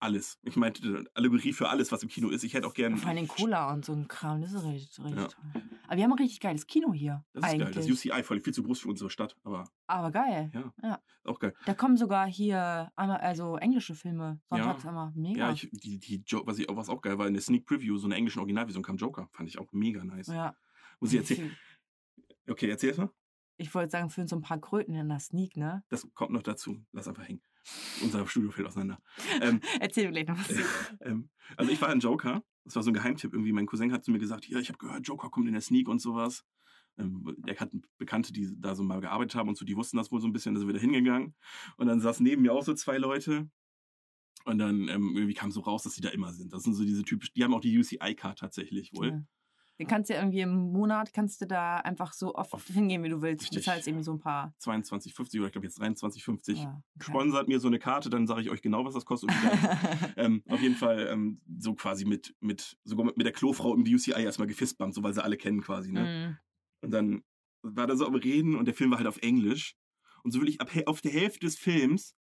alles. 0.07 0.39
Ich 0.43 0.57
meinte, 0.57 1.05
Allegorie 1.15 1.53
für 1.53 1.69
alles, 1.69 1.91
was 1.93 2.03
im 2.03 2.09
Kino 2.09 2.29
ist. 2.31 2.45
Ich 2.45 2.55
hätte 2.55 2.67
auch 2.67 2.75
gern. 2.75 2.97
Vor 2.97 3.11
allem 3.11 3.27
Cola 3.29 3.73
und 3.73 3.85
so 3.85 3.93
ein 3.93 4.07
Kram, 4.09 4.41
das 4.41 4.53
ist 4.53 4.65
richtig, 4.65 4.99
richtig 5.05 5.17
Ja. 5.21 5.27
toll. 5.27 5.63
Aber 5.89 5.97
wir 5.97 6.05
haben 6.05 6.13
ein 6.13 6.19
richtig 6.19 6.41
geiles 6.41 6.67
Kino 6.67 6.93
hier. 6.93 7.25
Das 7.33 7.43
ist 7.45 7.51
eigentlich. 7.51 7.75
geil. 7.75 7.75
Das 7.75 7.91
UCI, 7.91 8.23
voll 8.23 8.41
viel 8.41 8.55
zu 8.55 8.63
groß 8.63 8.81
für 8.81 8.89
unsere 8.89 9.11
Stadt, 9.11 9.37
aber 9.45 9.69
Aber 9.89 10.11
geil. 10.13 10.51
Ja. 10.55 10.73
ja. 10.83 11.03
auch 11.25 11.39
geil. 11.41 11.53
Da 11.67 11.75
kommen 11.75 11.97
sogar 11.97 12.27
hier 12.27 12.91
einmal, 12.97 13.19
also 13.19 13.57
englische 13.57 13.95
Filme. 13.95 14.41
Sonntags 14.49 14.85
immer. 14.85 15.13
Mega. 15.17 15.49
Ja, 15.49 15.53
ich, 15.53 15.69
die, 15.73 15.99
die 15.99 16.25
was, 16.45 16.59
ich, 16.59 16.67
was 16.71 16.89
auch 16.89 17.03
geil 17.03 17.19
war, 17.19 17.27
in 17.27 17.35
der 17.35 17.43
Sneak 17.43 17.67
Preview, 17.67 17.99
so 17.99 18.07
eine 18.07 18.15
englische 18.15 18.39
Originalversion 18.39 18.83
kam 18.85 18.97
Joker. 18.97 19.29
Fand 19.33 19.49
ich 19.49 19.59
auch 19.59 19.73
mega 19.73 20.03
nice. 20.05 20.29
ja. 20.29 20.55
Muss 21.01 21.13
ich 21.13 21.19
erzählen? 21.19 21.55
Okay, 22.49 22.71
erzähl 22.71 22.95
mal. 22.97 23.11
Ich 23.59 23.75
wollte 23.75 23.91
sagen, 23.91 24.11
für 24.11 24.27
so 24.29 24.37
ein 24.37 24.43
paar 24.43 24.61
Kröten 24.61 24.95
in 24.95 25.09
der 25.09 25.19
Sneak, 25.19 25.57
ne? 25.57 25.83
Das 25.89 26.07
kommt 26.15 26.31
noch 26.31 26.43
dazu. 26.43 26.79
Lass 26.93 27.09
einfach 27.09 27.27
hängen. 27.27 27.43
Unser 28.03 28.27
Studio 28.27 28.51
fällt 28.51 28.69
auseinander. 28.69 29.01
Ähm, 29.41 29.61
Erzähl 29.81 30.07
mir 30.07 30.13
gleich 30.13 30.27
noch 30.27 30.39
was. 30.39 30.51
ähm, 31.01 31.31
also 31.57 31.73
ich 31.73 31.81
war 31.81 31.93
in 31.93 32.01
Joker. 32.01 32.43
Das 32.65 32.77
war 32.77 32.83
so 32.83 32.91
ein 32.91 32.95
Geheimtipp 32.95 33.33
irgendwie. 33.33 33.53
Mein 33.53 33.67
Cousin 33.67 33.93
hat 33.93 34.05
zu 34.05 34.11
mir 34.11 34.19
gesagt, 34.19 34.47
ja, 34.49 34.59
ich 34.59 34.69
habe 34.69 34.79
gehört, 34.79 35.07
Joker 35.07 35.31
kommt 35.31 35.47
in 35.47 35.53
der 35.53 35.63
Sneak 35.63 35.89
und 35.89 36.01
sowas. 36.01 36.45
Ähm, 36.99 37.35
der 37.39 37.57
hat 37.59 37.71
Bekannte, 37.99 38.33
die 38.33 38.51
da 38.59 38.75
so 38.75 38.83
mal 38.83 39.01
gearbeitet 39.01 39.35
haben 39.35 39.49
und 39.49 39.57
so, 39.57 39.65
die 39.65 39.77
wussten 39.77 39.97
das 39.97 40.11
wohl 40.11 40.21
so 40.21 40.27
ein 40.27 40.33
bisschen, 40.33 40.55
da 40.55 40.61
sind 40.61 40.69
wir 40.69 40.75
da 40.75 40.81
hingegangen. 40.81 41.35
Und 41.77 41.87
dann 41.87 42.01
saßen 42.01 42.25
neben 42.25 42.43
mir 42.43 42.53
auch 42.53 42.65
so 42.65 42.75
zwei 42.75 42.99
Leute. 42.99 43.49
Und 44.45 44.59
dann 44.59 44.89
ähm, 44.89 45.17
irgendwie 45.17 45.35
kam 45.35 45.51
so 45.51 45.61
raus, 45.61 45.83
dass 45.83 45.95
sie 45.95 46.01
da 46.01 46.11
immer 46.11 46.33
sind. 46.33 46.53
Das 46.53 46.63
sind 46.63 46.75
so 46.75 46.85
diese 46.85 47.03
typisch, 47.03 47.33
die 47.33 47.43
haben 47.43 47.53
auch 47.53 47.61
die 47.61 47.77
UCI-Card 47.77 48.39
tatsächlich 48.39 48.93
wohl. 48.95 49.09
Ja. 49.09 49.23
Den 49.79 49.87
kannst 49.87 50.09
du 50.09 50.15
ja 50.15 50.21
irgendwie 50.21 50.41
im 50.41 50.73
Monat, 50.73 51.13
kannst 51.13 51.41
du 51.43 51.47
da 51.47 51.77
einfach 51.77 52.15
so 52.15 52.35
oft 52.35 52.55
Oft. 52.55 52.69
hingehen, 52.69 53.03
wie 53.03 53.11
du 53.11 53.21
willst. 53.21 53.43
Du 53.43 53.45
Richtig. 53.47 53.67
bezahlst 53.67 53.87
irgendwie 53.87 54.05
so 54.05 54.13
ein 54.13 54.19
paar. 54.19 54.55
22,50 54.63 55.39
oder 55.39 55.47
ich 55.47 55.53
glaube 55.53 55.67
jetzt 55.67 55.81
23,50. 55.81 56.55
Ja, 56.55 56.83
okay. 56.95 57.05
Sponsert 57.11 57.49
mir 57.49 57.61
so 57.61 57.69
eine 57.69 57.79
Karte, 57.79 58.09
dann 58.09 58.27
sage 58.27 58.41
ich 58.41 58.51
euch 58.51 58.63
genau, 58.63 58.85
was 58.85 58.95
das 58.95 59.05
kostet. 59.05 59.31
Ähm, 60.17 60.43
auf 60.49 60.61
jeden 60.63 60.77
Fall 60.77 61.09
ähm, 61.11 61.41
so 61.59 61.75
quasi 61.75 62.05
mit, 62.05 62.35
mit, 62.41 62.79
sogar 62.85 63.07
mit, 63.07 63.27
der 63.27 63.33
Klofrau 63.33 63.75
im 63.75 63.83
UCI 63.83 64.23
erstmal 64.23 64.49
gefistbumpt, 64.49 64.95
so 64.95 65.03
weil 65.03 65.13
sie 65.13 65.23
alle 65.23 65.37
kennen 65.37 65.61
quasi. 65.61 65.93
Ne? 65.93 66.01
Mhm. 66.01 66.39
Und 66.81 66.91
dann 66.91 67.23
war 67.63 67.87
da 67.87 67.97
so 67.97 68.07
am 68.07 68.15
Reden 68.15 68.55
und 68.57 68.65
der 68.67 68.75
Film 68.75 68.91
war 68.91 68.99
halt 68.99 69.09
auf 69.09 69.19
Englisch. 69.19 69.77
Und 70.23 70.33
so 70.33 70.41
will 70.41 70.49
ich 70.49 70.61
ab, 70.61 70.71
auf 70.87 71.01
der 71.03 71.13
Hälfte 71.13 71.41
des 71.41 71.57
Films 71.57 72.17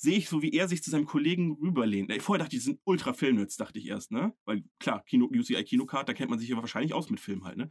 sehe 0.00 0.16
ich 0.16 0.30
so, 0.30 0.40
wie 0.40 0.52
er 0.52 0.66
sich 0.66 0.82
zu 0.82 0.90
seinem 0.90 1.04
Kollegen 1.04 1.52
rüberlehnt. 1.60 2.10
Vorher 2.22 2.42
dachte 2.42 2.56
ich, 2.56 2.62
die 2.62 2.70
sind 2.70 2.80
ultra 2.84 3.12
Filmnerds, 3.12 3.56
dachte 3.56 3.78
ich 3.78 3.86
erst, 3.86 4.10
ne? 4.10 4.34
Weil 4.46 4.64
klar, 4.78 5.04
Kino, 5.04 5.26
UCI 5.26 5.62
Kinocard, 5.62 6.08
da 6.08 6.14
kennt 6.14 6.30
man 6.30 6.38
sich 6.38 6.48
ja 6.48 6.56
wahrscheinlich 6.56 6.94
aus 6.94 7.10
mit 7.10 7.20
Film 7.20 7.44
halt, 7.44 7.58
ne? 7.58 7.70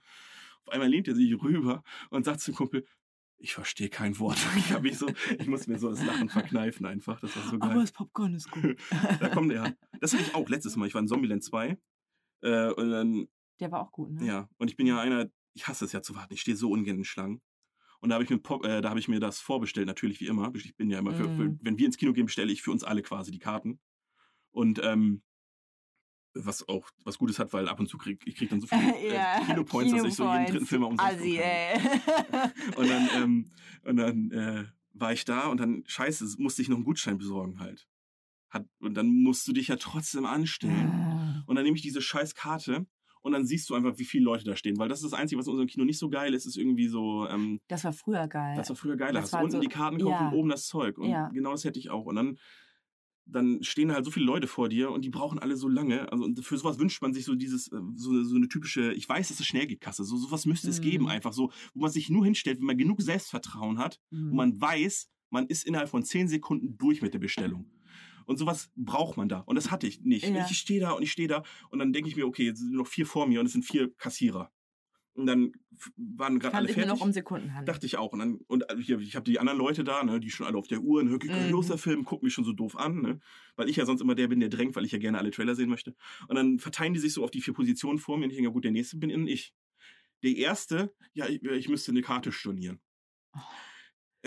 Auf 0.63 0.73
einmal 0.73 0.89
lehnt 0.89 1.07
er 1.07 1.15
sich 1.15 1.41
rüber 1.41 1.83
und 2.11 2.25
sagt 2.25 2.41
zum 2.41 2.53
Kumpel, 2.53 2.85
ich 3.39 3.53
verstehe 3.53 3.89
kein 3.89 4.19
Wort. 4.19 4.37
Ich 4.57 4.79
mich 4.79 4.97
so, 4.99 5.07
ich 5.39 5.47
muss 5.47 5.65
mir 5.65 5.79
so 5.79 5.89
das 5.89 6.05
Lachen 6.05 6.29
verkneifen 6.29 6.85
einfach. 6.85 7.19
Das 7.19 7.35
war 7.35 7.43
so 7.43 7.57
geil. 7.57 7.71
Aber 7.71 7.81
das 7.81 7.93
Popcorn 7.93 8.35
ist 8.35 8.51
gut. 8.51 8.77
da 9.19 9.29
kommt 9.29 9.51
er. 9.51 9.75
Das 9.99 10.13
hatte 10.13 10.21
ich 10.21 10.35
auch 10.35 10.47
letztes 10.49 10.75
Mal. 10.75 10.85
Ich 10.85 10.93
war 10.93 11.01
in 11.01 11.07
Zombieland 11.07 11.43
2. 11.43 11.79
Äh, 12.41 12.71
und 12.73 12.91
dann 12.91 13.27
Der 13.59 13.71
war 13.71 13.81
auch 13.81 13.91
gut, 13.91 14.11
ne? 14.11 14.25
ja, 14.25 14.49
und 14.57 14.69
ich 14.69 14.77
bin 14.77 14.85
ja 14.85 14.99
einer, 14.99 15.31
ich 15.55 15.67
hasse 15.67 15.85
es 15.85 15.93
ja 15.93 16.03
zu 16.03 16.15
warten. 16.15 16.33
Ich 16.33 16.41
stehe 16.41 16.55
so 16.55 16.69
ungern 16.69 16.97
in 16.97 17.05
Schlangen. 17.05 17.41
Und 17.99 18.09
da 18.09 18.15
habe 18.15 18.23
ich, 18.23 18.29
mir 18.29 18.37
äh, 18.63 18.81
da 18.81 18.89
hab 18.89 18.97
ich 18.97 19.07
mir 19.07 19.19
das 19.19 19.39
vorbestellt, 19.39 19.87
natürlich 19.87 20.19
wie 20.21 20.27
immer. 20.27 20.53
Ich 20.55 20.75
bin 20.75 20.89
ja 20.89 20.99
immer 20.99 21.13
für, 21.13 21.25
für, 21.35 21.43
Mm. 21.43 21.59
wenn 21.61 21.77
wir 21.77 21.85
ins 21.85 21.97
Kino 21.97 22.13
gehen, 22.13 22.25
bestelle 22.25 22.51
ich 22.51 22.61
für 22.61 22.71
uns 22.71 22.83
alle 22.83 23.01
quasi 23.01 23.31
die 23.31 23.39
Karten. 23.39 23.79
Und 24.51 24.79
ähm, 24.83 25.21
was 26.33 26.67
auch 26.69 26.89
was 27.03 27.17
Gutes 27.17 27.39
hat, 27.39 27.51
weil 27.53 27.67
ab 27.67 27.79
und 27.79 27.87
zu 27.87 27.97
krieg 27.97 28.21
ich 28.25 28.35
krieg 28.35 28.49
dann 28.49 28.61
so 28.61 28.67
viele 28.67 28.95
äh, 28.95 29.45
Kinopoints, 29.45 29.93
dass 29.93 30.05
ich 30.05 30.15
so 30.15 30.31
jeden 30.31 30.45
dritten 30.45 30.65
Film 30.65 30.83
umsonst 30.83 31.13
Assi, 31.13 31.37
ey. 31.37 31.77
Und 32.75 32.89
dann, 32.89 33.09
ähm, 33.15 33.51
und 33.83 33.97
dann 33.97 34.31
äh, 34.31 34.65
war 34.93 35.13
ich 35.13 35.25
da 35.25 35.47
und 35.47 35.59
dann, 35.59 35.83
scheiße, 35.85 36.35
musste 36.37 36.61
ich 36.61 36.69
noch 36.69 36.75
einen 36.75 36.85
Gutschein 36.85 37.17
besorgen 37.17 37.59
halt. 37.59 37.87
Hat, 38.49 38.65
und 38.79 38.95
dann 38.95 39.07
musst 39.07 39.47
du 39.47 39.53
dich 39.53 39.67
ja 39.67 39.75
trotzdem 39.75 40.25
anstellen. 40.25 41.43
Und 41.45 41.55
dann 41.55 41.63
nehme 41.63 41.75
ich 41.77 41.83
diese 41.83 42.01
scheiß 42.01 42.33
Karte 42.35 42.87
und 43.21 43.31
dann 43.33 43.45
siehst 43.45 43.69
du 43.69 43.75
einfach, 43.75 43.97
wie 43.97 44.05
viele 44.05 44.23
Leute 44.25 44.43
da 44.45 44.55
stehen. 44.55 44.77
Weil 44.77 44.87
das 44.89 44.99
ist 45.03 45.11
das 45.11 45.19
Einzige, 45.19 45.39
was 45.39 45.47
in 45.47 45.51
unserem 45.51 45.67
Kino 45.67 45.85
nicht 45.85 45.99
so 45.99 46.09
geil 46.09 46.33
ist, 46.33 46.45
ist 46.45 46.57
irgendwie 46.57 46.87
so, 46.87 47.27
ähm, 47.27 47.59
Das 47.67 47.83
war 47.83 47.93
früher 47.93 48.27
geil. 48.27 48.55
das 48.55 48.69
war 48.69 48.75
früher 48.75 48.95
geiler. 48.97 49.21
Hast 49.21 49.33
unten 49.33 49.51
so- 49.51 49.59
die 49.59 49.67
Karten 49.67 49.97
kaufen 49.99 50.11
ja. 50.11 50.29
und 50.29 50.35
oben 50.35 50.49
das 50.49 50.65
Zeug. 50.67 50.97
Und 50.97 51.09
Ja. 51.09 51.27
genau 51.29 51.51
das 51.51 51.63
hätte 51.65 51.79
ich 51.79 51.89
auch. 51.89 52.05
Und 52.05 52.15
dann, 52.15 52.37
dann 53.25 53.61
stehen 53.61 53.91
halt 53.91 54.05
so 54.05 54.11
viele 54.11 54.25
Leute 54.25 54.47
vor 54.47 54.69
dir 54.69 54.89
und 54.91 55.05
die 55.05 55.09
brauchen 55.09 55.37
alle 55.37 55.55
so 55.55 55.67
lange. 55.67 56.11
Also 56.11 56.27
für 56.41 56.57
sowas 56.57 56.79
wünscht 56.79 57.01
man 57.01 57.13
sich 57.13 57.25
so 57.25 57.35
dieses, 57.35 57.67
äh, 57.71 57.77
so, 57.95 58.09
eine- 58.09 58.25
so 58.25 58.35
eine 58.35 58.47
typische, 58.47 58.91
ich 58.93 59.07
weiß, 59.07 59.27
dass 59.27 59.39
es 59.39 59.45
schnell 59.45 59.67
geht, 59.67 59.81
Kasse. 59.81 60.03
So 60.03 60.17
sowas 60.17 60.45
müsste 60.47 60.69
es 60.69 60.79
Mhm. 60.79 60.83
geben, 60.83 61.07
einfach 61.09 61.33
so, 61.33 61.51
wo 61.75 61.81
man 61.81 61.91
sich 61.91 62.09
nur 62.09 62.25
hinstellt, 62.25 62.57
wenn 62.59 62.65
man 62.65 62.77
genug 62.77 63.01
Selbstvertrauen 63.01 63.77
hat, 63.77 63.99
Mhm. 64.09 64.31
wo 64.31 64.35
man 64.35 64.59
weiß, 64.59 65.09
man 65.29 65.45
ist 65.45 65.63
innerhalb 65.67 65.89
von 65.89 66.03
zehn 66.03 66.27
Sekunden 66.27 66.75
durch 66.77 67.03
mit 67.03 67.13
der 67.13 67.19
Bestellung. 67.19 67.69
Und 68.29 68.37
sowas 68.37 68.69
braucht 68.75 69.17
man 69.17 69.27
da. 69.27 69.39
Und 69.39 69.55
das 69.55 69.71
hatte 69.71 69.87
ich 69.87 70.01
nicht. 70.01 70.23
Ja. 70.29 70.45
Ich 70.47 70.55
stehe 70.55 70.79
da 70.79 70.91
und 70.91 71.01
ich 71.01 71.11
stehe 71.11 71.27
da 71.27 71.41
und 71.71 71.79
dann 71.79 71.93
denke 71.93 72.09
ich 72.09 72.15
mir, 72.15 72.27
okay, 72.27 72.45
jetzt 72.45 72.59
sind 72.59 72.73
noch 72.73 72.85
vier 72.85 73.07
vor 73.07 73.25
mir 73.25 73.39
und 73.39 73.47
es 73.47 73.53
sind 73.53 73.65
vier 73.65 73.91
Kassierer. 73.97 74.51
Und 75.15 75.25
dann 75.25 75.51
waren 75.97 76.37
gerade 76.37 76.55
alle 76.55 76.67
nur 76.67 76.75
fertig. 76.75 76.93
noch 76.93 77.01
um 77.01 77.11
Sekunden 77.11 77.49
handeln. 77.55 77.65
Dachte 77.65 77.87
ich 77.87 77.97
auch. 77.97 78.13
Und, 78.13 78.19
dann, 78.19 78.35
und 78.45 78.69
äh, 78.69 78.77
hier, 78.79 78.99
ich 78.99 79.15
habe 79.15 79.23
die 79.23 79.39
anderen 79.39 79.57
Leute 79.57 79.83
da, 79.83 80.03
ne, 80.03 80.19
die 80.19 80.29
schon 80.29 80.45
alle 80.45 80.59
auf 80.59 80.67
der 80.67 80.81
Uhr, 80.81 81.03
ne, 81.03 81.17
geht 81.17 81.31
gleich 81.31 81.47
Mhm. 81.47 81.51
los 81.53 81.67
der 81.69 81.79
Film, 81.79 82.05
gucken 82.05 82.27
mich 82.27 82.33
schon 82.35 82.45
so 82.45 82.53
doof 82.53 82.75
an, 82.77 83.01
ne, 83.01 83.19
weil 83.55 83.67
ich 83.67 83.77
ja 83.77 83.85
sonst 83.87 83.99
immer 84.01 84.13
der 84.13 84.27
bin, 84.27 84.39
der 84.39 84.49
drängt, 84.49 84.75
weil 84.75 84.85
ich 84.85 84.91
ja 84.91 84.99
gerne 84.99 85.17
alle 85.17 85.31
Trailer 85.31 85.55
sehen 85.55 85.69
möchte. 85.71 85.95
Und 86.27 86.35
dann 86.35 86.59
verteilen 86.59 86.93
die 86.93 86.99
sich 86.99 87.13
so 87.13 87.23
auf 87.23 87.31
die 87.31 87.41
vier 87.41 87.55
Positionen 87.55 87.97
vor 87.97 88.19
mir 88.19 88.25
und 88.25 88.29
ich 88.29 88.37
denke, 88.37 88.51
gut, 88.51 88.63
der 88.63 88.71
nächste 88.71 88.97
bin 88.97 89.27
ich. 89.27 89.55
Der 90.21 90.35
erste, 90.35 90.93
ja, 91.13 91.27
ich, 91.27 91.41
ich 91.43 91.67
müsste 91.67 91.89
eine 91.91 92.03
Karte 92.03 92.31
stornieren. 92.31 92.79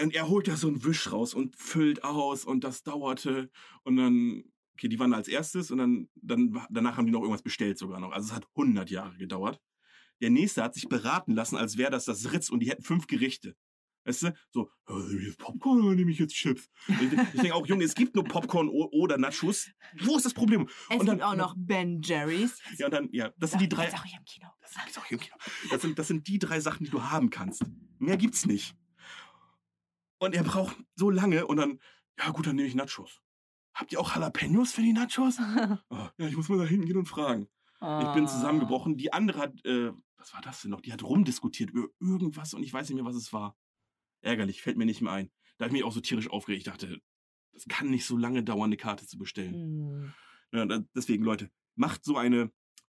Und 0.01 0.15
er 0.15 0.29
holt 0.29 0.49
da 0.49 0.57
so 0.57 0.69
einen 0.69 0.85
Wisch 0.85 1.13
raus 1.13 1.35
und 1.35 1.57
füllt 1.57 2.03
aus 2.05 2.45
und 2.45 2.65
das 2.65 2.83
dauerte 2.83 3.51
und 3.83 3.97
dann, 3.97 4.43
okay, 4.75 4.89
die 4.89 4.99
waren 4.99 5.13
als 5.13 5.29
erstes 5.29 5.71
und 5.71 5.79
dann, 5.79 6.09
dann 6.15 6.67
danach 6.71 6.97
haben 6.97 7.07
die 7.07 7.13
noch 7.13 7.21
irgendwas 7.21 7.43
bestellt 7.43 7.79
sogar 7.79 8.01
noch. 8.01 8.13
Also 8.13 8.29
es 8.29 8.35
hat 8.35 8.47
100 8.57 8.89
Jahre 8.91 9.17
gedauert. 9.19 9.61
Der 10.23 10.31
nächste 10.31 10.63
hat 10.63 10.75
sich 10.75 10.89
beraten 10.89 11.33
lassen, 11.35 11.57
als 11.57 11.77
wäre 11.77 11.91
das 11.91 12.05
das 12.07 12.33
Ritz 12.33 12.49
und 12.49 12.61
die 12.61 12.71
hätten 12.71 12.83
fünf 12.85 13.07
Gerichte. 13.07 13.55
Weißt 14.05 14.23
du? 14.25 14.35
So, 14.51 14.71
Popcorn 15.39 15.81
oder 15.83 15.95
nehme 15.95 16.11
ich 16.11 16.19
jetzt 16.19 16.35
Chips? 16.35 16.69
Ich, 16.89 16.97
denke 17.41 17.55
auch, 17.55 17.67
Junge, 17.67 17.85
es 17.85 17.95
gibt 17.95 18.15
nur 18.17 18.25
Popcorn 18.25 18.69
oder 18.69 19.17
Nachos. 19.19 19.71
Wo 20.01 20.17
ist 20.17 20.25
das 20.27 20.35
Problem? 20.35 20.69
es 20.91 20.97
und 20.97 21.07
dann- 21.07 21.17
gibt 21.19 21.23
auch 21.23 21.37
noch 21.37 21.55
Ben 21.57 22.01
Jerry's. 22.03 22.59
Ja, 22.79 22.87
und 22.87 22.95
dann, 22.95 23.09
ja, 23.13 23.31
das 23.39 23.51
sind 23.51 23.61
die 23.61 23.69
drei. 23.69 23.87
Das 23.87 23.95
auch 23.95 24.05
hier 24.05 24.19
im 24.19 24.25
Kino. 24.25 24.49
Das 24.61 24.75
gibt's 24.75 24.99
auch 24.99 25.05
hier 25.05 25.19
im 25.19 25.23
Kino. 25.23 25.37
Das 25.71 25.83
sind, 25.83 25.99
das 25.99 26.09
sind 26.09 26.27
die 26.27 26.39
drei 26.39 26.59
Sachen, 26.61 26.85
die 26.85 26.91
du 26.91 27.03
haben 27.03 27.31
kannst. 27.31 27.63
Mehr 27.99 28.17
gibt's 28.17 28.47
nicht. 28.47 28.75
Und 30.23 30.37
er 30.37 30.45
braucht 30.45 30.77
so 30.95 31.11
lange 31.11 31.47
und 31.49 31.57
dann, 31.57 31.81
ja 32.17 32.31
gut, 32.31 32.47
dann 32.47 32.55
nehme 32.55 32.69
ich 32.69 32.77
Nachos. 32.77 33.21
Habt 33.75 33.91
ihr 33.91 33.99
auch 34.01 34.15
Jalapenos 34.15 34.71
für 34.73 34.83
die 34.83 34.93
Nachos? 34.93 35.37
Oh, 35.91 36.09
ja, 36.17 36.29
ich 36.29 36.37
muss 36.37 36.49
mal 36.49 36.59
da 36.59 36.65
hingehen 36.65 36.97
und 36.97 37.07
fragen. 37.07 37.49
Ich 37.81 37.83
Ah. 37.89 38.15
bin 38.15 38.29
zusammengebrochen. 38.29 38.97
Die 38.97 39.13
andere 39.13 39.41
hat, 39.41 39.65
äh, 39.65 39.91
was 40.17 40.33
war 40.33 40.41
das 40.41 40.63
denn 40.63 40.71
noch? 40.71 40.81
Die 40.81 40.93
hat 40.93 41.03
rumdiskutiert 41.03 41.71
über 41.71 41.89
irgendwas 41.99 42.55
und 42.55 42.63
ich 42.63 42.73
weiß 42.73 42.89
nicht 42.89 42.95
mehr, 42.95 43.05
was 43.05 43.17
es 43.17 43.33
war. 43.33 43.57
Ärgerlich, 44.21 44.63
fällt 44.63 44.77
mir 44.77 44.85
nicht 44.87 45.01
mehr 45.03 45.11
ein. 45.13 45.33
Da 45.59 45.65
habe 45.65 45.75
ich 45.75 45.83
mich 45.83 45.85
auch 45.85 45.93
so 45.93 46.01
tierisch 46.01 46.31
aufgeregt. 46.31 46.61
Ich 46.61 46.71
dachte, 46.73 47.01
das 47.53 47.65
kann 47.67 47.91
nicht 47.91 48.07
so 48.07 48.17
lange 48.17 48.45
dauern, 48.45 48.67
eine 48.69 48.77
Karte 48.77 49.05
zu 49.09 49.19
bestellen. 49.19 49.55
Hm. 49.55 50.15
Ja, 50.53 50.79
deswegen, 50.95 51.25
Leute, 51.25 51.51
macht 51.75 52.05
so 52.05 52.17
eine. 52.17 52.53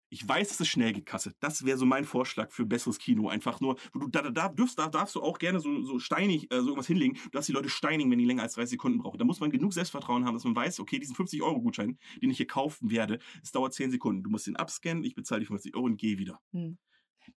Ich 0.09 0.27
weiß, 0.27 0.59
es 0.61 0.69
schnell 0.69 0.93
geht, 0.93 1.07
Kasse. 1.07 1.35
Das 1.41 1.65
wäre 1.65 1.79
so 1.79 1.87
mein 1.87 2.05
Vorschlag 2.05 2.51
für 2.53 2.65
besseres 2.65 2.99
Kino. 2.99 3.29
Einfach 3.29 3.61
nur, 3.61 3.77
du, 3.93 4.07
da, 4.09 4.23
da, 4.23 4.31
da, 4.31 4.49
dürfst, 4.49 4.79
da 4.79 4.89
darfst 4.89 5.15
du 5.15 5.23
auch 5.23 5.39
gerne 5.39 5.61
so, 5.61 5.83
so 5.83 5.99
steinig 5.99 6.51
äh, 6.53 6.61
so 6.61 6.69
irgendwas 6.69 6.87
hinlegen. 6.87 7.15
Du 7.25 7.31
darfst 7.31 7.49
die 7.49 7.53
Leute 7.53 7.69
steinigen, 7.69 8.11
wenn 8.11 8.19
die 8.19 8.25
länger 8.25 8.43
als 8.43 8.55
30 8.55 8.71
Sekunden 8.71 8.99
brauchen. 8.99 9.19
Da 9.19 9.25
muss 9.25 9.41
man 9.41 9.51
genug 9.51 9.73
Selbstvertrauen 9.73 10.25
haben, 10.25 10.35
dass 10.35 10.45
man 10.45 10.55
weiß, 10.55 10.81
okay, 10.81 10.99
diesen 10.99 11.17
50-Euro-Gutschein, 11.17 11.99
den 12.23 12.31
ich 12.31 12.37
hier 12.37 12.47
kaufen 12.47 12.91
werde, 12.91 13.19
es 13.43 13.51
dauert 13.51 13.75
10 13.75 13.91
Sekunden. 13.91 14.23
Du 14.23 14.31
musst 14.31 14.47
den 14.47 14.57
abscannen, 14.57 15.05
ich 15.05 15.15
bezahle 15.15 15.41
die 15.41 15.47
50 15.47 15.75
Euro 15.75 15.87
und 15.87 15.97
gehe 15.97 16.19
wieder. 16.19 16.41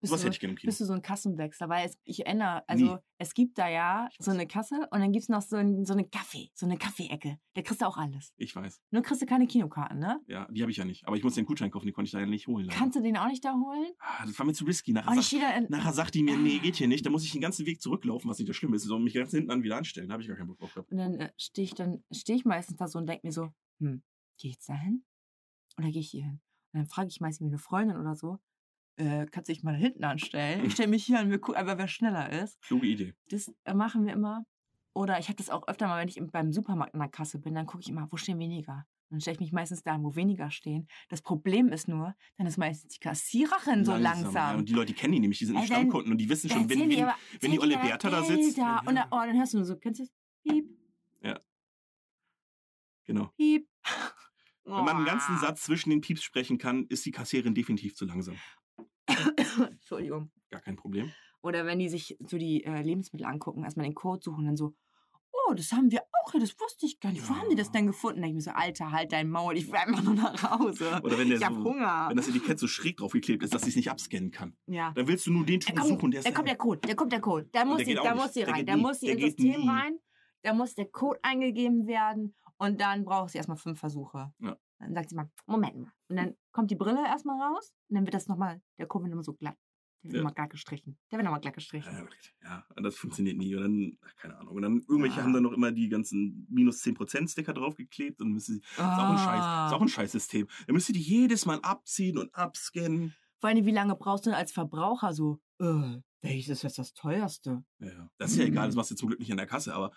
Bist 0.02 0.14
Was 0.14 0.22
du, 0.22 0.26
hätte 0.28 0.36
ich 0.36 0.40
gerne 0.40 0.52
im 0.54 0.58
Kino. 0.58 0.70
bist 0.70 0.80
du 0.82 0.86
so 0.86 0.94
ein 0.94 1.02
Kassenwechsler? 1.02 1.70
Weil 1.70 1.88
es, 1.88 1.98
ich 2.04 2.26
erinnere, 2.26 2.68
also 2.68 2.86
Nie. 2.86 2.98
es 3.18 3.34
gibt 3.34 3.58
da 3.58 3.68
ja 3.68 4.10
so 4.20 4.32
eine 4.32 4.48
Kasse 4.48 4.88
und 4.92 5.00
dann 5.00 5.12
gibt 5.12 5.24
es 5.24 5.30
noch 5.30 5.42
so, 5.42 5.56
ein, 5.56 5.86
so 5.86 5.94
eine 5.94 6.06
Kaffee, 6.08 6.52
so 6.54 6.66
eine 6.66 6.78
Kaffeeecke. 6.78 7.40
Da 7.54 7.62
kriegst 7.62 7.82
du 7.82 7.86
auch 7.88 7.98
alles. 7.98 8.34
Ich 8.38 8.56
weiß. 8.56 8.82
Nur 8.92 9.02
kriegst 9.02 9.22
du 9.22 9.26
keine 9.26 9.48
Kinokarten, 9.48 10.00
ne? 10.00 10.20
Ja, 10.28 10.48
die 10.52 10.62
habe 10.62 10.72
ich 10.72 10.78
ja 10.78 10.86
nicht. 10.86 11.08
Aber 11.08 11.18
ich 11.18 11.24
muss 11.24 11.36
den 11.36 11.46
Gutschein 11.46 11.72
kaufen, 11.72 11.86
den 11.86 11.94
konnte 11.94 12.08
ich 12.08 12.12
da 12.12 12.20
ja 12.20 12.26
nicht 12.26 12.48
holen. 12.48 12.66
leider. 12.66 12.78
Kannst 12.78 12.98
du 12.98 13.02
den 13.02 13.18
auch 13.18 13.28
nicht 13.28 13.44
da 13.44 13.54
holen? 13.54 13.92
Ah, 14.00 14.26
das 14.26 14.38
war 14.38 14.46
mir 14.46 14.54
zu 14.54 14.66
risky. 14.66 14.94
Nachher, 14.94 15.18
ich 15.20 15.30
sagt, 15.30 15.70
nachher 15.70 15.94
sagt 15.94 16.16
die 16.16 16.24
mir, 16.24 16.38
nee, 16.38 16.60
geht 16.60 16.76
hier 16.76 16.88
nicht. 16.88 17.06
Da 17.06 17.10
muss 17.10 17.24
ich 17.26 17.32
den 17.32 17.42
ganzen 17.42 17.66
Weg 17.66 17.82
zurücklaufen, 17.82 18.30
was 18.30 18.38
nicht 18.40 18.50
das 18.50 18.56
Schlimme 18.56 18.76
ist. 18.76 18.90
Und 18.90 19.04
mich 19.04 19.14
ganz 19.14 19.32
hinten 19.32 19.52
an 19.52 19.64
wieder 19.64 19.78
anstellen. 19.78 20.08
Da 20.08 20.14
habe 20.14 20.22
ich 20.24 20.28
gar 20.30 20.38
keinen 20.38 20.48
Bock 20.48 20.60
drauf 20.60 20.74
gehabt. 20.74 20.92
Und 20.92 20.98
dann 20.98 21.14
äh, 21.20 21.32
stehe 21.38 21.66
ich 21.66 21.74
dann, 21.74 22.04
stehe 22.12 22.38
ich 22.38 22.46
meistens 22.46 22.78
da 22.78 22.88
so 22.88 23.00
und 23.00 23.08
denke 23.08 23.26
mir 23.28 23.32
so, 23.34 23.50
hm, 23.80 24.04
gehe 24.38 24.50
ich 24.52 24.56
jetzt 24.56 24.70
da 24.70 24.74
hin? 24.74 25.04
Oder 25.78 25.90
gehe 25.92 26.02
ich 26.02 26.10
hier 26.12 26.24
hin? 26.26 26.42
Und 26.74 26.80
dann 26.82 26.86
frage 26.88 27.08
ich 27.10 27.20
meistens 27.20 27.48
eine 27.48 27.58
Freundin 27.58 27.98
oder 27.98 28.16
so, 28.16 28.38
äh, 29.00 29.26
kannst 29.32 29.50
du 29.50 29.54
dich 29.54 29.64
mal 29.64 29.72
da 29.74 29.78
hinten 29.80 30.04
anstellen? 30.04 30.64
Ich 30.66 30.74
stelle 30.74 30.90
mich 30.90 31.06
hier 31.06 31.20
an, 31.20 31.30
wir 31.30 31.40
gucken 31.40 31.60
einfach, 31.62 31.78
wer 31.78 31.88
schneller 31.88 32.30
ist. 32.44 32.62
Kluge 32.62 32.88
Idee. 32.88 33.14
Das 33.30 33.52
äh, 33.64 33.74
machen 33.74 34.06
wir 34.06 34.14
immer. 34.14 34.46
Oder 34.94 35.20
ich 35.20 35.28
habe 35.28 35.38
das 35.38 35.50
auch 35.50 35.68
öfter 35.68 35.88
mal, 35.88 36.02
wenn 36.02 36.08
ich 36.10 36.18
im- 36.18 36.30
beim 36.32 36.52
Supermarkt 36.52 36.94
an 36.94 37.00
der 37.00 37.10
Kasse 37.10 37.40
bin, 37.40 37.56
dann 37.56 37.66
gucke 37.66 37.82
ich 37.82 37.90
immer, 37.90 38.08
wo 38.12 38.18
stehen 38.18 38.38
weniger. 38.40 38.86
Dann 39.12 39.20
stelle 39.22 39.36
ich 39.36 39.40
mich 39.40 39.52
meistens 39.52 39.82
da, 39.82 39.98
wo 40.02 40.16
weniger 40.16 40.52
stehen. 40.52 40.88
Das 41.08 41.22
Problem 41.24 41.70
ist 41.70 41.88
nur, 41.88 42.16
dann 42.38 42.46
ist 42.46 42.58
meistens 42.58 42.94
die 42.94 43.00
Kassiererin 43.00 43.84
so 43.86 43.96
langsam. 43.96 44.34
Ja, 44.36 44.56
und 44.56 44.70
die 44.70 44.74
Leute, 44.74 44.94
kennen 44.94 45.14
die 45.14 45.20
nämlich, 45.20 45.40
die 45.40 45.46
sind 45.46 45.56
dann- 45.56 45.66
Stammkunden 45.66 46.12
und 46.12 46.18
die 46.20 46.30
wissen 46.30 46.50
schon, 46.50 46.70
wenn, 46.70 46.90
wenn, 46.90 47.04
aber- 47.04 47.16
wenn 47.40 47.52
die 47.52 47.60
Olle 47.60 47.76
aber 47.80 47.88
Bertha 47.88 48.10
da 48.10 48.24
sitzt. 48.24 48.56
Gelder. 48.56 48.84
Und, 48.86 48.96
ja, 48.96 49.04
dann, 49.04 49.08
oh, 49.12 49.26
dann 49.26 49.38
hörst 49.38 49.54
du 49.54 49.58
nur 49.58 49.66
so, 49.66 49.78
kennst 49.78 50.00
du 50.00 50.04
das? 50.04 50.14
Piep, 50.44 50.70
genau. 53.06 53.28
piep. 53.38 53.68
Wenn 54.66 54.86
man 54.86 54.98
einen 54.98 55.06
ganzen. 55.06 55.38
Satz 55.40 55.64
zwischen 55.64 55.90
den 55.90 56.02
Pieps 56.02 56.22
sprechen 56.24 56.58
kann, 56.60 56.86
ist 56.90 57.04
die 57.06 57.12
Kassiererin 57.12 57.56
definitiv 57.56 57.96
zu 57.96 58.06
langsam. 58.06 58.36
Entschuldigung. 59.72 60.32
Gar 60.50 60.62
kein 60.62 60.76
Problem. 60.76 61.12
Oder 61.42 61.66
wenn 61.66 61.80
die 61.80 61.90
sich 61.90 62.18
so 62.28 62.38
die 62.38 62.64
äh, 62.64 62.82
Lebensmittel 62.82 63.26
angucken, 63.26 63.64
erstmal 63.64 63.86
den 63.86 63.96
Code 63.96 64.22
suchen, 64.22 64.46
dann 64.46 64.58
so, 64.58 64.74
oh, 65.32 65.54
das 65.54 65.72
haben 65.72 65.90
wir 65.92 66.02
auch 66.02 66.32
hier, 66.32 66.42
das 66.42 66.60
wusste 66.60 66.86
ich 66.86 67.00
gar 67.00 67.12
nicht. 67.12 67.28
Wo 67.30 67.36
haben 67.36 67.50
die 67.50 67.56
das 67.56 67.72
denn 67.72 67.88
gefunden? 67.88 68.22
Denk 68.22 68.32
ich 68.32 68.36
mir 68.36 68.42
so, 68.42 68.52
Alter, 68.52 68.92
halt 68.92 69.12
dein 69.12 69.30
Maul, 69.30 69.56
ich 69.58 69.68
will 69.68 69.76
einfach 69.76 70.04
nur 70.04 70.16
nach 70.16 70.60
Hause. 70.60 71.00
Oder 71.04 71.18
wenn 71.18 71.30
der 71.30 71.38
ich 71.38 71.46
hab 71.46 71.54
so, 71.54 71.64
Hunger. 71.64 72.08
wenn 72.10 72.18
das 72.18 72.28
Etikett 72.28 72.60
so 72.60 72.68
schräg 72.68 72.98
drauf 72.98 73.12
geklebt 73.14 73.44
ist, 73.44 73.54
dass 73.54 73.62
sie 73.64 73.70
es 73.70 73.76
nicht 73.76 73.90
abscannen 73.90 74.32
kann. 74.32 74.56
ja. 74.68 74.92
Dann 74.94 75.08
willst 75.08 75.26
du 75.28 75.32
nur 75.32 75.46
den 75.46 75.60
Da 75.60 75.68
Typen 75.68 75.80
kommt, 75.80 75.90
suchen, 75.90 76.12
der 76.12 76.20
ist 76.20 76.28
da 76.28 76.32
kommt 76.32 76.48
der 76.50 76.58
Code, 76.58 76.80
da 76.88 76.94
kommt 76.94 77.12
der 77.12 77.22
Code. 77.22 77.50
Da 77.52 77.66
muss 77.66 77.86
sie, 77.86 77.94
da 77.94 78.16
muss 78.16 78.34
sie 78.34 78.44
rein, 78.44 78.66
da 78.66 78.76
muss 78.76 79.00
sie 79.00 79.08
ins 79.10 79.22
System 79.22 79.62
nie. 79.62 79.70
rein, 79.70 80.00
da 80.42 80.54
muss 80.54 80.76
der 80.76 80.86
Code 80.86 81.20
eingegeben 81.24 81.88
werden 81.88 82.36
und 82.58 82.82
dann 82.82 83.06
braucht 83.06 83.30
sie 83.32 83.38
erstmal 83.38 83.58
fünf 83.58 83.80
Versuche. 83.80 84.34
Ja. 84.40 84.58
Dann 84.80 84.94
sagt 84.94 85.10
sie 85.10 85.16
mal, 85.16 85.30
Moment 85.46 85.76
mal. 85.78 85.92
Und 86.08 86.16
dann 86.16 86.36
kommt 86.52 86.72
die 86.72 86.76
Brille 86.76 87.04
erstmal 87.06 87.40
raus 87.42 87.74
und 87.90 87.96
dann 87.96 88.06
wird 88.06 88.14
das 88.14 88.28
nochmal, 88.28 88.62
der 88.78 88.88
wird 88.90 89.12
immer 89.12 89.24
so 89.24 89.34
glatt. 89.34 89.58
Der 90.04 90.12
wird 90.12 90.16
Ja. 90.16 90.20
nochmal 90.22 90.34
glatt 90.36 90.50
gestrichen. 90.52 90.98
Der 91.12 91.18
wird 91.18 91.26
nochmal 91.26 91.42
glatt 91.42 91.54
gestrichen. 91.56 91.92
Ja, 91.94 92.08
ja, 92.50 92.66
und 92.76 92.84
das 92.84 92.96
funktioniert 92.96 93.38
nie. 93.38 93.54
Und 93.56 93.62
dann, 93.64 93.98
ach, 94.02 94.16
keine 94.16 94.38
Ahnung. 94.38 94.56
Und 94.56 94.62
dann 94.62 94.78
irgendwelche 94.88 95.18
Ja. 95.18 95.24
haben 95.24 95.34
dann 95.34 95.44
noch 95.44 95.52
immer 95.52 95.72
die 95.74 95.90
ganzen 95.90 96.48
minus 96.50 96.80
10% 96.82 97.30
Sticker 97.30 97.54
draufgeklebt 97.54 98.22
und 98.22 98.32
müssen 98.32 98.56
sie, 98.56 98.62
ist 98.62 98.80
auch 98.80 99.10
ein 99.10 99.18
Scheiß, 99.18 99.46
ist 99.66 99.74
auch 99.74 99.82
ein 99.82 99.90
Scheißsystem. 99.90 100.48
Dann 100.68 100.74
müsst 100.74 100.88
ihr 100.90 100.94
die 100.96 101.02
jedes 101.02 101.46
Mal 101.46 101.60
abziehen 101.62 102.18
und 102.18 102.34
abscannen. 102.34 103.14
Vor 103.40 103.50
allem, 103.50 103.66
wie 103.66 103.72
lange 103.72 103.96
brauchst 103.96 104.26
du 104.26 104.30
denn 104.30 104.40
als 104.40 104.54
Verbraucher 104.54 105.14
so, 105.14 105.40
äh, 105.60 105.98
welches 106.22 106.50
ist 106.50 106.64
jetzt 106.64 106.80
das 106.80 106.94
teuerste? 106.94 107.64
Ja. 107.80 108.10
Das 108.18 108.32
ist 108.32 108.38
ja 108.38 108.46
egal, 108.46 108.68
das 108.68 108.76
Mhm. 108.76 108.80
machst 108.80 108.92
du 108.92 108.96
zum 108.96 109.08
Glück 109.10 109.20
nicht 109.20 109.32
an 109.32 109.38
der 109.38 109.48
Kasse, 109.48 109.74
aber 109.76 109.92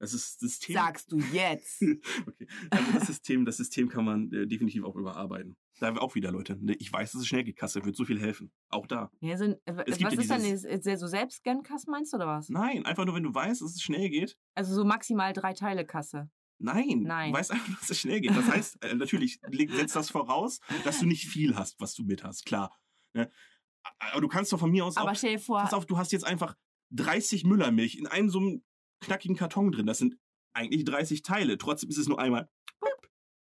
das 0.00 0.12
ist 0.14 0.42
das 0.42 0.50
System. 0.50 0.74
Sagst 0.74 1.12
du 1.12 1.18
jetzt. 1.32 1.80
Okay. 2.26 2.48
Also 2.70 2.92
das 2.92 3.06
System, 3.06 3.44
das 3.44 3.56
System 3.58 3.88
kann 3.88 4.04
man 4.04 4.32
äh, 4.32 4.46
definitiv 4.46 4.82
auch 4.84 4.96
überarbeiten. 4.96 5.56
Da 5.78 5.86
haben 5.86 5.96
wir 5.96 6.02
auch 6.02 6.14
wieder 6.14 6.30
Leute. 6.32 6.56
ne, 6.60 6.74
Ich 6.78 6.92
weiß, 6.92 7.12
dass 7.12 7.20
es 7.22 7.26
schnell 7.28 7.44
geht. 7.44 7.56
Kasse 7.56 7.84
wird 7.84 7.94
so 7.96 8.04
viel 8.04 8.20
helfen. 8.20 8.50
Auch 8.68 8.86
da. 8.86 9.10
Ja, 9.20 9.36
so, 9.38 9.44
äh, 9.44 9.56
was 9.66 9.98
ja 9.98 10.08
ist 10.08 10.28
dann 10.30 10.42
dieses- 10.42 10.64
ist, 10.64 10.86
ist 10.86 11.00
so 11.00 11.06
Selbstscan-Kasse 11.06 11.90
meinst 11.90 12.12
du 12.12 12.16
oder 12.16 12.26
was? 12.26 12.48
Nein, 12.48 12.84
einfach 12.84 13.04
nur, 13.06 13.14
wenn 13.14 13.22
du 13.22 13.32
weißt, 13.34 13.62
dass 13.62 13.74
es 13.74 13.82
schnell 13.82 14.10
geht. 14.10 14.36
Also 14.54 14.74
so 14.74 14.84
maximal 14.84 15.32
drei 15.32 15.52
Teile 15.54 15.86
Kasse. 15.86 16.28
Nein, 16.58 17.04
Nein. 17.04 17.32
du 17.32 17.38
weißt 17.38 17.52
einfach, 17.52 17.78
dass 17.80 17.88
es 17.90 18.00
schnell 18.00 18.20
geht. 18.20 18.36
Das 18.36 18.46
heißt, 18.46 18.84
äh, 18.84 18.94
natürlich 18.94 19.40
setzt 19.68 19.96
das 19.96 20.10
voraus, 20.10 20.60
dass 20.84 21.00
du 21.00 21.06
nicht 21.06 21.26
viel 21.26 21.56
hast, 21.56 21.80
was 21.80 21.94
du 21.94 22.04
mit 22.04 22.22
hast. 22.24 22.44
Klar. 22.44 22.78
Ne? 23.14 23.30
Aber 23.98 24.20
du 24.20 24.28
kannst 24.28 24.52
doch 24.52 24.58
von 24.58 24.70
mir 24.70 24.84
aus 24.84 24.96
Aber 24.98 25.12
auch, 25.12 25.16
stell 25.16 25.36
dir 25.36 25.38
vor, 25.38 25.60
pass 25.62 25.72
auf, 25.72 25.86
du 25.86 25.96
hast 25.96 26.12
jetzt 26.12 26.26
einfach 26.26 26.54
30 26.90 27.44
Müllermilch 27.44 27.96
in 27.96 28.06
einem 28.06 28.28
so 28.28 28.38
einem 28.40 28.62
knackigen 29.00 29.36
Karton 29.36 29.72
drin. 29.72 29.86
Das 29.86 29.98
sind 29.98 30.16
eigentlich 30.54 30.84
30 30.84 31.22
Teile. 31.22 31.58
Trotzdem 31.58 31.90
ist 31.90 31.98
es 31.98 32.08
nur 32.08 32.18
einmal. 32.18 32.48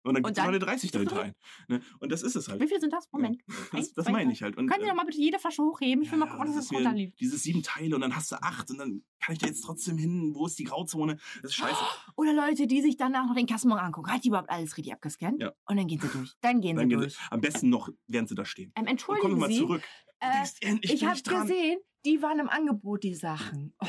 Und 0.05 0.13
dann 0.13 0.23
Und 0.23 0.35
gibt 0.35 0.37
es 0.37 0.43
eine 0.43 0.59
30 0.59 0.91
darin 0.91 1.07
rein. 1.07 1.33
Ne? 1.67 1.81
Und 1.99 2.11
das 2.11 2.21
ist 2.21 2.35
es 2.35 2.47
halt. 2.47 2.61
wie 2.61 2.67
viel 2.67 2.79
sind 2.79 2.93
das? 2.93 3.11
Moment. 3.11 3.41
Das 3.71 3.91
das 3.91 4.07
meine 4.07 4.31
ich 4.31 4.43
halt. 4.43 4.55
Und, 4.55 4.69
ihr 4.69 4.83
äh, 4.83 4.87
doch 4.87 4.93
mal 4.93 5.03
bitte 5.03 5.17
jede 5.17 5.39
Flasche 5.39 5.63
hochheben? 5.63 6.03
Ich 6.03 6.11
will 6.11 6.19
mal 6.19 6.27
ja, 6.27 6.31
gucken, 6.31 6.45
das 6.45 6.57
was 6.57 6.63
ist 6.65 6.71
das 6.71 6.79
mir 6.79 6.85
runter 6.85 6.95
liegt. 6.95 7.19
Diese 7.19 7.37
sieben 7.37 7.63
Teile 7.63 7.95
und 7.95 8.01
dann 8.01 8.15
hast 8.15 8.31
du 8.31 8.35
acht 8.35 8.69
und 8.69 8.77
dann 8.77 9.03
kann 9.19 9.33
ich 9.33 9.39
da 9.39 9.47
jetzt 9.47 9.61
trotzdem 9.61 9.97
hin. 9.97 10.35
Wo 10.35 10.45
ist 10.45 10.59
die 10.59 10.65
Grauzone? 10.65 11.15
Das 11.41 11.49
ist 11.49 11.55
scheiße. 11.55 11.75
Oder 12.17 12.33
Leute, 12.33 12.67
die 12.67 12.83
sich 12.83 12.97
danach 12.97 13.25
noch 13.25 13.33
den 13.33 13.47
Kassenbon 13.47 13.79
angucken. 13.79 14.11
Hat 14.11 14.23
die 14.23 14.27
überhaupt 14.27 14.51
alles 14.51 14.77
richtig 14.77 14.93
abgescannt? 14.93 15.41
Ja. 15.41 15.53
Und 15.67 15.77
dann 15.77 15.87
gehen 15.87 15.99
sie 15.99 16.07
durch. 16.07 16.33
Dann 16.41 16.61
gehen 16.61 16.75
Dann 16.77 16.85
sie 16.85 16.89
gehen 16.89 16.99
durch. 16.99 17.13
sie, 17.15 17.19
am 17.31 17.41
besten 17.41 17.69
noch, 17.69 17.89
während 18.05 18.29
sie 18.29 18.35
da 18.35 18.45
stehen. 18.45 18.71
Ähm, 18.75 18.83
Und 18.83 18.89
entschuldigen 18.89 19.21
kommen 19.23 19.37
wir 19.37 19.47
mal 19.47 19.51
Sie, 19.51 19.57
zurück. 19.57 19.81
Äh, 20.19 20.77
ich 20.81 21.03
habe 21.03 21.19
gesehen, 21.19 21.79
die 22.05 22.21
waren 22.21 22.37
im 22.37 22.49
Angebot, 22.49 23.01
die 23.03 23.15
Sachen. 23.15 23.73
Oh, 23.79 23.87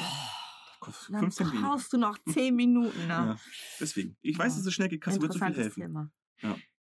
dann 0.80 1.20
15 1.20 1.46
weniger. 1.50 1.68
brauchst 1.68 1.92
du 1.92 1.98
noch 1.98 2.18
10 2.32 2.54
Minuten. 2.54 2.98
Ne? 3.02 3.08
Ja, 3.08 3.36
deswegen. 3.80 4.16
Ich 4.22 4.38
weiß, 4.38 4.52
Ja. 4.54 4.58
dass 4.58 4.66
es 4.66 4.74
schnell 4.74 4.88
geht. 4.88 5.00
Kasse 5.02 5.20
wird 5.20 5.32
so 5.32 5.38
viel 5.38 5.54
helfen. 5.54 5.80
Thema. 5.82 6.10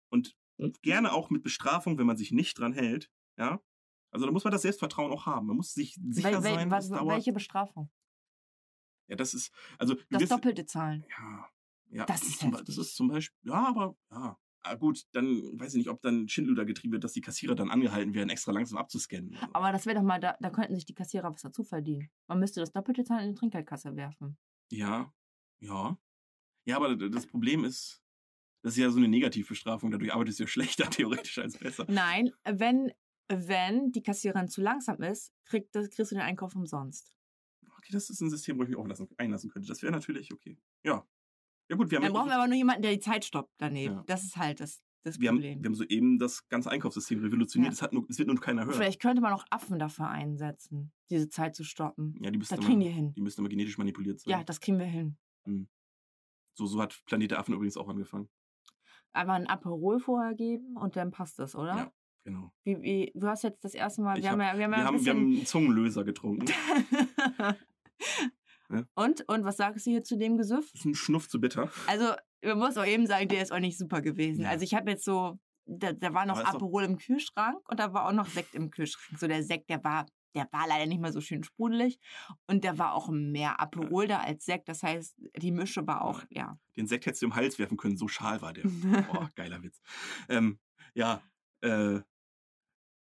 Und 0.10 0.36
gerne 0.82 1.12
auch 1.14 1.30
mit 1.30 1.44
Bestrafung, 1.44 1.98
wenn 1.98 2.06
man 2.06 2.16
sich 2.18 2.32
nicht 2.32 2.58
dran 2.60 2.74
hält. 2.74 3.10
Ja. 3.38 3.60
Also 4.12 4.26
da 4.28 4.32
muss 4.32 4.44
man 4.44 4.52
das 4.52 4.62
Selbstvertrauen 4.62 5.12
auch 5.12 5.26
haben. 5.26 5.48
Man 5.48 5.58
muss 5.58 5.74
sich 5.74 5.96
sicher 6.10 6.32
Wel 6.34 6.44
wel 6.44 6.54
sein, 6.56 6.72
was, 6.72 6.90
dauert. 6.90 7.08
welche 7.16 7.34
Bestrafung? 7.34 7.92
Ja, 9.08 9.16
das 9.16 9.34
ist, 9.34 9.52
also 9.80 9.96
Das 10.12 10.22
wirst- 10.22 10.32
doppelte 10.32 10.66
Zahlen. 10.66 11.04
Ja, 11.10 11.50
ja. 11.90 12.06
Das 12.06 12.22
ist 12.22 12.40
zum. 12.40 12.52
Das 12.52 12.78
ist 12.78 12.96
zum 12.96 13.08
Beispiel, 13.08 13.38
ja, 13.52 13.68
aber 13.68 13.98
ja. 14.12 14.38
Ah, 14.64 14.76
gut, 14.76 15.04
dann 15.12 15.60
weiß 15.60 15.74
ich 15.74 15.80
nicht, 15.80 15.90
ob 15.90 16.02
dann 16.02 16.30
Schindluder 16.30 16.64
getrieben 16.64 16.94
wird, 16.94 17.04
dass 17.04 17.12
die 17.12 17.22
Kassierer 17.22 17.54
dann 17.54 17.70
angehalten 17.70 18.14
werden, 18.14 18.30
extra 18.30 18.54
langsam 18.54 18.78
abzuscannen. 18.78 19.38
Aber 19.52 19.74
das 19.74 19.86
wäre 19.86 19.98
doch 19.98 20.04
mal, 20.04 20.20
da, 20.20 20.38
da 20.40 20.50
könnten 20.50 20.76
sich 20.76 20.86
die 20.86 20.94
Kassierer 20.94 21.34
was 21.34 21.42
dazu 21.42 21.64
verdienen. 21.64 22.10
Man 22.28 22.40
müsste 22.40 22.62
das 22.62 22.72
doppelte 22.72 23.04
Zahlen 23.04 23.26
in 23.26 23.34
die 23.34 23.40
Trinkgeldkasse 23.40 23.96
werfen. 23.96 24.38
ja, 24.72 25.14
ja. 25.60 25.98
Ja, 26.66 26.78
aber 26.78 26.96
das 26.96 27.28
Problem 27.28 27.66
ist, 27.66 28.02
das 28.62 28.74
ist 28.74 28.80
ja 28.80 28.90
so 28.90 28.98
eine 28.98 29.10
Negativbestrafung. 29.10 29.92
Dadurch 29.92 30.14
arbeitest 30.14 30.40
du 30.40 30.44
ja 30.44 30.48
schlechter 30.48 30.90
theoretisch 30.90 31.38
als 31.38 31.58
besser. 31.58 31.86
Nein, 31.90 32.32
wenn, 32.46 32.92
wenn 33.28 33.92
die 33.92 34.02
Kassiererin 34.02 34.48
zu 34.48 34.62
langsam 34.62 35.02
ist, 35.02 35.34
kriegt, 35.46 35.76
das, 35.76 35.90
kriegst 35.90 36.12
du 36.12 36.16
den 36.16 36.24
Einkauf 36.24 36.56
umsonst. 36.56 37.14
Okay, 37.78 37.92
das 37.92 38.10
ist 38.10 38.22
ein 38.22 38.30
System, 38.30 38.58
wo 38.58 38.64
ich 38.64 38.70
mich 38.70 38.78
auch 38.78 38.88
lassen, 38.88 39.10
einlassen 39.18 39.50
könnte. 39.50 39.68
Das 39.68 39.82
wäre 39.82 39.92
natürlich 39.92 40.34
okay. 40.34 40.58
Ja. 40.84 41.06
Ja 41.74 41.78
gut, 41.78 41.90
wir 41.90 41.98
haben, 41.98 42.04
Dann 42.04 42.14
brauchen 42.14 42.30
wir 42.30 42.36
aber 42.36 42.48
nur 42.48 42.56
jemanden, 42.56 42.84
der 42.84 42.92
die 42.92 43.00
Zeit 43.00 43.26
stoppt 43.26 43.52
daneben. 43.58 43.96
Ja. 43.96 44.04
Das 44.06 44.24
ist 44.24 44.38
halt 44.38 44.60
das, 44.60 44.84
das 45.02 45.20
wir, 45.20 45.30
haben, 45.30 45.38
Problem. 45.38 45.64
wir 45.64 45.70
haben 45.70 45.76
soeben 45.76 46.20
das 46.20 46.48
ganze 46.50 46.70
Einkaufssystem 46.70 47.20
revolutioniert. 47.20 47.74
Es, 47.74 47.82
wird 47.82 48.28
nur 48.28 48.40
keiner 48.40 48.66
hören. 48.66 48.76
Vielleicht 48.76 49.02
könnte 49.02 49.24
man 49.24 49.34
auch 49.34 49.44
Affen 49.50 49.80
dafür 49.80 50.08
einsetzen, 50.08 50.92
diese 51.10 51.30
Zeit 51.30 51.56
zu 51.56 51.64
stoppen. 51.64 52.16
Ja, 52.22 52.30
die 52.30 52.38
müssen, 52.38 52.52
Das 52.52 52.60
immer, 52.60 52.68
kriegen 52.68 52.80
die 52.82 52.90
hin. 52.90 53.14
die 53.16 53.22
müssen 53.22 53.40
immer 53.42 53.50
genetisch 53.50 53.80
manipuliert 53.80 54.20
sein. 54.20 54.30
Ja, 54.30 54.44
das 54.44 54.60
kriegen 54.60 54.78
wir 54.78 54.86
hin. 54.86 55.18
So, 56.54 56.68
so 56.68 56.80
hat 56.80 57.02
Planet 57.06 57.32
der 57.32 57.40
Affen 57.40 57.56
übrigens 57.56 57.76
auch 57.76 57.90
angefangen. 57.90 58.30
Einfach 59.14 59.34
ein 59.34 59.48
Aperol 59.48 60.00
vorher 60.00 60.36
geben 60.36 60.78
und 60.78 60.96
dann 60.96 61.10
passt 61.10 61.40
das, 61.40 61.56
oder? 61.56 61.76
Ja. 61.76 61.94
Genau. 62.24 62.54
Wie, 62.64 62.80
wie, 62.82 63.12
du 63.16 63.28
hast 63.28 63.44
jetzt 63.44 63.64
das 63.66 63.74
erste 63.74 64.02
Mal, 64.04 64.22
wir 64.22 64.30
haben 64.30 64.42
hab- 64.42 64.54
ja, 64.54 64.58
wir 64.60 64.64
haben 64.66 64.72
Wir 64.72 64.78
ja 64.78 64.86
haben, 64.86 65.06
wir 65.06 65.12
haben 65.12 65.34
einen 65.38 65.46
Zungenlöser 65.48 66.04
getrunken. 66.04 66.46
Ja. 68.74 68.84
Und? 68.96 69.28
Und 69.28 69.46
was 69.46 69.58
sagst 69.58 69.86
du 69.86 69.92
hier 69.92 70.04
zu 70.04 70.18
dem 70.18 70.38
Gesüff? 70.38 70.72
Das 70.72 70.82
ist 70.82 70.86
ein 70.86 70.96
Schnuff 70.96 71.30
zu 71.30 71.40
bitter. 71.40 71.72
Also, 71.88 72.14
man 72.44 72.60
muss 72.60 72.78
auch 72.78 72.86
eben 72.86 73.08
sagen, 73.08 73.28
der 73.28 73.42
ist 73.42 73.52
auch 73.52 73.60
nicht 73.60 73.78
super 73.78 74.02
gewesen. 74.02 74.42
Ja. 74.44 74.50
Also 74.50 74.64
ich 74.64 74.74
habe 74.74 74.92
jetzt 74.92 75.06
so, 75.06 75.40
da, 75.66 75.94
da 75.94 76.14
war 76.14 76.26
noch 76.26 76.44
Aperol 76.44 76.84
im 76.84 76.98
Kühlschrank 76.98 77.58
und 77.70 77.80
da 77.80 77.94
war 77.94 78.08
auch 78.08 78.14
noch 78.14 78.28
Sekt 78.28 78.56
im 78.56 78.70
Kühlschrank. 78.70 79.20
So 79.20 79.28
der 79.28 79.44
Sekt, 79.44 79.70
der 79.70 79.84
war, 79.84 80.06
der 80.36 80.48
war 80.52 80.68
leider 80.68 80.86
nicht 80.86 81.00
mehr 81.00 81.14
so 81.14 81.22
schön 81.22 81.44
sprudelig 81.44 82.00
und 82.48 82.64
der 82.64 82.78
war 82.78 82.94
auch 82.94 83.10
mehr 83.10 83.60
Aperol 83.60 84.08
da 84.08 84.20
als 84.20 84.46
Sekt. 84.46 84.68
Das 84.68 84.84
heißt, 84.84 85.16
die 85.38 85.52
Mische 85.52 85.88
war 85.88 86.04
auch, 86.04 86.24
ja. 86.30 86.58
Den 86.76 86.88
Sekt 86.88 87.06
hättest 87.06 87.22
du 87.22 87.28
im 87.28 87.36
Hals 87.36 87.60
werfen 87.60 87.78
können, 87.78 87.98
so 87.98 88.08
schal 88.08 88.42
war 88.42 88.54
der. 88.54 88.64
Boah, 89.12 89.30
geiler 89.36 89.64
Witz. 89.64 89.82
Ähm, 90.28 90.60
ja, 90.94 91.22
äh, 91.62 92.02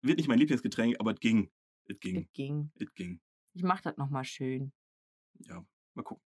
wird 0.01 0.17
nicht 0.17 0.27
mein 0.27 0.39
Lieblingsgetränk, 0.39 0.95
aber 0.99 1.13
es 1.13 1.19
ging. 1.19 1.51
Es 1.87 1.99
ging. 1.99 2.17
Es 2.17 2.33
ging. 2.33 2.71
Es 2.75 2.93
ging. 2.93 3.19
Ich 3.53 3.63
mach 3.63 3.81
das 3.81 3.97
nochmal 3.97 4.23
schön. 4.23 4.71
Ja, 5.39 5.65
mal 5.93 6.03
gucken. 6.03 6.23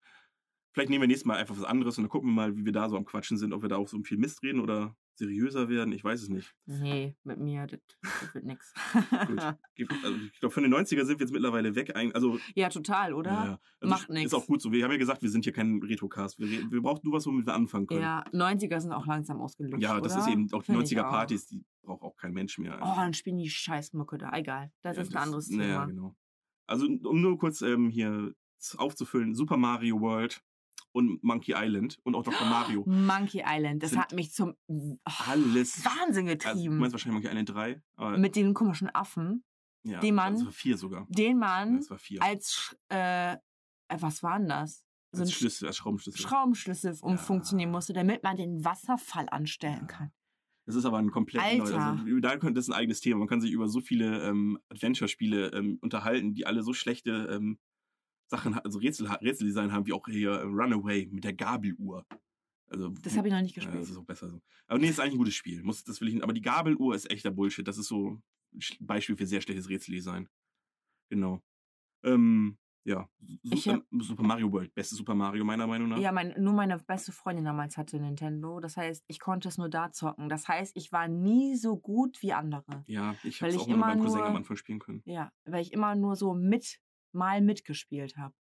Vielleicht 0.71 0.91
nehmen 0.91 1.01
wir 1.01 1.07
nächstes 1.07 1.25
Mal 1.25 1.37
einfach 1.37 1.57
was 1.57 1.63
anderes 1.63 1.97
und 1.97 2.03
dann 2.03 2.09
gucken 2.09 2.29
wir 2.29 2.33
mal, 2.33 2.55
wie 2.55 2.63
wir 2.63 2.71
da 2.71 2.89
so 2.89 2.95
am 2.95 3.05
Quatschen 3.05 3.37
sind, 3.37 3.53
ob 3.53 3.63
wir 3.63 3.69
da 3.69 3.77
auch 3.77 3.87
so 3.87 4.01
viel 4.03 4.17
Mist 4.17 4.43
reden 4.43 4.59
oder 4.59 4.95
seriöser 5.15 5.67
werden. 5.67 5.91
Ich 5.93 6.03
weiß 6.03 6.21
es 6.21 6.29
nicht. 6.29 6.55
Nee, 6.65 7.15
mit 7.23 7.39
mir, 7.39 7.67
das, 7.67 7.79
das 8.01 8.33
wird 8.35 8.45
nix. 8.45 8.73
Gut. 9.27 9.39
Also, 10.03 10.17
ich 10.17 10.39
glaube, 10.39 10.53
von 10.53 10.63
den 10.63 10.73
90er 10.73 11.05
sind 11.05 11.19
wir 11.19 11.25
jetzt 11.25 11.33
mittlerweile 11.33 11.75
weg. 11.75 11.95
Also, 12.13 12.39
ja, 12.55 12.69
total, 12.69 13.13
oder? 13.13 13.31
ja, 13.31 13.45
ja. 13.45 13.59
also 13.79 13.89
Macht 13.89 14.09
ist 14.09 14.13
nix. 14.15 14.33
auch 14.33 14.45
gut 14.45 14.61
so. 14.61 14.71
Wir 14.71 14.83
haben 14.83 14.91
ja 14.91 14.97
gesagt, 14.97 15.21
wir 15.21 15.29
sind 15.29 15.43
hier 15.43 15.53
kein 15.53 15.81
Retrocast. 15.81 16.39
Wir, 16.39 16.71
wir 16.71 16.81
brauchen 16.81 17.01
nur 17.03 17.13
was, 17.13 17.25
womit 17.25 17.45
wir 17.45 17.53
anfangen 17.53 17.87
können. 17.87 18.01
Ja, 18.01 18.23
90er 18.31 18.79
sind 18.79 18.91
auch 18.91 19.05
langsam 19.05 19.41
ausgelutscht. 19.41 19.81
Ja, 19.81 19.99
das 19.99 20.13
oder? 20.13 20.21
ist 20.21 20.29
eben 20.29 20.53
auch 20.53 20.63
die 20.63 20.71
Find 20.71 20.91
ich 20.91 20.97
90er-Partys, 20.97 21.47
die 21.47 21.65
braucht 21.81 22.03
auch 22.03 22.15
kein 22.15 22.33
Mensch 22.33 22.57
mehr. 22.57 22.79
Oh, 22.81 22.95
dann 22.95 23.13
spielen 23.13 23.37
die 23.37 23.49
Scheißmucke 23.49 24.17
da. 24.17 24.31
Egal. 24.33 24.71
Das 24.81 24.95
Ja, 24.95 25.03
ist 25.03 25.15
ein 25.15 25.21
anderes 25.23 25.47
Thema. 25.47 25.63
Naja, 25.63 25.85
genau. 25.85 26.15
Also, 26.67 26.85
um 26.85 27.21
nur 27.21 27.37
kurz 27.37 27.61
ähm, 27.61 27.89
hier 27.89 28.33
aufzufüllen: 28.77 29.33
Super 29.35 29.57
Mario 29.57 29.99
World 30.01 30.41
und 30.91 31.23
Monkey 31.23 31.53
Island 31.55 31.99
und 32.03 32.15
auch 32.15 32.23
Dr. 32.23 32.47
Mario. 32.47 32.83
Monkey 32.87 33.43
Island, 33.45 33.83
das 33.83 33.95
hat 33.95 34.13
mich 34.13 34.31
zum 34.33 34.55
oh, 34.67 34.97
Alles. 35.03 35.83
Wahnsinn 35.85 36.27
Also, 36.27 36.37
du 36.37 36.53
getrieben. 36.53 36.77
meinst 36.77 36.93
wahrscheinlich 36.93 37.13
Monkey 37.21 37.27
Island 37.29 37.49
3, 37.49 37.81
aber 37.95 38.17
Mit 38.17 38.35
den 38.35 38.53
komischen 38.53 38.89
Affen, 38.93 39.43
ja, 39.83 39.99
die 39.99 40.11
man- 40.11 40.33
Das 40.33 40.45
war 40.45 40.51
vier 40.51 40.77
sogar. 40.77 41.05
den 41.09 41.31
Ja, 41.33 41.35
man 41.37 41.81
vier. 41.97 42.23
als, 42.23 42.75
äh, 42.91 43.33
äh, 43.33 43.37
was 43.99 44.23
war 44.23 44.39
denn 44.39 44.49
das? 44.49 44.83
So 45.11 45.21
als 45.21 45.31
Schlüssel, 45.33 45.67
als 45.67 45.77
Schraubenschlüssel. 45.77 46.21
Schraubenschlüssel 46.21 46.93
Ja. 46.93 46.99
umfunktionieren 47.01 47.71
musste, 47.71 47.93
damit 47.93 48.23
man 48.23 48.35
den 48.37 48.63
Wasserfall 48.65 49.27
anstellen 49.29 49.81
Ja. 49.81 49.85
kann. 49.87 50.11
Das 50.65 50.75
ist 50.75 50.85
aber 50.85 50.97
ein 50.99 51.09
komplett 51.11 51.57
neues. 51.57 51.71
Alter. 51.71 51.99
Also, 52.03 52.19
da 52.19 52.37
könnte 52.37 52.59
das 52.59 52.67
ein 52.69 52.73
eigenes 52.73 52.99
Thema. 52.99 53.17
Man 53.19 53.27
kann 53.27 53.41
sich 53.41 53.51
über 53.51 53.67
so 53.67 53.81
viele 53.81 54.21
ähm, 54.23 54.59
Adventure-Spiele 54.69 55.47
ähm, 55.53 55.79
unterhalten, 55.81 56.33
die 56.35 56.45
alle 56.45 56.61
so 56.61 56.73
schlechte 56.73 57.27
ähm, 57.31 57.57
Sachen, 58.29 58.53
also 58.59 58.79
Rätsel, 58.79 59.07
Rätseldesign 59.07 59.71
haben, 59.71 59.85
wie 59.85 59.93
auch 59.93 60.05
hier 60.07 60.41
Runaway 60.41 61.07
mit 61.11 61.23
der 61.23 61.33
Gabeluhr. 61.33 62.05
Also, 62.69 62.89
Das 62.89 63.17
habe 63.17 63.27
ich 63.27 63.33
noch 63.33 63.41
nicht 63.41 63.55
ja, 63.55 63.63
gespielt. 63.63 63.81
das 63.81 63.89
ist 63.89 63.97
auch 63.97 64.05
besser 64.05 64.29
so. 64.29 64.41
Aber 64.67 64.77
nee, 64.77 64.87
ist 64.87 64.99
eigentlich 64.99 65.13
ein 65.13 65.17
gutes 65.17 65.33
Spiel. 65.33 65.63
Muss, 65.63 65.83
das 65.83 65.99
will 66.01 66.09
ich, 66.09 66.23
aber 66.23 66.33
die 66.33 66.41
Gabeluhr 66.41 66.93
ist 66.93 67.09
echter 67.09 67.31
Bullshit. 67.31 67.67
Das 67.67 67.79
ist 67.79 67.87
so 67.87 68.11
ein 68.11 68.23
Beispiel 68.79 69.17
für 69.17 69.25
sehr 69.25 69.41
schlechtes 69.41 69.69
Rätseldesign. 69.69 70.29
Genau. 71.09 71.41
Ähm, 72.03 72.59
ja. 72.83 73.09
Ich 73.41 73.63
Super, 73.63 73.83
Super 73.99 74.23
Mario 74.23 74.51
World. 74.51 74.73
Beste 74.73 74.95
Super 74.95 75.15
Mario 75.15 75.43
meiner 75.43 75.67
Meinung 75.67 75.89
nach. 75.89 75.97
Ja, 75.97 76.11
mein, 76.11 76.33
nur 76.37 76.53
meine 76.53 76.77
beste 76.77 77.11
Freundin 77.11 77.45
damals 77.45 77.77
hatte 77.77 77.99
Nintendo. 77.99 78.59
Das 78.59 78.77
heißt, 78.77 79.03
ich 79.07 79.19
konnte 79.19 79.47
es 79.47 79.57
nur 79.57 79.69
da 79.69 79.91
zocken. 79.91 80.29
Das 80.29 80.47
heißt, 80.47 80.75
ich 80.75 80.91
war 80.91 81.07
nie 81.07 81.55
so 81.55 81.77
gut 81.77 82.21
wie 82.21 82.33
andere. 82.33 82.83
Ja, 82.87 83.15
ich 83.23 83.41
habe 83.41 83.49
es 83.49 83.55
ich 83.55 83.61
auch 83.61 83.67
meinem 83.67 83.99
immer 83.99 84.03
Cousin 84.03 84.21
am 84.21 84.35
Anfang 84.35 84.57
spielen 84.57 84.79
können. 84.79 85.01
Ja, 85.05 85.31
weil 85.45 85.61
ich 85.61 85.73
immer 85.73 85.95
nur 85.95 86.15
so 86.15 86.33
mit, 86.33 86.79
mal 87.13 87.41
mitgespielt 87.41 88.17
habe. 88.17 88.33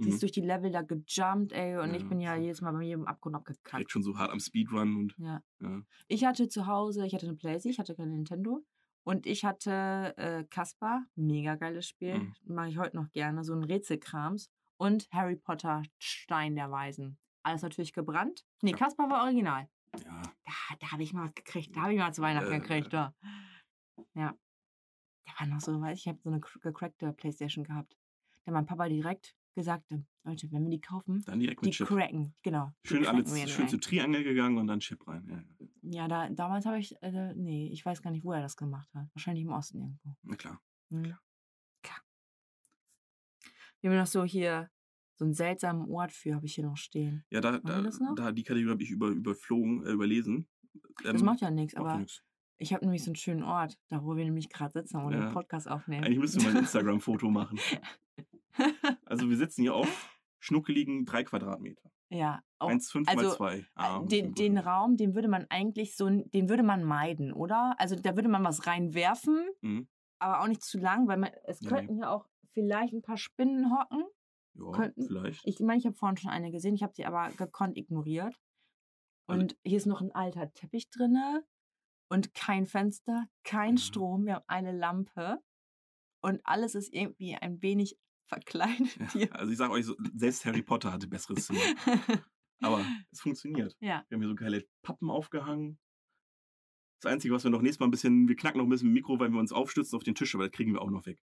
Sie 0.00 0.08
Mhm. 0.08 0.14
ist 0.14 0.22
durch 0.22 0.32
die 0.32 0.40
Level 0.42 0.70
da 0.70 0.82
gejumpt, 0.82 1.52
ey, 1.52 1.76
und 1.78 1.92
ich 1.94 2.02
Ja, 2.02 2.08
bin 2.08 2.20
ja 2.20 2.36
so. 2.36 2.42
jedes 2.42 2.60
Mal 2.60 2.72
bei 2.72 2.78
mir 2.78 2.94
im 2.94 3.06
Abgrund 3.06 3.34
abgekackt. 3.34 3.72
Direkt 3.72 3.90
schon 3.90 4.02
so 4.04 4.16
hart 4.16 4.30
am 4.30 4.38
Speedrun 4.40 4.96
und 4.96 5.14
Ja. 5.18 5.42
ja. 5.60 5.82
Ich 6.06 6.24
hatte 6.24 6.48
zu 6.48 6.66
Hause, 6.66 7.04
ich 7.06 7.14
hatte 7.14 7.26
eine 7.26 7.34
Playstation, 7.36 7.72
ich 7.72 7.78
hatte 7.78 7.94
keine 7.96 8.12
Nintendo. 8.12 8.64
Und 9.04 9.26
ich 9.26 9.44
hatte 9.44 10.14
äh, 10.18 10.44
Kaspar, 10.44 11.04
mega 11.16 11.54
geiles 11.56 11.88
Spiel, 11.88 12.18
Mhm. 12.18 12.34
mache 12.44 12.68
ich 12.68 12.78
heute 12.78 12.96
noch 12.96 13.10
gerne, 13.10 13.42
so 13.42 13.54
ein 13.54 13.64
Rätselkrams. 13.64 14.50
Und 14.76 15.08
Harry 15.10 15.34
Potter, 15.36 15.82
Stein 15.98 16.54
der 16.54 16.70
Weisen. 16.70 17.18
Alles 17.42 17.62
natürlich 17.62 17.92
gebrannt. 17.92 18.44
Nee, 18.62 18.72
Ja. 18.72 18.76
Kaspar 18.76 19.08
war 19.10 19.22
original. 19.24 19.68
ja. 20.04 20.22
Da, 20.44 20.76
da 20.78 20.92
habe 20.92 21.02
ich 21.02 21.12
mal 21.14 21.24
was 21.24 21.34
gekriegt, 21.34 21.74
da 21.74 21.82
habe 21.82 21.94
ich 21.94 21.98
mal 21.98 22.12
zu 22.12 22.22
Weihnachten 22.22 22.52
Äh. 22.52 22.60
gekriegt, 22.60 22.92
da. 22.92 23.14
Ja. 24.14 24.36
Der 25.26 25.34
war 25.40 25.46
noch 25.46 25.60
so, 25.60 25.80
weiß 25.80 25.98
ich, 25.98 26.04
ich 26.06 26.08
habe 26.08 26.20
so 26.22 26.30
eine 26.30 26.38
cr- 26.40 26.60
gecrackte 26.60 27.12
Playstation 27.12 27.64
gehabt. 27.64 27.96
Da 28.48 28.54
mein 28.54 28.64
Papa 28.64 28.88
direkt 28.88 29.36
gesagt, 29.54 29.90
Leute, 30.24 30.50
wenn 30.50 30.62
wir 30.64 30.70
die 30.70 30.80
kaufen, 30.80 31.20
Dann 31.26 31.38
direkt 31.38 31.60
die 31.62 31.66
mit 31.66 31.74
Chip. 31.74 31.86
cracken, 31.86 32.34
genau. 32.42 32.72
die 32.82 32.88
Schön, 32.88 33.06
alle, 33.06 33.22
cracken 33.22 33.34
wir 33.36 33.46
schön 33.46 33.68
zu 33.68 33.78
Triangel 33.78 34.24
gegangen 34.24 34.56
und 34.56 34.68
dann 34.68 34.80
Chip 34.80 35.06
rein. 35.06 35.26
Ja, 35.28 35.36
ja. 35.36 35.68
Ja, 35.82 36.08
da, 36.08 36.30
damals 36.30 36.64
habe 36.64 36.78
ich, 36.78 36.94
äh, 37.02 37.34
nee, 37.34 37.68
ich 37.70 37.84
weiß 37.84 38.00
gar 38.00 38.10
nicht, 38.10 38.24
wo 38.24 38.32
er 38.32 38.40
das 38.40 38.56
gemacht 38.56 38.88
hat. 38.94 39.06
Wahrscheinlich 39.12 39.44
im 39.44 39.52
Osten 39.52 39.80
irgendwo. 39.82 40.16
Na 40.22 40.36
klar. 40.36 40.62
Mhm. 40.88 41.14
Klar. 41.82 41.98
Wir 43.82 43.90
haben 43.90 43.98
noch 43.98 44.06
so 44.06 44.24
hier, 44.24 44.70
so 45.16 45.26
einen 45.26 45.34
seltsamen 45.34 45.90
Ort 45.90 46.12
für, 46.12 46.34
habe 46.36 46.46
ich 46.46 46.54
hier 46.54 46.64
noch 46.64 46.78
stehen. 46.78 47.26
Ja, 47.28 47.42
da, 47.42 47.58
da, 47.58 47.82
das 47.82 48.00
da 48.16 48.32
die 48.32 48.44
Kategorie 48.44 48.70
habe 48.72 48.82
ich 48.82 48.90
über, 48.90 49.08
überflogen, 49.08 49.84
äh, 49.84 49.90
überlesen. 49.90 50.48
Das 51.04 51.20
Ähm, 51.20 51.26
macht 51.26 51.42
ja 51.42 51.50
nichts, 51.50 51.74
ja 51.74 51.80
aber 51.80 51.98
nix. 51.98 52.22
ich 52.56 52.72
habe 52.72 52.86
nämlich 52.86 53.04
so 53.04 53.10
einen 53.10 53.16
schönen 53.16 53.42
Ort, 53.42 53.78
da 53.90 54.02
wo 54.02 54.16
wir 54.16 54.24
nämlich 54.24 54.48
gerade 54.48 54.72
sitzen 54.72 54.96
und 55.02 55.12
Ja. 55.12 55.26
den 55.26 55.32
Podcast 55.34 55.68
aufnehmen. 55.68 56.04
Eigentlich 56.04 56.18
müssten 56.20 56.40
wir 56.40 56.48
mal 56.48 56.56
ein 56.56 56.62
Instagram-Foto 56.62 57.28
machen. 57.30 57.58
Also 59.06 59.28
wir 59.28 59.36
sitzen 59.36 59.62
hier 59.62 59.74
auf 59.74 60.18
schnuckeligen 60.40 61.04
drei 61.04 61.24
Quadratmeter. 61.24 61.90
ja, 62.10 62.42
auch, 62.58 62.70
1,5 62.70 63.04
mal 63.06 63.18
also, 63.24 63.36
2. 63.36 63.56
äh, 63.76 64.06
den, 64.06 64.34
den 64.34 64.58
Raum, 64.58 64.96
den 64.96 65.14
würde 65.14 65.28
man 65.28 65.46
eigentlich 65.50 65.96
so, 65.96 66.08
den 66.08 66.48
würde 66.48 66.62
man 66.62 66.82
meiden, 66.84 67.32
oder? 67.32 67.74
Also 67.78 67.96
da 67.96 68.14
würde 68.16 68.28
man 68.28 68.44
was 68.44 68.66
reinwerfen, 68.66 69.46
Mhm. 69.60 69.88
aber 70.18 70.40
auch 70.42 70.46
nicht 70.48 70.62
zu 70.62 70.78
lang, 70.78 71.06
weil 71.08 71.18
man, 71.18 71.30
es 71.44 71.60
Ja, 71.60 71.68
könnten 71.70 71.94
hier 71.96 72.10
auch 72.10 72.26
vielleicht 72.52 72.92
ein 72.94 73.02
paar 73.02 73.18
Spinnen 73.18 73.70
hocken. 73.76 74.04
Ja, 74.54 74.70
könnten- 74.72 75.06
vielleicht. 75.06 75.46
Ich 75.46 75.60
meine, 75.60 75.78
ich 75.78 75.86
habe 75.86 75.94
vorhin 75.96 76.16
schon 76.16 76.30
eine 76.30 76.50
gesehen, 76.50 76.74
ich 76.74 76.82
habe 76.82 76.94
sie 76.94 77.04
aber 77.06 77.30
gekonnt 77.36 77.76
ignoriert. 77.76 78.34
Also- 79.26 79.42
Und 79.42 79.56
hier 79.64 79.76
ist 79.76 79.86
noch 79.86 80.00
ein 80.00 80.12
alter 80.12 80.52
Teppich 80.52 80.88
drinne 80.90 81.44
und 82.10 82.32
kein 82.34 82.66
Fenster, 82.66 83.26
kein 83.44 83.76
Ja. 83.76 83.82
Strom, 83.82 84.24
wir 84.26 84.36
haben 84.36 84.44
eine 84.48 84.72
Lampe 84.72 85.38
und 86.22 86.40
alles 86.44 86.74
ist 86.74 86.92
irgendwie 86.94 87.34
ein 87.36 87.60
wenig 87.62 87.98
verkleidet 88.28 88.96
Ja, 88.96 89.12
hier. 89.12 89.34
also 89.36 89.50
ich 89.52 89.58
sage 89.58 89.72
euch, 89.72 89.86
so, 89.86 89.96
selbst 90.14 90.44
Harry 90.44 90.62
Potter 90.62 90.92
hatte 90.92 91.08
besseres 91.08 91.46
Zimmer. 91.46 91.60
Aber 92.60 92.84
es 93.10 93.20
funktioniert. 93.20 93.76
ja, 93.80 94.04
Wir 94.08 94.16
haben 94.16 94.22
hier 94.22 94.28
so 94.28 94.34
geile 94.34 94.64
Pappen 94.82 95.10
aufgehangen. 95.10 95.78
Das 97.00 97.12
Einzige, 97.12 97.32
was 97.34 97.44
wir 97.44 97.50
noch 97.50 97.62
nächstes 97.62 97.78
Mal 97.80 97.86
ein 97.86 97.92
bisschen, 97.92 98.28
wir 98.28 98.34
knacken 98.36 98.58
noch 98.58 98.66
ein 98.66 98.70
bisschen 98.70 98.88
im 98.88 98.94
Mikro, 98.94 99.18
weil 99.20 99.30
wir 99.30 99.38
uns 99.38 99.52
aufstützen 99.52 99.96
auf 99.96 100.02
den 100.02 100.16
Tisch, 100.16 100.34
aber 100.34 100.44
das 100.48 100.52
kriegen 100.52 100.72
wir 100.72 100.82
auch 100.82 100.90
noch 100.90 101.06
weg. 101.06 101.22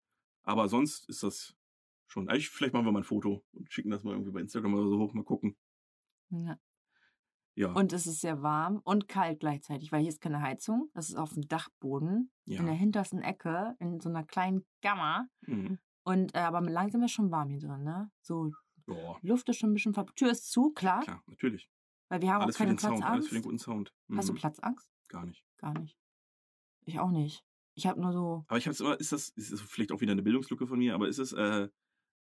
Aber 0.44 0.68
sonst 0.68 1.08
ist 1.08 1.24
das 1.24 1.56
schon. 2.06 2.28
Eigentlich, 2.28 2.48
vielleicht 2.50 2.72
machen 2.72 2.84
wir 2.86 2.92
mal 2.92 3.00
ein 3.00 3.04
Foto 3.04 3.44
und 3.52 3.72
schicken 3.72 3.90
das 3.90 4.04
mal 4.04 4.12
irgendwie 4.12 4.30
bei 4.30 4.40
Instagram 4.40 4.74
oder 4.74 4.88
so 4.88 4.98
hoch, 4.98 5.12
mal 5.14 5.24
gucken. 5.24 5.56
ja. 6.30 6.58
Ja. 7.58 7.72
Und 7.72 7.94
es 7.94 8.06
ist 8.06 8.20
sehr 8.20 8.42
warm 8.42 8.82
und 8.84 9.08
kalt 9.08 9.40
gleichzeitig, 9.40 9.90
weil 9.90 10.00
hier 10.00 10.10
ist 10.10 10.20
keine 10.20 10.42
Heizung. 10.42 10.90
Das 10.92 11.08
ist 11.08 11.14
auf 11.14 11.32
dem 11.32 11.48
Dachboden 11.48 12.30
ja. 12.44 12.60
in 12.60 12.66
der 12.66 12.74
hintersten 12.74 13.22
Ecke, 13.22 13.74
in 13.78 13.98
so 13.98 14.10
einer 14.10 14.24
kleinen 14.24 14.66
Gamma. 14.82 15.26
Mhm. 15.46 15.78
Und 16.06 16.34
äh, 16.34 16.38
aber 16.38 16.60
langsam 16.60 17.02
ist 17.02 17.10
schon 17.12 17.30
warm 17.32 17.48
hier 17.50 17.58
drin, 17.58 17.82
ne? 17.82 18.10
So, 18.22 18.52
ja. 18.86 19.16
Luft 19.22 19.48
ist 19.48 19.56
schon 19.58 19.70
ein 19.70 19.74
bisschen 19.74 19.92
ver 19.92 20.06
Tür 20.14 20.30
ist 20.30 20.50
zu, 20.52 20.70
klar, 20.70 21.00
Klar, 21.02 21.22
natürlich. 21.26 21.68
weil 22.08 22.22
wir 22.22 22.32
haben 22.32 22.42
Alles 22.42 22.54
auch 22.54 22.58
für 22.58 22.64
keine 22.64 22.74
den 22.76 22.78
Sound, 22.78 22.92
alles 22.92 23.02
Platzangst. 23.02 23.28
für 23.28 23.34
den 23.34 23.42
guten 23.42 23.58
Sound. 23.58 23.92
Hast 24.14 24.28
du 24.28 24.32
Mhm. 24.32 24.36
Platzangst? 24.36 24.88
Gar 25.08 25.26
nicht. 25.26 25.44
Gar 25.58 25.78
nicht. 25.78 25.98
Ich 26.84 27.00
auch 27.00 27.10
nicht. 27.10 27.44
Ich 27.74 27.86
habe 27.88 28.00
nur 28.00 28.12
so. 28.12 28.44
Aber 28.46 28.56
ich 28.58 28.66
habe 28.66 28.72
es 28.72 28.80
immer, 28.80 28.98
ist 29.00 29.10
das, 29.10 29.30
ist 29.30 29.52
das 29.52 29.60
vielleicht 29.62 29.90
auch 29.90 30.00
wieder 30.00 30.12
eine 30.12 30.22
Bildungslücke 30.22 30.66
von 30.68 30.78
mir, 30.78 30.94
aber 30.94 31.08
ist 31.08 31.18
es, 31.18 31.32
äh, 31.32 31.68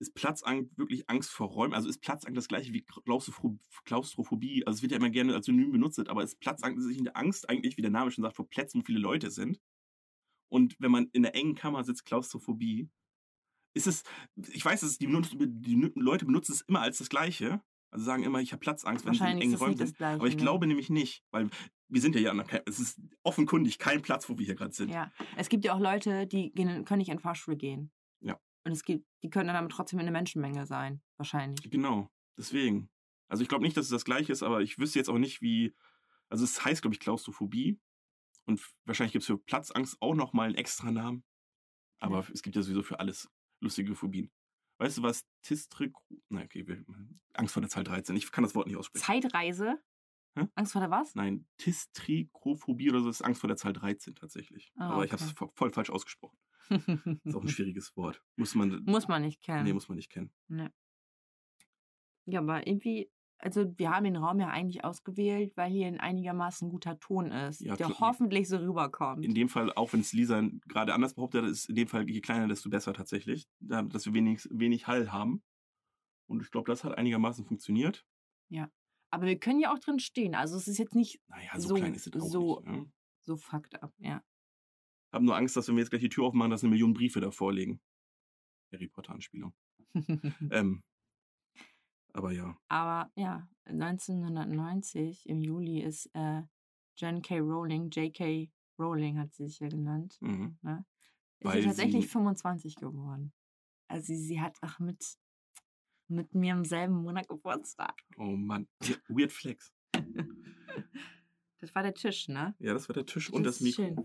ist 0.01 0.15
Platzangst 0.15 0.79
wirklich 0.79 1.09
Angst 1.11 1.31
vor 1.31 1.49
Räumen? 1.49 1.75
Also 1.75 1.89
ist 1.89 2.01
Platzangst 2.01 2.37
das 2.37 2.47
gleiche 2.49 2.73
wie 2.73 2.83
Klaustropho- 2.85 3.59
Klaustrophobie? 3.85 4.65
Also 4.67 4.77
es 4.79 4.83
wird 4.83 4.93
ja 4.93 4.99
immer 4.99 5.11
gerne 5.11 5.35
als 5.35 5.47
Synonym 5.47 5.73
benutzt, 5.73 6.09
aber 6.09 6.23
ist 6.23 6.39
Platzangst 6.39 6.87
ist 6.89 6.97
eine 6.99 7.17
Angst 7.17 7.49
eigentlich, 7.49 7.77
wie 7.77 7.83
der 7.83 7.91
Name 7.91 8.13
schon 8.13 8.23
sagt, 8.23 8.37
vor 8.37 8.49
Plätzen, 8.49 8.81
wo 8.81 8.85
viele 8.85 9.01
Leute 9.01 9.31
sind? 9.33 9.61
Und 10.49 10.77
wenn 10.79 10.93
man 10.93 11.09
in 11.13 11.27
einer 11.27 11.35
engen 11.35 11.57
Kammer 11.57 11.83
sitzt, 11.85 12.05
Klaustrophobie, 12.05 12.89
ist 13.75 13.87
es, 13.87 14.03
ich 14.37 14.65
weiß, 14.65 14.83
es, 14.83 14.99
die, 14.99 15.07
benutzt- 15.07 15.35
die 15.39 15.93
Leute 15.97 16.25
benutzen 16.25 16.53
es 16.53 16.63
immer 16.63 16.81
als 16.81 16.99
das 16.99 17.09
Gleiche. 17.09 17.61
Also 17.91 18.07
sagen 18.07 18.25
immer, 18.25 18.41
ich 18.41 18.51
habe 18.53 18.59
Platzangst, 18.61 19.05
wenn 19.07 19.15
sie 19.15 19.21
in 19.31 19.39
engen 19.41 19.55
Räumen 19.55 19.77
sind. 19.77 19.97
Gleiche. 19.97 20.19
Aber 20.19 20.27
ich 20.27 20.35
ne? 20.35 20.43
glaube 20.43 20.67
nämlich 20.67 20.91
nicht, 20.91 21.23
weil 21.31 21.49
wir 21.89 22.01
sind 22.01 22.17
ja 22.17 22.21
hier 22.21 22.31
an 22.33 22.39
der, 22.39 22.63
es 22.67 22.81
ist 22.81 23.01
offenkundig 23.23 23.79
kein 23.79 24.03
Platz, 24.03 24.29
wo 24.29 24.37
wir 24.37 24.45
hier 24.45 24.57
gerade 24.57 24.73
sind. 24.73 24.91
Ja. 24.91 25.13
Es 25.37 25.49
gibt 25.49 25.65
ja 25.65 25.75
auch 25.75 25.79
Leute, 25.81 26.27
die 26.27 26.51
gehen, 26.53 26.85
können 26.85 26.99
nicht 26.99 27.11
in 27.11 27.21
Fahrstuhl 27.21 27.55
gehen. 27.55 27.93
Ja. 28.21 28.41
Und 28.65 28.73
es 28.73 28.83
gibt, 28.83 29.07
die 29.23 29.31
können 29.31 29.47
dann 29.47 29.57
aber 29.57 29.69
trotzdem 29.69 30.01
in 30.01 30.07
der 30.07 30.13
Menschenmenge 30.13 30.67
sein. 30.67 31.03
Wahrscheinlich. 31.19 31.71
Genau, 31.71 32.11
deswegen. 32.37 32.91
Also 33.29 33.43
ich 33.45 33.49
glaube 33.49 33.63
nicht, 33.65 33.77
dass 33.77 33.85
es 33.87 33.91
das 33.93 34.05
gleiche 34.05 34.33
ist, 34.33 34.43
aber 34.43 34.61
ich 34.61 34.77
wüsste 34.79 34.99
jetzt 34.99 35.09
auch 35.09 35.19
nicht, 35.19 35.41
wie. 35.41 35.73
Also 36.29 36.43
es 36.43 36.65
heißt, 36.65 36.83
glaube 36.83 36.95
ich, 36.95 37.01
Klaustrophobie. 37.01 37.79
Und 38.45 38.61
wahrscheinlich 38.87 39.13
gibt 39.13 39.23
es 39.23 39.27
für 39.27 39.39
Platzangst 39.39 39.97
auch 40.01 40.15
nochmal 40.15 40.49
einen 40.49 40.57
extra 40.57 40.91
Namen. 40.91 41.23
Aber 42.01 42.21
Ja. 42.23 42.29
es 42.35 42.43
gibt 42.43 42.57
ja 42.57 42.63
sowieso 42.63 42.83
für 42.83 42.99
alles 42.99 43.31
lustige 43.65 43.95
Phobien. 43.95 44.31
Weißt 44.79 44.99
du 44.99 45.03
was? 45.03 45.25
Tistrik. 45.43 45.95
Na, 46.29 46.43
okay, 46.43 46.67
wir, 46.67 46.85
Angst 47.33 47.55
vor 47.55 47.61
der 47.61 47.71
Zahl 47.71 47.85
13. 47.85 48.17
Ich 48.17 48.31
kann 48.31 48.45
das 48.45 48.55
Wort 48.55 48.67
nicht 48.67 48.77
aussprechen. 48.77 49.05
Zeitreise? 49.05 49.81
Hä? 50.37 50.49
Angst 50.55 50.73
vor 50.73 50.81
der 50.81 50.91
was? 50.91 51.15
Nein, 51.15 51.47
Tistrikophobie 51.59 52.91
oder 52.91 53.01
so 53.01 53.09
ist 53.09 53.23
Angst 53.23 53.41
vor 53.41 53.49
der 53.49 53.57
Zahl 53.57 53.73
13 53.73 54.17
tatsächlich. 54.17 54.73
Ah, 54.77 54.91
aber 54.91 55.05
ich 55.05 55.13
habe 55.13 55.23
es 55.23 55.31
okay. 55.31 55.53
voll 55.55 55.73
falsch 55.73 55.91
ausgesprochen. 55.91 56.37
Ist 56.69 57.35
auch 57.35 57.43
ein 57.43 57.49
schwieriges 57.49 57.97
Wort. 57.97 58.23
Muss 58.37 58.55
man. 58.55 58.83
muss 58.85 59.07
man 59.07 59.23
nicht 59.23 59.43
kennen. 59.43 59.65
Nee, 59.65 59.73
muss 59.73 59.89
man 59.89 59.97
nicht 59.97 60.11
kennen. 60.11 60.33
Ja, 62.27 62.41
aber 62.41 62.67
irgendwie, 62.67 63.11
also 63.45 63.73
wir 63.79 63.91
haben 63.91 64.05
den 64.05 64.17
Raum 64.17 64.41
ja 64.41 64.49
eigentlich 64.49 64.85
ausgewählt, 64.85 65.53
weil 65.57 65.71
hier 65.71 65.87
ein 65.87 66.01
einigermaßen 66.01 66.69
guter 66.71 66.99
Ton 66.99 67.31
ist, 67.31 67.61
Ja, 67.61 67.77
der 67.77 67.89
hoffentlich 68.01 68.49
so 68.49 68.57
rüberkommt. 68.57 69.25
in 69.25 69.35
dem 69.35 69.49
Fall, 69.49 69.73
auch 69.75 69.93
wenn 69.93 70.01
es 70.01 70.13
Lisa 70.13 70.43
gerade 70.67 70.95
anders 70.95 71.15
behauptet 71.15 71.43
hat, 71.45 71.51
ist 71.51 71.69
in 71.69 71.77
dem 71.77 71.89
Fall 71.89 72.09
je 72.09 72.21
kleiner, 72.21 72.49
desto 72.49 72.71
besser 72.71 72.93
tatsächlich, 72.95 73.47
da- 73.61 73.83
dass 73.83 74.07
wir 74.07 74.15
wenig, 74.15 74.49
wenig 74.51 74.87
Hall 74.87 75.13
haben. 75.13 75.43
Und 76.27 76.43
ich 76.43 76.51
glaube, 76.51 76.71
das 76.71 76.85
hat 76.85 76.97
einigermaßen 76.99 77.45
funktioniert. 77.45 78.05
aber 79.11 79.27
wir 79.27 79.39
können 79.39 79.61
ja 79.61 79.73
auch 79.73 79.79
drin 79.79 80.01
stehen. 80.01 80.35
Also 80.35 80.57
es 80.57 80.67
ist 80.67 80.79
jetzt 80.79 80.95
nicht 80.97 81.21
Naja, 81.29 81.51
so, 81.57 81.69
So- 81.69 81.75
klein 81.77 81.95
ist 81.95 82.09
es 82.09 82.21
auch 82.21 82.27
so- 82.27 82.61
nicht. 82.67 82.73
Ne? 82.73 82.93
so 83.23 83.37
fucked 83.37 83.81
up, 83.81 83.93
ja. 83.99 84.23
Hab 85.13 85.23
nur 85.23 85.37
Angst, 85.37 85.57
dass 85.57 85.69
wenn 85.69 85.77
wir 85.77 85.83
jetzt 85.83 85.91
gleich 85.91 86.03
die 86.03 86.09
Tür 86.09 86.25
aufmachen, 86.25 86.51
dass 86.51 86.63
eine 86.65 86.71
Million 86.71 86.93
Briefe 86.95 87.21
davor 87.21 87.53
liegen. 87.53 87.81
Harry 88.73 88.89
Potter 88.89 89.13
Anspielung. 89.13 89.55
Ähm, 90.51 90.83
aber 92.15 92.33
ja. 92.33 92.57
aber 92.69 93.11
ja, 93.17 93.47
1990 93.67 95.29
im 95.29 95.41
Juli 95.43 95.81
ist 95.83 96.07
äh, 96.15 96.43
Jen 96.97 97.21
K. 97.23 97.39
Rowling, 97.41 97.91
J.K. 97.91 98.51
Rowling 98.79 99.19
hat 99.19 99.33
sie 99.35 99.47
sich 99.47 99.59
ja 99.61 99.69
genannt, 99.69 100.17
Mhm. 100.21 100.57
ist 100.63 101.45
Weil 101.45 101.61
sie 101.63 101.69
tatsächlich 101.69 102.05
sie- 102.05 102.09
25 102.11 102.77
geworden. 102.77 103.33
Also 103.89 104.07
sie, 104.07 104.17
sie 104.17 104.41
hat 104.41 104.57
auch 104.63 104.79
mit, 104.79 105.05
mit 106.09 106.35
mir 106.35 106.53
im 106.55 106.65
selben 106.65 107.03
Monat 107.03 107.29
Geburtstag. 107.29 107.95
Oh 108.17 108.37
Mann. 108.37 108.67
Weird 109.09 109.33
Flex. 109.33 109.73
Das 111.61 111.75
war 111.75 111.83
der 111.83 111.95
Tisch, 111.95 112.29
ne? 112.29 112.55
Ja, 112.59 112.75
das 112.75 112.89
war 112.91 112.95
der 112.95 113.07
Tisch 113.07 113.33
und 113.33 113.45
das 113.45 113.61
Mikro. 113.61 113.85
Schön. 113.85 113.97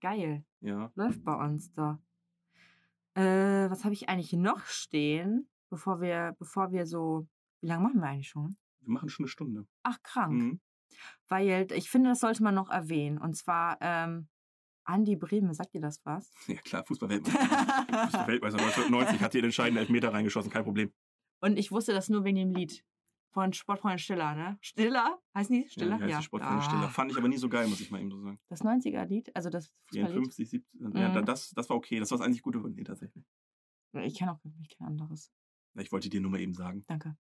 Geil. 0.00 0.44
Ja. 0.60 0.92
Läuft 0.96 1.24
bei 1.24 1.34
uns 1.34 1.72
da. 1.72 1.98
Äh, 3.14 3.70
was 3.70 3.84
habe 3.84 3.94
ich 3.94 4.10
eigentlich 4.10 4.34
noch 4.34 4.60
stehen, 4.66 5.48
bevor 5.70 6.02
wir, 6.02 6.36
bevor 6.38 6.72
wir 6.72 6.84
so. 6.86 7.26
Wie 7.66 7.70
lange 7.70 7.82
machen 7.82 8.00
wir 8.00 8.06
eigentlich 8.06 8.28
schon? 8.28 8.56
Wir 8.80 8.92
machen 8.92 9.08
schon 9.08 9.24
eine 9.24 9.28
Stunde. 9.28 9.66
Ach, 9.82 10.00
krank. 10.04 10.32
Mhm. 10.32 10.60
Weil 11.26 11.66
ich 11.72 11.90
finde, 11.90 12.10
das 12.10 12.20
sollte 12.20 12.44
man 12.44 12.54
noch 12.54 12.70
erwähnen. 12.70 13.18
Und 13.18 13.36
zwar 13.36 13.76
ähm, 13.80 14.28
Andi 14.84 15.16
Brehme, 15.16 15.52
sagt 15.52 15.74
ihr 15.74 15.80
das 15.80 16.00
was? 16.06 16.32
Ja 16.46 16.60
klar, 16.60 16.84
Fußball-Weltmeister. 16.84 17.40
Fußball-Weltmeister 17.40 18.58
1990 18.62 19.20
hat 19.20 19.32
hier 19.32 19.40
den 19.42 19.46
entscheidenden 19.46 19.80
Elfmeter 19.80 20.12
reingeschossen, 20.12 20.52
kein 20.52 20.62
Problem. 20.62 20.92
Und 21.40 21.58
ich 21.58 21.72
wusste 21.72 21.92
das 21.92 22.08
nur 22.08 22.22
wegen 22.22 22.36
dem 22.36 22.52
Lied 22.54 22.84
von 23.32 23.52
Sportfreund 23.52 24.00
Stiller, 24.00 24.36
ne? 24.36 24.58
Stiller? 24.60 25.18
Heißt 25.34 25.50
die 25.50 25.66
Stiller? 25.68 25.98
Ja, 25.98 26.06
heißt 26.06 26.20
die 26.20 26.22
Sportfreunde 26.22 26.62
Stiller. 26.62 26.84
Ah, 26.84 26.88
Fand 26.88 27.10
ich 27.10 27.18
aber 27.18 27.26
nie 27.26 27.38
so 27.38 27.48
geil, 27.48 27.66
muss 27.66 27.80
ich 27.80 27.90
mal 27.90 28.00
eben 28.00 28.12
so 28.12 28.20
sagen. 28.22 28.38
Das 28.48 28.62
90er-Lied, 28.62 29.34
also 29.34 29.50
das 29.50 29.74
Fußballlied. 29.88 30.12
54, 30.12 30.48
17, 30.50 30.92
ja, 30.96 31.08
Mhm. 31.08 31.14
da- 31.14 31.22
das, 31.22 31.50
das 31.50 31.68
war 31.68 31.76
okay. 31.76 31.98
Das 31.98 32.12
war 32.12 32.18
das 32.18 32.26
einzig 32.28 32.42
Gute 32.42 32.60
von 32.60 32.76
tatsächlich. 32.84 33.24
Ich 33.94 34.16
kenne 34.16 34.30
auch 34.32 34.44
wirklich 34.44 34.68
kein 34.78 34.86
anderes. 34.86 35.32
Ich 35.74 35.90
wollte 35.90 36.08
dir 36.08 36.20
nur 36.20 36.30
mal 36.30 36.40
eben 36.40 36.54
sagen. 36.54 36.84
Danke. 36.86 37.16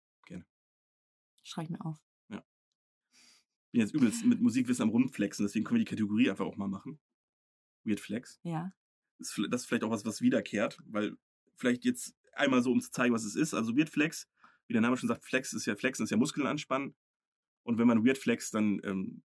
Gerne. 1.45 1.67
Schreib 1.67 1.69
mir 1.69 1.85
auf. 1.85 1.99
bin 3.71 3.81
jetzt 3.81 3.93
übelst 3.93 4.23
mit 4.25 4.39
Musikwissen 4.41 4.83
am 4.83 4.89
Rumflexen, 4.89 5.45
deswegen 5.45 5.65
können 5.65 5.79
wir 5.79 5.83
die 5.85 5.89
Kategorie 5.89 6.29
einfach 6.29 6.45
auch 6.45 6.55
mal 6.55 6.69
machen. 6.69 6.97
Weird 7.83 7.99
Flex. 7.99 8.39
Ja. 8.43 8.71
Das 9.17 9.27
ist 9.27 9.33
vielleicht- 9.33 9.53
das 9.53 9.61
ist 9.61 9.67
vielleicht 9.67 9.83
auch 9.83 9.91
was, 9.91 10.05
was 10.05 10.21
wiederkehrt, 10.21 10.79
weil 10.85 11.17
vielleicht 11.57 11.83
jetzt 11.83 12.15
einmal 12.33 12.61
so, 12.63 12.71
um 12.71 12.79
zu 12.79 12.89
zeigen, 12.91 13.13
was 13.13 13.25
es 13.25 13.35
ist. 13.35 13.53
Also 13.53 13.75
Weird 13.75 13.89
Flex, 13.89 14.29
wie 14.67 14.73
der 14.73 14.81
Name 14.81 14.95
schon 14.95 15.09
sagt, 15.09 15.25
Flex 15.25 15.51
ist 15.51 15.65
ja 15.65 15.75
Flexen 15.75 16.05
ist 16.05 16.09
ja 16.09 16.15
Muskeln 16.15 16.47
anspannen. 16.47 16.95
Und 17.63 17.77
wenn 17.77 17.87
man 17.87 18.05
Weird 18.05 18.17
Flex, 18.17 18.49
dann 18.49 18.79
ähm, 18.85 19.23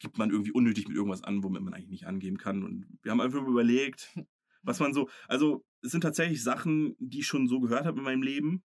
gibt 0.00 0.18
man 0.18 0.30
irgendwie 0.30 0.50
unnötig 0.52 0.88
mit 0.88 0.96
irgendwas 0.96 1.22
an, 1.22 1.44
womit 1.44 1.62
man 1.62 1.72
eigentlich 1.72 1.88
nicht 1.90 2.06
angeben 2.08 2.38
kann. 2.38 2.64
Und 2.64 2.86
wir 3.02 3.12
haben 3.12 3.20
einfach 3.20 3.46
überlegt, 3.46 4.18
was 4.62 4.80
man 4.80 4.94
so, 4.94 5.08
also 5.28 5.64
es 5.82 5.92
sind 5.92 6.00
tatsächlich 6.00 6.42
Sachen, 6.42 6.96
die 6.98 7.20
ich 7.20 7.26
schon 7.28 7.46
so 7.46 7.60
gehört 7.60 7.86
habe 7.86 7.98
in 7.98 8.04
meinem 8.04 8.22
Leben. 8.22 8.64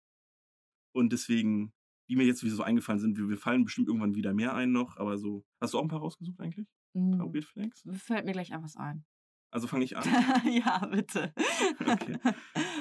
Und 0.91 1.13
deswegen, 1.13 1.71
die 2.09 2.15
mir 2.15 2.25
jetzt 2.25 2.43
wieder 2.43 2.55
so 2.55 2.63
eingefallen 2.63 2.99
sind, 2.99 3.17
wir, 3.17 3.37
fallen 3.37 3.63
bestimmt 3.63 3.87
irgendwann 3.87 4.15
wieder 4.15 4.33
mehr 4.33 4.53
ein 4.55 4.71
noch, 4.71 4.97
aber 4.97 5.17
so. 5.17 5.45
Hast 5.61 5.73
du 5.73 5.79
auch 5.79 5.83
ein 5.83 5.87
paar 5.87 5.99
rausgesucht 5.99 6.39
eigentlich? 6.39 6.67
Ein 6.95 7.11
paar 7.11 7.25
Hm. 7.25 7.33
Weird 7.33 7.45
Flex? 7.45 7.83
Fällt 7.93 8.25
mir 8.25 8.33
gleich 8.33 8.51
einfach 8.53 8.65
was 8.65 8.75
ein. 8.75 9.05
Also 9.53 9.67
fange 9.67 9.85
ich 9.85 9.95
an. 9.95 10.03
ja, 10.51 10.83
bitte. 10.87 11.31
Okay. 11.79 12.17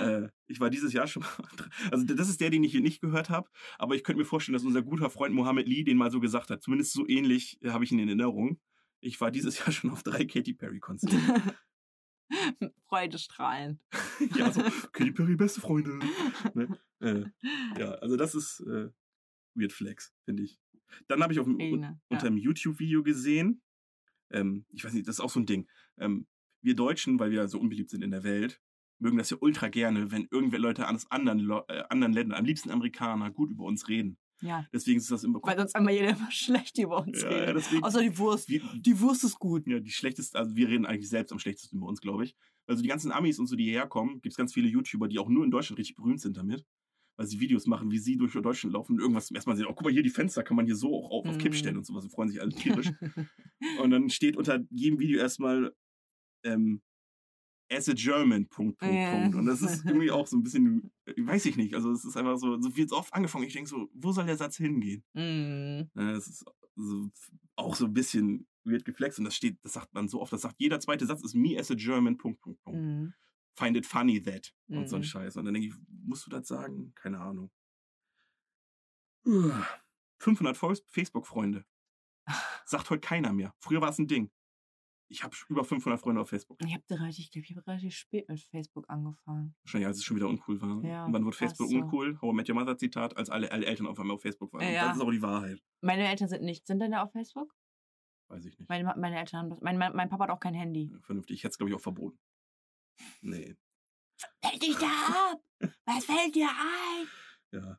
äh, 0.00 0.28
ich 0.46 0.58
war 0.58 0.70
dieses 0.70 0.94
Jahr 0.94 1.06
schon 1.06 1.22
mal. 1.22 1.30
Also, 1.90 2.06
das 2.06 2.30
ist 2.30 2.40
der, 2.40 2.48
den 2.48 2.64
ich 2.64 2.72
hier 2.72 2.80
nicht 2.80 3.02
gehört 3.02 3.28
habe. 3.28 3.50
Aber 3.78 3.94
ich 3.94 4.02
könnte 4.02 4.20
mir 4.20 4.24
vorstellen, 4.24 4.54
dass 4.54 4.64
unser 4.64 4.82
guter 4.82 5.10
Freund 5.10 5.34
Mohammed 5.34 5.68
Lee 5.68 5.84
den 5.84 5.98
mal 5.98 6.10
so 6.10 6.18
gesagt 6.18 6.48
hat. 6.48 6.62
Zumindest 6.62 6.94
so 6.94 7.06
ähnlich 7.06 7.58
äh, 7.62 7.70
habe 7.70 7.84
ich 7.84 7.92
ihn 7.92 7.98
in 7.98 8.08
Erinnerung. 8.08 8.58
Ich 9.00 9.20
war 9.20 9.30
dieses 9.30 9.58
Jahr 9.60 9.70
schon 9.70 9.90
auf 9.90 10.02
drei 10.02 10.24
Katy 10.24 10.54
Perry-Konzerten. 10.54 11.52
Freudestrahlend. 12.86 13.78
ja, 14.36 14.50
so 14.50 14.62
Katy 14.92 15.12
Perry, 15.12 15.36
beste 15.36 15.60
Freunde. 15.60 15.98
Ne? 16.54 16.78
Äh, 17.00 17.24
ja, 17.78 17.90
also 17.96 18.16
das 18.16 18.34
ist 18.34 18.60
äh, 18.60 18.88
Weird 19.55 19.72
Flex, 19.72 20.12
finde 20.24 20.44
ich. 20.44 20.59
Dann 21.09 21.22
habe 21.22 21.32
ich 21.32 21.38
auf 21.38 21.46
ja. 21.46 21.98
unter 22.09 22.26
einem 22.26 22.36
YouTube-Video 22.36 23.03
gesehen, 23.03 23.62
ähm, 24.32 24.64
ich 24.70 24.84
weiß 24.84 24.92
nicht, 24.92 25.07
das 25.07 25.16
ist 25.16 25.20
auch 25.20 25.30
so 25.30 25.40
ein 25.40 25.46
Ding. 25.46 25.68
Ähm, 25.98 26.26
wir 26.62 26.74
Deutschen, 26.74 27.18
weil 27.18 27.30
wir 27.30 27.38
ja 27.38 27.48
so 27.48 27.59
unbeliebt 27.59 27.90
sind 27.90 28.03
in 28.03 28.11
der 28.11 28.24
Welt, 28.24 28.61
mögen 28.98 29.18
das 29.18 29.30
ja 29.30 29.36
ultra 29.40 29.68
gerne, 29.68 30.11
wenn 30.11 30.28
irgendwelche 30.30 30.62
Leute 30.62 30.88
aus 30.88 31.11
anderen, 31.11 31.50
äh, 31.68 31.82
anderen 31.88 32.12
Ländern, 32.12 32.38
am 32.38 32.44
liebsten 32.44 32.70
Amerikaner, 32.70 33.30
gut 33.30 33.50
über 33.50 33.64
uns 33.64 33.88
reden. 33.88 34.16
Ja, 34.40 34.66
Deswegen 34.72 34.98
ist 34.98 35.09
das 35.11 35.22
immer 35.22 35.38
weil 35.42 35.57
sonst 35.57 35.76
einmal 35.76 35.94
jeder 35.94 36.11
immer 36.11 36.30
schlecht 36.32 36.76
über 36.78 37.03
uns 37.03 37.22
ja, 37.22 37.30
ja, 37.30 37.36
redet. 37.38 37.57
deswegen, 37.57 37.84
Außer 37.84 38.00
die 38.03 38.18
Wurst. 38.18 38.48
wie, 38.48 38.61
Die 38.74 39.00
Wurst 39.00 39.22
ist 39.22 39.38
gut. 39.38 39.66
ja, 39.68 39.78
die 39.78 39.90
schlechteste, 39.90 40.36
also 40.36 40.57
wir 40.57 40.68
reden 40.68 40.84
eigentlich 40.84 41.09
selbst 41.09 41.32
am 41.32 41.38
schlechtesten 41.38 41.76
über 41.76 41.86
uns, 41.86 42.00
glaube 42.00 42.24
ich. 42.24 42.34
Also 42.66 42.82
die 42.82 42.88
ganzen 42.88 43.12
Amis 43.12 43.38
und 43.38 43.46
so, 43.46 43.55
die 43.55 43.64
hierher 43.64 43.86
kommen, 43.86 44.20
gibt 44.20 44.32
es 44.32 44.36
ganz 44.36 44.53
viele 44.53 44.68
YouTuber, 44.68 45.07
die 45.09 45.18
auch 45.18 45.28
nur 45.28 45.44
in 45.44 45.50
Deutschland 45.50 45.78
richtig 45.78 45.96
berühmt 45.96 46.20
sind 46.20 46.36
damit. 46.36 46.64
Weil 47.22 47.28
sie 47.28 47.38
Videos 47.38 47.66
machen, 47.66 47.92
wie 47.92 47.98
sie 48.00 48.16
durch 48.16 48.32
Deutschland 48.32 48.72
laufen 48.74 48.94
und 48.94 49.00
irgendwas 49.00 49.26
zum 49.26 49.36
ersten 49.36 49.48
Mal 49.48 49.56
sehen, 49.56 49.66
oh, 49.68 49.74
guck 49.74 49.84
mal 49.84 49.92
hier, 49.92 50.02
die 50.02 50.10
Fenster 50.10 50.42
kann 50.42 50.56
man 50.56 50.66
hier 50.66 50.74
so 50.74 50.92
auch 50.92 51.10
auf, 51.10 51.26
auf 51.28 51.38
Kipp 51.38 51.52
Mhm. 51.52 51.56
stellen 51.56 51.76
und 51.76 51.86
sowas. 51.86 52.02
Sie 52.02 52.10
freuen 52.10 52.28
sich 52.28 52.40
alle 52.40 52.50
tierisch. 52.50 52.90
und 53.80 53.90
dann 53.90 54.10
steht 54.10 54.36
unter 54.36 54.58
jedem 54.70 54.98
Video 54.98 55.20
erstmal 55.20 55.72
ähm, 56.44 56.82
as 57.70 57.88
a 57.88 57.92
German, 57.94 58.48
Punkt, 58.48 58.78
Punkt, 58.78 58.94
Ja. 58.94 59.12
Punkt. 59.12 59.36
Und 59.36 59.46
das 59.46 59.62
ist 59.62 59.84
irgendwie 59.86 60.10
auch 60.10 60.26
so 60.26 60.36
ein 60.36 60.42
bisschen, 60.42 60.90
äh, 61.06 61.14
weiß 61.16 61.46
ich 61.46 61.56
nicht, 61.56 61.74
also 61.74 61.92
es 61.92 62.04
ist 62.04 62.16
einfach 62.16 62.36
so, 62.38 62.60
so 62.60 62.76
wird 62.76 62.90
oft 62.92 63.14
angefangen. 63.14 63.44
Ich 63.46 63.52
denke 63.52 63.70
so, 63.70 63.88
wo 63.94 64.10
soll 64.10 64.26
der 64.26 64.36
Satz 64.36 64.56
hingehen? 64.56 65.04
Mm. 65.14 65.82
Ja, 65.98 66.10
Es 66.16 66.26
ist 66.26 66.44
so, 66.76 67.08
auch 67.56 67.76
so 67.76 67.86
ein 67.86 67.92
bisschen 67.94 68.46
weird 68.64 68.84
geflext 68.84 69.18
und 69.18 69.24
das 69.26 69.36
steht, 69.36 69.58
das 69.62 69.74
sagt 69.74 69.92
man 69.94 70.08
so 70.08 70.20
oft, 70.20 70.32
das 70.32 70.42
sagt 70.42 70.56
jeder 70.58 70.80
zweite 70.80 71.06
Satz 71.06 71.22
ist 71.24 71.34
me 71.34 71.56
as 71.58 71.70
a 71.70 71.74
German, 71.74 72.16
Punkt, 72.16 72.40
Punkt, 72.40 72.60
Punkt. 72.62 72.80
Mm. 72.80 73.12
Find 73.55 73.76
it 73.76 73.86
funny 73.86 74.20
that 74.22 74.55
und 74.68 74.88
so 74.88 74.96
ein 74.96 75.00
Mhm. 75.03 75.07
Scheiß. 75.07 75.36
Und 75.36 75.44
dann 75.44 75.55
denke 75.55 75.68
ich, 75.68 75.74
musst 75.88 76.26
du 76.26 76.30
das 76.30 76.48
sagen? 76.48 76.92
Keine 76.94 77.20
Ahnung. 77.20 77.50
Uah. 79.26 79.66
500 80.20 80.57
Fo- 80.57 80.74
Facebook-Freunde. 80.88 81.64
Sagt 82.66 82.90
heute 82.90 83.00
keiner 83.00 83.32
mehr. 83.32 83.55
Früher 83.59 83.80
war 83.80 83.90
es 83.90 83.98
ein 83.98 84.07
Ding. 84.07 84.30
Ich 85.09 85.22
habe 85.22 85.36
über 85.50 85.62
500 85.64 86.00
Freunde 86.00 86.22
auf 86.22 86.30
Facebook. 86.30 86.59
Ich 86.64 86.72
habe 86.72 86.82
relativ, 86.90 87.18
ich 87.18 87.30
glaube, 87.30 87.44
ich 87.46 87.55
habe 87.57 87.66
relativ 87.66 87.94
spät 87.94 88.26
mit 88.30 88.40
Facebook 88.40 88.88
angefangen. 88.88 89.55
Wahrscheinlich, 89.62 89.86
als 89.88 89.98
es 89.98 90.05
schon 90.05 90.16
wieder 90.16 90.28
uncool 90.28 90.59
war. 90.62 90.82
Ja, 90.82 91.05
und 91.05 91.12
wann 91.12 91.24
wurde 91.26 91.36
Facebook 91.36 91.68
so. 91.68 91.76
uncool? 91.76 92.18
How 92.22 92.32
I 92.32 92.36
Met 92.36 92.48
Your 92.48 92.55
Mother 92.55 92.78
Zitat, 92.78 93.14
als 93.18 93.28
alle, 93.28 93.53
alle 93.53 93.66
Eltern 93.66 93.86
auf 93.88 94.00
einmal 94.00 94.14
auf 94.16 94.22
Facebook 94.22 94.53
waren. 94.55 94.62
Ja. 94.72 94.86
Das 94.88 94.96
ist 94.96 95.03
auch 95.03 95.11
die 95.11 95.20
Wahrheit. 95.20 95.62
Meine 95.82 96.09
Eltern 96.09 96.28
sind 96.28 96.42
nicht. 96.42 96.66
Sind 96.66 96.78
denn 96.80 96.92
da 96.92 97.03
auf 97.03 97.12
Facebook? 97.12 97.55
Weiß 98.28 98.46
ich 98.46 98.59
nicht. 98.59 98.70
Meine, 98.70 98.84
meine 98.96 99.18
Eltern 99.18 99.40
haben 99.40 99.50
das. 99.50 99.61
Mein, 99.61 99.76
mein, 99.76 99.94
mein 99.94 100.09
Papa 100.09 100.24
hat 100.24 100.30
auch 100.30 100.40
kein 100.40 100.55
Handy. 100.55 100.88
Ja, 100.90 100.98
Vernünftig. 101.03 101.36
Ich 101.36 101.44
hätte 101.44 101.50
es, 101.53 101.59
glaube 101.59 101.68
ich, 101.68 101.76
auch 101.76 101.80
verboten. 101.82 102.18
Nee. 103.20 103.57
Fällt 104.45 104.62
dich 104.62 104.76
da 104.76 104.86
ab! 104.86 105.43
Was 105.84 106.05
fällt 106.05 106.34
dir 106.34 106.49
ein? 106.49 107.09
Ja. 107.51 107.78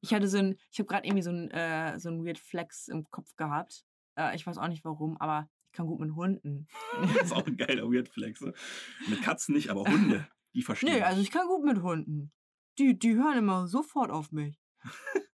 Ich 0.00 0.14
hatte 0.14 0.28
so 0.28 0.38
ein, 0.38 0.56
ich 0.70 0.78
habe 0.78 0.86
gerade 0.86 1.06
irgendwie 1.06 1.22
so 1.22 1.30
ein, 1.30 1.50
äh, 1.50 1.98
so 1.98 2.08
ein 2.08 2.24
Weird 2.24 2.38
Flex 2.38 2.88
im 2.88 3.04
Kopf 3.10 3.34
gehabt. 3.36 3.84
Äh, 4.16 4.34
ich 4.36 4.46
weiß 4.46 4.58
auch 4.58 4.68
nicht 4.68 4.84
warum, 4.84 5.16
aber 5.18 5.48
ich 5.66 5.72
kann 5.72 5.86
gut 5.86 6.00
mit 6.00 6.14
Hunden. 6.14 6.66
Das 7.14 7.24
ist 7.24 7.32
auch 7.32 7.46
ein 7.46 7.56
geiler 7.56 7.90
Weird 7.90 8.08
Flex. 8.08 8.40
Ne? 8.40 8.54
Mit 9.08 9.22
Katzen 9.22 9.54
nicht, 9.54 9.70
aber 9.70 9.84
Hunde, 9.84 10.28
die 10.54 10.62
verstehen. 10.62 10.94
nee, 10.94 11.02
also 11.02 11.20
ich 11.20 11.30
kann 11.30 11.46
gut 11.46 11.64
mit 11.64 11.82
Hunden. 11.82 12.32
Die, 12.78 12.98
die 12.98 13.14
hören 13.14 13.38
immer 13.38 13.66
sofort 13.66 14.10
auf 14.10 14.30
mich. 14.32 14.60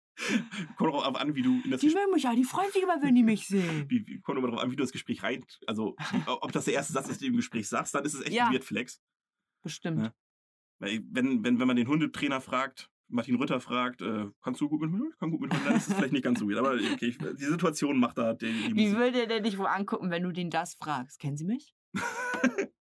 Kommt 0.77 0.93
auch 0.93 1.15
an, 1.15 1.35
wie 1.35 1.41
du 1.41 1.61
in 1.63 1.71
das 1.71 1.81
Die 1.81 1.87
mögen 1.87 2.11
mich 2.13 2.23
ja, 2.23 2.35
die 2.35 2.43
freuen 2.43 2.71
sich 2.71 2.83
immer, 2.83 3.01
wenn 3.01 3.15
die 3.15 3.23
mich 3.23 3.47
sehen. 3.47 3.85
Wie, 3.89 4.05
wie, 4.05 4.21
kommt 4.21 4.37
aber 4.37 4.47
darauf 4.47 4.63
an, 4.63 4.71
wie 4.71 4.75
du 4.75 4.83
das 4.83 4.91
Gespräch 4.91 5.23
rein. 5.23 5.43
Also, 5.65 5.95
ob 6.27 6.51
das 6.51 6.65
der 6.65 6.75
erste 6.75 6.93
Satz 6.93 7.09
ist, 7.09 7.21
den 7.21 7.27
du 7.29 7.33
im 7.33 7.37
Gespräch 7.37 7.67
sagst, 7.67 7.95
dann 7.95 8.05
ist 8.05 8.13
es 8.13 8.21
echt 8.21 8.33
Ja. 8.33 8.47
ein 8.47 8.53
Weird 8.53 8.63
Flex. 8.63 9.01
Bestimmt. 9.63 10.03
Ja. 10.03 10.13
Weil, 10.79 11.01
wenn, 11.09 11.43
wenn, 11.43 11.59
wenn 11.59 11.67
man 11.67 11.75
den 11.75 11.87
Hundetrainer 11.87 12.41
fragt, 12.41 12.91
Martin 13.07 13.35
Rütter 13.35 13.59
fragt, 13.59 14.01
äh, 14.01 14.27
kannst 14.41 14.61
du 14.61 14.69
gut 14.69 14.81
mit 14.81 14.91
Hunden? 14.91 15.09
Ich 15.11 15.17
kann 15.19 15.31
gut 15.31 15.41
mit 15.41 15.51
Hunden, 15.51 15.65
dann 15.65 15.75
ist 15.75 15.87
es 15.87 15.93
vielleicht 15.93 16.13
nicht 16.13 16.23
ganz 16.23 16.39
so 16.39 16.47
weird. 16.49 16.59
Aber 16.59 16.73
okay, 16.73 17.07
ich, 17.07 17.17
die 17.17 17.45
Situation 17.45 17.99
macht 17.99 18.17
da 18.17 18.33
die, 18.33 18.51
die 18.69 18.75
Wie 18.75 18.95
würde 18.95 19.27
der 19.27 19.39
dich 19.39 19.57
wohl 19.57 19.67
angucken, 19.67 20.09
wenn 20.09 20.23
du 20.23 20.31
den 20.31 20.49
das 20.49 20.75
fragst? 20.75 21.19
Kennen 21.19 21.37
Sie 21.37 21.45
mich? 21.45 21.75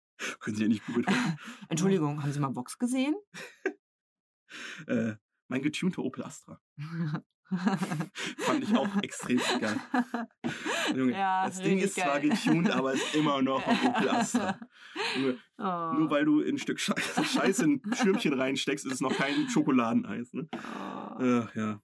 Können 0.41 0.57
sie 0.57 0.63
ja 0.65 0.69
nicht 0.69 0.85
gut 0.85 0.99
mit 0.99 1.07
Hunden. 1.07 1.37
Entschuldigung, 1.69 2.23
haben 2.23 2.33
Sie 2.33 2.41
mal 2.41 2.49
Box 2.51 2.79
gesehen? 2.79 3.15
Äh, 4.87 5.15
mein 5.51 5.63
getunter 5.63 6.03
Opel 6.03 6.25
Astra. 6.25 6.61
Fand 8.39 8.63
ich 8.63 8.77
auch 8.77 9.03
extrem 9.03 9.39
geil. 9.61 9.77
Junge, 10.95 11.13
Ja, 11.13 11.47
das 11.47 11.59
Ding 11.59 11.79
ist 11.79 11.95
zwar 11.97 12.21
geil. 12.21 12.31
getuned, 12.31 12.71
aber 12.71 12.93
ist 12.93 13.15
immer 13.17 13.43
noch 13.43 13.67
ein 13.67 13.87
Opel 13.89 14.09
Astra. 14.09 14.59
Nur, 15.21 15.35
oh. 15.59 15.99
nur 15.99 16.11
weil 16.11 16.25
du 16.25 16.41
in 16.41 16.55
ein 16.55 16.59
Stück 16.59 16.79
Scheiße, 16.79 17.25
Scheiße 17.25 17.65
in 17.65 17.83
ein 17.85 17.95
Schürmchen 17.95 18.35
reinsteckst, 18.35 18.87
ist 18.87 18.93
es 18.95 19.01
noch 19.01 19.13
kein 19.17 19.49
Schokoladeneis. 19.49 20.33
Ne? 20.33 20.49
Oh. 20.53 20.59
Ach, 20.59 21.55
ja. 21.55 21.83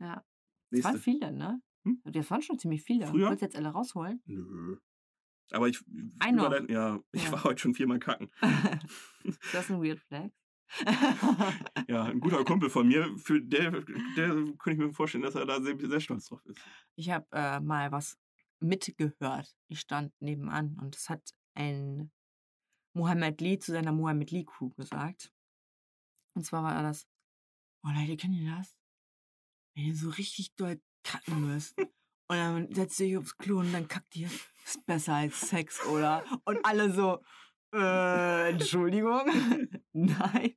Ja. 0.00 0.24
Das 0.70 0.84
waren 0.84 0.98
viele, 0.98 1.32
ne? 1.32 1.62
Hm? 1.84 2.02
Das 2.04 2.30
waren 2.30 2.42
schon 2.42 2.58
ziemlich 2.58 2.82
viele. 2.82 3.06
Früher? 3.06 3.30
Du 3.34 3.36
jetzt 3.40 3.56
alle 3.56 3.68
rausholen? 3.70 4.22
Nö. 4.26 4.76
Aber 5.52 5.68
ich, 5.68 5.82
Ein 6.18 6.36
noch. 6.36 6.52
ja, 6.68 7.00
ich 7.12 7.24
Ja. 7.24 7.32
war 7.32 7.44
heute 7.44 7.60
schon 7.60 7.74
viermal 7.74 7.98
kacken. 7.98 8.30
das 9.52 9.64
ist 9.64 9.70
ein 9.70 9.82
Weird 9.82 9.98
Flag. 10.00 10.30
Ja, 11.88 12.04
ein 12.04 12.20
guter 12.20 12.44
Kumpel 12.44 12.70
von 12.70 12.86
mir, 12.86 13.16
für 13.18 13.40
der, 13.40 13.70
der 14.16 14.28
könnte 14.58 14.72
ich 14.72 14.78
mir 14.78 14.92
vorstellen, 14.92 15.24
dass 15.24 15.34
er 15.34 15.46
da 15.46 15.60
sehr, 15.60 15.76
sehr 15.78 16.00
stolz 16.00 16.26
drauf 16.26 16.44
ist. 16.46 16.60
ich 16.94 17.10
habe 17.10 17.26
äh, 17.32 17.60
mal 17.60 17.90
was 17.90 18.18
mitgehört. 18.60 19.54
Ich 19.68 19.80
stand 19.80 20.12
nebenan 20.20 20.78
und 20.80 20.94
es 20.94 21.08
hat 21.08 21.34
ein 21.54 22.10
Mohammed 22.94 23.40
Lee 23.40 23.58
zu 23.58 23.72
seiner 23.72 23.92
Mohammed 23.92 24.30
Lee 24.30 24.44
Crew 24.44 24.70
gesagt. 24.70 25.32
Und 26.34 26.44
zwar 26.44 26.62
war 26.62 26.82
das, 26.82 27.06
oh 27.84 27.88
Leute, 27.88 28.16
kennt 28.16 28.34
ihr 28.36 28.54
das? 28.56 28.76
Wenn 29.74 29.86
ihr 29.86 29.96
so 29.96 30.10
richtig 30.10 30.54
doll 30.54 30.80
kacken 31.02 31.46
müsst 31.46 31.78
und 31.78 31.88
dann 32.36 32.72
setzt 32.72 33.00
ihr 33.00 33.18
euch 33.18 33.24
aufs 33.24 33.36
Klo 33.36 33.60
und 33.60 33.72
dann 33.72 33.88
kackt 33.88 34.14
ihr, 34.16 34.28
ist 34.64 34.84
besser 34.86 35.14
als 35.14 35.40
Sex, 35.40 35.84
oder? 35.86 36.24
Und 36.44 36.64
alle 36.64 36.92
so, 36.92 37.22
äh, 37.74 38.50
Entschuldigung? 38.50 39.22
Nein. 39.92 40.54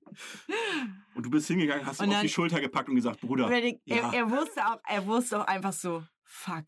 Und 1.15 1.25
du 1.25 1.29
bist 1.29 1.47
hingegangen, 1.47 1.85
hast 1.85 2.01
ihn 2.01 2.13
auf 2.13 2.21
die 2.21 2.29
Schulter 2.29 2.59
gepackt 2.59 2.89
und 2.89 2.95
gesagt, 2.95 3.21
Bruder, 3.21 3.49
er, 3.49 3.69
Ja. 3.85 4.11
er, 4.13 4.29
wusste 4.31 4.65
auch, 4.67 4.79
er 4.87 5.05
wusste 5.05 5.41
auch 5.41 5.47
einfach 5.47 5.73
so, 5.73 6.03
fuck. 6.23 6.65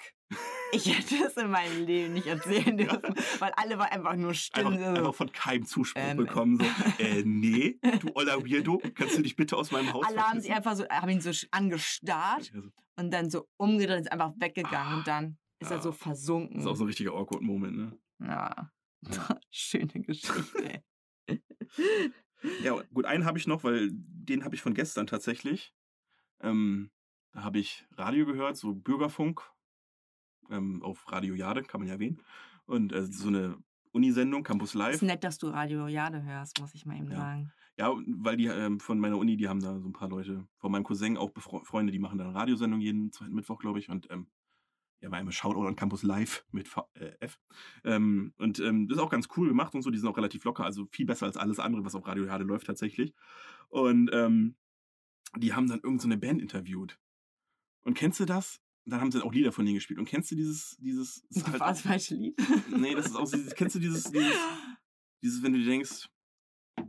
Ich 0.72 0.86
hätte 0.98 1.24
es 1.26 1.38
in 1.38 1.50
meinem 1.52 1.86
Leben 1.86 2.14
nicht 2.14 2.28
erzählen 2.28 2.76
dürfen, 2.78 3.16
weil 3.40 3.52
alle 3.56 3.78
waren 3.78 3.92
einfach 3.92 4.16
nur 4.16 4.34
still. 4.34 4.66
einfach, 4.66 4.80
so. 4.80 4.86
einfach 4.86 5.16
von 5.16 5.32
keinem 5.32 5.66
Zuspruch 5.66 6.02
Ähm, 6.04 6.18
bekommen. 6.18 6.60
So, 6.60 6.66
äh, 7.04 7.24
nee, 7.24 7.80
du 8.00 8.10
oller 8.16 8.44
Weirdo, 8.44 8.82
kannst 8.96 9.18
du 9.18 9.22
dich 9.22 9.36
bitte 9.36 9.56
aus 9.58 9.72
meinem 9.72 9.94
Haus 9.94 10.06
alle 10.08 10.22
haben 10.22 10.42
sich 10.42 10.52
einfach 10.52 10.76
so, 10.76 10.88
haben 10.90 11.10
ihn 11.10 11.22
so 11.22 11.32
angestarrt 11.52 12.52
Also, 12.54 12.70
und 12.98 13.12
dann 13.12 13.30
so 13.30 13.48
umgedreht 13.58 13.98
und 13.98 14.02
ist 14.04 14.12
einfach 14.12 14.34
weggegangen 14.38 14.94
Ah, 14.94 14.98
und 14.98 15.08
dann 15.08 15.38
ist 15.60 15.70
er 15.72 15.78
ja. 15.78 15.84
so 15.84 15.92
versunken. 15.92 16.56
Das 16.58 16.66
ist 16.66 16.72
auch 16.72 16.76
so 16.76 16.84
ein 16.84 16.88
richtiger 16.88 17.14
awkward 17.14 17.42
Moment, 17.42 17.78
ne? 17.78 17.98
ja. 18.22 18.72
Schöne 19.50 20.02
Geschichte. 20.02 20.84
Ja, 22.64 22.82
gut, 22.94 23.06
einen 23.06 23.26
habe 23.26 23.38
ich 23.38 23.48
noch, 23.48 23.64
weil 23.64 23.90
den 23.92 24.44
habe 24.44 24.56
ich 24.56 24.62
von 24.62 24.74
gestern 24.74 25.08
tatsächlich. 25.08 25.74
Ähm, 26.42 26.92
da 27.32 27.44
habe 27.44 27.60
ich 27.60 27.86
Radio 27.92 28.26
gehört, 28.26 28.58
so 28.58 28.74
Bürgerfunk 28.74 29.42
ähm, 30.50 30.84
auf 30.84 31.12
Radio 31.12 31.34
Jade, 31.36 31.64
kann 31.64 31.82
man 31.82 31.88
ja 31.88 31.96
erwähnen. 31.96 32.22
Und 32.66 32.94
äh, 32.94 33.06
so 33.06 33.28
eine 33.28 33.58
Unisendung, 33.92 34.44
Campus 34.44 34.74
Live. 34.74 34.96
Ist 34.96 35.02
nett, 35.02 35.24
dass 35.24 35.38
du 35.38 35.48
Radio 35.48 35.88
Jade 35.88 36.22
hörst, 36.24 36.60
muss 36.60 36.74
ich 36.76 36.86
mal 36.86 36.98
eben 36.98 37.10
Ja. 37.12 37.18
sagen. 37.18 37.52
Ja, 37.78 37.94
weil 38.08 38.38
die 38.38 38.46
ähm, 38.46 38.80
von 38.80 39.00
meiner 39.00 39.18
Uni, 39.18 39.36
die 39.36 39.50
haben 39.50 39.60
da 39.60 39.78
so 39.80 39.90
ein 39.90 39.94
paar 39.94 40.08
Leute, 40.08 40.48
von 40.60 40.72
meinem 40.72 40.84
Cousin 40.86 41.18
auch 41.18 41.32
Befre 41.32 41.64
Freunde, 41.66 41.92
die 41.92 42.00
machen 42.00 42.18
da 42.18 42.24
eine 42.26 42.34
Radiosendung 42.34 42.80
jeden 42.80 43.12
zweiten 43.12 43.34
Mittwoch, 43.34 43.60
glaube 43.60 43.80
ich. 43.80 43.90
Und 43.90 44.10
ähm, 44.12 44.28
ja, 45.06 45.12
war 45.12 45.20
immer 45.20 45.32
Shoutout 45.32 45.68
an 45.68 45.76
Campus 45.76 46.02
Live 46.02 46.44
mit 46.52 46.68
v 46.68 46.90
äh, 46.96 47.12
F. 47.20 47.40
Ähm, 47.84 48.34
und 48.38 48.60
ähm, 48.60 48.88
das 48.88 48.98
ist 48.98 49.04
auch 49.04 49.12
ganz 49.12 49.28
cool 49.38 49.48
gemacht 49.48 49.76
und 49.76 49.84
so. 49.84 49.92
Die 49.92 50.00
sind 50.00 50.08
auch 50.08 50.18
relativ 50.18 50.44
locker, 50.46 50.66
also 50.66 50.88
viel 50.92 51.06
besser 51.06 51.28
als 51.28 51.38
alles 51.38 51.60
andere, 51.60 51.86
was 51.86 51.94
auf 51.94 52.08
Radio 52.08 52.26
Jade 52.26 52.44
läuft 52.44 52.66
tatsächlich. 52.66 53.14
Und 53.70 54.10
ähm, 54.14 54.56
die 55.38 55.54
haben 55.54 55.68
dann 55.68 55.78
irgendeine 55.78 56.00
so 56.02 56.08
eine 56.08 56.18
Band 56.18 56.42
interviewt. 56.42 56.98
Und 57.84 57.94
kennst 57.96 58.20
du 58.20 58.26
das? 58.26 58.62
Dann 58.86 59.00
haben 59.00 59.12
sie 59.12 59.24
auch 59.24 59.32
Lieder 59.34 59.52
von 59.52 59.64
denen 59.66 59.76
gespielt. 59.76 60.00
Und 60.00 60.06
kennst 60.06 60.32
du 60.32 60.36
dieses, 60.36 60.76
dieses, 60.80 61.24
Das 61.30 61.46
halt 61.46 61.60
war 61.60 61.68
das 61.70 61.82
falsche 61.82 62.16
Lied. 62.16 62.36
nee, 62.76 62.96
das 62.96 63.06
ist 63.08 63.16
auch, 63.16 63.30
dieses, 63.30 63.54
kennst 63.54 63.76
du 63.76 63.80
dieses, 63.80 64.12
dieses, 64.12 64.38
dieses, 65.22 65.44
wenn 65.44 65.54
du 65.54 65.60
dir 65.60 65.66
denkst, 65.70 66.10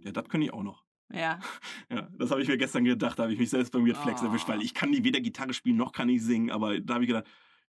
ja, 0.00 0.10
das 0.12 0.26
kann 0.28 0.40
ich 0.40 0.52
auch 0.54 0.62
noch. 0.62 0.84
Ja. 1.12 1.38
Ja, 1.90 2.08
das 2.18 2.30
habe 2.32 2.42
ich 2.42 2.48
mir 2.48 2.56
gestern 2.56 2.84
gedacht, 2.84 3.18
da 3.18 3.24
habe 3.24 3.32
ich 3.32 3.38
mich 3.38 3.50
selbst 3.50 3.70
bei 3.72 3.78
mir 3.78 3.94
Flex 3.94 4.22
Oh. 4.22 4.26
erwischt, 4.26 4.48
weil 4.48 4.60
ich 4.62 4.74
kann 4.74 4.90
nie 4.90 5.04
weder 5.04 5.20
Gitarre 5.20 5.52
spielen 5.54 5.76
noch 5.76 5.92
kann 5.92 6.08
ich 6.08 6.22
singen, 6.22 6.50
aber 6.50 6.80
da 6.80 6.94
habe 6.94 7.04
ich 7.04 7.08
gedacht, 7.08 7.26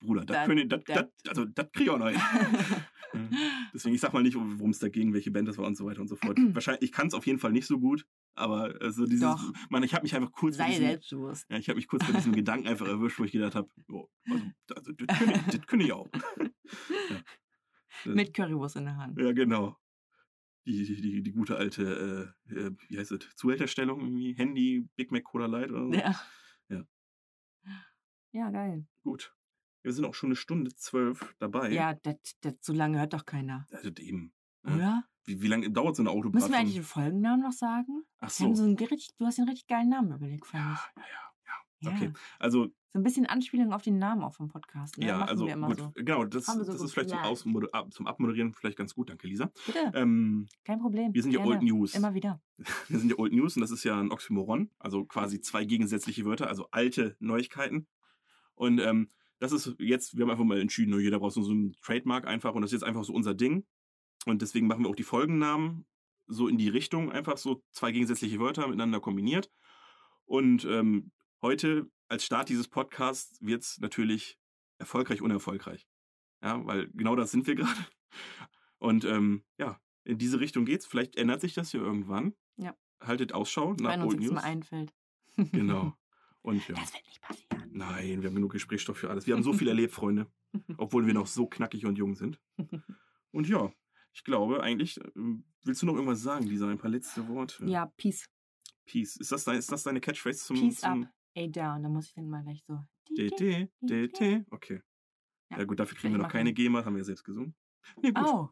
Bruder, 0.00 0.24
das 0.24 0.36
Dat- 0.36 0.46
könnte, 0.46 0.66
das, 0.66 0.84
das, 0.84 0.96
dat- 0.96 1.28
also 1.28 1.44
das 1.44 1.72
kriege 1.72 1.84
ich 1.84 1.90
auch 1.90 1.98
noch 1.98 2.08
hin. 2.08 2.18
Ja. 2.18 2.84
Deswegen, 3.74 3.94
ich 3.94 4.00
sag 4.00 4.12
mal 4.12 4.22
nicht, 4.22 4.34
worum 4.36 4.70
es 4.70 4.78
da 4.78 4.88
ging, 4.88 5.12
welche 5.14 5.30
Band 5.30 5.48
das 5.48 5.56
war 5.58 5.66
und 5.66 5.76
so 5.76 5.86
weiter 5.86 6.00
und 6.00 6.08
so 6.08 6.16
fort. 6.16 6.36
Wahrscheinlich, 6.54 6.82
ich 6.82 6.92
kann 6.92 7.06
es 7.08 7.14
auf 7.14 7.26
jeden 7.26 7.38
Fall 7.38 7.52
nicht 7.52 7.66
so 7.66 7.80
gut, 7.80 8.06
aber 8.34 8.74
also 8.80 9.06
dieses, 9.06 9.22
Doch. 9.22 9.52
man, 9.70 9.82
ich 9.82 9.94
habe 9.94 10.02
mich 10.02 10.14
einfach 10.14 10.30
kurz 10.30 10.56
bei 10.58 10.64
Sei 10.64 10.70
diesem, 10.70 10.86
selbstbewusst. 10.86 11.46
ja, 11.50 11.56
ich 11.56 11.68
habe 11.68 11.76
mich 11.76 11.88
kurz 11.88 12.06
bei 12.06 12.12
diesem 12.12 12.34
Gedanken 12.34 12.68
einfach 12.68 12.86
erwischt, 12.86 13.18
wo 13.18 13.24
ich 13.24 13.32
gedacht 13.32 13.54
habe, 13.54 13.68
oh, 13.90 14.08
also, 14.30 14.44
also 14.76 14.92
das 14.92 15.18
könnte 15.18 15.34
ich, 15.34 15.56
das 15.56 15.66
könnte 15.66 15.84
ich 15.86 15.92
auch. 15.92 16.08
Ja. 18.04 18.12
Mit 18.14 18.32
Currywurst 18.32 18.76
in 18.76 18.84
der 18.84 18.96
Hand. 18.96 19.18
Ja, 19.18 19.32
genau. 19.32 19.76
Die, 20.66 20.84
die, 20.84 21.00
die, 21.00 21.22
die 21.22 21.32
gute 21.32 21.56
alte, 21.56 22.34
äh, 22.48 22.54
äh, 22.54 22.70
wie 22.88 22.98
heißt 22.98 23.10
es, 23.12 23.34
Zuhälterstellung 23.34 24.00
irgendwie, 24.00 24.34
Handy, 24.34 24.86
Big 24.94 25.10
Mac 25.10 25.24
Cola 25.24 25.46
Light 25.46 25.70
oder 25.72 25.86
so. 25.86 25.92
Ja. 25.94 26.14
Ja. 26.68 26.84
Ja, 28.32 28.50
geil. 28.50 28.86
Gut. 29.02 29.34
Wir 29.88 29.94
sind 29.94 30.04
auch 30.04 30.12
schon 30.12 30.28
eine 30.28 30.36
Stunde 30.36 30.74
zwölf 30.74 31.34
dabei. 31.38 31.70
Ja, 31.72 31.94
das, 31.94 32.16
das, 32.42 32.56
so 32.60 32.74
lange 32.74 32.98
hört 32.98 33.14
doch 33.14 33.24
keiner. 33.24 33.66
Also 33.72 33.88
eben. 33.98 34.34
Ja. 34.66 34.74
Oder? 34.74 35.04
Wie, 35.24 35.40
wie 35.40 35.46
lange 35.46 35.70
dauert 35.70 35.96
so 35.96 36.02
eine 36.02 36.10
Autobahn? 36.10 36.32
Müssen 36.32 36.52
wir 36.52 36.58
eigentlich 36.58 36.74
den 36.74 36.84
Folgennamen 36.84 37.40
noch 37.40 37.52
sagen? 37.52 38.02
Ach 38.18 38.28
so. 38.28 38.54
so 38.54 38.64
einen, 38.64 38.76
du 38.76 38.86
hast 39.24 39.38
den 39.38 39.48
richtig 39.48 39.66
geilen 39.66 39.88
Namen 39.88 40.12
überlegt, 40.12 40.44
fand 40.44 40.62
Ja, 40.62 40.72
ich. 40.74 41.02
ja, 41.02 41.08
ja, 41.46 41.90
Ja. 41.90 41.96
Okay. 41.96 42.12
Also, 42.38 42.66
So 42.92 42.98
ein 42.98 43.02
bisschen 43.02 43.24
Anspielung 43.24 43.72
auf 43.72 43.80
den 43.80 43.96
Namen 43.96 44.22
auch 44.24 44.34
vom 44.34 44.48
Podcast. 44.48 44.98
Ne? 44.98 45.06
ja, 45.06 45.24
also 45.24 45.46
gut. 45.46 45.78
so. 45.78 45.92
Genau, 45.94 46.26
das, 46.26 46.44
so 46.44 46.62
das 46.62 46.82
ist 46.82 46.92
vielleicht 46.92 47.08
zum, 47.38 47.66
zum 47.90 48.06
Abmoderieren 48.06 48.52
vielleicht 48.52 48.76
ganz 48.76 48.94
gut. 48.94 49.08
Danke, 49.08 49.26
Lisa. 49.26 49.50
Bitte, 49.64 49.90
Ähm, 49.94 50.48
kein 50.64 50.80
Problem. 50.80 51.14
wir 51.14 51.22
sind 51.22 51.32
ja. 51.32 51.40
Old 51.40 51.62
News. 51.62 51.94
Immer 51.94 52.12
wieder. 52.12 52.42
Wir 52.88 52.98
sind 52.98 53.08
ja 53.08 53.16
Old 53.18 53.32
News 53.32 53.56
und 53.56 53.62
das 53.62 53.70
ist 53.70 53.84
ja 53.84 53.98
ein 53.98 54.10
Oxymoron, 54.12 54.70
also 54.78 55.06
quasi 55.06 55.40
zwei 55.40 55.64
gegensätzliche 55.64 56.26
Wörter, 56.26 56.48
also 56.48 56.68
alte 56.72 57.16
Neuigkeiten. 57.20 57.86
Und 58.54 58.80
ähm, 58.80 59.10
das 59.38 59.52
ist 59.52 59.74
jetzt, 59.78 60.16
wir 60.16 60.24
haben 60.24 60.30
einfach 60.30 60.44
mal 60.44 60.60
entschieden, 60.60 60.90
nur 60.90 61.00
jeder 61.00 61.18
braucht 61.18 61.34
so 61.34 61.48
einen 61.48 61.72
Trademark 61.82 62.26
einfach 62.26 62.54
und 62.54 62.62
das 62.62 62.70
ist 62.70 62.80
jetzt 62.80 62.88
einfach 62.88 63.04
so 63.04 63.12
unser 63.12 63.34
Ding. 63.34 63.66
Und 64.26 64.42
deswegen 64.42 64.66
machen 64.66 64.84
wir 64.84 64.90
auch 64.90 64.96
die 64.96 65.04
Folgennamen 65.04 65.86
so 66.26 66.48
in 66.48 66.58
die 66.58 66.68
Richtung, 66.68 67.10
einfach 67.10 67.38
so 67.38 67.62
zwei 67.70 67.92
gegensätzliche 67.92 68.38
Wörter 68.40 68.66
miteinander 68.66 69.00
kombiniert. 69.00 69.50
Und 70.24 70.64
ähm, 70.64 71.12
heute 71.40 71.90
als 72.08 72.24
Start 72.24 72.48
dieses 72.48 72.68
Podcasts 72.68 73.38
wird 73.40 73.62
es 73.62 73.78
natürlich 73.78 74.38
erfolgreich, 74.78 75.22
unerfolgreich. 75.22 75.86
Ja, 76.42 76.64
weil 76.66 76.90
genau 76.92 77.16
das 77.16 77.30
sind 77.30 77.46
wir 77.46 77.54
gerade. 77.54 77.86
Und 78.78 79.04
ähm, 79.04 79.44
ja, 79.58 79.80
in 80.04 80.18
diese 80.18 80.40
Richtung 80.40 80.64
geht's. 80.64 80.86
Vielleicht 80.86 81.16
ändert 81.16 81.40
sich 81.40 81.54
das 81.54 81.72
ja 81.72 81.80
irgendwann. 81.80 82.34
Ja. 82.56 82.76
Haltet 83.00 83.32
Ausschau 83.32 83.74
nach 83.74 83.92
Wenn 83.92 84.02
uns 84.02 84.14
Old 84.14 84.22
jetzt 84.22 84.32
News. 84.32 84.42
mal 84.42 84.48
einfällt. 84.48 84.94
Genau. 85.36 85.94
Und 86.42 86.66
ja. 86.68 86.74
Das 86.74 86.92
wird 86.94 87.06
nicht 87.06 87.20
passieren. 87.20 87.47
Nein, 87.72 88.22
wir 88.22 88.28
haben 88.28 88.34
genug 88.34 88.52
Gesprächsstoff 88.52 88.98
für 88.98 89.10
alles. 89.10 89.26
Wir 89.26 89.34
haben 89.34 89.42
so 89.42 89.52
viel 89.54 89.68
erlebt, 89.68 89.92
Freunde. 89.92 90.26
Obwohl 90.76 91.06
wir 91.06 91.14
noch 91.14 91.26
so 91.26 91.46
knackig 91.46 91.84
und 91.86 91.98
jung 91.98 92.14
sind. 92.14 92.40
Und 93.30 93.46
ja, 93.46 93.70
ich 94.14 94.24
glaube 94.24 94.62
eigentlich, 94.62 94.98
ähm, 95.14 95.44
willst 95.62 95.82
du 95.82 95.86
noch 95.86 95.94
irgendwas 95.94 96.22
sagen, 96.22 96.46
Lisa? 96.46 96.66
Ein 96.66 96.78
paar 96.78 96.90
letzte 96.90 97.28
Worte? 97.28 97.66
Ja, 97.66 97.92
Peace. 97.98 98.26
Peace. 98.86 99.16
Ist 99.16 99.30
das, 99.30 99.44
dein, 99.44 99.58
ist 99.58 99.70
das 99.70 99.82
deine 99.82 100.00
Catchphrase 100.00 100.38
zum. 100.38 100.56
Peace 100.58 100.80
zum 100.80 101.02
up, 101.02 101.08
a 101.36 101.46
down. 101.46 101.82
Da 101.82 101.88
muss 101.90 102.06
ich 102.06 102.14
dann 102.14 102.28
mal 102.28 102.42
gleich 102.42 102.64
so. 102.66 102.80
DT, 103.16 103.70
DT? 103.82 104.46
Okay. 104.50 104.82
Ja, 105.50 105.64
gut, 105.64 105.78
dafür 105.78 105.96
kriegen 105.96 106.14
wir 106.14 106.18
noch 106.18 106.30
keine. 106.30 106.52
GEMA, 106.52 106.84
haben 106.84 106.94
wir 106.94 107.00
ja 107.00 107.04
selbst 107.04 107.24
gesungen. 107.24 107.54
Nee, 108.02 108.12
gut. 108.12 108.26
Oh. 108.26 108.48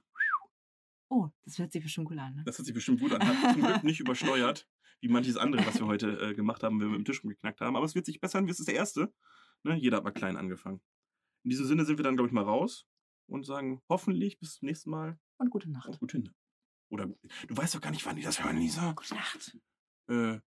Oh, 1.08 1.28
das 1.44 1.58
hört 1.58 1.72
sich 1.72 1.82
bestimmt 1.82 2.10
cool 2.10 2.18
an. 2.18 2.34
Ne? 2.34 2.42
Das 2.44 2.58
hat 2.58 2.66
sich 2.66 2.74
bestimmt 2.74 3.00
gut 3.00 3.12
an. 3.12 3.26
Hat 3.26 3.52
zum 3.54 3.62
Glück 3.62 3.84
nicht 3.84 4.00
übersteuert, 4.00 4.68
wie 5.00 5.08
manches 5.08 5.36
andere, 5.36 5.66
was 5.66 5.78
wir 5.78 5.86
heute 5.86 6.18
äh, 6.20 6.34
gemacht 6.34 6.62
haben, 6.62 6.80
wenn 6.80 6.86
wir 6.88 6.98
mit 6.98 7.00
dem 7.00 7.04
Tisch 7.04 7.22
geknackt 7.22 7.60
haben. 7.60 7.76
Aber 7.76 7.84
es 7.86 7.94
wird 7.94 8.06
sich 8.06 8.20
bessern, 8.20 8.48
es 8.48 8.58
ist 8.60 8.68
der 8.68 8.74
erste. 8.74 9.12
Ne? 9.62 9.76
Jeder 9.76 9.98
hat 9.98 10.04
mal 10.04 10.10
klein 10.12 10.36
angefangen. 10.36 10.80
In 11.44 11.50
diesem 11.50 11.66
Sinne 11.66 11.84
sind 11.84 11.98
wir 11.98 12.02
dann, 12.04 12.16
glaube 12.16 12.28
ich, 12.28 12.32
mal 12.32 12.44
raus 12.44 12.86
und 13.26 13.44
sagen 13.44 13.82
hoffentlich 13.88 14.38
bis 14.38 14.54
zum 14.56 14.66
nächsten 14.66 14.90
Mal 14.90 15.18
Und 15.38 15.50
gute 15.50 15.70
Nacht. 15.70 15.88
und 15.88 15.98
gute 16.00 16.18
Nacht. 16.20 16.34
Oder 16.88 17.06
du 17.06 17.56
weißt 17.56 17.74
doch 17.74 17.80
gar 17.80 17.90
nicht, 17.90 18.06
wann 18.06 18.16
die 18.16 18.22
das 18.22 18.42
hören, 18.44 18.56
Lisa. 18.58 18.92
Gute 18.92 19.14
Nacht. 19.14 19.58
Äh, 20.08 20.38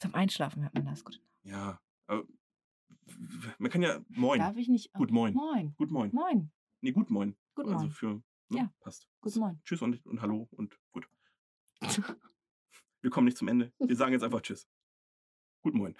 Zum 0.00 0.14
Einschlafen 0.14 0.62
hört 0.62 0.74
man 0.74 0.84
das. 0.86 1.04
Gute 1.04 1.18
Nacht. 1.18 1.30
ja, 1.44 1.80
aber 2.06 2.24
man 3.58 3.70
kann 3.70 3.82
ja 3.82 4.00
moin. 4.08 4.40
Darf 4.40 4.56
ich 4.56 4.68
nicht? 4.68 4.92
Gut, 4.94 5.10
moin. 5.12 5.32
Moin. 5.34 5.74
Gut 5.76 5.90
moin. 5.92 6.10
Moin. 6.12 6.50
Nee, 6.80 6.90
gut 6.92 7.08
moin. 7.10 7.36
Gut 7.54 7.66
Also 7.66 7.78
moin. 7.78 7.90
für, 7.90 8.14
ne? 8.48 8.58
Ja. 8.58 8.74
Passt. 8.80 9.08
Gut 9.20 9.36
moin. 9.36 9.60
Tschüss 9.64 9.80
und, 9.82 10.04
und 10.06 10.20
hallo 10.20 10.48
und 10.52 10.78
gut. 10.92 11.08
Wir 13.06 13.12
kommen 13.12 13.26
nicht 13.26 13.38
zum 13.38 13.46
Ende. 13.46 13.72
Wir 13.78 13.94
sagen 13.94 14.14
jetzt 14.14 14.24
einfach 14.24 14.40
Tschüss. 14.40 14.66
Gut 15.62 15.74
moin. 15.74 15.94